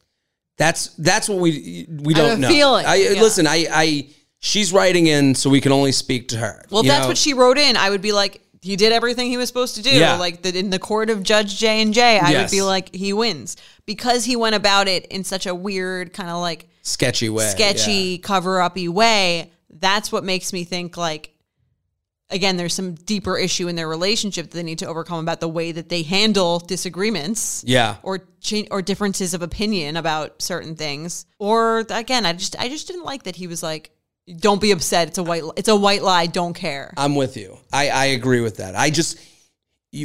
That's 0.59 0.89
that's 0.97 1.29
what 1.29 1.39
we 1.39 1.87
we 1.89 2.15
I 2.15 2.19
have 2.19 2.29
don't 2.29 2.39
a 2.39 2.41
know. 2.43 2.49
feeling, 2.49 2.87
I 2.87 2.95
yeah. 2.97 3.21
listen. 3.23 3.47
I 3.47 3.67
I 3.71 4.09
she's 4.41 4.73
writing 4.73 5.07
in, 5.07 5.35
so 5.35 5.51
we 5.51 5.61
can 5.61 5.73
only 5.73 5.93
speak 5.93 6.29
to 6.29 6.39
her. 6.39 6.65
Well, 6.71 6.83
you 6.85 6.91
that's 6.91 7.03
know? 7.03 7.09
what 7.09 7.19
she 7.19 7.35
wrote 7.35 7.59
in. 7.59 7.77
I 7.77 7.91
would 7.91 8.03
be 8.03 8.13
like, 8.13 8.43
he 8.63 8.75
did 8.77 8.91
everything 8.93 9.31
he 9.31 9.37
was 9.37 9.49
supposed 9.49 9.77
to 9.77 9.83
do. 9.83 9.91
Yeah. 9.91 10.17
Like 10.17 10.43
the, 10.43 10.57
in 10.59 10.71
the 10.71 10.79
court 10.79 11.09
of 11.11 11.23
Judge 11.23 11.57
J 11.59 11.83
and 11.83 11.95
J, 11.95 12.19
I 12.19 12.31
Yes. 12.31 12.51
would 12.51 12.57
be 12.57 12.63
like, 12.63 12.95
he 12.95 13.13
wins 13.13 13.57
because 13.85 14.25
he 14.25 14.35
went 14.35 14.55
about 14.57 14.89
it 14.89 15.07
in 15.07 15.23
such 15.25 15.47
a 15.47 15.55
weird 15.55 16.13
kind 16.13 16.31
of 16.31 16.39
like 16.41 16.69
sketchy 16.83 17.29
way. 17.29 17.49
sketchy, 17.49 18.19
cover 18.19 18.61
uppy 18.61 18.89
way. 18.89 19.53
That's 19.71 20.11
what 20.11 20.25
makes 20.25 20.53
me 20.53 20.65
think 20.65 20.97
like. 20.97 21.33
Again, 22.29 22.57
there's 22.57 22.75
some 22.75 22.95
deeper 22.95 23.39
issue 23.39 23.69
in 23.69 23.77
their 23.77 23.87
relationship 23.87 24.47
that 24.51 24.57
they 24.57 24.65
need 24.65 24.81
to 24.81 24.87
overcome 24.89 25.21
about 25.21 25.39
the 25.39 25.47
way 25.47 25.71
that 25.71 25.89
they 25.89 26.03
handle 26.03 26.59
disagreements 26.59 27.63
Yeah. 27.65 27.99
or 28.03 28.19
change 28.41 28.67
or 28.73 28.83
differences 28.83 29.33
of 29.33 29.43
opinion 29.43 29.97
about 29.97 30.43
certain 30.43 30.75
things. 30.75 31.25
Or 31.39 31.87
again, 31.89 32.27
I 32.27 32.33
just 32.33 32.57
I 32.59 32.69
just 32.69 32.89
didn't 32.89 33.05
like 33.05 33.23
that 33.25 33.37
he 33.37 33.47
was 33.47 33.63
like, 33.63 33.93
"Don't 34.39 34.61
be 34.61 34.71
upset. 34.73 35.09
It's 35.09 35.19
a 35.19 35.23
white 35.23 35.43
it's 35.57 35.69
a 35.69 35.77
white 35.77 36.03
lie. 36.03 36.27
Don't 36.27 36.55
care." 36.55 36.93
I'm 36.97 37.15
with 37.15 37.37
you. 37.37 37.59
I 37.73 37.89
I 37.91 38.05
agree 38.07 38.41
with 38.41 38.57
that. 38.59 38.75
I 38.77 38.91
just 38.91 39.19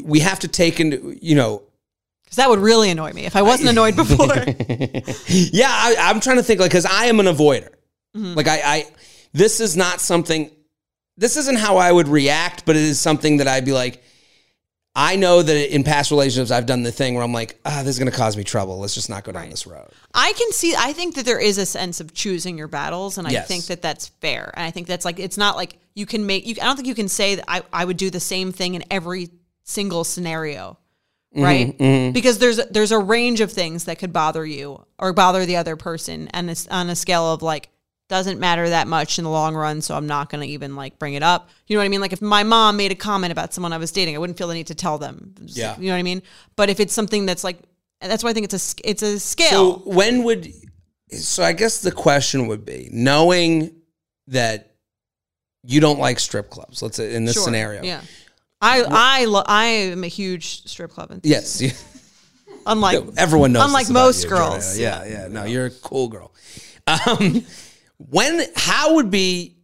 we 0.03 0.19
have 0.19 0.39
to 0.39 0.47
take 0.47 0.79
into 0.79 1.17
you 1.21 1.35
know 1.35 1.63
Because 2.23 2.37
that 2.37 2.49
would 2.49 2.59
really 2.59 2.89
annoy 2.91 3.11
me 3.13 3.25
if 3.25 3.35
I 3.35 3.41
wasn't 3.41 3.69
annoyed 3.69 3.95
before. 4.03 4.27
yeah 5.27 5.67
I, 5.69 5.95
i'm 5.99 6.19
trying 6.21 6.37
to 6.37 6.43
think 6.43 6.59
like 6.61 6.69
because 6.71 6.85
i 6.85 7.05
am 7.05 7.19
an 7.19 7.25
avoider 7.25 7.69
Mm-hmm. 8.15 8.33
like 8.35 8.47
I, 8.49 8.61
I 8.63 8.85
this 9.33 9.59
is 9.61 9.75
not 9.77 10.01
something 10.01 10.51
this 11.17 11.37
isn't 11.37 11.57
how 11.57 11.77
i 11.77 11.89
would 11.91 12.07
react 12.09 12.65
but 12.65 12.75
it 12.75 12.81
is 12.83 12.99
something 12.99 13.37
that 13.37 13.47
i'd 13.47 13.63
be 13.65 13.71
like 13.71 14.03
i 14.95 15.15
know 15.15 15.41
that 15.41 15.73
in 15.73 15.83
past 15.83 16.11
relationships 16.11 16.51
i've 16.51 16.65
done 16.65 16.83
the 16.83 16.91
thing 16.91 17.13
where 17.15 17.23
i'm 17.23 17.31
like 17.33 17.59
ah 17.65 17.81
this 17.83 17.95
is 17.95 17.99
going 17.99 18.11
to 18.11 18.17
cause 18.17 18.35
me 18.35 18.43
trouble 18.43 18.77
let's 18.79 18.93
just 18.93 19.09
not 19.09 19.23
go 19.23 19.31
down 19.31 19.49
this 19.49 19.65
road 19.65 19.89
I 20.13 20.33
can 20.33 20.51
see. 20.51 20.75
I 20.77 20.91
think 20.91 21.15
that 21.15 21.25
there 21.25 21.39
is 21.39 21.57
a 21.57 21.65
sense 21.65 22.01
of 22.01 22.13
choosing 22.13 22.57
your 22.57 22.67
battles, 22.67 23.17
and 23.17 23.25
I 23.25 23.31
Yes. 23.31 23.47
think 23.47 23.65
that 23.67 23.81
that's 23.81 24.07
fair. 24.19 24.51
And 24.57 24.65
I 24.65 24.71
think 24.71 24.87
that's 24.87 25.05
like 25.05 25.19
it's 25.19 25.37
not 25.37 25.55
like 25.55 25.77
you 25.95 26.05
can 26.05 26.25
make. 26.25 26.45
You, 26.45 26.55
I 26.61 26.65
don't 26.65 26.75
think 26.75 26.89
you 26.89 26.95
can 26.95 27.07
say 27.07 27.35
that 27.35 27.45
I, 27.47 27.61
I 27.71 27.85
would 27.85 27.95
do 27.95 28.09
the 28.09 28.19
same 28.19 28.51
thing 28.51 28.75
in 28.75 28.83
every 28.91 29.29
single 29.63 30.03
scenario, 30.03 30.77
right? 31.33 31.77
Because 32.13 32.39
there's 32.39 32.57
there's 32.71 32.91
a 32.91 32.99
range 32.99 33.39
of 33.39 33.53
things 33.53 33.85
that 33.85 33.99
could 33.99 34.11
bother 34.11 34.45
you 34.45 34.85
or 34.99 35.13
bother 35.13 35.45
the 35.45 35.55
other 35.55 35.77
person, 35.77 36.27
and 36.33 36.49
it's 36.49 36.67
on 36.67 36.89
a 36.89 36.95
scale 36.95 37.31
of 37.31 37.41
like 37.41 37.69
doesn't 38.11 38.39
matter 38.39 38.69
that 38.69 38.87
much 38.87 39.17
in 39.17 39.23
the 39.23 39.29
long 39.31 39.55
run, 39.55 39.81
so 39.81 39.95
I'm 39.95 40.05
not 40.05 40.29
going 40.29 40.41
to 40.45 40.47
even 40.47 40.75
like 40.75 40.99
bring 40.99 41.15
it 41.15 41.23
up. 41.23 41.49
You 41.65 41.75
know 41.75 41.79
what 41.79 41.85
I 41.85 41.89
mean? 41.89 42.01
Like 42.01 42.13
if 42.13 42.21
my 42.21 42.43
mom 42.43 42.77
made 42.77 42.91
a 42.91 42.95
comment 42.95 43.31
about 43.31 43.53
someone 43.53 43.73
I 43.73 43.77
was 43.77 43.91
dating, 43.91 44.15
I 44.15 44.19
wouldn't 44.19 44.37
feel 44.37 44.47
the 44.49 44.53
need 44.53 44.67
to 44.67 44.75
tell 44.75 44.97
them. 44.99 45.33
Yeah. 45.45 45.75
you 45.79 45.87
know 45.87 45.93
what 45.93 45.99
I 45.99 46.03
mean. 46.03 46.21
But 46.55 46.69
if 46.69 46.79
it's 46.79 46.93
something 46.93 47.25
that's 47.25 47.43
like, 47.43 47.57
that's 48.01 48.23
why 48.23 48.29
I 48.29 48.33
think 48.33 48.51
it's 48.51 48.75
a 48.83 48.89
it's 48.89 49.01
a 49.01 49.19
scale. 49.19 49.49
so 49.49 49.89
when 49.89 50.23
would 50.23 50.51
so 51.11 51.43
i 51.43 51.53
guess 51.53 51.81
the 51.81 51.91
question 51.91 52.47
would 52.47 52.65
be 52.65 52.89
knowing 52.91 53.75
that 54.27 54.75
you 55.63 55.79
don't 55.79 55.99
like 55.99 56.19
strip 56.19 56.49
clubs 56.49 56.81
let's 56.81 56.97
say 56.97 57.13
in 57.13 57.25
this 57.25 57.35
Sure. 57.35 57.43
scenario 57.43 57.83
Yeah. 57.83 58.01
I 58.61 58.83
I 58.89 59.25
lo- 59.25 59.43
I 59.45 59.65
am 59.93 60.03
a 60.03 60.07
huge 60.07 60.63
strip 60.67 60.91
club 60.91 61.11
enthusiast. 61.11 61.61
yes 61.61 61.85
Unlike 62.65 63.03
Everyone 63.17 63.51
knows. 63.53 63.65
Unlike 63.65 63.89
most 63.89 64.23
you, 64.23 64.29
girls. 64.29 64.77
Jordan. 64.77 64.81
Yeah, 64.81 65.05
yeah. 65.23 65.27
No, 65.29 65.45
you're 65.45 65.65
a 65.67 65.71
cool 65.71 66.07
girl. 66.09 66.31
Um, 66.87 67.43
when, 68.09 68.43
how 68.55 68.95
would 68.95 69.09
be, 69.11 69.57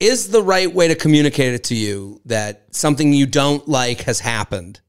is 0.00 0.28
the 0.28 0.42
right 0.42 0.72
way 0.72 0.88
to 0.88 0.94
communicate 0.94 1.54
it 1.54 1.64
to 1.64 1.74
you 1.74 2.20
that 2.26 2.66
something 2.74 3.12
you 3.12 3.26
don't 3.26 3.66
like 3.68 4.02
has 4.02 4.20
happened? 4.20 4.80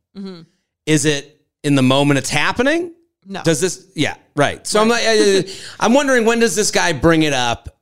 Is 0.86 1.06
it 1.06 1.42
in 1.64 1.76
the 1.76 1.82
moment 1.84 2.18
it's 2.18 2.30
happening? 2.30 2.90
Mm-hmm. 2.90 3.34
no. 3.34 3.44
Does 3.44 3.60
this? 3.62 3.88
Yeah, 3.96 4.16
right. 4.36 4.66
So 4.68 4.82
I'm 4.82 4.88
like, 4.88 5.04
I'm 5.80 5.94
wondering 5.94 6.26
when 6.26 6.40
does 6.40 6.56
this 6.56 6.72
guy 6.72 6.94
bring 6.94 7.24
it 7.24 7.34
up 7.34 7.80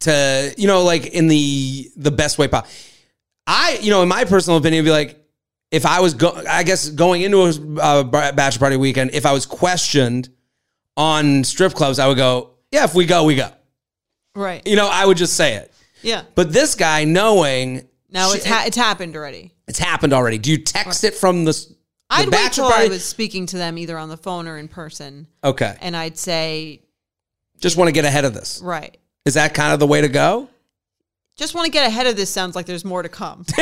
to, 0.00 0.54
you 0.58 0.66
know, 0.66 0.82
like 0.82 1.06
in 1.06 1.28
the 1.28 1.90
the 1.96 2.10
best 2.10 2.38
way 2.38 2.48
possible. 2.48 2.70
I, 3.46 3.78
you 3.80 3.90
know, 3.90 4.02
in 4.02 4.08
my 4.08 4.24
personal 4.24 4.58
opinion, 4.58 4.84
be 4.84 4.90
like, 4.90 5.16
if 5.70 5.86
I 5.86 6.00
was, 6.00 6.14
go- 6.14 6.42
I 6.48 6.62
guess, 6.62 6.88
going 6.88 7.22
into 7.22 7.40
a 7.42 7.80
uh, 7.80 8.02
bachelor 8.04 8.58
party 8.60 8.76
weekend, 8.76 9.10
if 9.12 9.24
I 9.26 9.32
was 9.32 9.46
questioned 9.46 10.28
on 10.96 11.44
strip 11.44 11.72
clubs, 11.74 11.98
I 11.98 12.06
would 12.08 12.16
go, 12.16 12.50
yeah, 12.72 12.84
if 12.84 12.94
we 12.94 13.06
go, 13.06 13.24
we 13.24 13.34
go. 13.36 13.50
Right. 14.34 14.66
You 14.66 14.76
know, 14.76 14.88
I 14.90 15.04
would 15.06 15.16
just 15.16 15.34
say 15.34 15.54
it. 15.56 15.72
Yeah. 16.02 16.22
But 16.34 16.52
this 16.52 16.74
guy, 16.74 17.04
knowing 17.04 17.86
Now 18.10 18.30
Sh- 18.32 18.36
it's 18.36 18.46
ha- 18.46 18.64
it's 18.66 18.76
happened 18.76 19.16
already. 19.16 19.52
it's 19.68 19.78
happened 19.78 20.12
already, 20.12 20.38
do 20.38 20.50
you 20.50 20.58
text 20.58 21.04
it 21.04 21.14
from 21.14 21.44
the, 21.44 21.52
the 21.52 21.76
I'd 22.10 22.28
wait 22.28 22.52
till 22.52 22.68
party? 22.70 22.86
I 22.86 22.88
was 22.88 23.04
speaking 23.04 23.46
to 23.46 23.56
them 23.58 23.76
either 23.78 23.96
on 23.98 24.08
the 24.08 24.16
phone 24.16 24.48
or 24.48 24.56
in 24.58 24.68
person, 24.68 25.26
okay, 25.44 25.76
and 25.80 25.96
I'd 25.96 26.16
say, 26.18 26.82
just 27.60 27.76
want 27.76 27.88
to 27.88 27.92
get 27.92 28.04
ahead 28.04 28.24
of 28.24 28.32
this. 28.34 28.60
right. 28.62 28.96
Is 29.26 29.34
that 29.34 29.52
kind 29.52 29.72
of 29.74 29.78
the 29.80 29.86
way 29.86 30.00
to 30.00 30.08
go? 30.08 30.48
Just 31.36 31.54
want 31.54 31.66
to 31.66 31.70
get 31.70 31.86
ahead 31.86 32.06
of 32.06 32.16
this. 32.16 32.30
Sounds 32.30 32.56
like 32.56 32.64
there's 32.66 32.84
more 32.86 33.02
to 33.02 33.08
come. 33.10 33.44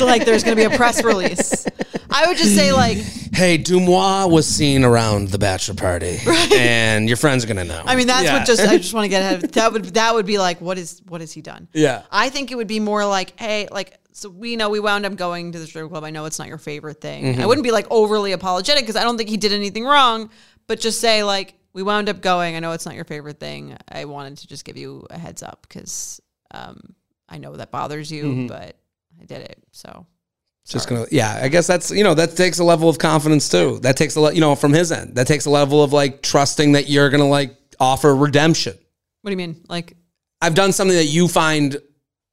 Like 0.00 0.24
there's 0.24 0.44
going 0.44 0.56
to 0.56 0.68
be 0.68 0.72
a 0.72 0.76
press 0.76 1.02
release. 1.04 1.66
I 2.10 2.26
would 2.28 2.36
just 2.36 2.54
say 2.56 2.72
like, 2.72 2.98
Hey, 3.40 3.56
Dumois 3.56 4.26
was 4.30 4.46
seen 4.46 4.84
around 4.84 5.28
the 5.28 5.38
bachelor 5.38 5.74
party, 5.74 6.18
and 6.54 7.08
your 7.08 7.16
friends 7.16 7.42
are 7.42 7.46
gonna 7.48 7.64
know. 7.64 7.82
I 7.86 7.96
mean, 7.96 8.06
that's 8.06 8.24
Yeah. 8.24 8.36
what 8.38 8.46
just 8.46 8.60
I 8.60 8.76
just 8.76 8.92
want 8.92 9.04
to 9.06 9.08
get 9.08 9.22
ahead. 9.22 9.44
Of, 9.44 9.52
that 9.52 9.72
would 9.72 9.84
that 9.94 10.14
would 10.14 10.26
be 10.26 10.36
like, 10.36 10.60
what 10.60 10.76
is 10.76 11.00
what 11.08 11.22
has 11.22 11.32
he 11.32 11.40
done? 11.40 11.66
Yeah. 11.72 12.02
I 12.10 12.28
think 12.28 12.50
it 12.50 12.56
would 12.56 12.66
be 12.66 12.80
more 12.80 13.06
like, 13.06 13.40
hey, 13.40 13.66
like, 13.72 13.96
so 14.12 14.28
we 14.28 14.56
know 14.56 14.68
we 14.68 14.78
wound 14.78 15.06
up 15.06 15.16
going 15.16 15.52
to 15.52 15.58
the 15.58 15.66
strip 15.66 15.88
club. 15.88 16.04
I 16.04 16.10
know 16.10 16.26
it's 16.26 16.38
not 16.38 16.48
your 16.48 16.58
favorite 16.58 17.00
thing. 17.00 17.24
Mm-hmm. 17.24 17.40
I 17.40 17.46
wouldn't 17.46 17.64
be 17.64 17.70
like 17.70 17.86
overly 17.90 18.32
apologetic 18.32 18.82
because 18.82 18.96
I 18.96 19.04
don't 19.04 19.16
think 19.16 19.30
he 19.30 19.38
did 19.38 19.52
anything 19.54 19.84
wrong, 19.86 20.28
but 20.66 20.78
just 20.78 21.00
say 21.00 21.22
like, 21.24 21.54
we 21.72 21.82
wound 21.82 22.10
up 22.10 22.20
going. 22.20 22.56
I 22.56 22.58
know 22.60 22.72
it's 22.72 22.84
not 22.84 22.94
your 22.94 23.06
favorite 23.06 23.40
thing. 23.40 23.74
I 23.88 24.04
wanted 24.04 24.36
to 24.36 24.48
just 24.48 24.66
give 24.66 24.76
you 24.76 25.06
a 25.08 25.16
heads 25.16 25.42
up 25.42 25.62
because 25.66 26.20
um, 26.50 26.94
I 27.26 27.38
know 27.38 27.56
that 27.56 27.70
bothers 27.70 28.12
you, 28.12 28.24
Mm-hmm. 28.24 28.46
but 28.48 28.76
I 29.18 29.24
did 29.24 29.40
it. 29.40 29.62
So 29.72 30.04
just 30.72 30.88
gonna 30.88 31.04
yeah 31.10 31.38
i 31.42 31.48
guess 31.48 31.66
that's 31.66 31.90
you 31.90 32.04
know 32.04 32.14
that 32.14 32.36
takes 32.36 32.58
a 32.58 32.64
level 32.64 32.88
of 32.88 32.98
confidence 32.98 33.48
too 33.48 33.78
that 33.80 33.96
takes 33.96 34.16
a 34.16 34.20
lot, 34.20 34.34
you 34.34 34.40
know 34.40 34.54
from 34.54 34.72
his 34.72 34.92
end 34.92 35.14
that 35.16 35.26
takes 35.26 35.46
a 35.46 35.50
level 35.50 35.82
of 35.82 35.92
like 35.92 36.22
trusting 36.22 36.72
that 36.72 36.88
you're 36.88 37.10
gonna 37.10 37.28
like 37.28 37.56
offer 37.78 38.14
redemption 38.14 38.76
what 39.22 39.28
do 39.28 39.32
you 39.32 39.36
mean? 39.36 39.62
Like, 39.68 39.96
i've 40.40 40.54
done 40.54 40.72
something 40.72 40.96
that 40.96 41.06
you 41.06 41.28
find 41.28 41.76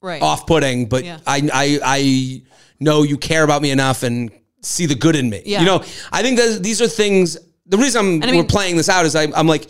right? 0.00 0.22
off-putting 0.22 0.86
but 0.88 1.04
Yeah. 1.04 1.18
I, 1.26 1.48
I 1.52 1.78
i 1.84 2.42
know 2.80 3.02
you 3.02 3.16
care 3.18 3.42
about 3.44 3.60
me 3.60 3.70
enough 3.70 4.02
and 4.02 4.30
see 4.62 4.86
the 4.86 4.94
good 4.94 5.16
in 5.16 5.28
me 5.28 5.42
Yeah. 5.44 5.60
you 5.60 5.66
know 5.66 5.84
i 6.12 6.22
think 6.22 6.38
that 6.38 6.62
these 6.62 6.80
are 6.80 6.88
things 6.88 7.36
the 7.66 7.76
reason 7.76 8.22
I'm, 8.22 8.22
I 8.22 8.36
we're 8.36 8.44
playing 8.44 8.76
this 8.76 8.88
out 8.88 9.04
is 9.04 9.14
I, 9.16 9.24
i'm 9.34 9.46
like 9.46 9.66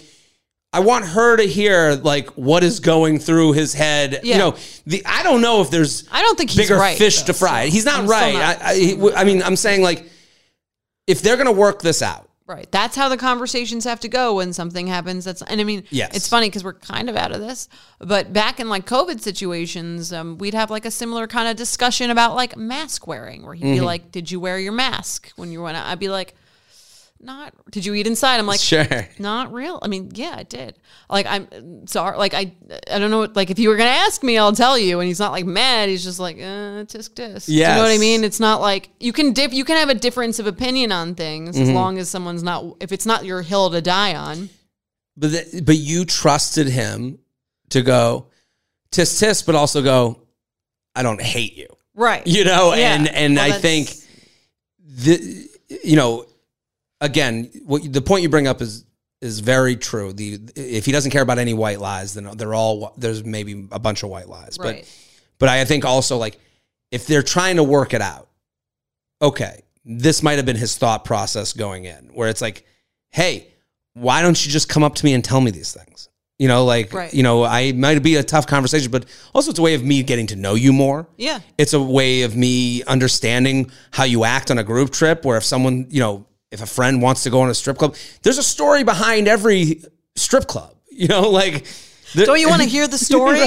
I 0.73 0.81
want 0.81 1.07
her 1.07 1.37
to 1.39 1.45
hear 1.45 1.93
like 1.95 2.29
what 2.31 2.63
is 2.63 2.81
going 2.81 3.19
through 3.19 3.53
his 3.53 3.73
head. 3.73 4.21
Yeah. 4.23 4.35
You 4.35 4.39
know, 4.39 4.57
the 4.87 5.03
I 5.07 5.23
don't 5.23 5.41
know 5.41 5.63
if 5.63 5.71
there's 5.71 6.07
I 6.13 6.21
don't 6.23 6.37
think 6.37 6.51
he's 6.51 6.59
bigger 6.69 6.77
right, 6.79 6.99
fish 6.99 7.21
though, 7.23 7.27
to 7.29 7.35
fry. 7.35 7.67
so 7.67 7.73
He's 7.73 7.85
not 7.87 8.01
I'm 8.01 8.07
right. 8.07 8.35
not- 8.35 8.59
I, 8.61 8.97
I, 9.19 9.23
I 9.23 9.25
mean, 9.25 9.43
I'm 9.43 9.57
saying 9.57 9.83
like 9.83 10.05
if 11.07 11.23
they're 11.23 11.37
gonna 11.39 11.53
work 11.53 11.81
this 11.83 12.03
out, 12.03 12.27
Right. 12.47 12.67
That's 12.73 12.97
how 12.97 13.11
the 13.11 13.19
conversations 13.19 13.85
have 13.85 14.01
to 14.01 14.09
go 14.09 14.37
when 14.37 14.55
something 14.55 14.87
happens. 14.87 15.27
That's 15.27 15.43
and 15.43 15.61
I 15.61 15.65
mean, 15.65 15.85
Yes. 15.91 16.17
it's 16.17 16.29
funny 16.29 16.49
because 16.49 16.65
we're 16.65 16.73
kind 16.73 17.11
of 17.11 17.17
out 17.17 17.31
of 17.31 17.41
this, 17.43 17.69
but 17.99 18.33
back 18.33 18.59
in 18.59 18.71
like 18.71 18.87
COVID 18.87 19.21
situations, 19.21 20.15
um, 20.15 20.39
we'd 20.39 20.55
have 20.55 20.71
like 20.71 20.87
a 20.87 20.91
similar 20.91 21.27
kind 21.27 21.47
of 21.49 21.57
discussion 21.57 22.09
about 22.11 22.35
like 22.37 22.57
mask 22.57 23.07
wearing, 23.07 23.43
where 23.45 23.53
he'd 23.55 23.65
Mm-hmm. 23.65 23.75
be 23.75 23.81
like, 23.83 24.13
"Did 24.13 24.31
you 24.31 24.41
wear 24.41 24.59
your 24.59 24.73
mask 24.73 25.31
when 25.37 25.53
you 25.53 25.61
went 25.63 25.77
out?" 25.77 25.87
I'd 25.89 25.99
be 25.99 26.09
like, 26.09 26.35
"Not." 27.21 27.53
Did 27.71 27.85
you 27.85 27.95
eat 27.95 28.07
inside? 28.07 28.39
I'm 28.39 28.47
like, 28.47 28.61
sure. 28.61 28.87
Not 29.19 29.53
real. 29.53 29.79
I 29.83 29.89
mean, 29.89 30.11
yeah, 30.15 30.35
I 30.37 30.43
did. 30.45 30.79
Like 31.11 31.27
I'm 31.27 31.87
sorry. 31.87 32.17
Like 32.17 32.35
I, 32.35 32.53
I 32.91 32.99
don't 32.99 33.11
know. 33.11 33.19
what- 33.21 33.37
Like 33.37 33.51
if 33.51 33.59
you 33.59 33.69
were 33.69 33.77
gonna 33.77 33.91
ask 33.91 34.23
me, 34.23 34.39
I'll 34.39 34.53
tell 34.53 34.79
you. 34.79 35.01
And 35.01 35.07
he's 35.09 35.19
not 35.21 35.33
like 35.33 35.47
mad. 35.47 35.89
He's 35.89 36.05
just 36.05 36.19
like, 36.21 36.37
uh, 36.37 36.85
tisk 36.87 37.11
tisk. 37.15 37.47
Do 37.47 37.53
You 37.55 37.65
know 37.65 37.83
what 37.83 37.91
I 37.91 37.99
mean? 37.99 38.25
It's 38.25 38.41
not 38.41 38.61
like 38.61 38.91
you 39.01 39.13
can 39.13 39.33
dip. 39.33 39.53
You 39.53 39.65
can 39.65 39.77
have 39.77 39.89
a 39.89 39.95
difference 39.95 40.39
of 40.39 40.47
opinion 40.47 40.93
on 40.93 41.15
things 41.15 41.57
Mm-hmm. 41.57 41.63
as 41.63 41.71
long 41.71 41.99
as 41.99 42.09
someone's 42.09 42.43
not. 42.43 42.65
If 42.81 42.93
it's 42.93 43.07
not 43.07 43.25
your 43.25 43.43
hill 43.43 43.71
to 43.71 43.81
die 43.83 44.15
on. 44.15 44.49
But 45.17 45.31
th- 45.33 45.65
but 45.65 45.77
you 45.77 46.05
trusted 46.05 46.69
him 46.69 47.19
to 47.71 47.83
go 47.83 48.27
tis 48.91 49.19
tis, 49.19 49.43
but 49.43 49.55
also 49.55 49.83
go. 49.83 50.23
I 50.95 51.03
don't 51.03 51.21
hate 51.21 51.57
you. 51.57 51.69
Right. 51.95 52.27
You 52.27 52.45
know, 52.45 52.75
Yeah. 52.75 52.95
and 52.95 53.09
and 53.09 53.37
Well, 53.37 53.53
I 53.53 53.59
think 53.59 53.91
the 54.81 55.49
you 55.85 55.97
know 55.97 56.27
again 57.01 57.51
what 57.65 57.93
the 57.93 58.01
point 58.03 58.23
you 58.23 58.29
bring 58.29 58.47
up 58.47 58.61
is 58.61 58.85
is 59.21 59.41
very 59.41 59.75
true. 59.77 60.13
The 60.13 60.39
if 60.55 60.87
he 60.87 60.93
doesn't 60.93 61.11
care 61.11 61.23
about 61.23 61.39
any 61.39 61.55
white 61.55 61.81
lies, 61.81 62.15
then 62.15 62.37
they're 62.37 62.55
all 62.55 62.95
there's 62.97 63.25
maybe 63.25 63.67
a 63.73 63.79
bunch 63.79 64.03
of 64.03 64.11
white 64.11 64.29
lies. 64.29 64.57
Right. 64.61 64.83
But 64.85 64.99
but 65.39 65.49
I 65.49 65.65
think 65.65 65.85
also 65.85 66.17
like 66.19 66.39
if 66.91 67.07
they're 67.07 67.23
trying 67.23 67.57
to 67.57 67.63
work 67.65 67.95
it 67.95 68.01
out, 68.01 68.29
okay, 69.21 69.63
this 69.85 70.23
might 70.23 70.35
have 70.37 70.47
been 70.47 70.57
his 70.57 70.77
thought 70.77 71.05
process 71.05 71.53
going 71.53 71.85
in, 71.85 72.11
where 72.15 72.29
it's 72.29 72.41
like, 72.41 72.65
hey, 73.11 73.49
why 73.95 74.23
don't 74.23 74.45
you 74.47 74.51
just 74.53 74.69
come 74.69 74.83
up 74.85 74.95
to 74.97 75.05
me 75.05 75.15
and 75.15 75.25
tell 75.25 75.41
me 75.41 75.51
these 75.51 75.73
things? 75.73 76.09
You 76.39 76.47
know, 76.47 76.65
like 76.65 76.93
Right. 76.93 77.13
you 77.13 77.25
know, 77.25 77.43
I 77.43 77.73
might 77.73 78.01
be 78.01 78.15
a 78.15 78.23
tough 78.23 78.47
conversation, 78.47 78.93
but 78.93 79.07
also 79.35 79.51
it's 79.51 79.59
a 79.59 79.63
way 79.63 79.75
of 79.75 79.83
me 79.83 80.05
getting 80.05 80.29
to 80.29 80.37
know 80.37 80.55
you 80.55 80.73
more 80.73 81.09
Yeah. 81.17 81.41
it's 81.59 81.73
a 81.73 81.83
way 81.83 82.23
of 82.23 82.37
me 82.37 82.85
understanding 82.85 83.73
how 83.91 84.05
you 84.05 84.23
act 84.23 84.53
on 84.53 84.59
a 84.59 84.63
group 84.63 84.91
trip 84.91 85.25
where 85.25 85.37
if 85.37 85.43
someone 85.45 85.89
you 85.91 85.99
know 85.99 86.25
if 86.51 86.63
a 86.63 86.67
friend 86.67 87.03
wants 87.03 87.23
to 87.25 87.31
go 87.31 87.41
on 87.43 87.51
a 87.51 87.55
strip 87.55 87.77
club 87.79 87.95
there's 88.23 88.39
a 88.39 88.43
story 88.43 88.83
behind 88.85 89.29
every 89.29 89.83
strip 90.17 90.47
club 90.47 90.75
you 90.91 91.07
know 91.09 91.29
like 91.43 91.67
the- 92.15 92.25
Don't 92.27 92.41
you 92.41 92.49
want 92.49 92.63
to 92.63 92.69
hear 92.77 92.87
the 92.89 92.99
story? 92.99 93.39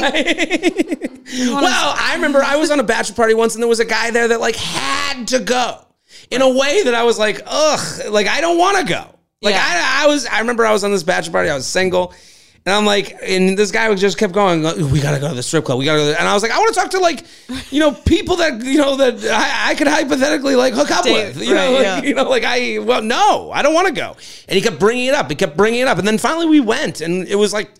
well 1.51 1.95
i 1.97 2.11
remember 2.15 2.41
i 2.43 2.55
was 2.55 2.71
on 2.71 2.79
a 2.79 2.83
bachelor 2.83 3.15
party 3.15 3.33
once 3.33 3.55
and 3.55 3.61
there 3.63 3.69
was 3.69 3.79
a 3.79 3.85
guy 3.85 4.11
there 4.11 4.27
that 4.29 4.39
like 4.39 4.55
had 4.55 5.27
to 5.29 5.39
go 5.39 5.83
in 6.29 6.41
a 6.41 6.49
way 6.49 6.83
that 6.83 6.93
i 6.95 7.03
was 7.03 7.17
like 7.17 7.41
ugh 7.45 8.05
like 8.11 8.27
i 8.27 8.41
don't 8.41 8.57
want 8.57 8.77
to 8.77 8.83
go 8.85 9.05
like 9.41 9.55
Yeah. 9.55 9.63
I, 9.99 10.03
I 10.03 10.07
was 10.07 10.25
i 10.25 10.39
remember 10.39 10.65
i 10.65 10.71
was 10.71 10.83
on 10.83 10.91
this 10.91 11.03
bachelor 11.03 11.31
party 11.33 11.49
i 11.49 11.55
was 11.55 11.65
single 11.65 12.13
and 12.63 12.75
I'm 12.75 12.85
like, 12.85 13.17
and 13.23 13.57
this 13.57 13.71
guy 13.71 13.93
just 13.95 14.19
kept 14.19 14.33
going. 14.33 14.61
We 14.91 15.01
gotta 15.01 15.19
go 15.19 15.29
to 15.29 15.33
the 15.33 15.41
strip 15.41 15.65
club. 15.65 15.79
We 15.79 15.85
gotta 15.85 15.99
go. 15.99 16.09
And 16.11 16.27
I 16.27 16.33
was 16.35 16.43
like, 16.43 16.51
I 16.51 16.59
want 16.59 16.73
to 16.73 16.79
talk 16.79 16.91
to 16.91 16.99
like, 16.99 17.25
you 17.71 17.79
know, 17.79 17.91
people 17.91 18.35
that 18.35 18.63
you 18.63 18.77
know 18.77 18.97
that 18.97 19.23
I, 19.25 19.71
I 19.71 19.75
could 19.75 19.87
hypothetically 19.87 20.55
like 20.55 20.75
hook 20.75 20.91
up 20.91 21.03
Date, 21.03 21.35
with. 21.35 21.43
You 21.43 21.55
know, 21.55 21.71
like, 21.71 21.81
yeah. 21.81 22.01
you 22.03 22.13
know, 22.13 22.29
like 22.29 22.43
I. 22.43 22.77
Well, 22.77 23.01
no, 23.01 23.51
I 23.51 23.63
don't 23.63 23.73
want 23.73 23.87
to 23.87 23.93
go. 23.93 24.15
And 24.47 24.55
he 24.55 24.61
kept 24.61 24.79
bringing 24.79 25.07
it 25.07 25.15
up. 25.15 25.27
He 25.29 25.35
kept 25.35 25.57
bringing 25.57 25.81
it 25.81 25.87
up. 25.87 25.97
And 25.97 26.07
then 26.07 26.19
finally 26.19 26.45
we 26.45 26.59
went, 26.59 27.01
and 27.01 27.27
it 27.27 27.35
was 27.35 27.51
like, 27.51 27.71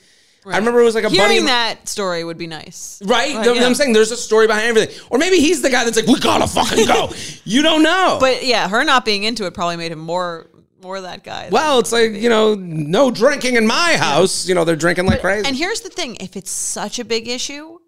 I 0.44 0.58
remember 0.58 0.82
it 0.82 0.86
was 0.86 0.96
like 0.96 1.04
a 1.04 1.10
buddy. 1.10 1.20
Hearing 1.20 1.46
that 1.46 1.88
story 1.88 2.24
would 2.24 2.40
be 2.40 2.48
nice. 2.48 3.00
Right? 3.06 3.36
Right, 3.36 3.46
what 3.46 3.56
yeah. 3.58 3.66
I'm 3.66 3.76
saying 3.76 3.94
there's 3.94 4.10
a 4.10 4.18
story 4.18 4.48
behind 4.48 4.66
everything. 4.66 5.00
Or 5.12 5.20
maybe 5.20 5.38
he's 5.38 5.62
the 5.62 5.70
guy 5.70 5.84
that's 5.84 5.96
like, 5.96 6.08
we 6.08 6.20
gotta 6.20 6.48
fucking 6.48 6.88
go. 6.88 7.12
you 7.44 7.62
don't 7.62 7.84
know. 7.84 8.18
But 8.20 8.44
yeah, 8.44 8.68
her 8.68 8.84
not 8.84 9.06
being 9.06 9.24
into 9.24 9.46
it 9.46 9.54
probably 9.54 9.78
made 9.78 9.92
him 9.92 10.00
more 10.00 10.48
more 10.82 11.02
that 11.02 11.24
guy. 11.24 11.50
well, 11.52 11.80
it's 11.80 11.92
like, 11.92 12.14
you 12.14 12.30
know, 12.30 12.56
no 12.56 13.12
drinking 13.12 13.56
in 13.56 13.68
my 13.68 13.98
house. 13.98 14.48
You 14.48 14.56
know, 14.56 14.64
they're 14.64 14.76
drinking 14.76 15.06
like 15.06 15.22
crazy. 15.22 15.48
And 15.48 15.56
here's 15.56 15.82
the 15.82 15.90
thing: 15.90 16.18
if 16.20 16.36
it's 16.36 16.52
such 16.52 17.00
a 17.00 17.06
big 17.06 17.28
issue 17.28 17.81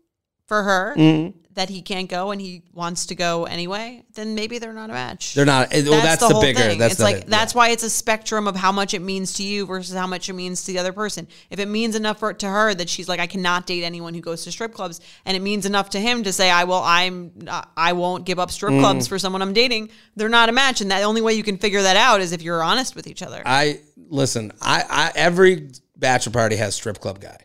for 0.53 0.63
her 0.63 0.93
Mm-hmm. 0.97 1.37
that 1.55 1.69
he 1.69 1.81
can't 1.81 2.09
go 2.09 2.31
and 2.31 2.41
he 2.41 2.63
wants 2.73 3.05
to 3.07 3.15
go 3.15 3.45
anyway, 3.45 4.03
then 4.15 4.33
maybe 4.33 4.57
they're 4.59 4.73
not 4.73 4.89
a 4.89 4.93
match. 4.93 5.33
They're 5.35 5.45
not. 5.45 5.71
Well, 5.71 6.01
that's, 6.01 6.19
the, 6.27 6.33
whole 6.33 6.41
bigger. 6.41 6.59
thing. 6.59 6.79
That's 6.79 6.93
it's 6.93 6.97
the, 6.99 7.03
like 7.03 7.27
that's 7.27 7.53
why 7.53 7.69
it's 7.69 7.83
a 7.83 7.89
spectrum 7.91 8.47
of 8.47 8.55
how 8.55 8.71
much 8.71 8.93
it 8.95 9.01
means 9.01 9.33
to 9.33 9.43
you 9.43 9.65
versus 9.67 9.95
how 9.95 10.07
much 10.07 10.29
it 10.29 10.33
means 10.33 10.63
to 10.65 10.71
the 10.73 10.79
other 10.79 10.93
person. 10.93 11.27
If 11.51 11.59
it 11.59 11.67
means 11.67 11.95
enough 11.95 12.17
for 12.19 12.33
to 12.33 12.47
her 12.47 12.73
that 12.73 12.89
she's 12.89 13.07
like, 13.07 13.19
I 13.19 13.27
cannot 13.27 13.67
date 13.67 13.83
anyone 13.83 14.13
who 14.15 14.21
goes 14.21 14.43
to 14.45 14.51
strip 14.51 14.73
clubs, 14.73 14.99
and 15.25 15.37
it 15.37 15.41
means 15.41 15.65
enough 15.67 15.91
to 15.91 15.99
him 15.99 16.23
to 16.23 16.33
say, 16.33 16.49
I 16.49 16.63
will, 16.63 16.81
I'm, 16.83 17.31
I 17.77 17.93
won't 17.93 18.25
give 18.25 18.39
up 18.39 18.49
strip 18.49 18.73
Mm. 18.73 18.79
clubs 18.79 19.07
for 19.07 19.19
someone 19.19 19.41
I'm 19.43 19.53
dating. 19.53 19.89
They're 20.15 20.29
not 20.29 20.49
a 20.49 20.53
match, 20.53 20.81
and 20.81 20.89
the 20.89 21.01
only 21.01 21.21
way 21.21 21.33
you 21.35 21.43
can 21.43 21.57
figure 21.57 21.81
that 21.83 21.97
out 21.97 22.19
is 22.21 22.31
if 22.31 22.41
you're 22.41 22.63
honest 22.63 22.95
with 22.95 23.05
each 23.07 23.21
other. 23.21 23.41
I 23.45 23.79
listen. 24.09 24.51
I, 24.61 24.83
I 24.89 25.11
every 25.15 25.69
bachelor 25.95 26.33
party 26.33 26.55
has 26.57 26.73
strip 26.75 26.99
club 26.99 27.19
guy, 27.21 27.37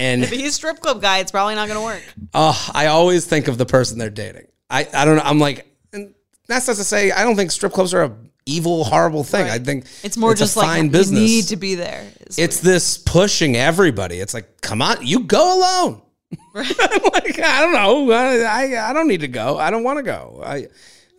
and 0.00 0.22
if 0.24 0.30
he's 0.30 0.48
a 0.48 0.52
strip 0.52 0.80
club 0.80 1.00
guy, 1.00 1.18
it's 1.18 1.30
probably 1.30 1.54
not 1.54 1.68
going 1.68 1.78
to 1.78 1.84
work. 1.84 2.02
oh, 2.34 2.70
I 2.74 2.86
always 2.86 3.26
think 3.26 3.48
of 3.48 3.58
the 3.58 3.66
person 3.66 3.98
they're 3.98 4.10
dating. 4.10 4.46
I 4.68 4.86
I 4.92 5.04
don't 5.04 5.16
know. 5.16 5.22
I'm 5.24 5.38
like, 5.38 5.66
and 5.92 6.14
that's 6.48 6.66
not 6.68 6.76
to 6.76 6.84
say 6.84 7.10
I 7.12 7.22
don't 7.22 7.36
think 7.36 7.50
strip 7.50 7.72
clubs 7.72 7.94
are 7.94 8.02
a 8.04 8.16
evil, 8.46 8.84
horrible 8.84 9.22
thing. 9.22 9.46
I 9.48 9.58
think 9.58 9.84
It's 10.02 10.16
more 10.16 10.32
a 10.32 10.34
just 10.34 10.54
fine 10.54 10.84
like 10.84 10.92
business. 10.92 11.20
you 11.20 11.26
need 11.26 11.44
to 11.48 11.56
be 11.56 11.74
there. 11.76 12.00
It's- 12.20 12.38
it's 12.38 12.60
this 12.60 12.98
pushing 12.98 13.56
everybody. 13.56 14.18
It's 14.20 14.34
like, 14.34 14.60
come 14.60 14.80
on, 14.82 14.96
you 15.06 15.20
go 15.20 15.58
alone. 15.58 16.02
I'm 16.54 17.02
like, 17.12 17.40
I 17.40 17.60
don't 17.62 17.72
know. 17.72 18.10
I, 18.12 18.38
I 18.42 18.90
I 18.90 18.92
don't 18.92 19.08
need 19.08 19.20
to 19.20 19.28
go. 19.28 19.58
I 19.58 19.70
don't 19.70 19.82
want 19.84 19.98
to 19.98 20.02
go. 20.02 20.40
I 20.44 20.66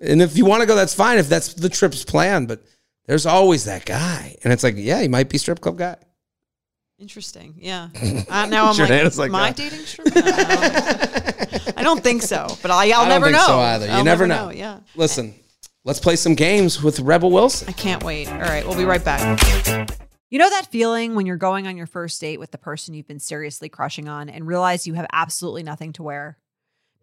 and 0.01 0.21
if 0.21 0.35
you 0.37 0.45
want 0.45 0.61
to 0.61 0.67
go, 0.67 0.75
that's 0.75 0.93
fine. 0.95 1.19
If 1.19 1.29
that's 1.29 1.53
the 1.53 1.69
trip's 1.69 2.03
plan, 2.03 2.45
but 2.47 2.63
there's 3.05 3.25
always 3.25 3.65
that 3.65 3.85
guy, 3.85 4.35
and 4.43 4.51
it's 4.53 4.63
like, 4.63 4.75
yeah, 4.77 5.01
he 5.01 5.07
might 5.07 5.29
be 5.29 5.37
strip 5.37 5.59
club 5.61 5.77
guy. 5.77 5.97
Interesting. 7.01 7.55
Yeah. 7.57 7.89
Uh, 8.29 8.45
now 8.45 8.67
I'm 8.67 8.75
Jordana's 8.75 9.17
like, 9.19 9.29
like 9.29 9.29
am 9.29 9.35
I 9.35 9.51
that. 9.51 9.57
dating 9.57 9.85
strip? 9.85 10.07
I 10.15 11.57
don't, 11.65 11.77
I 11.79 11.83
don't 11.83 12.01
think 12.01 12.21
so, 12.21 12.47
but 12.61 12.71
I, 12.71 12.91
I'll 12.91 13.01
I 13.01 13.09
don't 13.09 13.09
never 13.09 13.25
think 13.25 13.37
know. 13.37 13.45
so 13.47 13.59
either. 13.59 13.85
You 13.87 13.91
I'll 13.91 14.03
never 14.05 14.25
know. 14.27 14.51
Yeah. 14.51 14.79
Listen, 14.95 15.33
let's 15.83 15.99
play 15.99 16.15
some 16.15 16.33
games 16.35 16.81
with 16.81 16.99
Rebel 17.01 17.29
Wilson. 17.31 17.67
I 17.67 17.73
can't 17.73 18.03
wait. 18.03 18.29
All 18.29 18.39
right, 18.39 18.65
we'll 18.65 18.77
be 18.77 18.85
right 18.85 19.03
back. 19.03 19.41
You 20.29 20.39
know 20.39 20.49
that 20.49 20.67
feeling 20.71 21.15
when 21.15 21.25
you're 21.25 21.35
going 21.35 21.67
on 21.67 21.75
your 21.75 21.87
first 21.87 22.21
date 22.21 22.39
with 22.39 22.51
the 22.51 22.57
person 22.57 22.93
you've 22.93 23.07
been 23.07 23.19
seriously 23.19 23.67
crushing 23.67 24.07
on 24.07 24.29
and 24.29 24.47
realize 24.47 24.87
you 24.87 24.93
have 24.93 25.07
absolutely 25.11 25.63
nothing 25.63 25.91
to 25.93 26.03
wear? 26.03 26.37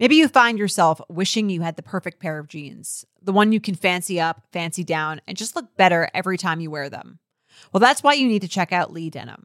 Maybe 0.01 0.15
you 0.17 0.29
find 0.29 0.59
yourself 0.59 1.01
wishing 1.11 1.51
you 1.51 1.61
had 1.61 1.77
the 1.77 1.83
perfect 1.83 2.21
pair 2.21 2.39
of 2.39 2.49
jeans, 2.49 3.05
the 3.21 3.33
one 3.33 3.53
you 3.53 3.61
can 3.61 3.75
fancy 3.75 4.19
up, 4.19 4.45
fancy 4.53 4.83
down, 4.85 5.21
and 5.27 5.37
just 5.37 5.57
look 5.57 5.77
better 5.77 6.09
every 6.15 6.39
time 6.39 6.61
you 6.61 6.71
wear 6.71 6.89
them. 6.89 7.19
Well, 7.73 7.81
that's 7.81 8.03
why 8.03 8.15
you 8.15 8.27
need 8.27 8.43
to 8.43 8.49
check 8.49 8.73
out 8.73 8.93
Lee 8.93 9.11
Denim. 9.11 9.45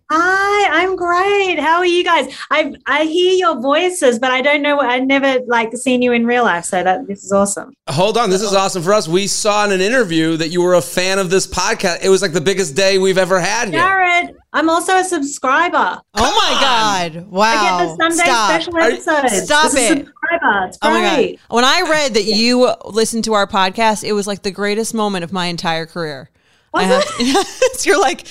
Hi, 0.13 0.81
I'm 0.83 0.97
great. 0.97 1.57
How 1.57 1.77
are 1.77 1.85
you 1.85 2.03
guys? 2.03 2.37
I 2.51 2.73
I 2.85 3.03
hear 3.05 3.31
your 3.33 3.61
voices, 3.61 4.19
but 4.19 4.29
I 4.29 4.41
don't 4.41 4.61
know. 4.61 4.81
I 4.81 4.99
never 4.99 5.39
like 5.47 5.73
seen 5.77 6.01
you 6.01 6.11
in 6.11 6.25
real 6.25 6.43
life, 6.43 6.65
so 6.65 6.83
that 6.83 7.07
this 7.07 7.23
is 7.23 7.31
awesome. 7.31 7.73
Hold 7.87 8.17
on. 8.17 8.29
This 8.29 8.41
is 8.41 8.53
awesome 8.53 8.83
for 8.83 8.93
us. 8.93 9.07
We 9.07 9.27
saw 9.27 9.63
in 9.63 9.71
an 9.71 9.79
interview 9.79 10.35
that 10.35 10.49
you 10.49 10.61
were 10.61 10.73
a 10.73 10.81
fan 10.81 11.17
of 11.17 11.29
this 11.29 11.47
podcast. 11.47 11.99
It 12.03 12.09
was 12.09 12.21
like 12.21 12.33
the 12.33 12.41
biggest 12.41 12.75
day 12.75 12.97
we've 12.97 13.17
ever 13.17 13.39
had 13.39 13.69
here. 13.69 13.79
Jared, 13.79 14.35
I'm 14.51 14.69
also 14.69 14.97
a 14.97 15.03
subscriber. 15.05 16.01
Oh 16.15 16.35
my 16.35 16.59
God. 16.61 17.27
Wow. 17.31 17.43
I 17.53 17.85
get 17.85 17.85
the 17.85 17.95
Sunday 18.03 18.23
Stop. 18.25 18.49
special 18.51 18.75
Are 18.75 18.81
you- 18.89 18.93
episodes. 18.95 19.43
Stop 19.45 19.65
As 19.67 19.75
a 19.75 19.77
it. 19.77 19.87
Subscriber. 19.87 20.65
It's 20.67 20.77
Oh 20.81 20.89
my 20.91 21.15
great. 21.15 21.39
God. 21.47 21.55
When 21.55 21.63
I 21.63 21.81
read 21.89 22.15
that 22.15 22.23
you 22.25 22.69
listened 22.85 23.23
to 23.25 23.33
our 23.33 23.47
podcast, 23.47 24.03
it 24.03 24.11
was 24.11 24.27
like 24.27 24.41
the 24.41 24.51
greatest 24.51 24.93
moment 24.93 25.23
of 25.23 25.31
my 25.31 25.45
entire 25.45 25.85
career. 25.85 26.29
Was 26.73 26.83
I 26.83 27.23
have- 27.23 27.85
You're 27.85 27.99
like, 27.99 28.25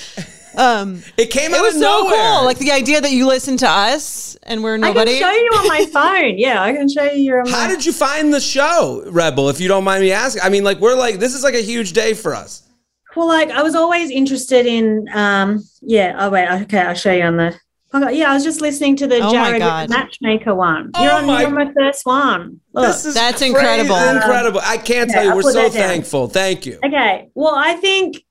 um, 0.56 1.02
It 1.16 1.26
came 1.30 1.52
it 1.52 1.58
out 1.58 1.62
was 1.62 1.76
of 1.76 1.80
so 1.82 2.02
nowhere. 2.02 2.14
cool. 2.16 2.44
Like 2.44 2.58
the 2.58 2.72
idea 2.72 3.00
that 3.00 3.10
you 3.12 3.26
listen 3.26 3.56
to 3.58 3.68
us 3.68 4.36
and 4.42 4.62
we're 4.62 4.76
nobody. 4.76 5.16
I 5.16 5.18
can 5.20 5.22
show 5.22 5.36
you 5.36 5.50
on 5.60 5.68
my 5.68 5.86
phone. 5.92 6.38
Yeah, 6.38 6.62
I 6.62 6.72
can 6.72 6.88
show 6.88 7.04
you 7.04 7.22
your. 7.22 7.48
How 7.50 7.68
did 7.68 7.84
you 7.84 7.92
find 7.92 8.32
the 8.32 8.40
show, 8.40 9.02
Rebel? 9.06 9.48
If 9.48 9.60
you 9.60 9.68
don't 9.68 9.84
mind 9.84 10.02
me 10.02 10.12
asking. 10.12 10.42
I 10.42 10.48
mean, 10.48 10.64
like 10.64 10.78
we're 10.80 10.94
like 10.96 11.16
this 11.18 11.34
is 11.34 11.42
like 11.42 11.54
a 11.54 11.62
huge 11.62 11.92
day 11.92 12.14
for 12.14 12.34
us. 12.34 12.62
Well, 13.16 13.26
like 13.28 13.50
I 13.50 13.62
was 13.62 13.74
always 13.74 14.10
interested 14.10 14.66
in. 14.66 15.06
um 15.14 15.62
Yeah. 15.82 16.16
Oh 16.18 16.30
wait. 16.30 16.48
Okay, 16.62 16.78
I'll 16.80 16.94
show 16.94 17.12
you 17.12 17.24
on 17.24 17.36
the. 17.36 17.58
Okay, 17.92 18.18
yeah, 18.18 18.30
I 18.30 18.34
was 18.34 18.44
just 18.44 18.60
listening 18.60 18.94
to 18.98 19.08
the 19.08 19.18
Oh 19.20 19.32
Jared 19.32 19.58
Matchmaker 19.90 20.54
one. 20.54 20.92
Oh 20.94 21.02
You're 21.02 21.12
on, 21.12 21.26
my- 21.26 21.40
you're 21.40 21.48
on 21.48 21.54
my 21.56 21.72
first 21.76 22.06
one. 22.06 22.60
Look. 22.72 22.86
This 22.86 23.04
is 23.04 23.14
That's 23.14 23.38
crazy, 23.38 23.48
incredible. 23.52 23.96
Incredible. 23.96 24.60
I 24.62 24.76
can't 24.76 25.10
Okay, 25.10 25.14
tell 25.14 25.24
you. 25.24 25.30
I'll 25.30 25.36
We're 25.36 25.50
so 25.52 25.68
thankful. 25.70 26.28
Thank 26.28 26.66
you. 26.66 26.78
Okay. 26.84 27.30
Well, 27.34 27.52
I 27.56 27.74
think 27.74 28.22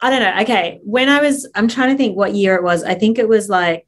I 0.00 0.10
don't 0.10 0.20
know. 0.20 0.42
Okay, 0.42 0.80
when 0.82 1.08
I 1.08 1.20
was, 1.20 1.48
I'm 1.54 1.68
trying 1.68 1.90
to 1.90 1.96
think 1.96 2.16
what 2.16 2.34
year 2.34 2.54
it 2.54 2.62
was. 2.62 2.84
I 2.84 2.94
think 2.94 3.18
it 3.18 3.28
was 3.28 3.48
like 3.48 3.86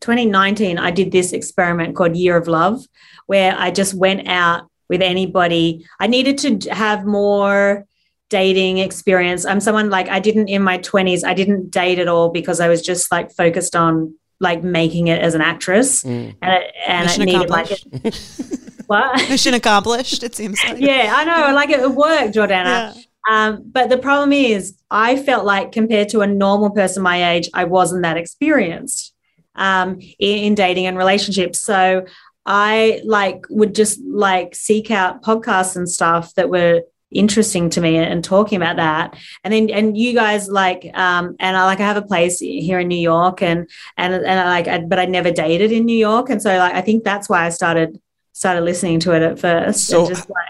2019. 0.00 0.78
I 0.78 0.90
did 0.90 1.10
this 1.10 1.32
experiment 1.32 1.96
called 1.96 2.16
Year 2.16 2.36
of 2.36 2.46
Love, 2.46 2.84
where 3.26 3.54
I 3.56 3.70
just 3.70 3.94
went 3.94 4.28
out 4.28 4.68
with 4.88 5.02
anybody. 5.02 5.86
I 5.98 6.06
needed 6.06 6.38
to 6.38 6.74
have 6.74 7.04
more 7.04 7.86
dating 8.30 8.78
experience. 8.78 9.44
I'm 9.44 9.60
someone 9.60 9.90
like 9.90 10.08
I 10.08 10.20
didn't 10.20 10.48
in 10.48 10.62
my 10.62 10.78
20s, 10.78 11.24
I 11.24 11.34
didn't 11.34 11.70
date 11.70 11.98
at 11.98 12.08
all 12.08 12.30
because 12.30 12.60
I 12.60 12.68
was 12.68 12.82
just 12.82 13.10
like 13.10 13.32
focused 13.32 13.76
on 13.76 14.14
like 14.40 14.62
making 14.62 15.08
it 15.08 15.20
as 15.20 15.34
an 15.34 15.40
actress. 15.40 16.04
Mm. 16.04 16.34
And 16.42 16.54
it, 16.54 16.74
and 16.86 17.06
Mission 17.06 17.22
it 17.22 17.26
needed 17.26 17.50
like 17.50 17.70
accomplished. 17.70 18.40
what? 18.86 19.28
Mission 19.28 19.54
accomplished. 19.54 20.22
It 20.22 20.34
seems 20.34 20.62
like. 20.64 20.78
yeah, 20.78 21.14
I 21.16 21.24
know. 21.24 21.54
Like 21.54 21.70
it 21.70 21.90
worked, 21.90 22.34
Jordana. 22.34 22.94
Yeah. 22.94 22.94
Um, 23.30 23.62
but 23.70 23.88
the 23.88 23.98
problem 23.98 24.32
is, 24.32 24.76
I 24.90 25.16
felt 25.16 25.44
like 25.44 25.72
compared 25.72 26.10
to 26.10 26.20
a 26.20 26.26
normal 26.26 26.70
person 26.70 27.02
my 27.02 27.32
age, 27.32 27.48
I 27.54 27.64
wasn't 27.64 28.02
that 28.02 28.16
experienced 28.16 29.14
um, 29.54 30.00
in, 30.18 30.38
in 30.38 30.54
dating 30.54 30.86
and 30.86 30.98
relationships. 30.98 31.60
So 31.60 32.04
I 32.46 33.00
like 33.04 33.46
would 33.48 33.74
just 33.74 34.00
like 34.04 34.54
seek 34.54 34.90
out 34.90 35.22
podcasts 35.22 35.76
and 35.76 35.88
stuff 35.88 36.34
that 36.34 36.50
were 36.50 36.82
interesting 37.10 37.70
to 37.70 37.80
me 37.80 37.96
and 37.96 38.24
talking 38.24 38.56
about 38.56 38.74
that 38.76 39.16
and 39.44 39.54
then 39.54 39.70
and 39.70 39.96
you 39.96 40.12
guys 40.14 40.48
like 40.48 40.90
um 40.94 41.36
and 41.38 41.56
I 41.56 41.64
like 41.64 41.78
I 41.78 41.84
have 41.84 41.96
a 41.96 42.02
place 42.02 42.40
here 42.40 42.80
in 42.80 42.88
New 42.88 42.98
York 42.98 43.40
and 43.40 43.70
and 43.96 44.14
and 44.14 44.40
I 44.40 44.44
like 44.46 44.66
I, 44.66 44.78
but 44.80 44.98
I 44.98 45.04
never 45.04 45.30
dated 45.30 45.70
in 45.70 45.84
New 45.84 45.96
York 45.96 46.28
and 46.28 46.42
so 46.42 46.56
like 46.58 46.74
I 46.74 46.80
think 46.80 47.04
that's 47.04 47.28
why 47.28 47.46
I 47.46 47.50
started 47.50 48.00
started 48.32 48.62
listening 48.62 48.98
to 49.00 49.12
it 49.12 49.22
at 49.22 49.38
first 49.38 49.86
So- 49.86 50.08
just 50.08 50.28
like 50.28 50.48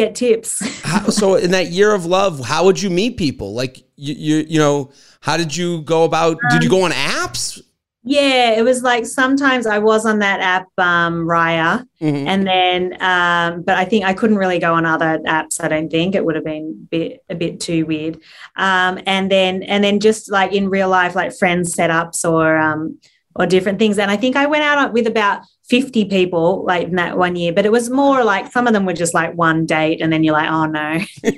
get 0.00 0.14
tips 0.14 0.50
How, 0.90 1.10
so 1.10 1.34
in 1.34 1.50
that 1.50 1.68
year 1.78 1.90
of 1.98 2.06
love, 2.06 2.34
how 2.52 2.60
would 2.66 2.80
you 2.80 2.90
meet 3.00 3.16
people? 3.16 3.48
Like 3.60 3.74
you, 3.96 4.14
you, 4.26 4.36
you 4.52 4.58
know, 4.64 4.90
how 5.20 5.36
did 5.36 5.50
you 5.54 5.82
go 5.82 6.04
about? 6.04 6.38
did 6.52 6.62
you 6.64 6.70
go 6.70 6.82
on 6.86 6.92
apps? 6.92 7.60
Yeah, 8.04 8.52
it 8.58 8.62
was 8.62 8.82
like 8.90 9.04
sometimes 9.04 9.66
I 9.66 9.78
was 9.90 10.06
on 10.06 10.20
that 10.20 10.40
app, 10.40 10.66
um, 10.78 11.26
Raya, 11.26 11.84
Mhm. 12.00 12.26
and 12.32 12.40
then, 12.46 12.80
um, 13.02 13.62
but 13.66 13.76
I 13.76 13.84
think 13.84 14.04
I 14.06 14.14
couldn't 14.14 14.38
really 14.38 14.60
go 14.66 14.72
on 14.72 14.86
other 14.86 15.18
apps. 15.26 15.62
I 15.62 15.68
don't 15.68 15.90
think 15.90 16.14
it 16.14 16.24
would 16.24 16.36
have 16.36 16.44
been 16.44 16.88
bit, 16.90 17.22
a 17.28 17.34
bit 17.34 17.60
too 17.60 17.84
weird. 17.84 18.14
Um, 18.56 18.92
and 19.04 19.30
then, 19.30 19.62
and 19.64 19.82
then 19.84 20.00
just 20.00 20.30
like 20.30 20.52
in 20.54 20.70
real 20.70 20.88
life, 20.88 21.14
like 21.14 21.36
friends 21.36 21.74
setups 21.76 22.24
or 22.24 22.56
um, 22.56 22.98
or 23.34 23.46
different 23.46 23.78
things. 23.78 23.98
And 23.98 24.10
I 24.10 24.16
think 24.16 24.36
I 24.36 24.46
went 24.46 24.64
out 24.64 24.92
with 24.92 25.06
about 25.06 25.42
fifty 25.68 26.04
people 26.04 26.64
like 26.66 26.88
in 26.88 26.96
that 26.96 27.18
one 27.18 27.36
year, 27.36 27.52
but 27.52 27.66
it 27.66 27.72
was 27.72 27.90
more 27.90 28.24
like 28.24 28.50
some 28.50 28.66
of 28.66 28.72
them 28.72 28.86
were 28.86 28.94
just 28.94 29.14
like 29.14 29.34
one 29.34 29.66
date, 29.66 30.00
and 30.00 30.12
then 30.12 30.24
you're 30.24 30.32
like, 30.32 30.50
oh 30.50 30.66
no. 30.66 31.00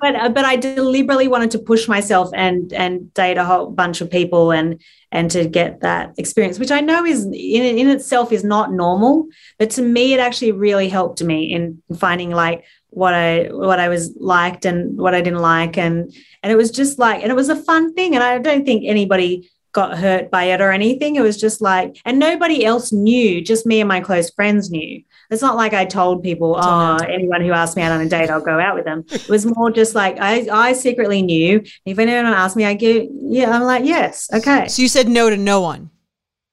but 0.00 0.16
uh, 0.16 0.28
but 0.28 0.44
I 0.44 0.56
deliberately 0.56 1.28
wanted 1.28 1.52
to 1.52 1.58
push 1.58 1.86
myself 1.86 2.30
and 2.34 2.72
and 2.72 3.12
date 3.14 3.38
a 3.38 3.44
whole 3.44 3.70
bunch 3.70 4.00
of 4.00 4.10
people 4.10 4.50
and 4.50 4.80
and 5.12 5.30
to 5.30 5.46
get 5.46 5.80
that 5.80 6.12
experience, 6.18 6.58
which 6.58 6.72
I 6.72 6.80
know 6.80 7.04
is 7.04 7.24
in, 7.24 7.32
in 7.32 7.88
itself 7.88 8.32
is 8.32 8.42
not 8.42 8.72
normal, 8.72 9.26
but 9.58 9.70
to 9.70 9.82
me 9.82 10.12
it 10.12 10.20
actually 10.20 10.52
really 10.52 10.88
helped 10.88 11.22
me 11.22 11.52
in 11.52 11.80
finding 11.96 12.30
like 12.30 12.64
what 12.90 13.14
I 13.14 13.48
what 13.52 13.78
I 13.78 13.88
was 13.88 14.12
liked 14.16 14.64
and 14.64 14.98
what 14.98 15.14
I 15.14 15.20
didn't 15.20 15.40
like, 15.40 15.78
and 15.78 16.12
and 16.42 16.52
it 16.52 16.56
was 16.56 16.72
just 16.72 16.98
like 16.98 17.22
and 17.22 17.30
it 17.30 17.36
was 17.36 17.48
a 17.48 17.62
fun 17.62 17.94
thing, 17.94 18.16
and 18.16 18.24
I 18.24 18.38
don't 18.38 18.64
think 18.64 18.82
anybody 18.86 19.48
got 19.76 19.98
hurt 19.98 20.30
by 20.30 20.44
it 20.44 20.62
or 20.62 20.72
anything. 20.72 21.16
It 21.16 21.20
was 21.20 21.38
just 21.38 21.60
like, 21.60 22.00
and 22.06 22.18
nobody 22.18 22.64
else 22.64 22.92
knew, 22.92 23.42
just 23.42 23.66
me 23.66 23.80
and 23.80 23.86
my 23.86 24.00
close 24.00 24.30
friends 24.30 24.70
knew. 24.70 25.02
It's 25.30 25.42
not 25.42 25.54
like 25.54 25.74
I 25.74 25.84
told 25.84 26.22
people, 26.22 26.56
oh, 26.58 26.96
anyone 26.96 27.42
who 27.42 27.52
asked 27.52 27.76
me 27.76 27.82
out 27.82 27.92
on 27.92 28.00
a 28.00 28.08
date, 28.08 28.30
I'll 28.30 28.40
go 28.40 28.58
out 28.58 28.74
with 28.74 28.86
them. 28.86 29.04
It 29.26 29.28
was 29.28 29.44
more 29.44 29.70
just 29.70 29.94
like 29.94 30.18
I, 30.18 30.46
I 30.50 30.72
secretly 30.72 31.20
knew. 31.20 31.62
If 31.84 31.98
anyone 31.98 32.26
asked 32.26 32.56
me, 32.56 32.64
I 32.64 32.74
go, 32.74 33.06
yeah, 33.12 33.50
I'm 33.50 33.64
like, 33.64 33.84
yes, 33.84 34.30
okay. 34.32 34.66
So 34.68 34.80
you 34.82 34.88
said 34.88 35.08
no 35.08 35.28
to 35.28 35.36
no 35.36 35.60
one. 35.60 35.90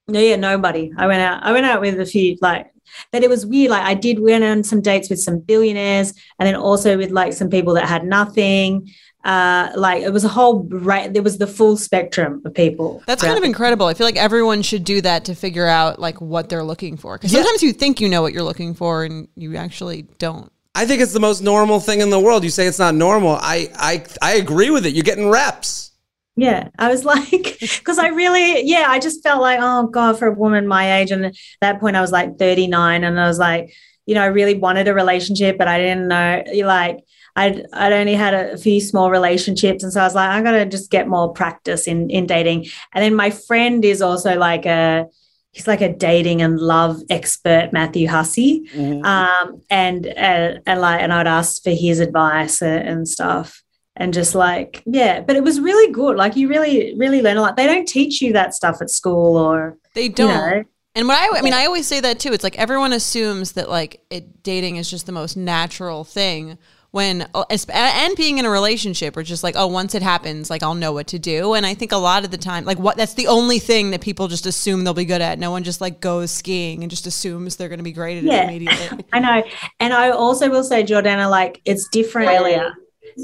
No, 0.06 0.20
yeah, 0.20 0.36
nobody. 0.36 0.92
I 0.98 1.06
went 1.06 1.22
out. 1.22 1.42
I 1.42 1.52
went 1.52 1.64
out 1.64 1.80
with 1.80 1.98
a 1.98 2.04
few 2.04 2.36
like, 2.42 2.70
but 3.10 3.22
it 3.22 3.30
was 3.30 3.46
weird. 3.46 3.70
Like 3.70 3.84
I 3.84 3.94
did 3.94 4.20
went 4.20 4.44
on 4.44 4.64
some 4.64 4.82
dates 4.82 5.08
with 5.08 5.20
some 5.20 5.38
billionaires, 5.38 6.12
and 6.38 6.46
then 6.46 6.56
also 6.56 6.98
with 6.98 7.10
like 7.10 7.32
some 7.32 7.48
people 7.48 7.74
that 7.74 7.88
had 7.88 8.04
nothing. 8.04 8.90
Uh, 9.24 9.72
like 9.74 10.02
it 10.02 10.12
was 10.12 10.24
a 10.24 10.28
whole 10.28 10.64
right. 10.64 11.12
There 11.12 11.22
was 11.22 11.38
the 11.38 11.46
full 11.46 11.78
spectrum 11.78 12.42
of 12.44 12.54
people. 12.54 13.02
That's 13.06 13.22
kind 13.22 13.38
of 13.38 13.44
incredible. 13.44 13.86
I 13.86 13.94
feel 13.94 14.06
like 14.06 14.18
everyone 14.18 14.60
should 14.60 14.84
do 14.84 15.00
that 15.00 15.24
to 15.24 15.34
figure 15.34 15.66
out 15.66 15.98
like 15.98 16.20
what 16.20 16.50
they're 16.50 16.62
looking 16.62 16.98
for. 16.98 17.16
Because 17.16 17.32
sometimes 17.32 17.62
you 17.62 17.72
think 17.72 18.00
you 18.00 18.08
know 18.08 18.20
what 18.20 18.34
you're 18.34 18.42
looking 18.42 18.74
for 18.74 19.04
and 19.04 19.28
you 19.34 19.56
actually 19.56 20.02
don't. 20.18 20.52
I 20.74 20.86
think 20.86 21.00
it's 21.00 21.12
the 21.12 21.20
most 21.20 21.40
normal 21.40 21.80
thing 21.80 22.00
in 22.00 22.10
the 22.10 22.18
world. 22.18 22.42
You 22.42 22.50
say 22.50 22.66
it's 22.66 22.78
not 22.78 22.94
normal. 22.94 23.38
I, 23.40 23.70
I, 23.76 24.04
I 24.20 24.34
agree 24.34 24.70
with 24.70 24.84
it. 24.86 24.94
You're 24.94 25.04
getting 25.04 25.30
reps. 25.30 25.92
Yeah, 26.36 26.68
I 26.78 26.88
was 26.88 27.04
like, 27.04 27.58
because 27.60 27.98
I 27.98 28.08
really, 28.08 28.62
yeah, 28.66 28.86
I 28.88 28.98
just 28.98 29.22
felt 29.22 29.40
like, 29.40 29.60
oh 29.62 29.86
God, 29.86 30.18
for 30.18 30.26
a 30.26 30.32
woman 30.32 30.66
my 30.66 30.98
age. 31.00 31.12
And 31.12 31.26
at 31.26 31.36
that 31.60 31.80
point, 31.80 31.96
I 31.96 32.00
was 32.00 32.12
like 32.12 32.38
39, 32.38 33.04
and 33.04 33.20
I 33.20 33.28
was 33.28 33.38
like, 33.38 33.72
you 34.06 34.14
know, 34.14 34.22
I 34.22 34.26
really 34.26 34.54
wanted 34.54 34.88
a 34.88 34.94
relationship, 34.94 35.56
but 35.56 35.68
I 35.68 35.78
didn't 35.78 36.08
know, 36.08 36.42
like, 36.66 36.98
I'd 37.36 37.66
I'd 37.72 37.92
only 37.92 38.14
had 38.14 38.34
a 38.34 38.56
few 38.56 38.80
small 38.80 39.10
relationships, 39.10 39.82
and 39.82 39.92
so 39.92 40.00
I 40.00 40.04
was 40.04 40.14
like, 40.14 40.30
I 40.30 40.42
gotta 40.42 40.66
just 40.66 40.90
get 40.90 41.08
more 41.08 41.32
practice 41.32 41.86
in 41.86 42.10
in 42.10 42.26
dating. 42.26 42.66
And 42.92 43.04
then 43.04 43.14
my 43.14 43.30
friend 43.30 43.84
is 43.84 44.00
also 44.02 44.36
like 44.36 44.66
a 44.66 45.06
he's 45.52 45.66
like 45.66 45.80
a 45.80 45.92
dating 45.92 46.42
and 46.42 46.58
love 46.58 47.00
expert, 47.10 47.70
Matthew 47.72 48.08
Hussey, 48.08 48.62
um, 49.04 49.62
and 49.70 50.06
uh, 50.06 50.60
and 50.66 50.80
like 50.80 51.00
and 51.00 51.12
I'd 51.12 51.26
ask 51.26 51.62
for 51.62 51.70
his 51.70 52.00
advice 52.00 52.62
and, 52.62 52.88
and 52.88 53.08
stuff. 53.08 53.62
And 53.96 54.12
just 54.12 54.34
like, 54.34 54.82
yeah, 54.86 55.20
but 55.20 55.36
it 55.36 55.44
was 55.44 55.60
really 55.60 55.92
good. 55.92 56.16
Like, 56.16 56.34
you 56.34 56.48
really, 56.48 56.96
really 56.96 57.22
learn 57.22 57.36
a 57.36 57.40
lot. 57.40 57.54
They 57.54 57.64
don't 57.64 57.86
teach 57.86 58.20
you 58.20 58.32
that 58.32 58.52
stuff 58.52 58.82
at 58.82 58.90
school 58.90 59.36
or, 59.36 59.76
They 59.94 60.08
don't. 60.08 60.34
know. 60.34 60.64
And 60.96 61.06
what 61.06 61.16
I, 61.16 61.38
I 61.38 61.42
mean, 61.42 61.52
I 61.52 61.66
always 61.66 61.86
say 61.86 62.00
that 62.00 62.18
too. 62.18 62.32
It's 62.32 62.42
like 62.42 62.58
everyone 62.58 62.92
assumes 62.92 63.52
that 63.52 63.70
like 63.70 64.00
it, 64.10 64.42
dating 64.42 64.76
is 64.76 64.90
just 64.90 65.06
the 65.06 65.12
most 65.12 65.36
natural 65.36 66.02
thing. 66.02 66.58
When 66.94 67.26
uh, 67.34 67.44
and 67.50 68.14
being 68.16 68.38
in 68.38 68.44
a 68.44 68.50
relationship, 68.50 69.16
or 69.16 69.24
just 69.24 69.42
like, 69.42 69.56
oh, 69.58 69.66
once 69.66 69.96
it 69.96 70.02
happens, 70.02 70.48
like 70.48 70.62
I'll 70.62 70.76
know 70.76 70.92
what 70.92 71.08
to 71.08 71.18
do. 71.18 71.54
And 71.54 71.66
I 71.66 71.74
think 71.74 71.90
a 71.90 71.96
lot 71.96 72.24
of 72.24 72.30
the 72.30 72.38
time, 72.38 72.64
like 72.64 72.78
what 72.78 72.96
that's 72.96 73.14
the 73.14 73.26
only 73.26 73.58
thing 73.58 73.90
that 73.90 74.00
people 74.00 74.28
just 74.28 74.46
assume 74.46 74.84
they'll 74.84 74.94
be 74.94 75.04
good 75.04 75.20
at. 75.20 75.40
No 75.40 75.50
one 75.50 75.64
just 75.64 75.80
like 75.80 76.00
goes 76.00 76.30
skiing 76.30 76.84
and 76.84 76.90
just 76.90 77.08
assumes 77.08 77.56
they're 77.56 77.68
going 77.68 77.80
to 77.80 77.82
be 77.82 77.90
great 77.90 78.18
at 78.18 78.24
it 78.24 78.28
Yeah. 78.28 78.44
immediately. 78.44 79.04
I 79.12 79.18
know. 79.18 79.42
And 79.80 79.92
I 79.92 80.10
also 80.10 80.48
will 80.48 80.62
say, 80.62 80.84
Jordana, 80.84 81.28
like 81.28 81.60
it's 81.64 81.88
different 81.88 82.28
Australia 82.28 82.72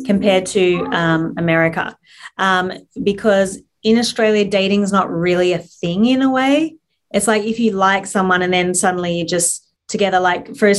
compared 0.04 0.46
to 0.46 0.84
um, 0.90 1.34
America 1.36 1.96
um, 2.38 2.72
because 3.00 3.60
in 3.84 3.98
Australia, 3.98 4.44
dating 4.44 4.82
is 4.82 4.90
not 4.90 5.08
really 5.08 5.52
a 5.52 5.58
thing 5.58 6.06
in 6.06 6.22
a 6.22 6.30
way. 6.32 6.74
It's 7.14 7.28
like 7.28 7.44
if 7.44 7.60
you 7.60 7.70
like 7.70 8.06
someone 8.06 8.42
and 8.42 8.52
then 8.52 8.74
suddenly 8.74 9.16
you 9.16 9.24
just 9.24 9.64
together, 9.90 10.20
like 10.20 10.56
for, 10.56 10.72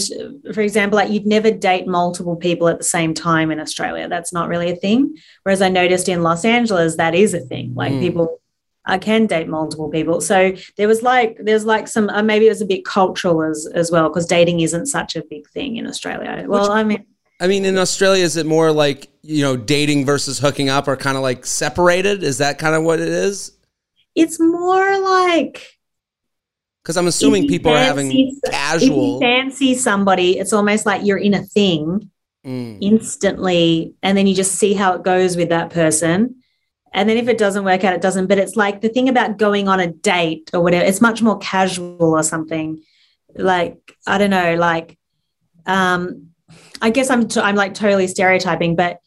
for 0.53 0.61
example, 0.61 0.95
like 0.97 1.11
you'd 1.11 1.27
never 1.27 1.51
date 1.51 1.85
multiple 1.87 2.35
people 2.35 2.67
at 2.67 2.77
the 2.77 2.83
same 2.83 3.13
time 3.13 3.51
in 3.51 3.59
Australia. 3.59 4.07
That's 4.07 4.33
not 4.33 4.49
really 4.49 4.71
a 4.71 4.75
thing. 4.75 5.15
Whereas 5.43 5.61
I 5.61 5.69
noticed 5.69 6.09
in 6.09 6.23
Los 6.23 6.43
Angeles, 6.45 6.95
that 6.95 7.13
is 7.13 7.33
a 7.33 7.39
thing. 7.39 7.73
Like 7.75 7.91
Mm. 7.93 8.01
people 8.01 8.37
I 8.83 8.97
can 8.97 9.27
date 9.27 9.47
multiple 9.47 9.89
people. 9.89 10.21
So 10.21 10.53
there 10.77 10.87
was 10.87 11.03
like 11.03 11.37
there's 11.39 11.65
like 11.65 11.87
some 11.87 12.09
uh, 12.09 12.23
maybe 12.23 12.47
it 12.47 12.49
was 12.49 12.61
a 12.63 12.65
bit 12.65 12.83
cultural 12.83 13.43
as 13.43 13.67
as 13.75 13.91
well 13.91 14.09
because 14.09 14.25
dating 14.25 14.61
isn't 14.61 14.87
such 14.87 15.15
a 15.15 15.23
big 15.29 15.47
thing 15.49 15.77
in 15.77 15.85
Australia. 15.85 16.45
Well, 16.47 16.71
I 16.71 16.83
mean, 16.83 17.05
I 17.39 17.47
mean, 17.47 17.65
in 17.65 17.77
Australia, 17.77 18.23
is 18.23 18.37
it 18.37 18.45
more 18.47 18.71
like, 18.71 19.09
you 19.21 19.43
know, 19.43 19.55
dating 19.55 20.05
versus 20.05 20.39
hooking 20.39 20.69
up 20.69 20.87
are 20.87 20.97
kind 20.97 21.15
of 21.15 21.21
like 21.21 21.45
separated? 21.45 22.23
Is 22.23 22.39
that 22.39 22.57
kind 22.57 22.75
of 22.75 22.83
what 22.83 22.99
it 22.99 23.09
is? 23.09 23.51
it's 24.13 24.39
more 24.39 24.99
like 24.99 25.55
Because 26.83 26.97
I'm 26.97 27.07
assuming 27.07 27.47
people 27.47 27.71
are 27.71 27.77
having 27.77 28.07
fancy- 28.09 28.21
If 28.43 28.43
you 28.43 28.49
casual. 28.51 29.19
fancy 29.19 29.75
somebody, 29.75 30.39
it's 30.39 30.53
almost 30.53 30.85
like 30.85 31.05
you're 31.05 31.17
in 31.17 31.33
a 31.33 31.43
thing 31.43 32.09
Mm. 32.45 32.79
instantly, 32.81 33.93
and 34.01 34.17
then 34.17 34.25
you 34.25 34.33
just 34.33 34.53
see 34.55 34.73
how 34.73 34.93
it 34.93 35.03
goes 35.03 35.37
with 35.37 35.49
that 35.49 35.69
person. 35.69 36.35
And 36.93 37.07
then 37.07 37.17
if 37.17 37.27
it 37.27 37.37
doesn't 37.37 37.63
work 37.63 37.83
out, 37.83 37.93
it 37.93 38.01
doesn't. 38.01 38.25
But 38.27 38.39
it's 38.39 38.55
like 38.55 38.81
the 38.81 38.89
thing 38.89 39.09
about 39.09 39.37
going 39.37 39.67
on 39.67 39.79
a 39.79 39.87
date 39.87 40.49
or 40.53 40.61
whatever, 40.61 40.83
it's 40.83 41.01
much 41.01 41.21
more 41.21 41.37
casual 41.37 41.97
or 41.99 42.23
something. 42.23 42.81
Like, 43.35 43.77
I 44.07 44.17
don't 44.17 44.31
know, 44.31 44.55
like 44.55 44.97
um 45.67 46.27
I 46.81 46.89
guess 46.89 47.11
I'm 47.11 47.27
t- 47.27 47.39
I'm 47.39 47.55
like 47.55 47.75
totally 47.75 48.07
stereotyping, 48.07 48.75
but 48.75 48.99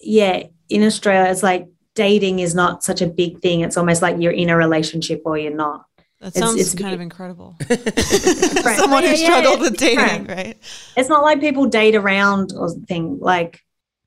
yeah, 0.00 0.44
in 0.70 0.82
Australia 0.82 1.30
it's 1.30 1.42
like 1.42 1.68
dating 1.94 2.38
is 2.38 2.54
not 2.54 2.82
such 2.82 3.02
a 3.02 3.06
big 3.06 3.40
thing. 3.42 3.60
It's 3.60 3.76
almost 3.76 4.00
like 4.00 4.16
you're 4.18 4.32
in 4.32 4.48
a 4.48 4.56
relationship 4.56 5.22
or 5.26 5.36
you're 5.36 5.54
not. 5.54 5.84
That 6.20 6.28
It's- 6.28 6.42
sounds 6.44 6.60
it's- 6.60 6.74
kind 6.74 6.94
of 6.94 7.00
incredible. 7.00 7.56
Right. 7.70 8.76
Someone 8.78 9.02
who 9.04 9.10
Yeah, 9.10 9.14
yeah, 9.16 9.26
struggled 9.26 9.60
it's 9.60 9.70
with 9.70 9.76
dating, 9.78 9.98
different. 9.98 10.28
right? 10.28 10.58
It's 10.96 11.08
not 11.08 11.22
like 11.22 11.40
people 11.40 11.66
date 11.66 11.94
around 11.94 12.52
or 12.56 12.70
thing 12.88 13.18
like 13.20 13.60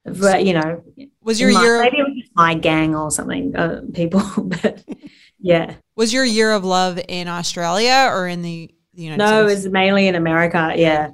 but 0.04 0.46
you 0.46 0.54
know 0.54 0.84
Was 1.22 1.40
your 1.40 1.54
my- 1.54 1.62
year 1.62 1.80
maybe 1.84 1.98
it 1.98 2.04
was 2.04 2.30
my 2.36 2.54
gang 2.56 2.96
or 2.96 3.12
something 3.12 3.56
uh, 3.56 3.82
people 3.94 4.22
but 4.38 4.84
yeah 5.40 5.76
was 5.96 6.12
your 6.12 6.26
year 6.26 6.52
of 6.54 6.64
love 6.66 7.00
in 7.08 7.28
Australia 7.28 8.08
or 8.12 8.28
in 8.28 8.42
the, 8.42 8.72
the 8.96 9.04
United 9.04 9.20
no 9.24 9.42
it 9.42 9.46
was 9.46 9.68
mainly 9.68 10.08
in 10.08 10.16
america 10.16 10.74
yeah 10.76 11.12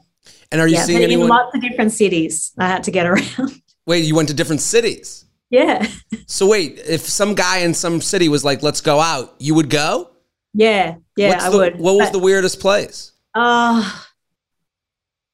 And 0.54 0.62
are 0.62 0.68
you 0.70 0.76
yeah 0.76 0.84
seeing 0.86 1.02
but 1.02 1.10
in 1.12 1.28
lots 1.28 1.54
of 1.54 1.62
different 1.62 1.92
cities 1.92 2.54
i 2.58 2.66
had 2.68 2.84
to 2.86 2.92
get 2.92 3.06
around 3.06 3.62
Wait, 3.86 4.06
you 4.06 4.16
went 4.16 4.30
to 4.30 4.34
different 4.34 4.62
cities. 4.62 5.26
yeah 5.50 5.86
So 6.26 6.48
wait, 6.48 6.80
if 6.88 7.02
some 7.02 7.36
guy 7.36 7.58
in 7.60 7.74
some 7.74 8.00
city 8.02 8.28
was 8.30 8.44
like, 8.46 8.64
"Let's 8.64 8.82
go 8.82 9.00
out," 9.00 9.36
you 9.40 9.54
would 9.56 9.70
go? 9.70 10.10
Yeah 10.54 10.96
yeah 11.16 11.30
What's 11.32 11.46
i 11.46 11.50
the- 11.50 11.58
would 11.58 11.80
What 11.80 11.96
was 11.96 12.08
But- 12.08 12.14
the 12.14 12.20
weirdest 12.20 12.60
place? 12.60 13.12
Oh, 13.36 14.06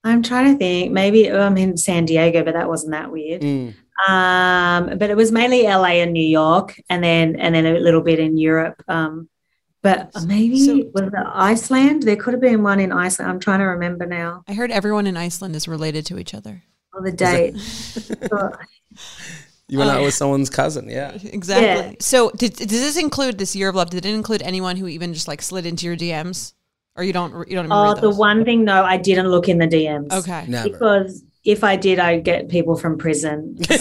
I'm 0.04 0.22
trying 0.22 0.52
to 0.52 0.58
think. 0.60 0.92
Maybe 0.92 1.30
oh, 1.32 1.40
I'm 1.40 1.58
in 1.58 1.78
San 1.78 2.04
Diego, 2.06 2.44
but 2.44 2.54
that 2.56 2.68
wasn't 2.68 2.92
that 2.92 3.10
weird. 3.12 3.42
Mm. 3.42 3.74
Um, 4.10 4.98
but 4.98 5.10
it 5.10 5.16
was 5.16 5.32
mainly 5.32 5.64
LA 5.64 6.02
and 6.04 6.12
New 6.12 6.26
York, 6.28 6.78
and 6.90 7.02
then 7.02 7.38
and 7.38 7.56
then 7.56 7.66
a 7.66 7.80
little 7.80 8.02
bit 8.02 8.20
in 8.20 8.38
Europe. 8.38 8.84
Um, 8.90 9.30
but 9.82 10.12
maybe 10.26 10.60
So- 10.66 10.76
was 10.94 11.04
it 11.04 11.14
Iceland? 11.34 12.04
There 12.04 12.18
could 12.18 12.34
have 12.34 12.42
been 12.42 12.64
one 12.64 12.82
in 12.82 12.92
Iceland. 12.92 13.32
I'm 13.32 13.40
trying 13.40 13.60
to 13.60 13.66
remember 13.66 14.06
now. 14.06 14.44
I 14.48 14.54
heard 14.54 14.72
everyone 14.72 15.08
in 15.08 15.16
Iceland 15.16 15.56
is 15.56 15.68
related 15.70 16.06
to 16.08 16.20
each 16.20 16.34
other. 16.34 16.64
Oh, 16.94 17.02
the 17.02 17.12
date. 17.12 17.56
Oh, 19.74 19.80
You 19.80 19.80
went 19.80 19.92
out 19.92 20.04
with 20.04 20.14
someone's 20.14 20.50
cousin. 20.50 20.90
Yeah. 20.90 21.18
Exactly. 21.24 21.66
Yeah. 21.66 21.96
So, 22.00 22.30
did, 22.32 22.54
does 22.54 22.70
this 22.70 22.98
include 22.98 23.38
this 23.40 23.56
year 23.56 23.70
of 23.70 23.76
love? 23.76 23.90
Did 23.90 24.06
it 24.06 24.14
include 24.14 24.44
anyone 24.44 24.78
who 24.78 24.88
even 24.88 25.14
just 25.14 25.28
like 25.28 25.42
slid 25.42 25.66
into 25.66 25.86
your 25.86 25.96
DMs, 25.96 26.54
or 26.96 27.04
you 27.04 27.12
don't 27.12 27.50
you 27.50 27.56
don't 27.56 27.72
oh, 27.72 27.94
read 27.94 28.02
the 28.02 28.10
one 28.12 28.46
thing 28.46 28.64
no, 28.64 28.84
I 28.84 28.98
didn't 28.98 29.30
look 29.30 29.50
in 29.50 29.58
the 29.58 29.68
DMs. 29.68 30.12
Okay. 30.12 30.46
Never. 30.48 30.70
Because 30.70 31.24
if 31.44 31.64
I 31.64 31.76
did, 31.76 32.00
I'd 32.00 32.24
get 32.24 32.50
people 32.50 32.78
from 32.78 32.98
prison. 32.98 33.58
I 33.70 33.76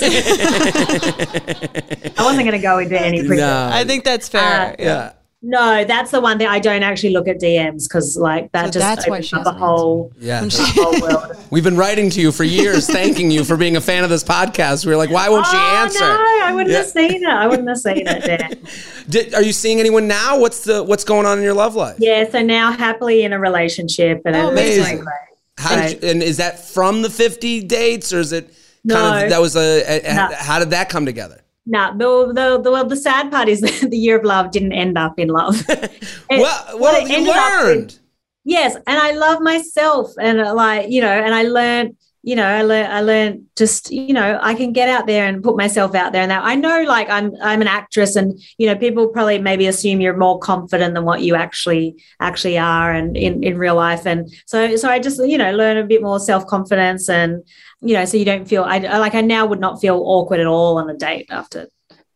wasn't 2.19 2.45
going 2.45 2.53
to 2.53 2.59
go 2.59 2.79
into 2.79 3.01
any 3.01 3.19
prison. 3.19 3.39
No. 3.39 3.71
I 3.71 3.85
think 3.85 4.05
that's 4.05 4.29
fair. 4.29 4.73
Uh, 4.73 4.77
yeah. 4.79 5.13
No, 5.45 5.85
that's 5.85 6.13
the 6.13 6.21
one 6.21 6.39
thing 6.39 6.47
I 6.47 6.61
don't 6.61 6.85
actually 6.85 7.11
look 7.15 7.27
at 7.27 7.41
DMs 7.41 7.89
because 7.89 8.17
like 8.17 8.53
that 8.53 8.67
So 8.67 8.71
just 8.71 8.79
that's 8.87 9.09
opens 9.09 9.27
she 9.27 9.35
up 9.37 9.45
a 9.47 9.53
whole, 9.53 10.13
Yeah. 10.21 10.47
whole 10.51 11.01
world. 11.01 11.37
We've 11.51 11.65
been 11.65 11.77
writing 11.77 12.11
to 12.11 12.21
you 12.21 12.31
for 12.31 12.45
years, 12.45 12.87
thanking 12.89 13.31
you 13.33 13.43
for 13.43 13.57
being 13.57 13.75
a 13.77 13.81
fan 13.81 14.05
of 14.05 14.11
this 14.11 14.23
podcast. 14.23 14.87
We 14.87 14.93
were 14.93 14.97
like, 14.97 15.11
why 15.11 15.29
won't 15.29 15.47
she 15.47 15.57
oh 15.57 15.83
answer? 15.83 15.99
no, 15.99 16.15
I 16.45 16.53
wouldn't 16.55 16.71
Yeah. 16.71 16.79
have 16.79 16.87
seen 16.87 17.25
it. 17.25 17.29
I 17.29 17.49
wouldn't 17.49 17.69
have 17.69 17.79
seen 17.79 18.07
it. 18.07 18.25
Dan. 18.25 18.57
Did, 19.09 19.35
are 19.35 19.43
you 19.43 19.53
seeing 19.53 19.81
anyone 19.81 20.07
now? 20.07 20.39
What's 20.39 20.63
the 20.63 20.83
what's 20.85 21.03
going 21.03 21.27
on 21.27 21.39
in 21.39 21.45
your 21.45 21.55
love 21.55 21.75
life? 21.75 21.97
Yeah, 21.99 22.31
so 22.31 22.41
now 22.41 22.71
happily 22.71 23.25
in 23.25 23.33
a 23.33 23.39
relationship 23.41 24.23
and 24.25 24.37
Oh, 24.37 24.51
amazing. 24.51 24.85
going 24.85 24.99
great. 25.05 25.17
How 25.59 25.75
did 25.77 26.03
you, 26.03 26.09
and 26.09 26.23
is 26.23 26.37
that 26.37 26.61
from 26.69 27.03
the 27.03 27.11
50 27.11 27.65
dates 27.65 28.13
or 28.13 28.21
is 28.21 28.33
it 28.33 28.47
kind 28.47 28.55
No. 28.85 29.25
of 29.25 29.31
that 29.31 29.41
was 29.41 29.57
a, 29.57 29.83
a- 29.83 30.01
a- 30.09 30.15
No. 30.15 30.29
how 30.37 30.61
did 30.61 30.71
that 30.71 30.89
come 30.89 31.05
together? 31.05 31.42
No, 31.65 31.93
the, 31.97 32.33
the, 32.33 32.61
the, 32.63 32.71
well, 32.73 32.85
the 32.87 32.97
sad 32.97 33.31
part 33.31 33.49
is 33.49 33.61
that 33.63 33.89
the 33.91 33.97
year 33.97 34.19
of 34.19 34.25
love 34.25 34.51
didn't 34.51 34.73
end 34.73 34.99
up 34.99 35.19
in 35.19 35.29
love. 35.29 35.63
It- 35.69 36.41
well, 36.41 36.79
well 36.79 37.01
you 37.09 37.31
up 37.31 37.65
in- 37.65 37.67
learned. 37.75 37.99
yes 38.45 38.75
and 38.75 38.99
i 38.99 39.13
love 39.13 39.41
myself 39.41 40.11
and 40.21 40.39
like 40.57 40.91
you 40.91 41.01
know 41.01 41.09
and 41.13 41.33
i 41.35 41.43
learned 41.43 41.97
you 42.23 42.37
know 42.37 42.47
i 42.47 42.63
learned 42.63 42.93
i 42.93 43.01
learned 43.01 43.45
just 43.57 43.91
you 43.91 44.15
know 44.15 44.39
i 44.43 44.55
can 44.55 44.73
get 44.73 44.89
out 44.89 45.07
there 45.07 45.27
and 45.27 45.43
put 45.43 45.57
myself 45.57 45.95
out 45.95 46.13
there. 46.13 46.23
And 46.23 46.31
that 46.31 46.45
i 46.45 46.55
know 46.55 46.83
like 46.83 47.11
i'm 47.11 47.33
i'm 47.43 47.61
an 47.61 47.67
actress 47.67 48.15
and 48.17 48.41
you 48.59 48.67
know 48.67 48.77
people 48.77 49.09
probably 49.09 49.39
maybe 49.39 49.67
assume 49.67 50.01
you're 50.01 50.17
more 50.17 50.39
confident 50.39 50.95
than 50.95 51.05
what 51.05 51.23
you 51.23 51.35
actually 51.35 51.97
actually 52.21 52.59
are 52.59 52.93
and 52.93 53.17
in 53.17 53.43
in 53.43 53.59
real 53.59 53.75
life. 53.75 54.07
And 54.07 54.33
so 54.47 54.77
so 54.77 54.89
i 54.89 54.99
just 54.99 55.25
you 55.27 55.37
know 55.37 55.53
learn 55.53 55.77
a 55.77 55.85
bit 55.85 56.03
more 56.03 56.21
self-confidence 56.21 57.09
and 57.09 57.43
you 57.81 57.95
know 57.95 58.05
so 58.05 58.17
you 58.17 58.25
don't 58.25 58.47
feel 58.47 58.63
i 58.65 58.77
I- 58.77 58.99
like 58.99 59.15
i 59.15 59.21
now 59.21 59.45
would 59.47 59.61
not 59.61 59.81
feel 59.81 59.97
awkward 59.97 60.41
at 60.41 60.47
all 60.47 60.79
on 60.79 60.89
a 60.89 60.97
date 60.97 61.27
after 61.31 61.69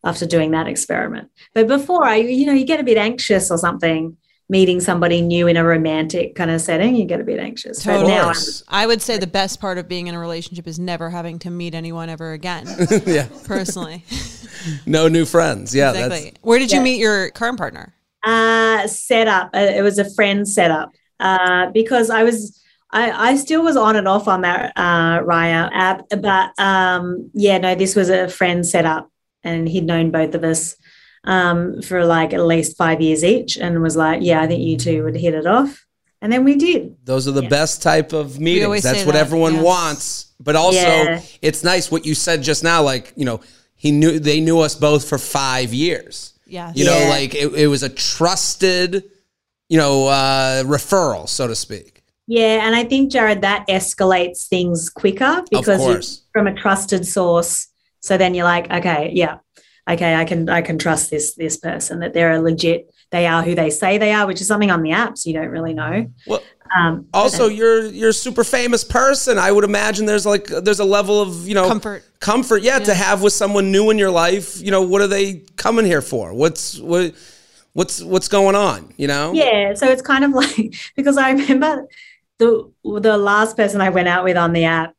after 0.03 0.25
doing 0.25 0.51
that 0.51 0.67
experiment. 0.67 1.29
But 1.53 1.67
before 1.67 2.05
i 2.05 2.15
you 2.15 2.45
know 2.45 2.53
you 2.53 2.65
get 2.65 2.79
a 2.79 2.83
bit 2.83 2.97
anxious 2.97 3.51
or 3.51 3.57
something 3.57 4.15
meeting 4.49 4.79
somebody 4.79 5.21
new 5.21 5.47
in 5.47 5.57
a 5.57 5.63
romantic 5.63 6.33
kind 6.35 6.49
of 6.49 6.61
setting, 6.61 6.95
you 6.95 7.03
get 7.05 7.19
a 7.19 7.23
bit 7.23 7.39
anxious. 7.39 7.83
But 7.85 7.93
Totally. 7.93 8.13
now 8.13 8.27
I'm- 8.27 8.35
I 8.69 8.87
would 8.87 9.01
say 9.01 9.17
the 9.17 9.27
best 9.27 9.59
part 9.59 9.77
of 9.77 9.87
being 9.89 10.07
in 10.07 10.15
a 10.15 10.19
relationship 10.19 10.67
is 10.67 10.79
never 10.79 11.09
having 11.09 11.37
to 11.39 11.49
meet 11.49 11.75
anyone 11.75 12.09
ever 12.09 12.31
again. 12.31 12.65
yeah. 13.05 13.27
Personally, 13.45 14.03
No 14.85 15.07
new 15.07 15.25
friends. 15.25 15.73
Yeah. 15.75 15.91
exactly. 15.91 16.33
Where 16.41 16.59
did 16.59 16.71
you 16.71 16.77
Yeah. 16.79 16.83
meet 16.83 16.99
your 16.99 17.29
current 17.31 17.57
partner? 17.57 17.93
uh, 18.23 18.87
set 18.87 19.27
up. 19.27 19.49
Uh, 19.53 19.59
it 19.59 19.81
was 19.83 19.97
a 19.99 20.09
friend 20.13 20.47
setup 20.47 20.91
uh, 21.19 21.69
because 21.71 22.09
I 22.09 22.23
was. 22.23 22.61
I, 22.91 23.31
I 23.31 23.35
still 23.35 23.63
was 23.63 23.75
on 23.75 23.97
and 23.97 24.07
off 24.07 24.29
on 24.29 24.41
that 24.41 24.71
uh, 24.77 25.19
Raya 25.19 25.69
app, 25.73 26.03
but 26.21 26.57
um, 26.57 27.29
yeah, 27.33 27.57
no, 27.57 27.75
this 27.75 27.97
was 27.97 28.09
a 28.09 28.29
friend 28.29 28.65
setup, 28.65 29.11
and 29.43 29.67
he'd 29.67 29.83
known 29.85 30.09
both 30.09 30.35
of 30.35 30.43
us 30.45 30.75
um, 31.23 31.81
for 31.81 32.05
like 32.05 32.33
at 32.33 32.41
least 32.45 32.77
five 32.77 33.01
years 33.01 33.23
each, 33.23 33.57
and 33.57 33.81
was 33.81 33.95
like, 33.97 34.19
"Yeah, 34.21 34.41
I 34.41 34.47
think 34.47 34.61
you 34.63 34.77
two 34.77 35.03
would 35.03 35.15
hit 35.15 35.33
it 35.33 35.45
off," 35.45 35.85
and 36.21 36.31
then 36.31 36.43
we 36.43 36.55
did. 36.55 36.95
Those 37.05 37.27
are 37.27 37.31
the 37.31 37.43
Yeah. 37.43 37.49
best 37.49 37.81
type 37.81 38.13
of 38.13 38.39
meetings. 38.39 38.83
That's 38.83 39.05
what 39.05 39.13
that, 39.13 39.21
everyone 39.25 39.55
yes. 39.55 39.63
wants. 39.63 40.25
But 40.39 40.55
also, 40.55 40.77
Yeah. 40.79 41.21
it's 41.41 41.63
nice 41.63 41.89
what 41.91 42.05
you 42.05 42.13
said 42.15 42.43
just 42.43 42.63
now. 42.63 42.81
Like 42.83 43.13
you 43.15 43.25
know, 43.25 43.41
he 43.75 43.91
knew 43.91 44.19
they 44.19 44.39
knew 44.39 44.59
us 44.59 44.75
both 44.75 45.07
for 45.07 45.17
five 45.17 45.73
years. 45.73 46.33
Yes. 46.45 46.73
You 46.75 46.85
know, 46.85 46.97
Yeah. 46.97 47.09
like 47.09 47.35
it, 47.35 47.53
it 47.55 47.67
was 47.67 47.83
a 47.83 47.89
trusted, 47.89 49.03
you 49.69 49.77
know, 49.77 50.07
uh, 50.07 50.63
referral, 50.63 51.27
so 51.27 51.47
to 51.47 51.55
speak. 51.55 52.03
Yeah, 52.29 52.65
and 52.65 52.75
I 52.75 52.83
think 52.83 53.11
Jared 53.11 53.41
that 53.41 53.65
escalates 53.69 54.47
things 54.47 54.89
quicker 54.89 55.43
because 55.49 55.85
you- 55.85 56.23
from 56.33 56.47
a 56.47 56.53
trusted 56.53 57.05
source. 57.07 57.67
So 58.01 58.17
then 58.17 58.33
you're 58.35 58.45
like, 58.45 58.69
okay, 58.71 59.11
yeah, 59.13 59.37
okay, 59.87 60.15
I 60.15 60.25
can 60.25 60.49
I 60.49 60.61
can 60.61 60.77
trust 60.77 61.09
this 61.11 61.33
this 61.35 61.57
person 61.57 61.99
that 61.99 62.13
they're 62.13 62.33
a 62.33 62.41
legit. 62.41 62.93
They 63.11 63.25
are 63.25 63.41
who 63.41 63.55
they 63.55 63.69
say 63.69 63.97
they 63.97 64.11
are, 64.13 64.27
which 64.27 64.41
is 64.41 64.47
something 64.47 64.69
on 64.71 64.81
the 64.83 64.89
apps 64.91 65.25
you 65.25 65.33
don't 65.33 65.49
really 65.49 65.73
know. 65.73 66.11
Well, 66.25 66.43
Um, 66.77 67.07
also 67.13 67.47
you're 67.47 67.85
you're 67.85 68.09
a 68.09 68.13
super 68.13 68.43
famous 68.43 68.83
person. 68.83 69.37
I 69.37 69.51
would 69.53 69.63
imagine 69.63 70.05
there's 70.05 70.25
like 70.25 70.47
there's 70.47 70.81
a 70.81 70.85
level 70.85 71.21
of 71.21 71.47
you 71.47 71.55
know 71.55 71.67
Comfort. 71.67 72.03
comfort, 72.19 72.61
yeah, 72.63 72.79
to 72.79 72.93
have 72.93 73.21
with 73.23 73.31
someone 73.33 73.71
new 73.71 73.89
in 73.89 73.97
your 73.97 74.11
life. 74.11 74.59
You 74.61 74.71
know, 74.71 74.81
what 74.81 75.01
are 75.01 75.07
they 75.07 75.43
coming 75.55 75.85
here 75.85 76.01
for? 76.01 76.33
What's 76.33 76.77
what 76.79 77.13
what's 77.71 78.01
what's 78.03 78.27
going 78.27 78.55
on? 78.55 78.93
You 78.97 79.07
know, 79.07 79.31
yeah, 79.33 79.73
so 79.75 79.87
it's 79.87 80.01
kind 80.01 80.25
of 80.25 80.31
like 80.41 80.75
because 80.97 81.17
I 81.17 81.31
remember 81.31 81.87
the 82.39 82.69
the 82.83 83.17
last 83.17 83.55
person 83.55 83.79
I 83.79 83.89
went 83.89 84.09
out 84.09 84.25
with 84.25 84.35
on 84.35 84.51
the 84.51 84.65
app, 84.65 84.93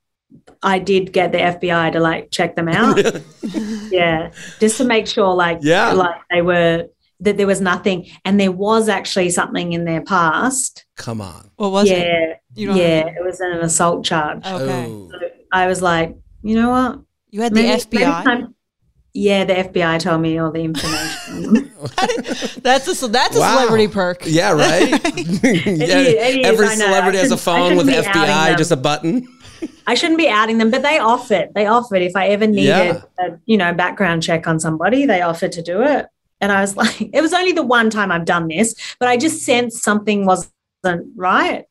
I 0.62 0.78
did 0.78 1.12
get 1.12 1.32
the 1.32 1.38
FBI 1.38 1.92
to 1.92 2.00
like 2.00 2.30
check 2.30 2.56
them 2.56 2.68
out. 2.68 2.98
yeah, 3.90 4.30
just 4.60 4.76
to 4.78 4.84
make 4.84 5.06
sure, 5.06 5.32
like, 5.34 5.58
Yeah. 5.62 5.92
like 5.92 6.16
they 6.30 6.42
were 6.42 6.86
that 7.20 7.36
there 7.36 7.46
was 7.46 7.60
nothing, 7.60 8.06
and 8.24 8.38
there 8.40 8.52
was 8.52 8.88
actually 8.88 9.30
something 9.30 9.72
in 9.72 9.84
their 9.84 10.00
past. 10.02 10.84
Come 10.96 11.20
on. 11.20 11.50
What 11.56 11.72
was 11.72 11.90
it? 11.90 12.06
yeah, 12.54 12.74
yeah, 12.74 13.06
it 13.06 13.24
was 13.24 13.40
an 13.40 13.58
assault 13.58 14.04
charge. 14.04 14.44
Okay. 14.46 14.86
Oh. 14.88 15.10
I 15.52 15.66
was 15.66 15.80
like, 15.82 16.14
you 16.42 16.54
know 16.54 16.70
what? 16.70 17.00
You 17.30 17.42
had 17.42 17.52
Maybe- 17.52 17.68
the 17.68 17.86
maybe 17.92 18.04
FBI. 18.04 18.24
time- 18.24 18.54
yeah, 19.14 19.44
the 19.44 19.54
FBI 19.54 19.98
told 20.00 20.20
me 20.20 20.38
all 20.38 20.52
the 20.52 20.60
information. 20.62 21.72
that's 22.62 23.02
a 23.02 23.08
that's 23.08 23.36
a 23.36 23.40
Wow. 23.40 23.56
celebrity 23.56 23.88
perk. 23.88 24.22
Yeah, 24.24 24.52
right. 24.52 24.88
Yeah, 24.90 25.00
it 25.98 26.36
is, 26.38 26.46
Every 26.46 26.66
I 26.68 26.74
celebrity 26.76 27.18
has 27.18 27.32
a 27.32 27.36
phone 27.36 27.76
with 27.76 27.88
shouldn't 27.88 28.12
be 28.12 28.18
outing 28.20 28.54
FBI, 28.54 28.58
just 28.58 28.70
a 28.70 28.76
button. 28.76 29.26
I 29.86 29.94
shouldn't 29.94 30.18
be 30.18 30.28
outing 30.28 30.58
them, 30.58 30.70
but 30.70 30.82
they 30.82 30.98
offered. 30.98 31.48
They 31.54 31.66
offered 31.66 32.02
if 32.02 32.14
I 32.16 32.28
ever 32.28 32.46
needed 32.46 32.64
Yeah. 32.66 33.00
a 33.18 33.30
you 33.46 33.56
know 33.56 33.72
background 33.72 34.22
check 34.22 34.46
on 34.46 34.60
somebody, 34.60 35.06
they 35.06 35.22
offered 35.22 35.52
to 35.52 35.62
do 35.62 35.82
it. 35.82 36.06
And 36.40 36.52
I 36.52 36.60
was 36.60 36.76
like, 36.82 37.00
it 37.12 37.20
was 37.20 37.32
only 37.32 37.52
the 37.52 37.62
one 37.64 37.90
time 37.90 38.12
I've 38.12 38.24
done 38.24 38.48
this, 38.48 38.74
but 39.00 39.08
I 39.08 39.16
just 39.16 39.42
sensed 39.42 39.82
something 39.82 40.26
wasn't 40.26 40.52
right. 41.16 41.64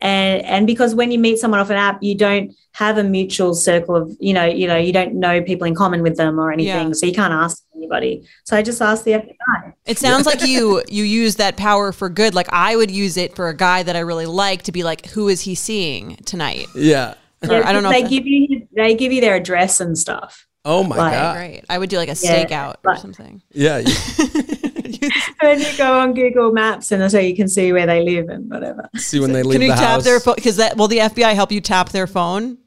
And 0.00 0.42
and 0.44 0.66
because 0.66 0.94
when 0.94 1.10
you 1.10 1.18
meet 1.18 1.38
someone 1.38 1.58
off 1.58 1.70
an 1.70 1.76
app, 1.76 1.98
you 2.02 2.14
don't 2.16 2.54
have 2.72 2.98
a 2.98 3.02
mutual 3.02 3.52
circle 3.52 3.96
of 3.96 4.16
you 4.20 4.32
know 4.32 4.44
you 4.44 4.68
know 4.68 4.76
you 4.76 4.92
don't 4.92 5.14
know 5.14 5.42
people 5.42 5.66
in 5.66 5.74
common 5.74 6.02
with 6.02 6.16
them 6.16 6.38
or 6.38 6.52
anything, 6.52 6.86
Yeah. 6.88 6.92
so 6.92 7.04
you 7.04 7.12
can't 7.12 7.32
ask 7.34 7.64
anybody. 7.76 8.24
So 8.44 8.56
I 8.56 8.62
just 8.62 8.80
asked 8.80 9.04
the 9.04 9.12
FBI. 9.12 9.72
It 9.86 9.98
sounds 9.98 10.24
like 10.24 10.46
you 10.46 10.84
you 10.88 11.02
use 11.02 11.34
that 11.36 11.56
power 11.56 11.90
for 11.90 12.08
good. 12.08 12.32
Like 12.32 12.48
I 12.52 12.76
would 12.76 12.92
use 12.92 13.16
it 13.16 13.34
for 13.34 13.48
a 13.48 13.56
guy 13.56 13.82
that 13.82 13.96
I 13.96 14.00
really 14.00 14.26
like 14.26 14.62
to 14.64 14.72
be 14.72 14.84
like, 14.84 15.06
who 15.06 15.26
is 15.26 15.40
he 15.40 15.56
seeing 15.56 16.14
tonight? 16.24 16.68
Yeah. 16.76 17.14
Or 17.42 17.64
I 17.64 17.72
don't 17.72 17.82
know. 17.82 17.90
They 17.90 18.02
give 18.02 18.26
you 18.26 18.66
they 18.74 18.94
give 18.94 19.12
you 19.12 19.20
their 19.20 19.34
address 19.36 19.80
and 19.80 19.96
stuff. 19.96 20.46
Oh 20.64 20.82
my 20.84 20.96
Like- 20.96 21.12
god. 21.12 21.36
Great. 21.36 21.64
I 21.68 21.78
would 21.78 21.88
do 21.90 21.96
like 21.96 22.08
a 22.08 22.16
Yeah, 22.20 22.44
stakeout 22.44 22.74
or 22.84 22.96
something. 22.96 23.42
Yeah. 23.52 23.78
you- 23.78 23.94
And 25.40 25.60
you 25.60 25.76
go 25.76 26.00
on 26.00 26.14
Google 26.14 26.50
Maps 26.52 26.90
and 26.90 27.08
so 27.10 27.18
you 27.20 27.36
can 27.36 27.46
see 27.46 27.72
where 27.72 27.86
they 27.86 28.02
live 28.02 28.28
and 28.28 28.50
whatever. 28.50 28.88
See 28.96 29.20
when 29.20 29.32
they 29.32 29.42
leave 29.44 29.60
Can 29.60 29.62
you 29.62 29.68
the 29.68 29.74
tap 29.76 29.88
house. 29.88 30.04
their 30.04 30.18
phone? 30.18 30.34
Because 30.34 30.56
that 30.56 30.76
will 30.76 30.88
the 30.88 30.98
FBI 30.98 31.34
help 31.34 31.52
you 31.52 31.60
tap 31.60 31.90
their 31.90 32.06
phone? 32.08 32.58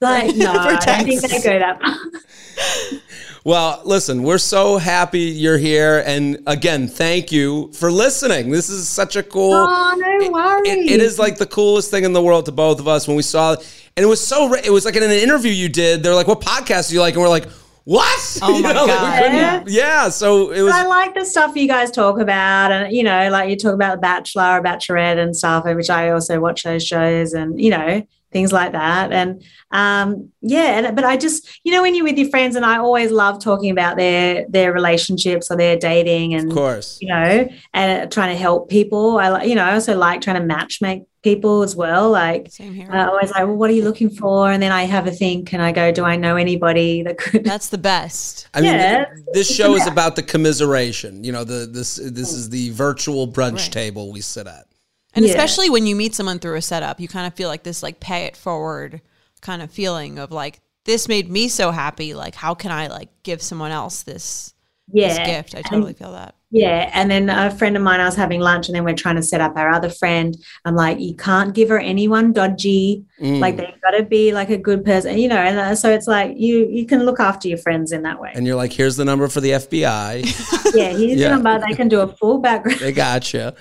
Like, 0.00 0.36
no, 0.36 0.52
I 0.52 0.76
don't 0.76 1.04
think 1.06 1.20
texts. 1.22 1.42
they 1.42 1.50
go 1.52 1.58
that 1.58 1.80
far. 1.80 3.00
Well, 3.48 3.80
listen, 3.86 4.24
we're 4.24 4.36
so 4.36 4.76
happy 4.76 5.20
you're 5.20 5.56
here, 5.56 6.02
and 6.06 6.36
again, 6.46 6.86
thank 6.86 7.32
you 7.32 7.72
for 7.72 7.90
listening. 7.90 8.50
This 8.50 8.68
is 8.68 8.86
such 8.86 9.16
a 9.16 9.22
cool. 9.22 9.54
Oh, 9.54 9.94
no 9.96 10.30
worries. 10.30 10.68
it- 10.70 10.90
it 10.90 11.00
is 11.00 11.18
like 11.18 11.38
the 11.38 11.46
coolest 11.46 11.90
thing 11.90 12.04
in 12.04 12.12
the 12.12 12.20
world 12.20 12.44
to 12.44 12.52
both 12.52 12.78
of 12.78 12.86
us 12.86 13.08
when 13.08 13.16
we 13.16 13.22
saw 13.22 13.54
it, 13.54 13.60
and 13.96 14.04
it 14.04 14.06
was 14.06 14.20
so. 14.20 14.52
It 14.52 14.68
was 14.68 14.84
like 14.84 14.96
in 14.96 15.02
an 15.02 15.10
interview 15.12 15.50
you 15.50 15.70
did. 15.70 16.02
They're 16.02 16.14
like, 16.14 16.26
"What 16.28 16.42
podcast 16.42 16.90
do 16.90 16.96
you 16.96 17.00
like?" 17.00 17.14
And 17.14 17.22
we're 17.22 17.30
like, 17.30 17.48
"What?" 17.84 18.38
Oh 18.42 18.54
You 18.54 18.62
my 18.64 18.72
know, 18.74 18.86
God. 18.86 19.22
couldn't- 19.22 19.68
yeah. 19.74 20.10
So 20.10 20.50
it 20.50 20.60
was. 20.60 20.74
I 20.74 20.84
like 20.84 21.14
the 21.14 21.24
stuff 21.24 21.56
you 21.56 21.68
guys 21.68 21.90
talk 21.90 22.20
about, 22.20 22.70
and 22.70 22.94
you 22.94 23.02
know, 23.02 23.30
like 23.30 23.48
you 23.48 23.56
talk 23.56 23.72
about 23.72 23.92
The 23.96 24.00
Bachelor, 24.02 24.58
or 24.58 24.62
Bachelorette, 24.62 25.16
and 25.16 25.34
stuff, 25.34 25.64
which 25.64 25.88
I 25.88 26.10
also 26.10 26.38
watch 26.38 26.64
those 26.64 26.86
shows, 26.86 27.32
and 27.32 27.58
you 27.58 27.70
know, 27.70 28.06
things 28.32 28.52
like 28.52 28.72
that. 28.72 29.12
And 29.12 29.42
um, 29.70 30.30
yeah, 30.40 30.78
and, 30.86 30.96
but 30.96 31.04
I 31.04 31.16
just, 31.16 31.60
you 31.64 31.72
know, 31.72 31.82
when 31.82 31.94
you're 31.94 32.04
with 32.04 32.18
your 32.18 32.28
friends, 32.30 32.56
and 32.56 32.64
I 32.64 32.78
always 32.78 33.10
love 33.10 33.42
talking 33.42 33.70
about 33.70 33.96
their 33.96 34.46
their 34.48 34.72
relationships 34.72 35.50
or 35.50 35.56
their 35.56 35.76
dating, 35.76 36.34
and 36.34 36.50
Of 36.50 36.56
course. 36.56 36.98
you 37.00 37.08
know, 37.08 37.48
and 37.74 38.10
trying 38.12 38.32
to 38.34 38.38
help 38.40 38.68
people. 38.70 39.18
I 39.18 39.42
you 39.44 39.54
know, 39.54 39.64
I 39.64 39.74
also 39.74 39.96
like 39.96 40.20
trying 40.20 40.40
to 40.40 40.46
match 40.46 40.80
make 40.80 41.02
people 41.22 41.62
as 41.62 41.74
well. 41.74 42.10
Like 42.10 42.48
Same 42.50 42.72
here. 42.72 42.88
uh, 42.92 43.08
always 43.10 43.30
like, 43.32 43.44
well, 43.44 43.56
what 43.56 43.68
are 43.70 43.72
you 43.72 43.82
looking 43.82 44.08
for? 44.08 44.50
And 44.52 44.62
then 44.62 44.70
I 44.72 44.84
have 44.84 45.06
a 45.08 45.10
think 45.10 45.52
and 45.52 45.60
I 45.60 45.72
go, 45.72 45.90
do 45.90 46.04
I 46.04 46.14
know 46.14 46.36
anybody 46.36 47.02
that 47.02 47.18
could? 47.18 47.42
That's 47.44 47.70
the 47.70 47.76
best. 47.78 48.46
I 48.54 48.60
mean, 48.60 48.72
Yeah, 48.72 49.04
this 49.32 49.52
show 49.52 49.74
is 49.74 49.84
about 49.88 50.14
the 50.14 50.22
commiseration. 50.22 51.24
You 51.24 51.32
know, 51.32 51.42
the 51.44 51.66
this 51.66 51.96
this 51.96 52.32
is 52.32 52.50
the 52.50 52.70
virtual 52.70 53.26
brunch 53.26 53.54
Right. 53.58 53.72
table 53.72 54.12
we 54.12 54.20
sit 54.20 54.46
at. 54.46 54.66
And 55.14 55.24
Yeah. 55.24 55.30
especially 55.30 55.70
when 55.70 55.86
you 55.86 55.96
meet 55.96 56.14
someone 56.14 56.38
through 56.38 56.56
a 56.56 56.62
setup, 56.62 57.00
you 57.00 57.08
kind 57.08 57.26
of 57.26 57.34
feel 57.34 57.48
like 57.48 57.62
this 57.62 57.82
like 57.82 58.00
pay 58.00 58.24
it 58.24 58.36
forward 58.36 59.00
kind 59.40 59.62
of 59.62 59.70
feeling 59.70 60.18
of 60.18 60.30
like 60.32 60.60
this 60.84 61.08
made 61.08 61.30
me 61.30 61.48
so 61.48 61.70
happy. 61.70 62.14
Like 62.14 62.34
how 62.34 62.54
can 62.54 62.70
I 62.70 62.86
like 62.88 63.08
give 63.22 63.42
someone 63.42 63.70
else 63.70 64.02
this, 64.02 64.54
yeah, 64.92 65.08
this 65.08 65.18
gift? 65.26 65.54
I 65.54 65.62
totally 65.62 65.92
feel 65.94 66.12
that. 66.12 66.34
Yeah, 66.50 66.90
and 66.94 67.10
then 67.10 67.28
a 67.28 67.50
friend 67.50 67.76
of 67.76 67.82
mine, 67.82 68.00
I 68.00 68.06
was 68.06 68.14
having 68.16 68.40
lunch, 68.40 68.68
and 68.68 68.74
then 68.74 68.82
we're 68.82 68.94
trying 68.94 69.16
to 69.16 69.22
set 69.22 69.42
up 69.42 69.54
our 69.54 69.68
other 69.68 69.90
friend. 69.90 70.34
I'm 70.64 70.74
like, 70.74 70.98
you 70.98 71.14
can't 71.14 71.52
give 71.54 71.68
her 71.68 71.78
anyone 71.78 72.32
dodgy. 72.32 73.04
Mm. 73.20 73.38
Like 73.38 73.58
they've 73.58 73.78
got 73.82 73.90
to 73.90 74.02
be 74.02 74.32
like 74.32 74.48
a 74.48 74.56
good 74.56 74.82
person, 74.82 75.18
you 75.18 75.28
know. 75.28 75.36
And 75.36 75.58
uh, 75.58 75.74
so 75.74 75.90
it's 75.90 76.06
like 76.06 76.38
you 76.38 76.66
you 76.70 76.86
can 76.86 77.04
look 77.04 77.20
after 77.20 77.48
your 77.48 77.58
friends 77.58 77.92
in 77.92 78.00
that 78.04 78.18
way. 78.18 78.32
And 78.34 78.46
you're 78.46 78.56
like, 78.56 78.72
here's 78.72 78.96
the 78.96 79.04
number 79.04 79.28
for 79.28 79.42
the 79.42 79.50
FBI. 79.50 80.72
yeah, 80.74 80.88
here's 80.96 81.20
Yeah. 81.20 81.28
the 81.36 81.38
number. 81.42 81.66
They 81.68 81.74
can 81.74 81.88
do 81.88 82.00
a 82.00 82.08
full 82.08 82.38
background. 82.38 82.80
they 82.80 82.92
got 82.92 83.34
you. 83.34 83.52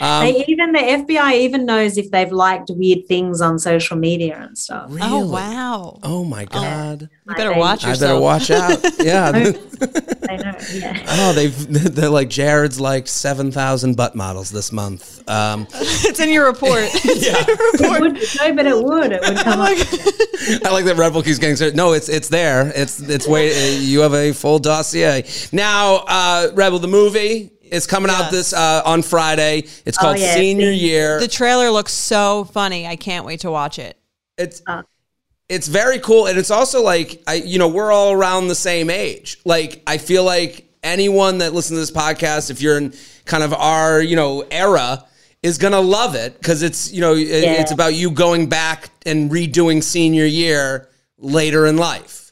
Um, 0.00 0.24
they 0.24 0.44
even 0.46 0.72
the 0.72 0.78
FBI 0.78 1.32
even 1.38 1.64
knows 1.64 1.96
if 1.96 2.10
they've 2.10 2.30
liked 2.30 2.70
weird 2.74 3.06
things 3.06 3.40
on 3.40 3.58
social 3.58 3.96
media 3.96 4.36
and 4.38 4.56
stuff. 4.58 4.86
really? 4.90 5.00
Oh 5.10 5.26
wow. 5.30 5.98
Oh 6.02 6.22
my 6.24 6.44
god! 6.44 7.08
You 7.28 7.34
better 7.34 7.54
I- 7.54 7.58
watch 7.58 7.84
I 7.84 7.90
yourself. 7.90 8.10
better 8.10 8.20
watch 8.20 8.50
out. 8.50 8.84
Yeah. 9.06 9.30
I 10.28 10.36
know. 10.36 10.52
Yeah. 10.72 11.04
oh, 11.08 11.32
they've 11.32 11.94
they're 11.94 12.10
like 12.10 12.28
Jared's 12.28 12.78
like 12.80 13.06
seven 13.08 13.50
thousand 13.52 13.96
butt 13.96 14.14
models 14.14 14.50
this 14.50 14.70
month. 14.72 15.22
Um, 15.28 15.66
it's 15.72 16.20
in 16.20 16.30
your 16.30 16.46
report. 16.46 16.82
It 16.92 18.00
would, 18.00 18.14
no, 18.14 18.54
but 18.54 18.66
it 18.66 18.76
would. 18.76 19.12
It 19.12 19.20
would 19.22 19.38
come 19.38 19.60
up. 19.60 19.68
I 20.64 20.70
like 20.72 20.84
that 20.86 20.96
Red 20.96 21.12
Bull 21.12 21.22
keeps 21.22 21.38
getting. 21.38 21.74
No, 21.76 21.92
it's 21.92 22.08
it's 22.08 22.28
there. 22.28 22.70
It's 22.74 23.00
it's 23.00 23.26
wait. 23.26 23.78
You 23.80 24.00
have 24.00 24.14
a 24.14 24.32
full 24.32 24.58
dossier 24.58 25.24
now. 25.52 26.04
Uh, 26.06 26.50
Rebel 26.54 26.78
the 26.78 26.88
movie 26.88 27.52
is 27.70 27.86
coming 27.86 28.10
out 28.10 28.30
this 28.30 28.52
uh, 28.52 28.82
on 28.84 29.02
Friday. 29.02 29.64
It's 29.84 29.98
called 29.98 30.18
yeah, 30.18 30.34
Senior. 30.34 30.70
Year. 30.70 31.20
the 31.20 31.28
trailer 31.28 31.70
looks 31.70 31.92
so 31.92 32.44
funny. 32.44 32.86
I 32.86 32.96
can't 32.96 33.24
wait 33.24 33.40
to 33.40 33.50
watch 33.50 33.78
it. 33.78 33.96
it's 34.38 34.62
Uh. 34.66 34.82
it's 35.48 35.68
very 35.68 35.98
cool 36.00 36.26
and 36.26 36.36
it's 36.38 36.50
also 36.50 36.82
like 36.82 37.22
i 37.26 37.34
you 37.34 37.58
know 37.58 37.68
we're 37.68 37.92
all 37.92 38.12
around 38.12 38.48
the 38.48 38.54
same 38.54 38.90
age 38.90 39.38
like 39.44 39.80
i 39.86 39.96
feel 39.96 40.24
like 40.24 40.68
anyone 40.82 41.38
that 41.38 41.54
listens 41.54 41.76
to 41.76 41.80
this 41.80 41.90
podcast 41.90 42.50
if 42.50 42.60
you're 42.60 42.76
in 42.78 42.92
kind 43.24 43.42
of 43.44 43.54
our 43.54 44.02
you 44.02 44.16
know 44.16 44.44
era 44.50 45.04
is 45.42 45.56
gonna 45.56 45.80
love 45.80 46.14
it 46.16 46.36
because 46.38 46.62
it's 46.62 46.92
you 46.92 47.00
know 47.00 47.14
it- 47.14 47.44
Yeah. 47.44 47.52
it's 47.60 47.70
about 47.72 47.94
you 47.94 48.10
going 48.10 48.48
back 48.48 48.90
and 49.06 49.30
redoing 49.30 49.82
senior 49.82 50.24
year 50.26 50.88
later 51.18 51.66
in 51.66 51.76
life 51.76 52.25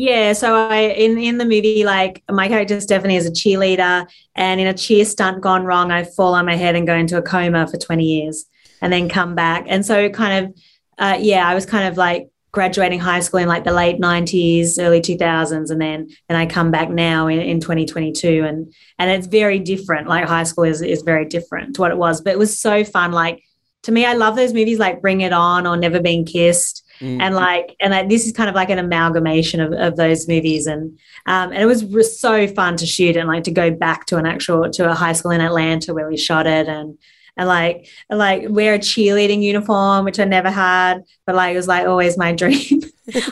Yeah, 0.00 0.32
so 0.32 0.54
I 0.54 0.76
in 0.76 1.18
in 1.18 1.38
the 1.38 1.44
movie, 1.44 1.84
like 1.84 2.22
my 2.30 2.46
character 2.46 2.80
Stephanie 2.80 3.16
is 3.16 3.26
a 3.26 3.32
cheerleader, 3.32 4.08
and 4.36 4.60
in 4.60 4.68
a 4.68 4.72
cheer 4.72 5.04
stunt 5.04 5.40
gone 5.40 5.64
wrong, 5.64 5.90
I 5.90 6.04
fall 6.04 6.34
on 6.34 6.46
my 6.46 6.54
head 6.54 6.76
and 6.76 6.86
go 6.86 6.94
into 6.94 7.18
a 7.18 7.22
coma 7.22 7.66
for 7.66 7.78
twenty 7.78 8.04
years, 8.04 8.44
and 8.80 8.92
then 8.92 9.08
come 9.08 9.34
back. 9.34 9.64
And 9.66 9.84
so, 9.84 10.08
kind 10.08 10.46
of, 10.46 10.62
uh, 10.98 11.18
yeah, 11.18 11.48
I 11.48 11.56
was 11.56 11.66
kind 11.66 11.88
of 11.88 11.96
like 11.96 12.28
graduating 12.52 13.00
high 13.00 13.18
school 13.18 13.40
in 13.40 13.48
like 13.48 13.64
the 13.64 13.72
late 13.72 13.98
nineties, 13.98 14.78
early 14.78 15.00
two 15.00 15.16
thousands, 15.16 15.72
and 15.72 15.80
then 15.80 16.10
and 16.28 16.38
I 16.38 16.46
come 16.46 16.70
back 16.70 16.90
now 16.90 17.26
in, 17.26 17.40
in 17.40 17.58
twenty 17.58 17.84
twenty 17.84 18.12
two, 18.12 18.44
and 18.46 18.72
and 19.00 19.10
it's 19.10 19.26
very 19.26 19.58
different. 19.58 20.06
Like 20.06 20.28
high 20.28 20.44
school 20.44 20.62
is 20.62 20.80
is 20.80 21.02
very 21.02 21.24
different 21.24 21.74
to 21.74 21.80
what 21.80 21.90
it 21.90 21.98
was, 21.98 22.20
but 22.20 22.34
it 22.34 22.38
was 22.38 22.56
so 22.56 22.84
fun. 22.84 23.10
Like 23.10 23.42
to 23.82 23.90
me, 23.90 24.06
I 24.06 24.12
love 24.12 24.36
those 24.36 24.54
movies 24.54 24.78
like 24.78 25.02
Bring 25.02 25.22
It 25.22 25.32
On 25.32 25.66
or 25.66 25.76
Never 25.76 25.98
Been 25.98 26.24
Kissed 26.24 26.84
Mm. 27.00 27.20
and 27.20 27.34
like 27.34 27.76
and 27.80 27.92
like, 27.92 28.08
this 28.08 28.26
is 28.26 28.32
kind 28.32 28.48
of 28.48 28.54
like 28.54 28.70
an 28.70 28.78
amalgamation 28.78 29.60
of, 29.60 29.72
of 29.72 29.96
those 29.96 30.26
movies. 30.26 30.66
And 30.66 30.98
um 31.26 31.52
and 31.52 31.62
it 31.62 31.66
was 31.66 31.84
re- 31.84 32.02
so 32.02 32.46
fun 32.48 32.76
to 32.76 32.86
shoot 32.86 33.16
and 33.16 33.28
like 33.28 33.44
to 33.44 33.50
go 33.50 33.70
back 33.70 34.06
to 34.06 34.16
an 34.16 34.26
actual 34.26 34.70
to 34.70 34.90
a 34.90 34.94
high 34.94 35.12
school 35.12 35.30
in 35.30 35.40
Atlanta 35.40 35.94
where 35.94 36.08
we 36.08 36.16
shot 36.16 36.46
it. 36.46 36.68
And 36.68 36.98
and 37.36 37.48
like 37.48 37.88
and 38.10 38.18
like 38.18 38.46
wear 38.48 38.74
a 38.74 38.78
cheerleading 38.78 39.42
uniform 39.42 40.04
which 40.04 40.18
I 40.18 40.24
never 40.24 40.50
had 40.50 41.04
but 41.24 41.36
like 41.36 41.54
it 41.54 41.56
was 41.56 41.68
like 41.68 41.86
always 41.86 42.18
my 42.18 42.32
dream. 42.40 42.82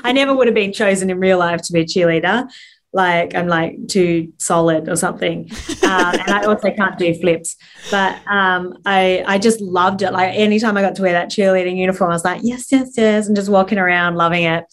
I 0.02 0.12
never 0.12 0.34
would 0.34 0.46
have 0.46 0.54
been 0.54 0.72
chosen 0.72 1.10
in 1.10 1.18
real 1.18 1.38
life 1.38 1.60
to 1.62 1.72
be 1.72 1.80
a 1.80 1.84
cheerleader 1.84 2.48
like 2.92 3.34
I'm 3.34 3.46
like 3.46 3.88
too 3.88 4.32
solid 4.38 4.88
or 4.88 4.96
something. 4.96 5.50
Um, 5.86 6.14
and 6.14 6.30
I 6.30 6.44
also 6.44 6.72
can't 6.72 6.98
do 6.98 7.14
flips. 7.14 7.56
But 7.90 8.16
um, 8.26 8.78
I 8.84 9.22
I 9.26 9.38
just 9.38 9.60
loved 9.60 10.02
it. 10.02 10.12
Like 10.12 10.34
anytime 10.34 10.76
I 10.76 10.82
got 10.82 10.96
to 10.96 11.02
wear 11.02 11.12
that 11.12 11.30
cheerleading 11.30 11.76
uniform 11.76 12.10
I 12.10 12.14
was 12.14 12.24
like 12.24 12.40
yes 12.42 12.72
yes 12.72 12.94
yes 12.96 13.26
and 13.28 13.36
just 13.36 13.48
walking 13.48 13.78
around 13.78 14.16
loving 14.16 14.44
it. 14.44 14.64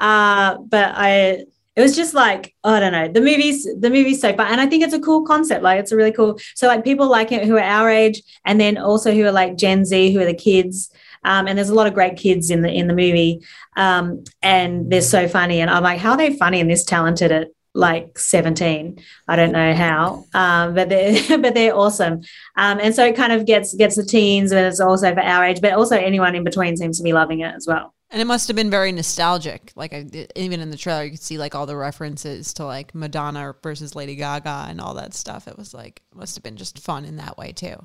Uh, 0.00 0.58
but 0.58 0.92
I 0.94 1.44
it 1.76 1.80
was 1.80 1.96
just 1.96 2.14
like 2.14 2.54
oh, 2.62 2.74
I 2.74 2.80
don't 2.80 2.92
know. 2.92 3.08
The 3.08 3.20
movies 3.20 3.64
the 3.64 3.90
movie's 3.90 4.20
so 4.20 4.34
fun 4.34 4.48
and 4.48 4.60
I 4.60 4.66
think 4.66 4.84
it's 4.84 4.94
a 4.94 5.00
cool 5.00 5.24
concept. 5.24 5.62
Like 5.62 5.80
it's 5.80 5.92
a 5.92 5.96
really 5.96 6.12
cool 6.12 6.38
so 6.54 6.66
like 6.66 6.84
people 6.84 7.08
like 7.08 7.32
it 7.32 7.46
who 7.46 7.56
are 7.56 7.60
our 7.60 7.90
age 7.90 8.22
and 8.44 8.60
then 8.60 8.76
also 8.76 9.12
who 9.12 9.24
are 9.24 9.32
like 9.32 9.56
Gen 9.56 9.84
Z 9.84 10.12
who 10.12 10.20
are 10.20 10.26
the 10.26 10.34
kids. 10.34 10.92
Um, 11.24 11.48
and 11.48 11.58
there's 11.58 11.68
a 11.68 11.74
lot 11.74 11.86
of 11.86 11.94
great 11.94 12.16
kids 12.16 12.50
in 12.50 12.62
the 12.62 12.70
in 12.70 12.86
the 12.86 12.94
movie. 12.94 13.40
Um, 13.76 14.24
and 14.42 14.90
they're 14.90 15.02
so 15.02 15.26
funny 15.26 15.60
and 15.60 15.70
I'm 15.70 15.82
like 15.82 15.98
how 15.98 16.12
are 16.12 16.16
they 16.16 16.36
funny 16.36 16.60
and 16.60 16.70
this 16.70 16.84
talented 16.84 17.32
at 17.32 17.48
like 17.74 18.18
17 18.18 18.98
I 19.28 19.36
don't 19.36 19.52
know 19.52 19.74
how 19.74 20.24
um, 20.34 20.74
but 20.74 20.88
they're 20.88 21.38
but 21.38 21.54
they're 21.54 21.74
awesome 21.74 22.22
um, 22.56 22.80
and 22.80 22.94
so 22.94 23.04
it 23.04 23.16
kind 23.16 23.32
of 23.32 23.46
gets 23.46 23.74
gets 23.74 23.96
the 23.96 24.04
teens 24.04 24.50
and 24.52 24.66
it's 24.66 24.80
also 24.80 25.14
for 25.14 25.20
our 25.20 25.44
age 25.44 25.60
but 25.60 25.72
also 25.72 25.96
anyone 25.96 26.34
in 26.34 26.44
between 26.44 26.76
seems 26.76 26.98
to 26.98 27.04
be 27.04 27.12
loving 27.12 27.40
it 27.40 27.54
as 27.54 27.66
well 27.66 27.94
And 28.10 28.20
it 28.20 28.24
must 28.26 28.48
have 28.48 28.56
been 28.56 28.70
very 28.70 28.90
nostalgic. 28.90 29.72
Like 29.76 29.92
I, 29.92 30.04
even 30.34 30.58
in 30.60 30.72
the 30.72 30.76
trailer, 30.76 31.04
you 31.04 31.12
could 31.12 31.22
see 31.22 31.38
like 31.38 31.54
all 31.54 31.66
the 31.66 31.76
references 31.76 32.52
to 32.54 32.64
like 32.64 32.92
Madonna 32.92 33.54
versus 33.62 33.94
Lady 33.94 34.16
Gaga 34.16 34.66
and 34.68 34.80
all 34.80 34.94
that 34.94 35.14
stuff. 35.14 35.46
It 35.46 35.56
was 35.56 35.72
like 35.72 36.02
must 36.12 36.34
have 36.34 36.42
been 36.42 36.56
just 36.56 36.80
fun 36.80 37.04
in 37.04 37.18
that 37.18 37.38
way 37.38 37.52
too. 37.52 37.76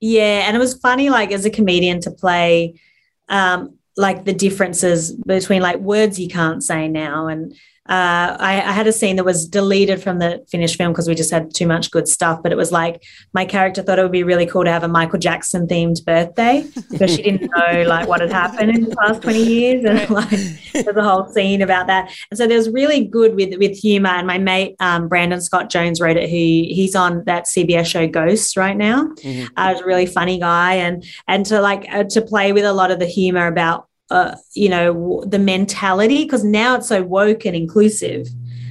Yeah, 0.00 0.46
and 0.46 0.56
it 0.56 0.60
was 0.60 0.74
funny, 0.74 1.10
like 1.10 1.32
as 1.32 1.44
a 1.44 1.50
comedian, 1.50 2.00
to 2.00 2.10
play 2.10 2.80
um, 3.28 3.78
like 3.96 4.24
the 4.24 4.32
differences 4.32 5.12
between 5.12 5.60
like 5.62 5.78
words 5.78 6.18
you 6.18 6.28
can't 6.28 6.62
say 6.62 6.88
now. 6.88 7.26
And 7.26 7.54
uh, 7.88 8.36
I, 8.38 8.62
I 8.64 8.72
had 8.72 8.86
a 8.86 8.92
scene 8.92 9.16
that 9.16 9.24
was 9.24 9.48
deleted 9.48 10.02
from 10.02 10.18
the 10.18 10.44
finished 10.50 10.76
film 10.76 10.92
because 10.92 11.08
we 11.08 11.14
just 11.14 11.30
had 11.30 11.54
too 11.54 11.66
much 11.66 11.90
good 11.90 12.06
stuff. 12.06 12.42
But 12.42 12.52
it 12.52 12.56
was 12.56 12.70
like 12.70 13.02
my 13.32 13.46
character 13.46 13.82
thought 13.82 13.98
it 13.98 14.02
would 14.02 14.12
be 14.12 14.22
really 14.22 14.44
cool 14.44 14.64
to 14.64 14.70
have 14.70 14.84
a 14.84 14.88
Michael 14.88 15.18
Jackson 15.18 15.66
themed 15.66 16.04
birthday 16.04 16.66
because 16.90 17.14
she 17.14 17.22
didn't 17.22 17.50
know 17.56 17.82
like 17.86 18.06
what 18.06 18.20
had 18.20 18.30
happened 18.30 18.76
in 18.76 18.84
the 18.84 18.96
past 18.96 19.22
twenty 19.22 19.42
years, 19.42 19.84
and 19.84 20.10
like 20.10 20.28
there's 20.72 20.96
a 20.96 21.02
whole 21.02 21.26
scene 21.32 21.62
about 21.62 21.86
that. 21.86 22.12
And 22.30 22.36
so 22.36 22.46
there 22.46 22.58
was 22.58 22.68
really 22.68 23.04
good 23.04 23.34
with 23.34 23.58
with 23.58 23.76
humor. 23.76 24.10
And 24.10 24.26
my 24.26 24.38
mate 24.38 24.76
um, 24.80 25.08
Brandon 25.08 25.40
Scott 25.40 25.70
Jones 25.70 26.00
wrote 26.00 26.16
it. 26.16 26.28
Who 26.28 26.36
he's 26.36 26.94
on 26.94 27.24
that 27.24 27.46
CBS 27.46 27.86
show 27.86 28.06
Ghosts 28.06 28.56
right 28.56 28.76
now. 28.76 29.06
Mhm. 29.22 29.48
Uh, 29.56 29.72
he's 29.72 29.80
a 29.80 29.86
really 29.86 30.06
funny 30.06 30.38
guy, 30.38 30.74
and 30.74 31.04
and 31.26 31.46
to 31.46 31.60
like 31.60 31.86
uh, 31.90 32.04
to 32.04 32.20
play 32.20 32.52
with 32.52 32.64
a 32.64 32.72
lot 32.72 32.90
of 32.90 32.98
the 32.98 33.06
humor 33.06 33.46
about 33.46 33.88
uh, 34.10 34.36
you 34.54 34.68
know 34.68 35.24
the 35.26 35.38
mentality 35.38 36.24
because 36.24 36.44
now 36.44 36.76
it's 36.76 36.88
so 36.88 37.02
woke 37.02 37.44
and 37.44 37.56
inclusive. 37.56 38.28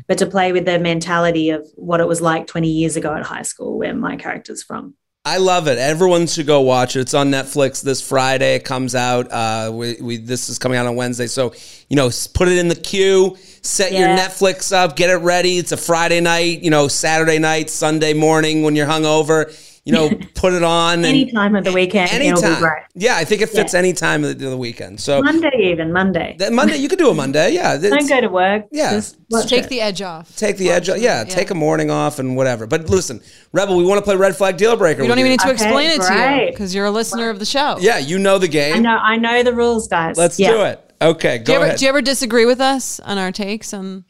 But 0.08 0.18
to 0.20 0.26
play 0.26 0.54
with 0.54 0.64
the 0.64 0.80
mentality 0.80 1.50
of 1.50 1.68
what 1.76 2.00
it 2.00 2.08
was 2.08 2.22
like 2.22 2.48
20 2.48 2.70
years 2.70 2.96
ago 2.96 3.14
at 3.14 3.26
high 3.26 3.42
school, 3.42 3.78
where 3.78 3.94
my 3.94 4.16
character's 4.16 4.64
from. 4.64 4.96
I 5.26 5.40
love 5.40 5.68
it. 5.68 5.78
Everyone 5.78 6.26
should 6.26 6.48
go 6.48 6.62
watch 6.62 6.96
it. 6.96 7.02
It's 7.02 7.14
on 7.14 7.30
Netflix 7.30 7.84
this 7.84 8.02
Friday. 8.02 8.56
It 8.56 8.64
comes 8.64 8.96
out. 8.96 9.30
Uh, 9.30 9.72
we, 9.74 9.98
we 10.02 10.18
this 10.18 10.48
is 10.48 10.58
coming 10.58 10.78
out 10.78 10.88
on 10.88 10.96
Wednesday. 10.96 11.28
So 11.28 11.54
you 11.90 11.98
know, 11.98 12.10
put 12.34 12.48
it 12.48 12.58
in 12.58 12.70
the 12.70 12.76
queue. 12.76 13.36
Set 13.62 13.92
your 13.92 14.08
Netflix 14.08 14.72
up. 14.72 14.96
Get 14.96 15.10
it 15.10 15.18
ready. 15.18 15.58
It's 15.58 15.74
a 15.74 15.78
Friday 15.78 16.22
night. 16.22 16.62
You 16.62 16.70
know, 16.70 16.88
Saturday 16.88 17.40
night, 17.40 17.70
Sunday 17.70 18.14
morning 18.14 18.64
when 18.64 18.78
you're 18.78 18.88
hungover. 18.88 19.54
You 19.88 19.94
know, 19.94 20.10
put 20.36 20.52
it 20.54 20.64
on. 20.64 21.06
Any 21.06 21.32
time 21.32 21.56
of 21.56 21.64
the 21.64 21.72
weekend, 21.72 22.12
it'll 22.12 22.20
be 22.20 22.28
Anytime. 22.46 22.60
great. 22.62 22.84
Yeah, 22.94 23.16
I 23.16 23.24
think 23.24 23.42
it 23.42 23.48
fits 23.48 23.74
any 23.74 23.94
time 23.94 24.24
of 24.26 24.38
the, 24.38 24.46
of 24.46 24.52
the 24.52 24.58
weekend. 24.58 25.00
So 25.00 25.22
Monday, 25.22 25.50
even 25.72 25.94
Monday. 25.94 26.36
that 26.40 26.52
Monday, 26.52 26.76
you 26.76 26.90
could 26.90 27.00
do 27.00 27.10
a 27.10 27.14
Monday. 27.14 27.52
Yeah, 27.54 27.78
Don't 27.82 28.10
go 28.10 28.20
to 28.20 28.28
work. 28.28 28.66
Yeah. 28.72 28.92
just 28.92 29.18
Just 29.32 29.48
take 29.48 29.64
it. 29.64 29.70
the 29.70 29.80
edge 29.80 30.02
off. 30.02 30.36
take 30.36 30.58
the 30.58 30.70
edge. 30.72 30.90
off. 30.90 30.98
Yeah, 31.00 31.24
take 31.24 31.52
a 31.52 31.56
morning 31.56 31.90
off 31.90 32.20
and 32.20 32.36
whatever. 32.36 32.68
But 32.68 32.90
listen, 32.90 33.22
Rebel, 33.54 33.78
we 33.78 33.86
want 33.86 34.00
to 34.00 34.04
play 34.04 34.18
Red 34.18 34.36
Flag 34.36 34.58
Deal 34.58 34.76
Breaker. 34.76 35.04
We 35.04 35.08
don't 35.08 35.20
even 35.20 35.32
you. 35.32 35.38
need 35.38 35.40
to 35.40 35.46
Okay, 35.52 35.54
explain 35.54 35.90
it 35.92 36.02
to 36.02 36.14
you 36.46 36.52
because 36.52 36.76
you're 36.76 36.86
a 36.86 36.92
listener 36.92 37.30
of 37.30 37.40
the 37.40 37.46
show. 37.46 37.78
Yeah, 37.80 37.98
you 37.98 38.20
know 38.20 38.38
the 38.38 38.48
I 38.48 38.50
game. 38.50 38.84
know, 38.84 38.98
I 38.98 39.16
know 39.16 39.42
the 39.42 39.54
rules, 39.54 39.88
guys. 39.88 40.18
Let's 40.18 40.38
Yeah. 40.38 40.52
do 40.52 40.62
it. 40.64 40.84
Okay, 41.02 41.38
Do 41.38 41.44
go 41.46 41.52
you, 41.54 41.56
ever, 41.60 41.66
ahead. 41.68 41.78
do 41.78 41.86
you 41.86 41.90
ever 41.90 42.02
disagree 42.02 42.46
with 42.46 42.60
us 42.60 43.00
on 43.02 43.18
our 43.18 43.32
takes? 43.32 43.74
On 43.74 44.04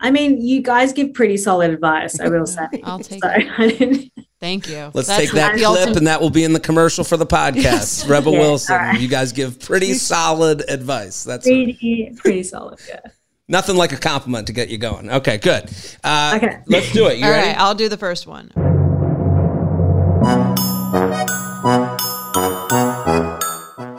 I 0.00 0.10
mean, 0.10 0.40
you 0.44 0.62
guys 0.62 0.92
give 0.94 1.12
pretty 1.12 1.36
solid 1.36 1.70
advice. 1.70 2.18
I 2.18 2.28
will 2.28 2.46
say. 2.46 2.66
I'll 2.82 2.98
take 2.98 3.22
so, 3.22 3.30
it. 3.36 4.10
I 4.42 4.46
didn't- 4.46 4.64
Thank 4.64 4.68
you. 4.76 4.90
Let's 4.92 5.08
That's 5.08 5.20
take 5.20 5.32
that 5.32 5.54
clip 5.54 5.66
ultimate- 5.66 5.96
and 5.98 6.06
that 6.06 6.20
will 6.20 6.30
be 6.30 6.44
in 6.44 6.52
the 6.52 6.60
commercial 6.60 7.04
for 7.04 7.16
the 7.16 7.26
podcast. 7.26 8.08
Rebel 8.10 8.32
Yeah, 8.32 8.38
Wilson, 8.40 8.74
all 8.74 8.80
right. 8.82 9.00
you 9.00 9.08
guys 9.08 9.32
give 9.32 9.60
pretty 9.60 9.92
solid 9.94 10.64
advice. 10.68 11.24
That's 11.24 11.46
pretty, 11.46 12.12
pretty 12.16 12.42
solid. 12.42 12.78
Yeah. 12.88 13.00
nothing 13.48 13.76
like 13.76 13.92
a 13.92 13.96
compliment 13.96 14.46
to 14.48 14.52
get 14.52 14.68
you 14.68 14.78
going. 14.78 15.10
Okay, 15.10 15.38
good. 15.38 15.70
Uh, 16.02 16.34
Okay. 16.42 16.58
Let's 16.66 16.92
do 16.92 17.06
it. 17.08 17.18
You 17.18 17.24
All 17.26 17.30
ready? 17.30 17.48
right, 17.48 17.58
I'll 17.58 17.74
do 17.74 17.88
the 17.88 17.96
first 17.98 18.26
one. 18.26 18.50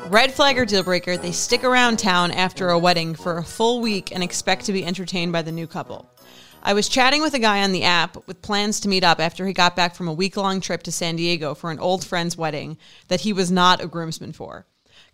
Red 0.09 0.31
flag 0.31 0.59
or 0.59 0.65
deal 0.65 0.83
breaker, 0.83 1.17
they 1.17 1.31
stick 1.31 1.63
around 1.63 1.97
town 1.97 2.31
after 2.31 2.69
a 2.69 2.77
wedding 2.77 3.15
for 3.15 3.37
a 3.39 3.43
full 3.43 3.81
week 3.81 4.11
and 4.13 4.23
expect 4.23 4.65
to 4.65 4.71
be 4.73 4.85
entertained 4.85 5.31
by 5.33 5.41
the 5.41 5.51
new 5.51 5.65
couple. 5.65 6.07
I 6.65 6.73
was 6.73 6.87
chatting 6.87 7.21
with 7.21 7.33
a 7.33 7.39
guy 7.39 7.61
on 7.61 7.73
the 7.73 7.83
app 7.83 8.25
with 8.25 8.41
plans 8.41 8.79
to 8.79 8.87
meet 8.87 9.03
up 9.03 9.19
after 9.19 9.45
he 9.45 9.51
got 9.51 9.75
back 9.75 9.95
from 9.95 10.07
a 10.07 10.13
week 10.13 10.37
long 10.37 10.61
trip 10.61 10.81
to 10.83 10.93
San 10.93 11.17
Diego 11.17 11.53
for 11.53 11.71
an 11.71 11.79
old 11.79 12.05
friend's 12.05 12.37
wedding 12.37 12.77
that 13.09 13.21
he 13.21 13.33
was 13.33 13.51
not 13.51 13.83
a 13.83 13.87
groomsman 13.87 14.31
for. 14.31 14.65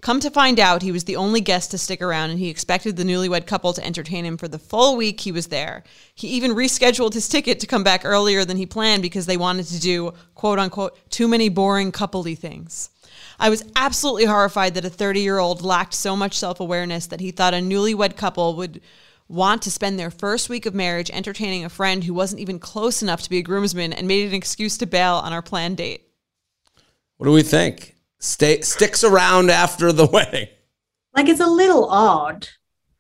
Come 0.02 0.20
to 0.20 0.30
find 0.30 0.60
out, 0.60 0.84
he 0.84 0.92
was 0.92 1.06
the 1.06 1.16
only 1.16 1.42
guest 1.42 1.72
to 1.72 1.80
stick 1.80 2.04
around 2.04 2.30
and 2.30 2.38
he 2.38 2.50
expected 2.50 2.96
the 2.96 3.04
newlywed 3.04 3.48
couple 3.48 3.74
to 3.74 3.84
entertain 3.84 4.26
him 4.26 4.38
for 4.38 4.48
the 4.48 4.60
full 4.60 4.96
week 4.96 5.22
he 5.22 5.32
was 5.32 5.48
there. 5.48 5.84
He 6.14 6.28
even 6.28 6.52
rescheduled 6.52 7.14
his 7.14 7.28
ticket 7.28 7.60
to 7.62 7.68
come 7.68 7.84
back 7.84 8.06
earlier 8.06 8.46
than 8.46 8.58
he 8.58 8.68
planned 8.68 9.02
because 9.02 9.26
they 9.26 9.36
wanted 9.36 9.66
to 9.68 9.80
do, 9.80 10.14
quote 10.36 10.60
unquote, 10.60 10.98
too 11.10 11.28
many 11.28 11.50
boring 11.50 11.92
coupley 11.92 12.38
things. 12.38 12.92
I 13.40 13.50
was 13.50 13.64
absolutely 13.76 14.26
horrified 14.26 14.76
that 14.76 14.86
a 14.86 14.90
30 14.90 15.22
year 15.22 15.40
old 15.40 15.64
lacked 15.64 15.96
so 15.96 16.16
much 16.16 16.38
self 16.38 16.60
awareness 16.60 17.08
that 17.08 17.22
he 17.22 17.32
thought 17.32 17.56
a 17.56 17.58
newlywed 17.58 18.16
couple 18.16 18.56
would 18.56 18.82
want 19.30 19.61
to 19.61 19.72
spend 19.72 19.97
their 19.99 20.10
first 20.11 20.49
week 20.49 20.65
of 20.65 20.73
marriage 20.73 21.10
entertaining 21.11 21.64
a 21.64 21.69
friend 21.69 22.03
who 22.03 22.14
wasn't 22.14 22.41
even 22.41 22.60
close 22.60 23.01
enough 23.01 23.22
to 23.22 23.30
be 23.30 23.38
a 23.38 23.41
groomsman 23.43 23.93
and 23.93 24.07
made 24.07 24.27
an 24.27 24.34
excuse 24.34 24.77
to 24.80 24.85
bail 24.88 25.14
on 25.15 25.31
our 25.31 25.41
planned 25.43 25.77
date. 25.77 26.01
What 27.18 27.26
do 27.27 27.31
we 27.31 27.43
think? 27.43 27.95
Stay 28.19 28.61
sticks 28.61 29.03
around 29.03 29.49
after 29.51 29.91
the 29.91 30.06
wedding. 30.11 30.47
Like 31.15 31.30
it's 31.30 31.39
a 31.39 31.47
little 31.47 31.85
odd. 31.89 32.47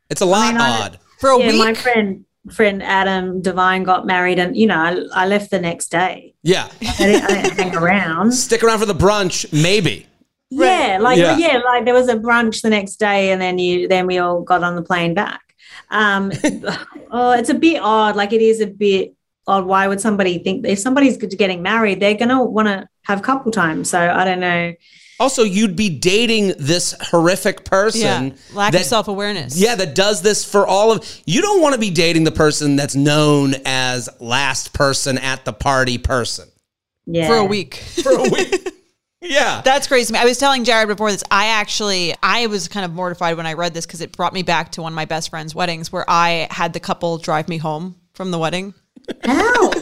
It's 0.09 0.21
a 0.21 0.25
lot 0.25 0.53
mean, 0.53 0.61
I- 0.61 0.81
odd. 0.81 0.99
For 1.19 1.31
a 1.31 1.39
yeah, 1.39 1.47
week? 1.47 1.57
my 1.59 1.73
friend 1.73 2.25
friend 2.53 2.81
Adam 2.81 3.41
Devine 3.41 3.83
got 3.83 4.05
married, 4.07 4.39
and 4.39 4.55
you 4.55 4.65
know, 4.67 4.77
I, 4.77 5.23
I 5.23 5.27
left 5.27 5.51
the 5.51 5.59
next 5.59 5.89
day. 5.89 6.33
Yeah. 6.41 6.69
I 6.81 6.95
didn't, 6.97 7.23
I 7.25 7.41
didn't 7.41 7.57
hang 7.59 7.75
around. 7.75 8.31
Stick 8.33 8.63
around 8.63 8.79
for 8.79 8.85
the 8.85 8.95
brunch, 8.95 9.51
maybe. 9.51 10.07
Yeah, 10.49 10.97
like 11.01 11.17
Yeah. 11.19 11.37
yeah. 11.37 11.57
like 11.59 11.83
there 11.85 11.93
was 11.93 12.07
a 12.07 12.15
brunch 12.15 12.61
the 12.61 12.69
next 12.69 12.95
day, 12.95 13.31
and 13.31 13.41
then 13.41 13.59
you 13.59 13.87
then 13.89 14.07
we 14.07 14.17
all 14.19 14.41
got 14.41 14.63
on 14.63 14.75
the 14.77 14.81
plane 14.81 15.13
back. 15.13 15.41
Um, 15.89 16.31
oh, 17.11 17.31
it's 17.31 17.49
a 17.49 17.53
bit 17.53 17.81
odd. 17.81 18.15
Like 18.15 18.33
it 18.33 18.41
is 18.41 18.61
a 18.61 18.67
bit 18.67 19.13
odd. 19.47 19.65
Why 19.65 19.87
would 19.87 20.01
somebody 20.01 20.39
think 20.39 20.65
if 20.65 20.79
somebody's 20.79 21.17
getting 21.17 21.61
married, 21.61 21.99
they're 21.99 22.15
gonna 22.15 22.43
want 22.43 22.67
to 22.67 22.87
have 23.03 23.21
couple 23.21 23.51
time? 23.51 23.83
So 23.83 23.99
I 23.99 24.23
don't 24.25 24.39
know. 24.39 24.73
Also, 25.21 25.43
you'd 25.43 25.75
be 25.75 25.89
dating 25.89 26.53
this 26.57 26.95
horrific 27.01 27.65
person. 27.65 28.01
yeah. 28.01 28.31
Lack 28.53 28.71
that- 28.71 28.81
of 28.81 28.87
self 28.87 29.07
awareness. 29.09 29.57
Yeah, 29.57 29.75
that 29.75 29.93
does 29.93 30.21
this 30.21 30.45
for 30.49 30.65
all 30.65 30.93
of 30.93 31.21
you 31.25 31.41
don't 31.41 31.61
want 31.61 31.73
to 31.75 31.79
be 31.79 31.89
dating 31.89 32.23
the 32.23 32.31
person 32.31 32.77
that's 32.77 32.95
known 32.95 33.55
as 33.65 34.07
last 34.19 34.73
person 34.73 35.17
at 35.17 35.43
the 35.43 35.51
party 35.53 35.97
person. 35.97 36.47
Yeah, 37.05 37.27
For 37.27 37.35
a 37.35 37.45
week. 37.45 37.75
For 37.75 38.11
a 38.11 38.29
week. 38.29 38.69
yeah. 39.21 39.61
That's 39.63 39.87
crazy. 39.87 40.15
I 40.15 40.25
was 40.25 40.37
telling 40.37 40.63
Jared 40.63 40.87
before 40.87 41.11
this. 41.11 41.23
I 41.29 41.47
actually, 41.47 42.15
I 42.23 42.47
was 42.47 42.67
kind 42.67 42.85
of 42.85 42.93
mortified 42.93 43.37
when 43.37 43.45
I 43.45 43.53
read 43.53 43.73
this 43.73 43.85
because 43.85 44.01
it 44.01 44.15
brought 44.15 44.33
me 44.33 44.43
back 44.43 44.71
to 44.73 44.81
one 44.81 44.93
of 44.93 44.95
my 44.95 45.05
best 45.05 45.29
friend's 45.29 45.53
weddings 45.53 45.91
where 45.91 46.05
I 46.07 46.47
had 46.51 46.73
the 46.73 46.79
couple 46.79 47.17
drive 47.17 47.49
me 47.49 47.57
home 47.57 47.95
from 48.13 48.31
the 48.31 48.39
wedding. 48.39 48.73
How? 49.23 49.71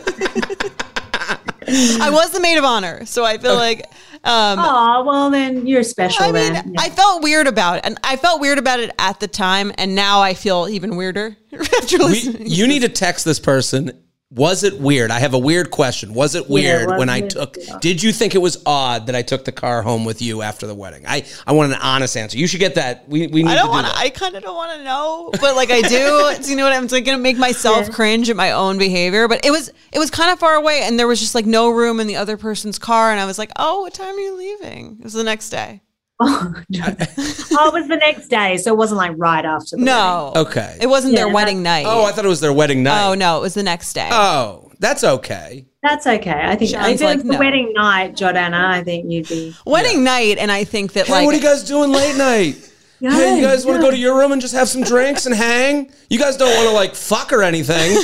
I 1.70 2.10
was 2.12 2.32
the 2.32 2.40
maid 2.40 2.58
of 2.58 2.64
honor, 2.64 3.06
so 3.06 3.26
I 3.26 3.38
feel 3.38 3.56
like, 3.56 3.86
um, 4.24 4.58
oh 4.58 5.04
well, 5.06 5.30
then 5.30 5.68
you're 5.68 5.84
special. 5.84 6.24
I 6.24 6.32
mean, 6.32 6.54
then. 6.54 6.76
I 6.78 6.90
felt 6.90 7.22
weird 7.22 7.46
about 7.46 7.80
it, 7.80 7.86
and 7.86 7.98
I 8.04 8.16
felt 8.16 8.40
weird 8.40 8.58
about 8.58 8.80
it 8.80 8.92
at 8.98 9.20
the 9.20 9.28
time, 9.28 9.74
and 9.78 9.94
now 9.94 10.22
I 10.22 10.34
feel 10.34 10.70
even 10.70 10.96
weirder 10.96 11.36
after 11.54 11.98
We, 11.98 12.20
you 12.40 12.68
need 12.68 12.84
to 12.84 12.90
text 12.90 13.26
this 13.26 13.40
person. 13.40 13.92
Was 14.30 14.66
it 14.66 14.78
weird? 14.82 15.10
I 15.10 15.20
have 15.20 15.34
a 15.34 15.40
weird 15.40 15.72
question. 15.72 16.14
Was 16.14 16.36
it 16.36 16.50
weird 16.50 16.90
was 16.90 17.00
when 17.00 17.08
I 17.08 17.20
it- 17.20 17.30
took 17.30 17.56
yeah. 17.58 17.78
Did 17.80 18.04
you 18.04 18.12
think 18.12 18.36
it 18.36 18.40
was 18.40 18.62
odd 18.66 19.06
that 19.06 19.16
I 19.16 19.22
took 19.22 19.46
the 19.46 19.54
car 19.54 19.82
home 19.82 20.04
with 20.04 20.22
you 20.22 20.42
after 20.42 20.68
the 20.68 20.76
wedding? 20.76 21.06
I 21.08 21.24
I 21.46 21.54
want 21.54 21.72
an 21.72 21.80
honest 21.82 22.18
answer. 22.18 22.38
You 22.38 22.46
should 22.46 22.60
get 22.60 22.76
that. 22.76 23.08
We 23.08 23.28
we 23.28 23.44
need 23.44 23.50
I 23.52 23.56
don't 23.56 23.68
do 23.68 23.72
want 23.72 23.88
to. 23.88 23.94
that. 23.94 24.00
I 24.02 24.10
kind 24.10 24.36
of 24.36 24.44
don't 24.44 24.56
want 24.56 24.78
to 24.78 24.84
know, 24.84 25.30
but 25.40 25.56
like 25.56 25.72
I 25.72 25.80
do. 25.82 26.34
do 26.44 26.50
you 26.50 26.58
know 26.58 26.66
what 26.66 26.74
I'm 26.74 26.90
saying? 26.90 27.06
Gonna 27.06 27.20
make 27.20 27.38
myself 27.38 27.90
cringe 27.92 28.30
at 28.30 28.36
my 28.36 28.52
own 28.52 28.78
behavior. 28.78 29.30
But 29.30 29.46
it 29.46 29.52
was 29.52 29.72
it 29.94 30.00
was 30.00 30.12
kind 30.12 30.30
of 30.30 30.40
far 30.40 30.56
away, 30.56 30.82
and 30.84 31.00
there 31.00 31.08
was 31.08 31.22
just 31.22 31.34
like 31.34 31.46
no 31.46 31.70
room 31.70 32.02
in 32.02 32.08
the 32.08 32.18
other 32.18 32.36
person's 32.36 32.78
car, 32.78 33.12
and 33.12 33.22
I 33.22 33.26
was 33.26 33.38
like, 33.40 33.52
"Oh, 33.58 33.84
what 33.84 33.94
time 33.94 34.14
are 34.14 34.20
you 34.20 34.38
leaving?" 34.38 34.98
It 35.00 35.06
was 35.06 35.14
the 35.14 35.24
next 35.24 35.52
day. 35.52 35.82
Oh, 36.20 36.54
no. 36.70 36.84
oh, 36.88 37.68
it 37.68 37.74
was 37.74 37.88
the 37.88 37.98
next 38.00 38.28
day, 38.28 38.58
so 38.58 38.74
it 38.74 38.78
wasn't 38.78 38.98
like 38.98 39.12
right 39.18 39.46
after. 39.46 39.76
The 39.76 39.84
No, 39.84 40.34
Okay. 40.36 40.78
it 40.82 40.88
wasn't 40.88 41.16
their 41.16 41.30
wedding 41.30 41.64
night. 41.64 41.86
Oh, 41.88 42.06
I 42.06 42.12
thought 42.12 42.26
it 42.26 42.30
was 42.30 42.42
their 42.42 42.54
wedding 42.54 42.84
night. 42.84 43.08
oh 43.08 43.14
no, 43.14 43.38
it 43.38 43.42
was 43.42 43.54
the 43.54 43.64
next 43.64 43.94
day. 43.94 44.10
Oh, 44.12 44.72
that's 44.80 45.04
okay. 45.04 45.66
That's 45.84 46.06
okay. 46.06 46.42
I 46.44 46.56
think 46.56 46.72
Sean's 46.72 46.86
if 46.86 47.02
it 47.02 47.06
was 47.06 47.16
like, 47.16 47.18
the 47.20 47.34
no. 47.34 47.40
wedding 47.40 47.72
night, 47.74 48.16
Jordana, 48.16 48.66
I 48.66 48.84
think 48.84 49.10
you'd 49.12 49.28
be. 49.28 49.56
wedding 49.66 50.04
night, 50.04 50.38
and 50.38 50.52
I 50.52 50.64
think 50.64 50.94
that 50.94 51.08
Hey, 51.08 51.14
like 51.14 51.26
what 51.26 51.34
are 51.34 51.38
you 51.38 51.44
guys 51.44 51.64
doing 51.64 51.92
late 51.92 52.18
night? 52.18 52.64
Hey, 53.00 53.36
you 53.38 53.44
guys 53.44 53.64
want 53.64 53.80
to 53.80 53.82
go 53.86 53.92
to 53.92 53.98
your 53.98 54.18
room 54.18 54.32
and 54.32 54.42
just 54.42 54.56
have 54.56 54.68
some 54.68 54.82
drinks 54.82 55.28
and 55.28 55.36
hang? 55.36 55.92
You 56.10 56.18
guys 56.18 56.36
don't 56.36 56.50
want 56.50 56.68
to 56.68 56.74
like 56.74 56.96
fuck 56.96 57.32
or 57.32 57.44
anything. 57.44 57.96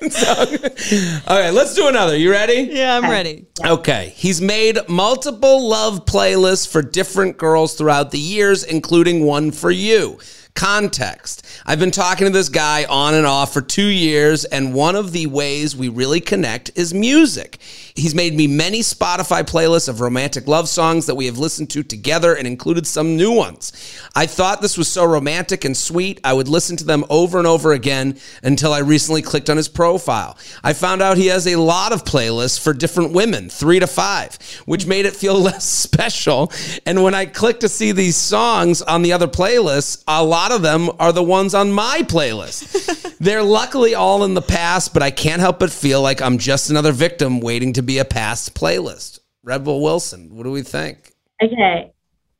So- 0.10 0.42
okay, 0.42 1.50
let's 1.50 1.74
do 1.74 1.88
another. 1.88 2.16
You 2.16 2.30
ready? 2.30 2.68
yeah, 2.72 2.96
I'm 2.96 3.10
ready. 3.10 3.46
Okay. 3.64 4.12
He's 4.16 4.40
made 4.40 4.78
multiple 4.88 5.68
love 5.68 6.06
playlists 6.06 6.66
for 6.66 6.80
different 6.82 7.36
girls 7.36 7.74
throughout 7.74 8.10
the 8.10 8.18
years, 8.18 8.64
including 8.64 9.24
one 9.24 9.50
for 9.50 9.70
you. 9.70 10.18
Context. 10.60 11.46
I've 11.64 11.78
been 11.78 11.90
talking 11.90 12.26
to 12.26 12.32
this 12.34 12.50
guy 12.50 12.84
on 12.84 13.14
and 13.14 13.26
off 13.26 13.54
for 13.54 13.62
two 13.62 13.86
years, 13.86 14.44
and 14.44 14.74
one 14.74 14.94
of 14.94 15.10
the 15.10 15.26
ways 15.26 15.74
we 15.74 15.88
really 15.88 16.20
connect 16.20 16.70
is 16.74 16.92
music. 16.92 17.56
He's 17.94 18.14
made 18.14 18.34
me 18.34 18.46
many 18.46 18.80
Spotify 18.80 19.42
playlists 19.42 19.88
of 19.88 20.02
romantic 20.02 20.46
love 20.46 20.68
songs 20.68 21.06
that 21.06 21.14
we 21.14 21.24
have 21.26 21.38
listened 21.38 21.70
to 21.70 21.82
together 21.82 22.34
and 22.34 22.46
included 22.46 22.86
some 22.86 23.16
new 23.16 23.32
ones. 23.32 23.72
I 24.14 24.26
thought 24.26 24.60
this 24.60 24.76
was 24.76 24.86
so 24.86 25.06
romantic 25.06 25.64
and 25.64 25.74
sweet, 25.74 26.20
I 26.24 26.34
would 26.34 26.48
listen 26.48 26.76
to 26.76 26.84
them 26.84 27.06
over 27.08 27.38
and 27.38 27.46
over 27.46 27.72
again 27.72 28.18
until 28.42 28.74
I 28.74 28.80
recently 28.80 29.22
clicked 29.22 29.48
on 29.48 29.56
his 29.56 29.68
profile. 29.68 30.36
I 30.62 30.74
found 30.74 31.00
out 31.00 31.16
he 31.16 31.28
has 31.28 31.46
a 31.46 31.56
lot 31.56 31.92
of 31.92 32.04
playlists 32.04 32.62
for 32.62 32.74
different 32.74 33.12
women, 33.12 33.48
three 33.48 33.80
to 33.80 33.86
five, 33.86 34.36
which 34.66 34.86
made 34.86 35.06
it 35.06 35.16
feel 35.16 35.34
less 35.40 35.64
special. 35.64 36.52
And 36.84 37.02
when 37.02 37.14
I 37.14 37.24
clicked 37.24 37.62
to 37.62 37.68
see 37.70 37.92
these 37.92 38.16
songs 38.16 38.82
on 38.82 39.00
the 39.00 39.14
other 39.14 39.28
playlists, 39.28 40.04
a 40.06 40.22
lot 40.22 40.49
of 40.52 40.62
them 40.62 40.90
are 40.98 41.12
the 41.12 41.22
ones 41.22 41.54
on 41.54 41.72
my 41.72 42.02
playlist. 42.02 43.16
They're 43.18 43.42
luckily 43.42 43.94
all 43.94 44.24
in 44.24 44.34
the 44.34 44.42
past, 44.42 44.92
but 44.94 45.02
I 45.02 45.10
can't 45.10 45.40
help 45.40 45.58
but 45.58 45.70
feel 45.70 46.02
like 46.02 46.20
I'm 46.20 46.38
just 46.38 46.70
another 46.70 46.92
victim 46.92 47.40
waiting 47.40 47.72
to 47.74 47.82
be 47.82 47.98
a 47.98 48.04
past 48.04 48.54
playlist. 48.54 49.20
Red 49.42 49.64
Bull 49.64 49.82
Wilson, 49.82 50.34
what 50.34 50.44
do 50.44 50.50
we 50.50 50.62
think? 50.62 51.12
Okay. 51.42 51.92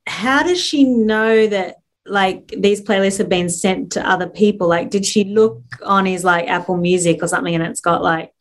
How 0.07 0.43
does 0.43 0.63
she 0.63 0.85
know 0.85 1.47
that 1.47 1.77
like 2.07 2.49
these 2.57 2.81
playlists 2.81 3.19
have 3.19 3.29
been 3.29 3.49
sent 3.49 3.93
to 3.93 4.09
other 4.09 4.29
people? 4.29 4.69
Like, 4.69 4.91
did 4.91 5.07
she 5.07 5.25
look 5.25 5.63
on 5.83 6.07
his 6.07 6.25
like 6.25 6.49
Apple 6.49 6.77
Music 6.77 7.23
or 7.23 7.29
something 7.29 7.55
and 7.55 7.65
it's 7.65 7.81
got 7.81 8.03
like 8.03 8.33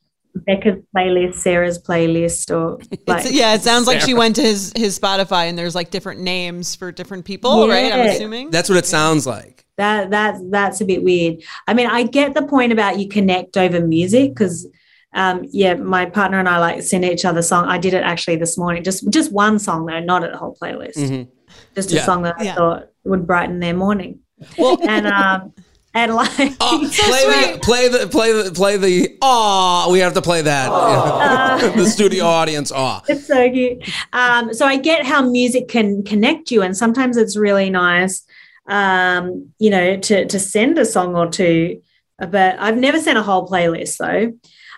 Becca's 0.45 0.84
playlist, 0.95 1.36
Sarah's 1.36 1.82
playlist, 1.82 2.49
or 2.56 2.78
like, 3.07 3.20
It's- 3.26 3.32
yeah, 3.32 3.53
it 3.53 3.61
sounds 3.61 3.88
like 3.88 4.02
she 4.02 4.14
went 4.14 4.36
to 4.38 4.41
his 4.41 4.72
his 4.76 4.98
Spotify, 4.99 5.49
and 5.49 5.57
there's 5.57 5.76
like 5.76 5.90
different 5.91 6.22
names 6.22 6.76
for 6.76 6.91
different 6.91 7.26
people, 7.26 7.68
right? 7.68 7.91
I'm 7.91 8.07
assuming. 8.07 8.49
That's 8.52 8.70
what 8.70 8.78
it 8.78 8.86
sounds 8.86 9.26
like. 9.28 9.66
that 9.78 10.10
that's 10.10 10.40
that's 10.49 10.82
a 10.82 10.86
bit 10.86 11.03
weird. 11.03 11.41
I 11.68 11.74
mean, 11.74 11.88
I 11.88 12.03
get 12.03 12.34
the 12.34 12.44
point 12.44 12.72
about 12.72 12.99
you 12.99 13.07
connect 13.07 13.57
over 13.57 13.80
music 13.86 14.34
because 14.34 14.68
um 15.16 15.44
yeah, 15.52 15.74
my 15.76 16.06
partner 16.06 16.38
and 16.40 16.48
I 16.49 16.60
like 16.60 16.82
send 16.84 17.06
each 17.06 17.26
other 17.26 17.41
song. 17.41 17.66
I 17.66 17.78
did 17.78 17.94
it 17.94 18.03
actually 18.03 18.36
this 18.36 18.57
morning, 18.57 18.84
just 18.84 19.10
just 19.10 19.32
one 19.32 19.57
song 19.60 19.86
though, 19.86 19.99
not 20.02 20.24
a 20.24 20.38
whole 20.38 20.56
playlist. 20.61 20.98
Mhm. 20.98 21.28
Just 21.76 21.91
a 21.91 21.95
Yeah. 21.95 22.06
song 22.06 22.24
that 22.24 22.36
I 22.40 22.44
Yeah. 22.44 22.56
thought 22.56 22.88
would 23.06 23.26
brighten 23.26 23.60
their 23.60 23.74
morning. 23.74 24.20
Well, 24.57 24.78
And 24.88 25.07
um 25.07 25.53
and 25.94 26.14
like 26.14 26.53
Oh, 26.60 26.90
play 26.94 27.26
the 27.26 27.60
play 27.61 27.88
the 27.88 28.07
play 28.07 28.32
the 28.32 28.52
play 28.52 28.78
the 28.78 29.18
aw. 29.22 29.91
We 29.91 29.99
have 29.99 30.14
to 30.14 30.22
play 30.22 30.41
that. 30.41 30.70
the 31.76 31.86
studio 31.86 32.26
audience 32.26 32.72
aw. 32.72 33.02
It's 33.07 33.26
so 33.26 33.49
cute. 33.49 33.88
Um, 34.14 34.53
so 34.53 34.66
I 34.66 34.78
get 34.78 35.06
how 35.06 35.22
music 35.28 35.68
can 35.68 36.03
connect 36.03 36.52
you, 36.52 36.61
and 36.61 36.76
sometimes 36.76 37.18
it's 37.18 37.36
really 37.36 37.70
nice, 37.70 38.24
um, 38.68 39.52
you 39.60 39.70
know, 39.70 39.98
to 39.98 40.26
to 40.26 40.40
send 40.40 40.78
a 40.78 40.86
song 40.86 41.16
or 41.16 41.28
two. 41.28 41.82
But 42.18 42.60
I've 42.60 42.78
never 42.78 42.99
sent 42.99 43.18
a 43.18 43.24
whole 43.24 43.48
playlist 43.48 43.98
though. 43.98 44.34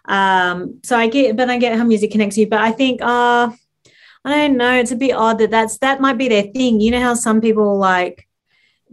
Um, 0.06 0.80
so 0.84 0.98
I 0.98 1.08
get, 1.08 1.36
but 1.36 1.50
I 1.50 1.58
get 1.58 1.78
how 1.78 1.84
music 1.84 2.12
connects 2.12 2.38
you. 2.38 2.48
But 2.48 2.62
I 2.62 2.72
think, 2.72 3.02
uh, 3.02 3.52
I 4.24 4.30
don't 4.36 4.58
know. 4.58 4.74
It's 4.74 4.92
a 4.92 4.96
bit 4.96 5.14
odd 5.14 5.40
that 5.40 5.52
that's 5.52 5.78
that 5.80 6.00
might 6.00 6.18
be 6.18 6.28
their 6.28 6.44
thing. 6.44 6.80
You 6.80 6.92
know 6.92 7.02
how 7.02 7.16
some 7.16 7.42
people 7.42 7.78
like 7.78 8.28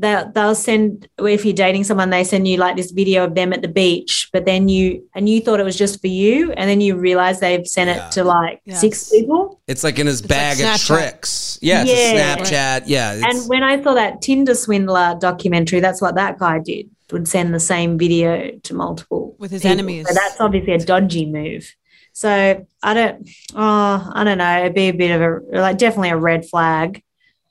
that 0.01 0.33
they'll 0.35 0.55
send 0.55 1.09
if 1.19 1.45
you're 1.45 1.55
dating 1.55 1.83
someone 1.85 2.11
they 2.11 2.23
send 2.25 2.47
you 2.47 2.57
like 2.57 2.77
this 2.77 2.93
video 2.93 3.25
of 3.25 3.35
them 3.35 3.53
at 3.53 3.63
the 3.63 3.69
beach 3.69 4.29
but 4.33 4.45
then 4.47 4.69
you 4.69 5.03
and 5.15 5.29
you 5.29 5.41
thought 5.41 5.59
it 5.59 5.65
was 5.65 5.77
just 5.77 6.01
for 6.01 6.07
you 6.07 6.53
and 6.53 6.71
then 6.71 6.81
you 6.81 6.97
realize 6.97 7.41
they've 7.41 7.67
sent 7.67 7.89
Yeah. 7.91 8.07
it 8.07 8.13
to 8.13 8.25
like 8.25 8.61
Yes. 8.65 8.81
six 8.81 9.11
people 9.11 9.61
It's 9.67 9.83
like 9.83 9.99
in 9.99 10.07
his 10.07 10.23
bag 10.23 10.61
like 10.61 10.75
of 10.77 10.81
tricks. 10.81 11.59
Yeah, 11.61 11.83
it's 11.83 11.91
Yeah. 11.91 12.35
a 12.35 12.37
Snapchat. 12.37 12.83
Yeah. 12.87 13.15
it's- 13.17 13.25
and 13.41 13.49
when 13.49 13.63
i 13.65 13.83
saw 13.83 13.95
that 13.95 14.23
tinder 14.23 14.55
swindler 14.55 15.17
documentary 15.21 15.81
that's 15.81 16.01
what 16.01 16.15
that 16.15 16.39
guy 16.39 16.59
did 16.61 16.89
would 17.11 17.27
send 17.27 17.53
the 17.53 17.61
same 17.61 17.99
video 17.99 18.51
to 18.63 18.75
multiple 18.75 19.35
With 19.39 19.51
his 19.51 19.63
people. 19.63 19.73
enemies. 19.73 20.07
so 20.07 20.15
that's 20.15 20.41
obviously 20.41 20.75
a 20.75 20.79
dodgy 20.79 21.27
move 21.27 21.75
so 22.13 22.65
i 22.83 22.95
don't 22.95 23.29
oh 23.57 24.11
i 24.15 24.23
don't 24.23 24.39
know 24.39 24.61
it'd 24.61 24.75
be 24.75 24.89
a 24.89 24.93
bit 24.93 25.11
of 25.11 25.21
a 25.23 25.61
like 25.61 25.79
definitely 25.79 26.11
a 26.11 26.17
red 26.17 26.47
flag 26.49 27.03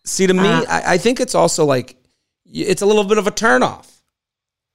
See, 0.06 0.26
to 0.26 0.34
me, 0.34 0.48
Uh, 0.48 0.64
I, 0.70 0.94
I 0.94 0.98
think 0.98 1.20
it's 1.20 1.36
also 1.36 1.66
like 1.66 1.97
y- 1.97 1.97
it's 2.52 2.82
a 2.82 2.86
little 2.86 3.04
bit 3.04 3.18
of 3.18 3.28
a 3.28 3.32
turnoff. 3.32 3.92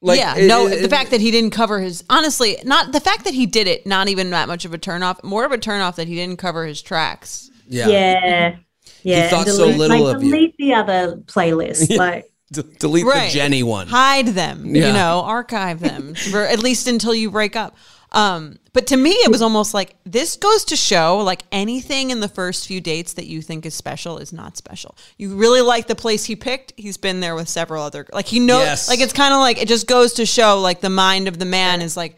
Like, 0.05 0.19
yeah, 0.19 0.37
it- 0.37 0.49
no, 0.49 0.67
it- 0.67 0.83
the 0.83 0.89
fact 0.89 1.11
that 1.13 1.21
he 1.21 1.31
didn't 1.31 1.51
cover 1.53 1.81
his 1.81 2.03
honestly, 2.11 2.57
not 2.65 2.93
the 2.93 3.01
fact 3.01 3.25
that 3.25 3.35
he 3.35 3.47
did 3.47 3.69
it, 3.69 3.87
not 3.87 4.09
even 4.09 4.31
that 4.31 4.49
much 4.49 4.65
of 4.65 4.75
a 4.75 4.79
turnoff. 4.79 5.23
More 5.23 5.45
of 5.45 5.53
a 5.53 5.59
turnoff 5.59 5.95
that 5.97 6.09
he 6.09 6.15
didn't 6.17 6.39
cover 6.39 6.67
his 6.67 6.83
tracks. 6.83 7.51
yeah, 7.69 7.89
Yeah. 7.89 8.57
Yeah. 9.05 9.29
thought 9.31 9.47
and 9.47 9.57
so 9.57 9.65
delete- 9.67 9.79
little 9.79 10.05
like, 10.07 10.17
of 10.17 10.23
you. 10.23 10.31
delete 10.31 10.57
the 10.59 10.75
other 10.75 11.17
playlist. 11.27 11.97
Like 11.97 12.29
D- 12.53 12.63
delete 12.79 13.07
Right. 13.07 13.31
the 13.33 13.39
Jenny 13.39 13.63
one. 13.63 13.87
Hide 13.89 14.27
them, 14.29 14.75
Yeah. 14.77 14.89
you 14.89 14.93
know, 14.93 15.23
archive 15.25 15.81
them, 15.81 16.15
for 16.15 16.45
at 16.45 16.59
least 16.59 16.87
until 16.87 17.15
you 17.15 17.31
break 17.31 17.57
up. 17.57 17.75
Um, 18.15 18.59
but 18.75 18.87
to 18.89 18.97
me, 18.97 19.11
it 19.11 19.31
was 19.31 19.41
almost 19.43 19.73
like 19.75 19.97
this 20.05 20.37
goes 20.37 20.65
to 20.67 20.77
show 20.77 21.19
like 21.19 21.45
anything 21.51 22.11
in 22.11 22.21
the 22.21 22.29
first 22.29 22.67
few 22.67 22.81
dates 22.81 23.15
that 23.15 23.27
you 23.27 23.41
think 23.43 23.65
is 23.65 23.75
special 23.75 24.19
is 24.19 24.33
not 24.33 24.57
special. 24.57 24.97
You 25.17 25.35
really 25.35 25.63
like 25.63 25.87
the 25.87 25.95
place 25.95 26.25
he 26.27 26.37
picked. 26.37 26.75
He's 26.77 26.99
been 26.99 27.21
there 27.21 27.35
with 27.35 27.49
several 27.49 27.83
other, 27.83 28.07
like 28.13 28.27
he 28.27 28.39
knows, 28.39 28.65
Yes. 28.65 28.89
like 28.89 29.01
it's 29.01 29.13
kind 29.15 29.33
of 29.33 29.41
like 29.41 29.57
it 29.61 29.67
just 29.67 29.87
goes 29.87 30.13
to 30.15 30.27
show 30.27 30.61
like 30.61 30.81
the 30.83 30.91
mind 30.91 31.27
of 31.27 31.39
the 31.39 31.47
man 31.47 31.81
is 31.81 31.97
like, 31.97 32.17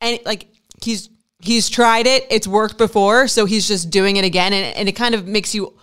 and 0.00 0.20
like 0.24 0.46
he's 0.82 1.08
he's 1.40 1.68
tried 1.68 2.06
it, 2.06 2.26
it's 2.30 2.46
worked 2.46 2.78
before, 2.78 3.26
so 3.28 3.44
he's 3.44 3.66
just 3.68 3.90
doing 3.90 4.16
it 4.16 4.24
again, 4.24 4.52
and, 4.52 4.76
and 4.76 4.88
it 4.88 4.92
kind 4.92 5.14
of 5.16 5.26
makes 5.26 5.54
you 5.54 5.74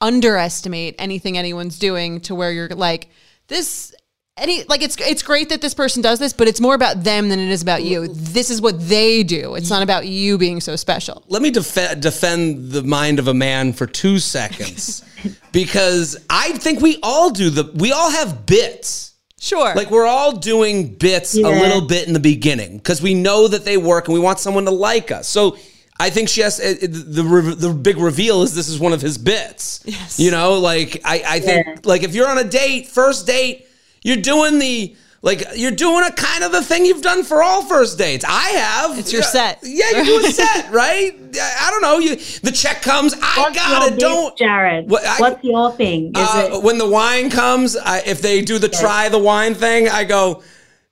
underestimate 0.00 0.94
anything 0.98 1.36
anyone's 1.36 1.78
doing 1.78 2.20
to 2.20 2.34
where 2.34 2.52
you're 2.52 2.68
like 2.68 3.08
this 3.48 3.92
any 4.40 4.64
like 4.64 4.82
it's 4.82 4.96
it's 5.00 5.22
great 5.22 5.48
that 5.48 5.60
this 5.60 5.74
person 5.74 6.02
does 6.02 6.18
this 6.18 6.32
but 6.32 6.48
it's 6.48 6.60
more 6.60 6.74
about 6.74 7.04
them 7.04 7.28
than 7.28 7.38
it 7.38 7.48
is 7.50 7.62
about 7.62 7.82
you 7.84 8.08
this 8.08 8.50
is 8.50 8.60
what 8.60 8.78
they 8.88 9.22
do 9.22 9.54
it's 9.54 9.70
not 9.70 9.82
about 9.82 10.06
you 10.06 10.38
being 10.38 10.60
so 10.60 10.76
special 10.76 11.24
Let 11.28 11.42
me 11.42 11.50
def- 11.50 12.00
defend 12.00 12.70
the 12.72 12.82
mind 12.82 13.18
of 13.18 13.28
a 13.28 13.34
man 13.34 13.72
for 13.72 13.86
two 13.86 14.18
seconds 14.18 15.02
because 15.52 16.16
I 16.30 16.52
think 16.52 16.80
we 16.80 16.98
all 17.02 17.30
do 17.30 17.50
the 17.50 17.70
we 17.74 17.92
all 17.92 18.10
have 18.10 18.46
bits. 18.46 19.14
sure 19.40 19.74
Like 19.74 19.90
we're 19.90 20.06
all 20.06 20.32
doing 20.36 20.94
bits 20.94 21.34
a 21.36 21.40
little 21.42 21.80
bit 21.86 22.06
in 22.06 22.12
the 22.14 22.20
beginning 22.20 22.78
because 22.78 23.02
we 23.02 23.14
know 23.14 23.48
that 23.48 23.64
they 23.64 23.76
work 23.76 24.08
and 24.08 24.14
we 24.14 24.20
want 24.20 24.38
someone 24.38 24.64
to 24.66 24.70
like 24.70 25.10
us. 25.10 25.28
So 25.28 25.56
I 26.00 26.10
think 26.10 26.28
she 26.28 26.42
has 26.42 26.60
it, 26.60 26.82
it- 26.84 26.92
the 26.92 27.22
the 27.58 27.72
big 27.74 27.98
reveal 27.98 28.42
is 28.42 28.54
this 28.54 28.68
is 28.68 28.78
one 28.78 28.92
of 28.92 29.00
his 29.00 29.18
bits. 29.18 29.80
Yes. 29.84 30.20
You 30.20 30.30
know, 30.30 30.54
like 30.60 31.00
I 31.04 31.22
I 31.26 31.40
think 31.40 31.66
Yeah. 31.66 31.76
like 31.84 32.02
if 32.04 32.14
you're 32.14 32.28
on 32.28 32.38
a 32.38 32.44
date, 32.44 32.86
first 32.88 33.26
date, 33.26 33.66
you're 34.02 34.16
doing 34.16 34.58
the 34.58 34.96
like 35.20 35.42
you're 35.56 35.72
doing 35.72 36.04
a 36.04 36.12
kind 36.12 36.44
of 36.44 36.52
the 36.52 36.62
thing 36.62 36.86
you've 36.86 37.02
done 37.02 37.24
for 37.24 37.42
all 37.42 37.62
first 37.62 37.98
dates. 37.98 38.24
I 38.26 38.50
have. 38.50 38.98
It's 38.98 39.12
your 39.12 39.22
Yeah, 39.22 39.26
set. 39.28 39.58
Yeah, 39.64 39.90
you 40.02 40.04
do 40.20 40.26
a 40.26 40.30
set, 40.30 40.70
right? 40.72 41.12
I 41.34 41.56
I 41.66 41.70
don't 41.72 41.82
know. 41.82 41.98
You 41.98 42.14
the 42.16 42.52
check 42.52 42.82
comes. 42.82 43.14
I 43.14 43.34
what's 43.36 43.56
got 43.56 43.80
your 43.82 43.88
it. 43.88 43.90
bit, 43.94 44.00
Don't. 44.00 44.38
Jared? 44.38 44.88
What- 44.88 45.04
I- 45.04 45.18
what's 45.18 45.42
your 45.42 45.72
thing? 45.72 46.12
Is 46.16 46.28
Uh, 46.28 46.50
it 46.54 46.62
when 46.62 46.78
the 46.78 46.88
wine 46.88 47.30
comes, 47.30 47.76
I, 47.76 47.98
if 48.06 48.22
they 48.22 48.42
do 48.42 48.58
the 48.60 48.68
try 48.68 49.08
the 49.08 49.18
wine 49.18 49.54
thing, 49.54 49.88
I 49.88 50.04
go, 50.04 50.42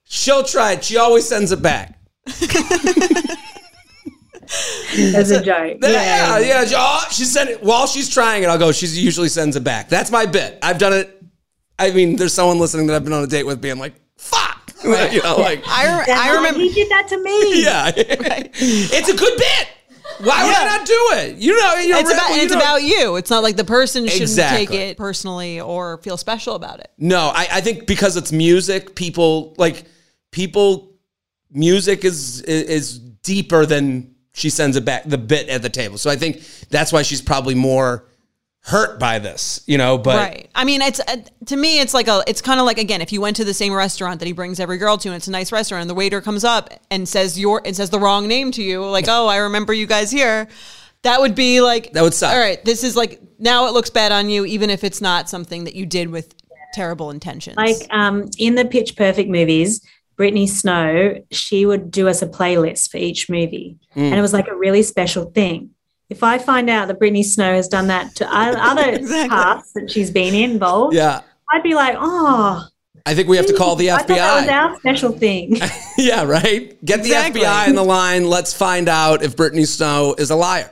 she'll 0.04 0.42
try 0.42 0.72
it. 0.72 0.82
She 0.84 0.96
always 0.96 1.26
sends 1.28 1.52
it 1.52 1.62
back. 1.62 1.96
as 4.96 5.30
a 5.30 5.42
joke? 5.42 5.78
Yeah, 5.82 6.38
yeah. 6.38 6.64
she- 6.64 6.74
Oh, 6.76 7.04
she 7.10 7.24
sent 7.24 7.50
it 7.50 7.62
while 7.62 7.86
she's 7.86 8.08
trying 8.12 8.42
it. 8.42 8.46
I'll 8.48 8.58
go. 8.58 8.72
She 8.72 8.86
usually 8.86 9.28
sends 9.28 9.56
it 9.56 9.64
back. 9.64 9.88
That's 9.88 10.10
my 10.10 10.26
bit. 10.26 10.58
I've 10.62 10.78
done 10.78 10.92
it. 10.92 11.15
I 11.78 11.90
mean, 11.90 12.16
there's 12.16 12.32
someone 12.34 12.58
listening 12.58 12.86
that 12.86 12.96
I've 12.96 13.04
been 13.04 13.12
on 13.12 13.22
a 13.24 13.26
date 13.26 13.44
with, 13.44 13.60
being 13.60 13.78
like, 13.78 13.94
"Fuck," 14.16 14.72
you 14.84 14.90
know, 15.22 15.36
like, 15.36 15.62
I, 15.66 15.98
re- 16.06 16.12
I 16.12 16.34
remember 16.36 16.60
he 16.60 16.72
did 16.72 16.88
that 16.90 17.06
to 17.08 17.22
me. 17.22 17.62
yeah, 17.64 17.92
it's 17.94 19.08
a 19.08 19.16
good 19.16 19.36
bit. 19.38 19.68
Why 20.20 20.44
would 20.46 20.54
I 20.54 20.64
not 20.78 20.86
do 20.86 21.08
it? 21.18 21.36
You 21.38 21.56
know, 21.60 21.74
you're 21.74 21.98
it's 21.98 22.08
rebel, 22.08 22.24
about 22.24 22.36
you 22.36 22.42
it's 22.42 22.52
know. 22.52 22.58
about 22.58 22.82
you 22.82 23.16
it's 23.16 23.28
not 23.28 23.42
like 23.42 23.56
the 23.56 23.64
person 23.64 24.04
shouldn't 24.04 24.22
Exactly. 24.22 24.66
take 24.66 24.74
it 24.74 24.96
personally 24.96 25.60
or 25.60 25.98
feel 25.98 26.16
special 26.16 26.54
about 26.54 26.78
it 26.78 26.90
No, 26.96 27.32
I, 27.34 27.48
I 27.54 27.60
think 27.60 27.86
because 27.88 28.16
it's 28.16 28.30
music, 28.32 28.94
people 28.94 29.54
like 29.58 29.84
people. 30.30 30.92
Music 31.50 32.04
is 32.04 32.40
is 32.42 32.98
deeper 32.98 33.66
than 33.66 34.14
she 34.34 34.48
sends 34.50 34.76
it 34.76 34.84
back 34.84 35.04
the 35.04 35.18
bit 35.18 35.48
at 35.48 35.62
the 35.62 35.70
table. 35.70 35.96
So 35.98 36.08
I 36.10 36.16
think 36.16 36.40
that's 36.70 36.92
why 36.92 37.02
she's 37.02 37.20
probably 37.22 37.54
more 37.54 38.04
hurt 38.66 38.98
by 38.98 39.18
this, 39.20 39.60
you 39.66 39.78
know. 39.78 39.96
But 39.96 40.16
right 40.16 40.50
i 40.56 40.64
mean 40.64 40.82
it's 40.82 40.98
uh, 41.00 41.16
to 41.46 41.56
me 41.56 41.78
it's 41.80 41.94
like 41.94 42.08
a 42.08 42.22
it's 42.26 42.40
kind 42.40 42.58
of 42.60 42.66
like 42.66 42.78
again 42.78 43.00
if 43.00 43.12
you 43.12 43.20
went 43.20 43.36
to 43.36 43.44
the 43.44 43.54
same 43.54 43.72
restaurant 43.72 44.18
that 44.20 44.26
he 44.26 44.32
brings 44.32 44.58
every 44.58 44.76
girl 44.78 44.96
to 44.98 45.08
and 45.08 45.16
it's 45.16 45.28
a 45.28 45.30
nice 45.30 45.52
restaurant 45.52 45.82
and 45.82 45.90
the 45.90 45.94
waiter 45.94 46.20
comes 46.20 46.44
up 46.44 46.70
and 46.90 47.08
says 47.08 47.38
your 47.38 47.62
and 47.64 47.76
says 47.76 47.90
the 47.90 48.00
wrong 48.00 48.26
name 48.26 48.50
to 48.52 48.62
you 48.62 48.84
like 48.84 49.04
oh 49.08 49.26
i 49.28 49.36
remember 49.36 49.72
you 49.72 49.86
guys 49.86 50.10
here 50.10 50.48
that 51.02 51.20
would 51.20 51.34
be 51.34 51.60
like 51.60 51.92
That 51.92 52.02
would 52.02 52.14
suck. 52.14 52.32
all 52.32 52.38
right 52.38 52.64
this 52.64 52.82
is 52.82 52.96
like 52.96 53.20
now 53.38 53.66
it 53.68 53.72
looks 53.72 53.90
bad 53.90 54.10
on 54.12 54.28
you 54.30 54.44
even 54.46 54.70
if 54.70 54.82
it's 54.82 55.00
not 55.00 55.28
something 55.28 55.64
that 55.64 55.74
you 55.74 55.86
did 55.86 56.08
with 56.10 56.34
terrible 56.74 57.10
intentions 57.10 57.56
Like 57.56 57.86
um, 57.90 58.28
in 58.38 58.54
the 58.56 58.64
Pitch 58.64 58.96
Perfect 58.96 59.28
movies, 59.30 59.80
Brittany 60.16 60.46
Snow, 60.46 61.22
she 61.30 61.66
would 61.66 61.90
do 61.90 62.08
us 62.08 62.20
a 62.22 62.26
playlist 62.26 62.90
for 62.90 62.96
each 62.98 63.28
movie, 63.30 63.78
Mm. 63.94 64.02
and 64.10 64.14
it 64.14 64.20
was 64.22 64.32
like 64.32 64.48
a 64.48 64.56
really 64.56 64.82
special 64.82 65.30
thing. 65.30 65.70
If 66.08 66.22
I 66.22 66.38
find 66.38 66.70
out 66.70 66.88
that 66.88 66.98
Brittany 66.98 67.22
Snow 67.22 67.54
has 67.54 67.68
done 67.68 67.88
that 67.88 68.14
to 68.16 68.28
other 68.34 68.90
Exactly. 68.90 69.28
parts 69.28 69.72
that 69.72 69.90
she's 69.90 70.10
been 70.10 70.34
involved, 70.34 70.94
yeah, 70.94 71.22
I'd 71.52 71.62
be 71.62 71.74
like, 71.74 71.96
oh, 71.98 72.66
I 73.04 73.14
think 73.14 73.28
we 73.28 73.36
have 73.36 73.46
to 73.46 73.54
call 73.54 73.76
the 73.76 73.90
I 73.92 73.98
thought 73.98 74.08
that 74.08 74.40
was 74.40 74.48
our 74.48 74.76
special 74.80 75.12
thing. 75.12 75.56
yeah, 75.98 76.24
right. 76.24 76.84
Get 76.84 77.02
the 77.04 77.10
FBI 77.10 77.68
in 77.68 77.76
the 77.76 77.84
line. 77.84 78.28
Let's 78.28 78.52
find 78.52 78.88
out 78.88 79.22
if 79.22 79.36
Brittany 79.36 79.64
Snow 79.64 80.14
is 80.18 80.30
a 80.30 80.36
liar. 80.36 80.70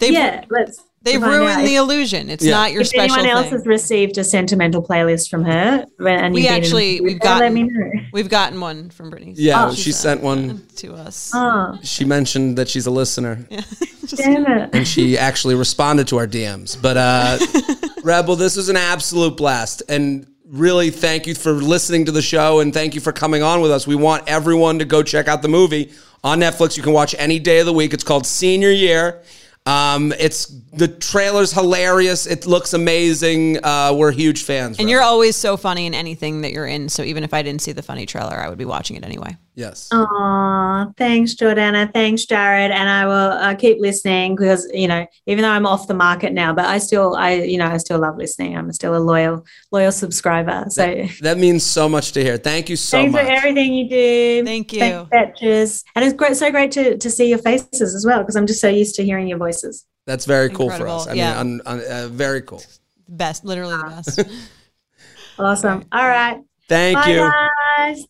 they've, 0.00 0.12
yeah, 0.12 0.44
let's. 0.48 0.82
They've 1.04 1.20
find 1.20 1.32
ruined 1.32 1.66
the 1.66 1.76
illusion 1.76 2.30
it's 2.30 2.44
Yeah. 2.44 2.54
not 2.56 2.72
your 2.72 2.80
If 2.82 2.88
special 2.88 3.16
anyone 3.18 3.30
else 3.36 3.44
thing 3.50 3.58
has 3.58 3.66
received 3.66 4.18
a 4.18 4.24
sentimental 4.24 4.82
playlist 4.82 5.28
from 5.30 5.44
her, 5.44 5.84
uh, 6.00 6.08
and 6.08 6.34
We 6.34 6.40
you've 6.42 6.48
been 6.50 6.62
actually- 6.62 7.00
we've 7.00 7.12
let 7.14 7.22
gotten- 7.22 7.54
me 7.54 7.62
know. 7.64 7.90
we've 8.12 8.28
gotten 8.28 8.60
one 8.60 8.90
from 8.90 9.10
brittany 9.10 9.34
Yeah, 9.36 9.68
Oh. 9.68 9.74
she 9.74 9.90
uh, 9.90 9.94
sent 9.94 10.22
one. 10.22 10.62
to 10.76 10.94
us 10.94 11.30
Oh, 11.34 11.78
She 11.82 12.04
mentioned 12.04 12.56
that 12.58 12.68
she's 12.68 12.86
a 12.86 12.90
listener. 12.90 13.46
damn 14.16 14.46
it! 14.46 14.70
and 14.72 14.86
she 14.86 15.16
actually 15.18 15.54
responded 15.54 16.08
to 16.08 16.18
our 16.18 16.26
DMs. 16.26 16.76
But 16.80 16.96
uh, 16.96 17.38
Rebel, 18.02 18.36
this 18.36 18.56
was 18.56 18.68
an 18.68 18.76
absolute 18.76 19.36
blast, 19.36 19.82
and 19.88 20.26
really 20.46 20.90
thank 20.90 21.26
you 21.26 21.34
for 21.34 21.52
listening 21.52 22.04
to 22.04 22.12
the 22.12 22.22
show, 22.22 22.60
and 22.60 22.72
thank 22.72 22.94
you 22.94 23.00
for 23.00 23.12
coming 23.12 23.42
on 23.42 23.60
with 23.60 23.70
us. 23.70 23.86
We 23.86 23.94
want 23.96 24.24
everyone 24.28 24.78
to 24.80 24.84
go 24.84 25.02
check 25.02 25.26
out 25.26 25.42
the 25.42 25.48
movie 25.48 25.90
on 26.22 26.40
Netflix. 26.40 26.76
You 26.76 26.82
can 26.82 26.92
watch 26.92 27.14
any 27.18 27.38
day 27.38 27.60
of 27.60 27.66
the 27.66 27.72
week. 27.72 27.92
It's 27.94 28.04
called 28.04 28.26
Senior 28.26 28.70
Year. 28.70 29.22
Um, 29.66 30.12
it's 30.18 30.46
the 30.74 30.88
trailer's 30.88 31.52
hilarious. 31.52 32.26
It 32.26 32.46
looks 32.46 32.74
amazing. 32.74 33.64
Uh, 33.64 33.94
we're 33.96 34.12
huge 34.12 34.42
fans. 34.42 34.78
And 34.78 34.86
Rebel. 34.86 34.90
you're 34.90 35.02
always 35.02 35.36
so 35.36 35.56
funny 35.56 35.86
in 35.86 35.94
anything 35.94 36.42
that 36.42 36.52
you're 36.52 36.66
in. 36.66 36.88
So 36.90 37.02
even 37.02 37.24
if 37.24 37.32
I 37.32 37.42
didn't 37.42 37.62
see 37.62 37.72
the 37.72 37.82
funny 37.82 38.04
trailer, 38.04 38.36
I 38.36 38.48
would 38.48 38.58
be 38.58 38.66
watching 38.66 38.96
it 38.96 39.04
anyway. 39.04 39.36
Yes. 39.54 39.88
Aw, 39.92 40.86
thanks, 40.96 41.34
Jordana. 41.34 41.92
Thanks, 41.92 42.24
Jared. 42.24 42.70
And 42.70 42.88
I 42.88 43.06
will 43.06 43.32
uh, 43.32 43.54
keep 43.54 43.78
listening 43.80 44.36
because 44.36 44.68
you 44.72 44.88
know, 44.88 45.06
even 45.26 45.42
though 45.42 45.50
I'm 45.50 45.66
off 45.66 45.86
the 45.86 45.94
market 45.94 46.32
now, 46.32 46.52
but 46.52 46.66
I 46.66 46.78
still, 46.78 47.14
I 47.16 47.34
you 47.34 47.58
know, 47.58 47.66
I 47.66 47.76
still 47.78 47.98
love 47.98 48.16
listening. 48.16 48.56
I'm 48.56 48.72
still 48.72 48.96
a 48.96 48.98
loyal, 48.98 49.44
loyal 49.70 49.92
subscriber. 49.92 50.64
So 50.68 51.06
That 51.20 51.38
means 51.38 51.62
so 51.62 51.88
much 51.88 52.12
to 52.12 52.22
hear. 52.22 52.36
Thank 52.36 52.68
you 52.68 52.76
so 52.76 52.98
thanks 52.98 53.12
much. 53.12 53.26
for 53.26 53.30
everything 53.30 53.74
you 53.74 53.88
do. 53.88 54.44
Thank 54.44 54.72
you. 54.72 54.80
Thanks, 54.80 55.10
Betches. 55.10 55.84
And 55.94 56.04
it's 56.04 56.14
great, 56.14 56.36
so 56.36 56.50
great 56.50 56.72
to 56.72 56.98
to 56.98 57.10
see 57.10 57.28
your 57.28 57.38
faces 57.38 57.94
as 57.94 58.04
well 58.06 58.20
because 58.20 58.36
I'm 58.36 58.46
just 58.46 58.60
so 58.60 58.68
used 58.68 58.94
to 58.96 59.04
hearing 59.04 59.28
your 59.28 59.38
voices. 59.38 59.86
That's 60.06 60.26
very 60.26 60.50
cool 60.50 60.70
for 60.70 60.86
us. 60.86 61.06
I 61.06 61.14
yeah. 61.14 61.42
mean, 61.42 61.60
un, 61.66 61.80
un, 61.80 61.90
uh, 61.90 62.08
very 62.08 62.42
cool. 62.42 62.62
Best, 63.08 63.44
literally 63.44 63.76
the 63.76 63.84
best. 63.84 64.24
Awesome. 65.38 65.84
All 65.90 66.06
right. 66.06 66.40
Thank 66.68 66.96
Bye, 66.96 67.10
you. 67.10 67.18
guys. 67.18 68.04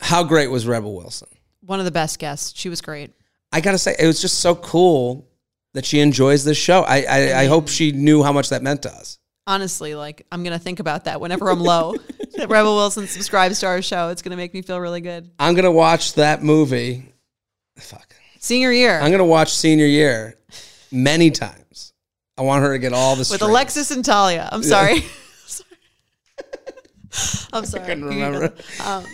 How 0.00 0.22
great 0.24 0.50
was 0.50 0.66
Rebel 0.66 0.94
Wilson? 0.94 1.28
One 1.60 1.78
of 1.78 1.84
the 1.84 1.90
best 1.90 2.18
guests. 2.18 2.58
She 2.58 2.68
was 2.68 2.80
great. 2.80 3.12
I 3.52 3.60
gotta 3.60 3.78
say, 3.78 3.94
it 3.98 4.06
was 4.06 4.20
just 4.20 4.40
so 4.40 4.54
cool 4.54 5.26
that 5.74 5.84
she 5.84 6.00
enjoys 6.00 6.44
this 6.44 6.58
show. 6.58 6.82
I 6.82 7.02
I, 7.02 7.40
I 7.40 7.46
hope 7.46 7.68
she 7.68 7.92
knew 7.92 8.22
how 8.22 8.32
much 8.32 8.50
that 8.50 8.62
meant 8.62 8.82
to 8.82 8.90
us. 8.90 9.18
Honestly, 9.46 9.94
like 9.94 10.26
I'm 10.30 10.44
gonna 10.44 10.58
think 10.58 10.80
about 10.80 11.04
that 11.04 11.20
whenever 11.20 11.50
I'm 11.50 11.60
low. 11.60 11.94
that 12.36 12.48
Rebel 12.48 12.76
Wilson 12.76 13.06
subscribes 13.06 13.60
to 13.60 13.66
our 13.66 13.82
show. 13.82 14.08
It's 14.08 14.22
gonna 14.22 14.36
make 14.36 14.54
me 14.54 14.62
feel 14.62 14.80
really 14.80 15.00
good. 15.00 15.30
I'm 15.38 15.54
gonna 15.54 15.72
watch 15.72 16.14
that 16.14 16.42
movie. 16.42 17.12
Fuck. 17.78 18.14
Senior 18.40 18.72
year 18.72 19.00
I'm 19.00 19.10
gonna 19.10 19.24
watch 19.24 19.54
Senior 19.54 19.86
Year 19.86 20.38
many 20.92 21.30
times. 21.30 21.92
I 22.36 22.42
want 22.42 22.62
her 22.62 22.72
to 22.72 22.78
get 22.78 22.92
all 22.92 23.16
the 23.16 23.26
with. 23.30 23.42
Alexis 23.42 23.90
and 23.90 24.04
Talia. 24.04 24.48
I'm 24.52 24.62
sorry. 24.62 25.04
I'm 27.52 27.64
sorry. 27.64 27.82
I 27.82 27.86
couldn't 27.86 28.04
remember. 28.04 28.54
Um, 28.84 29.04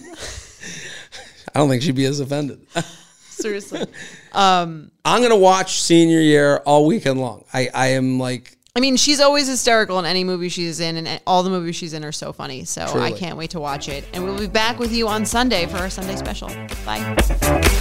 I 1.55 1.59
don't 1.61 1.69
think 1.69 1.83
she'd 1.83 1.95
be 1.95 2.05
as 2.05 2.21
offended. 2.21 2.61
seriously. 3.29 3.87
Um, 4.35 4.91
I'm 5.05 5.23
gonna 5.23 5.37
watch 5.37 5.81
Senior 5.81 6.19
Year 6.19 6.57
all 6.67 6.87
weekend 6.87 7.21
long. 7.21 7.45
I 7.55 7.69
I 7.73 7.87
am 7.91 8.19
like 8.19 8.59
I 8.75 8.81
mean, 8.81 8.97
she's 8.97 9.21
always 9.21 9.47
hysterical 9.47 10.01
in 10.01 10.07
any 10.07 10.25
movie 10.25 10.49
she's 10.49 10.81
in, 10.81 10.97
and 10.97 11.21
all 11.25 11.45
the 11.45 11.51
movies 11.51 11.77
she's 11.77 11.95
in 11.95 12.05
are 12.05 12.11
so 12.11 12.33
funny. 12.33 12.65
So 12.65 12.83
I 12.83 13.13
can't 13.13 13.39
wait 13.39 13.51
to 13.51 13.61
watch 13.61 13.89
it. 13.89 14.05
And 14.13 14.25
we'll 14.25 14.37
be 14.37 14.49
back 14.49 14.81
with 14.81 14.93
you 14.93 15.07
on 15.07 15.25
Sunday 15.25 15.67
for 15.67 15.77
our 15.77 15.89
Sunday 15.89 16.17
special. 16.17 16.49
Bye. 16.85 17.81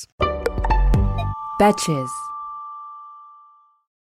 Betches. 1.59 2.11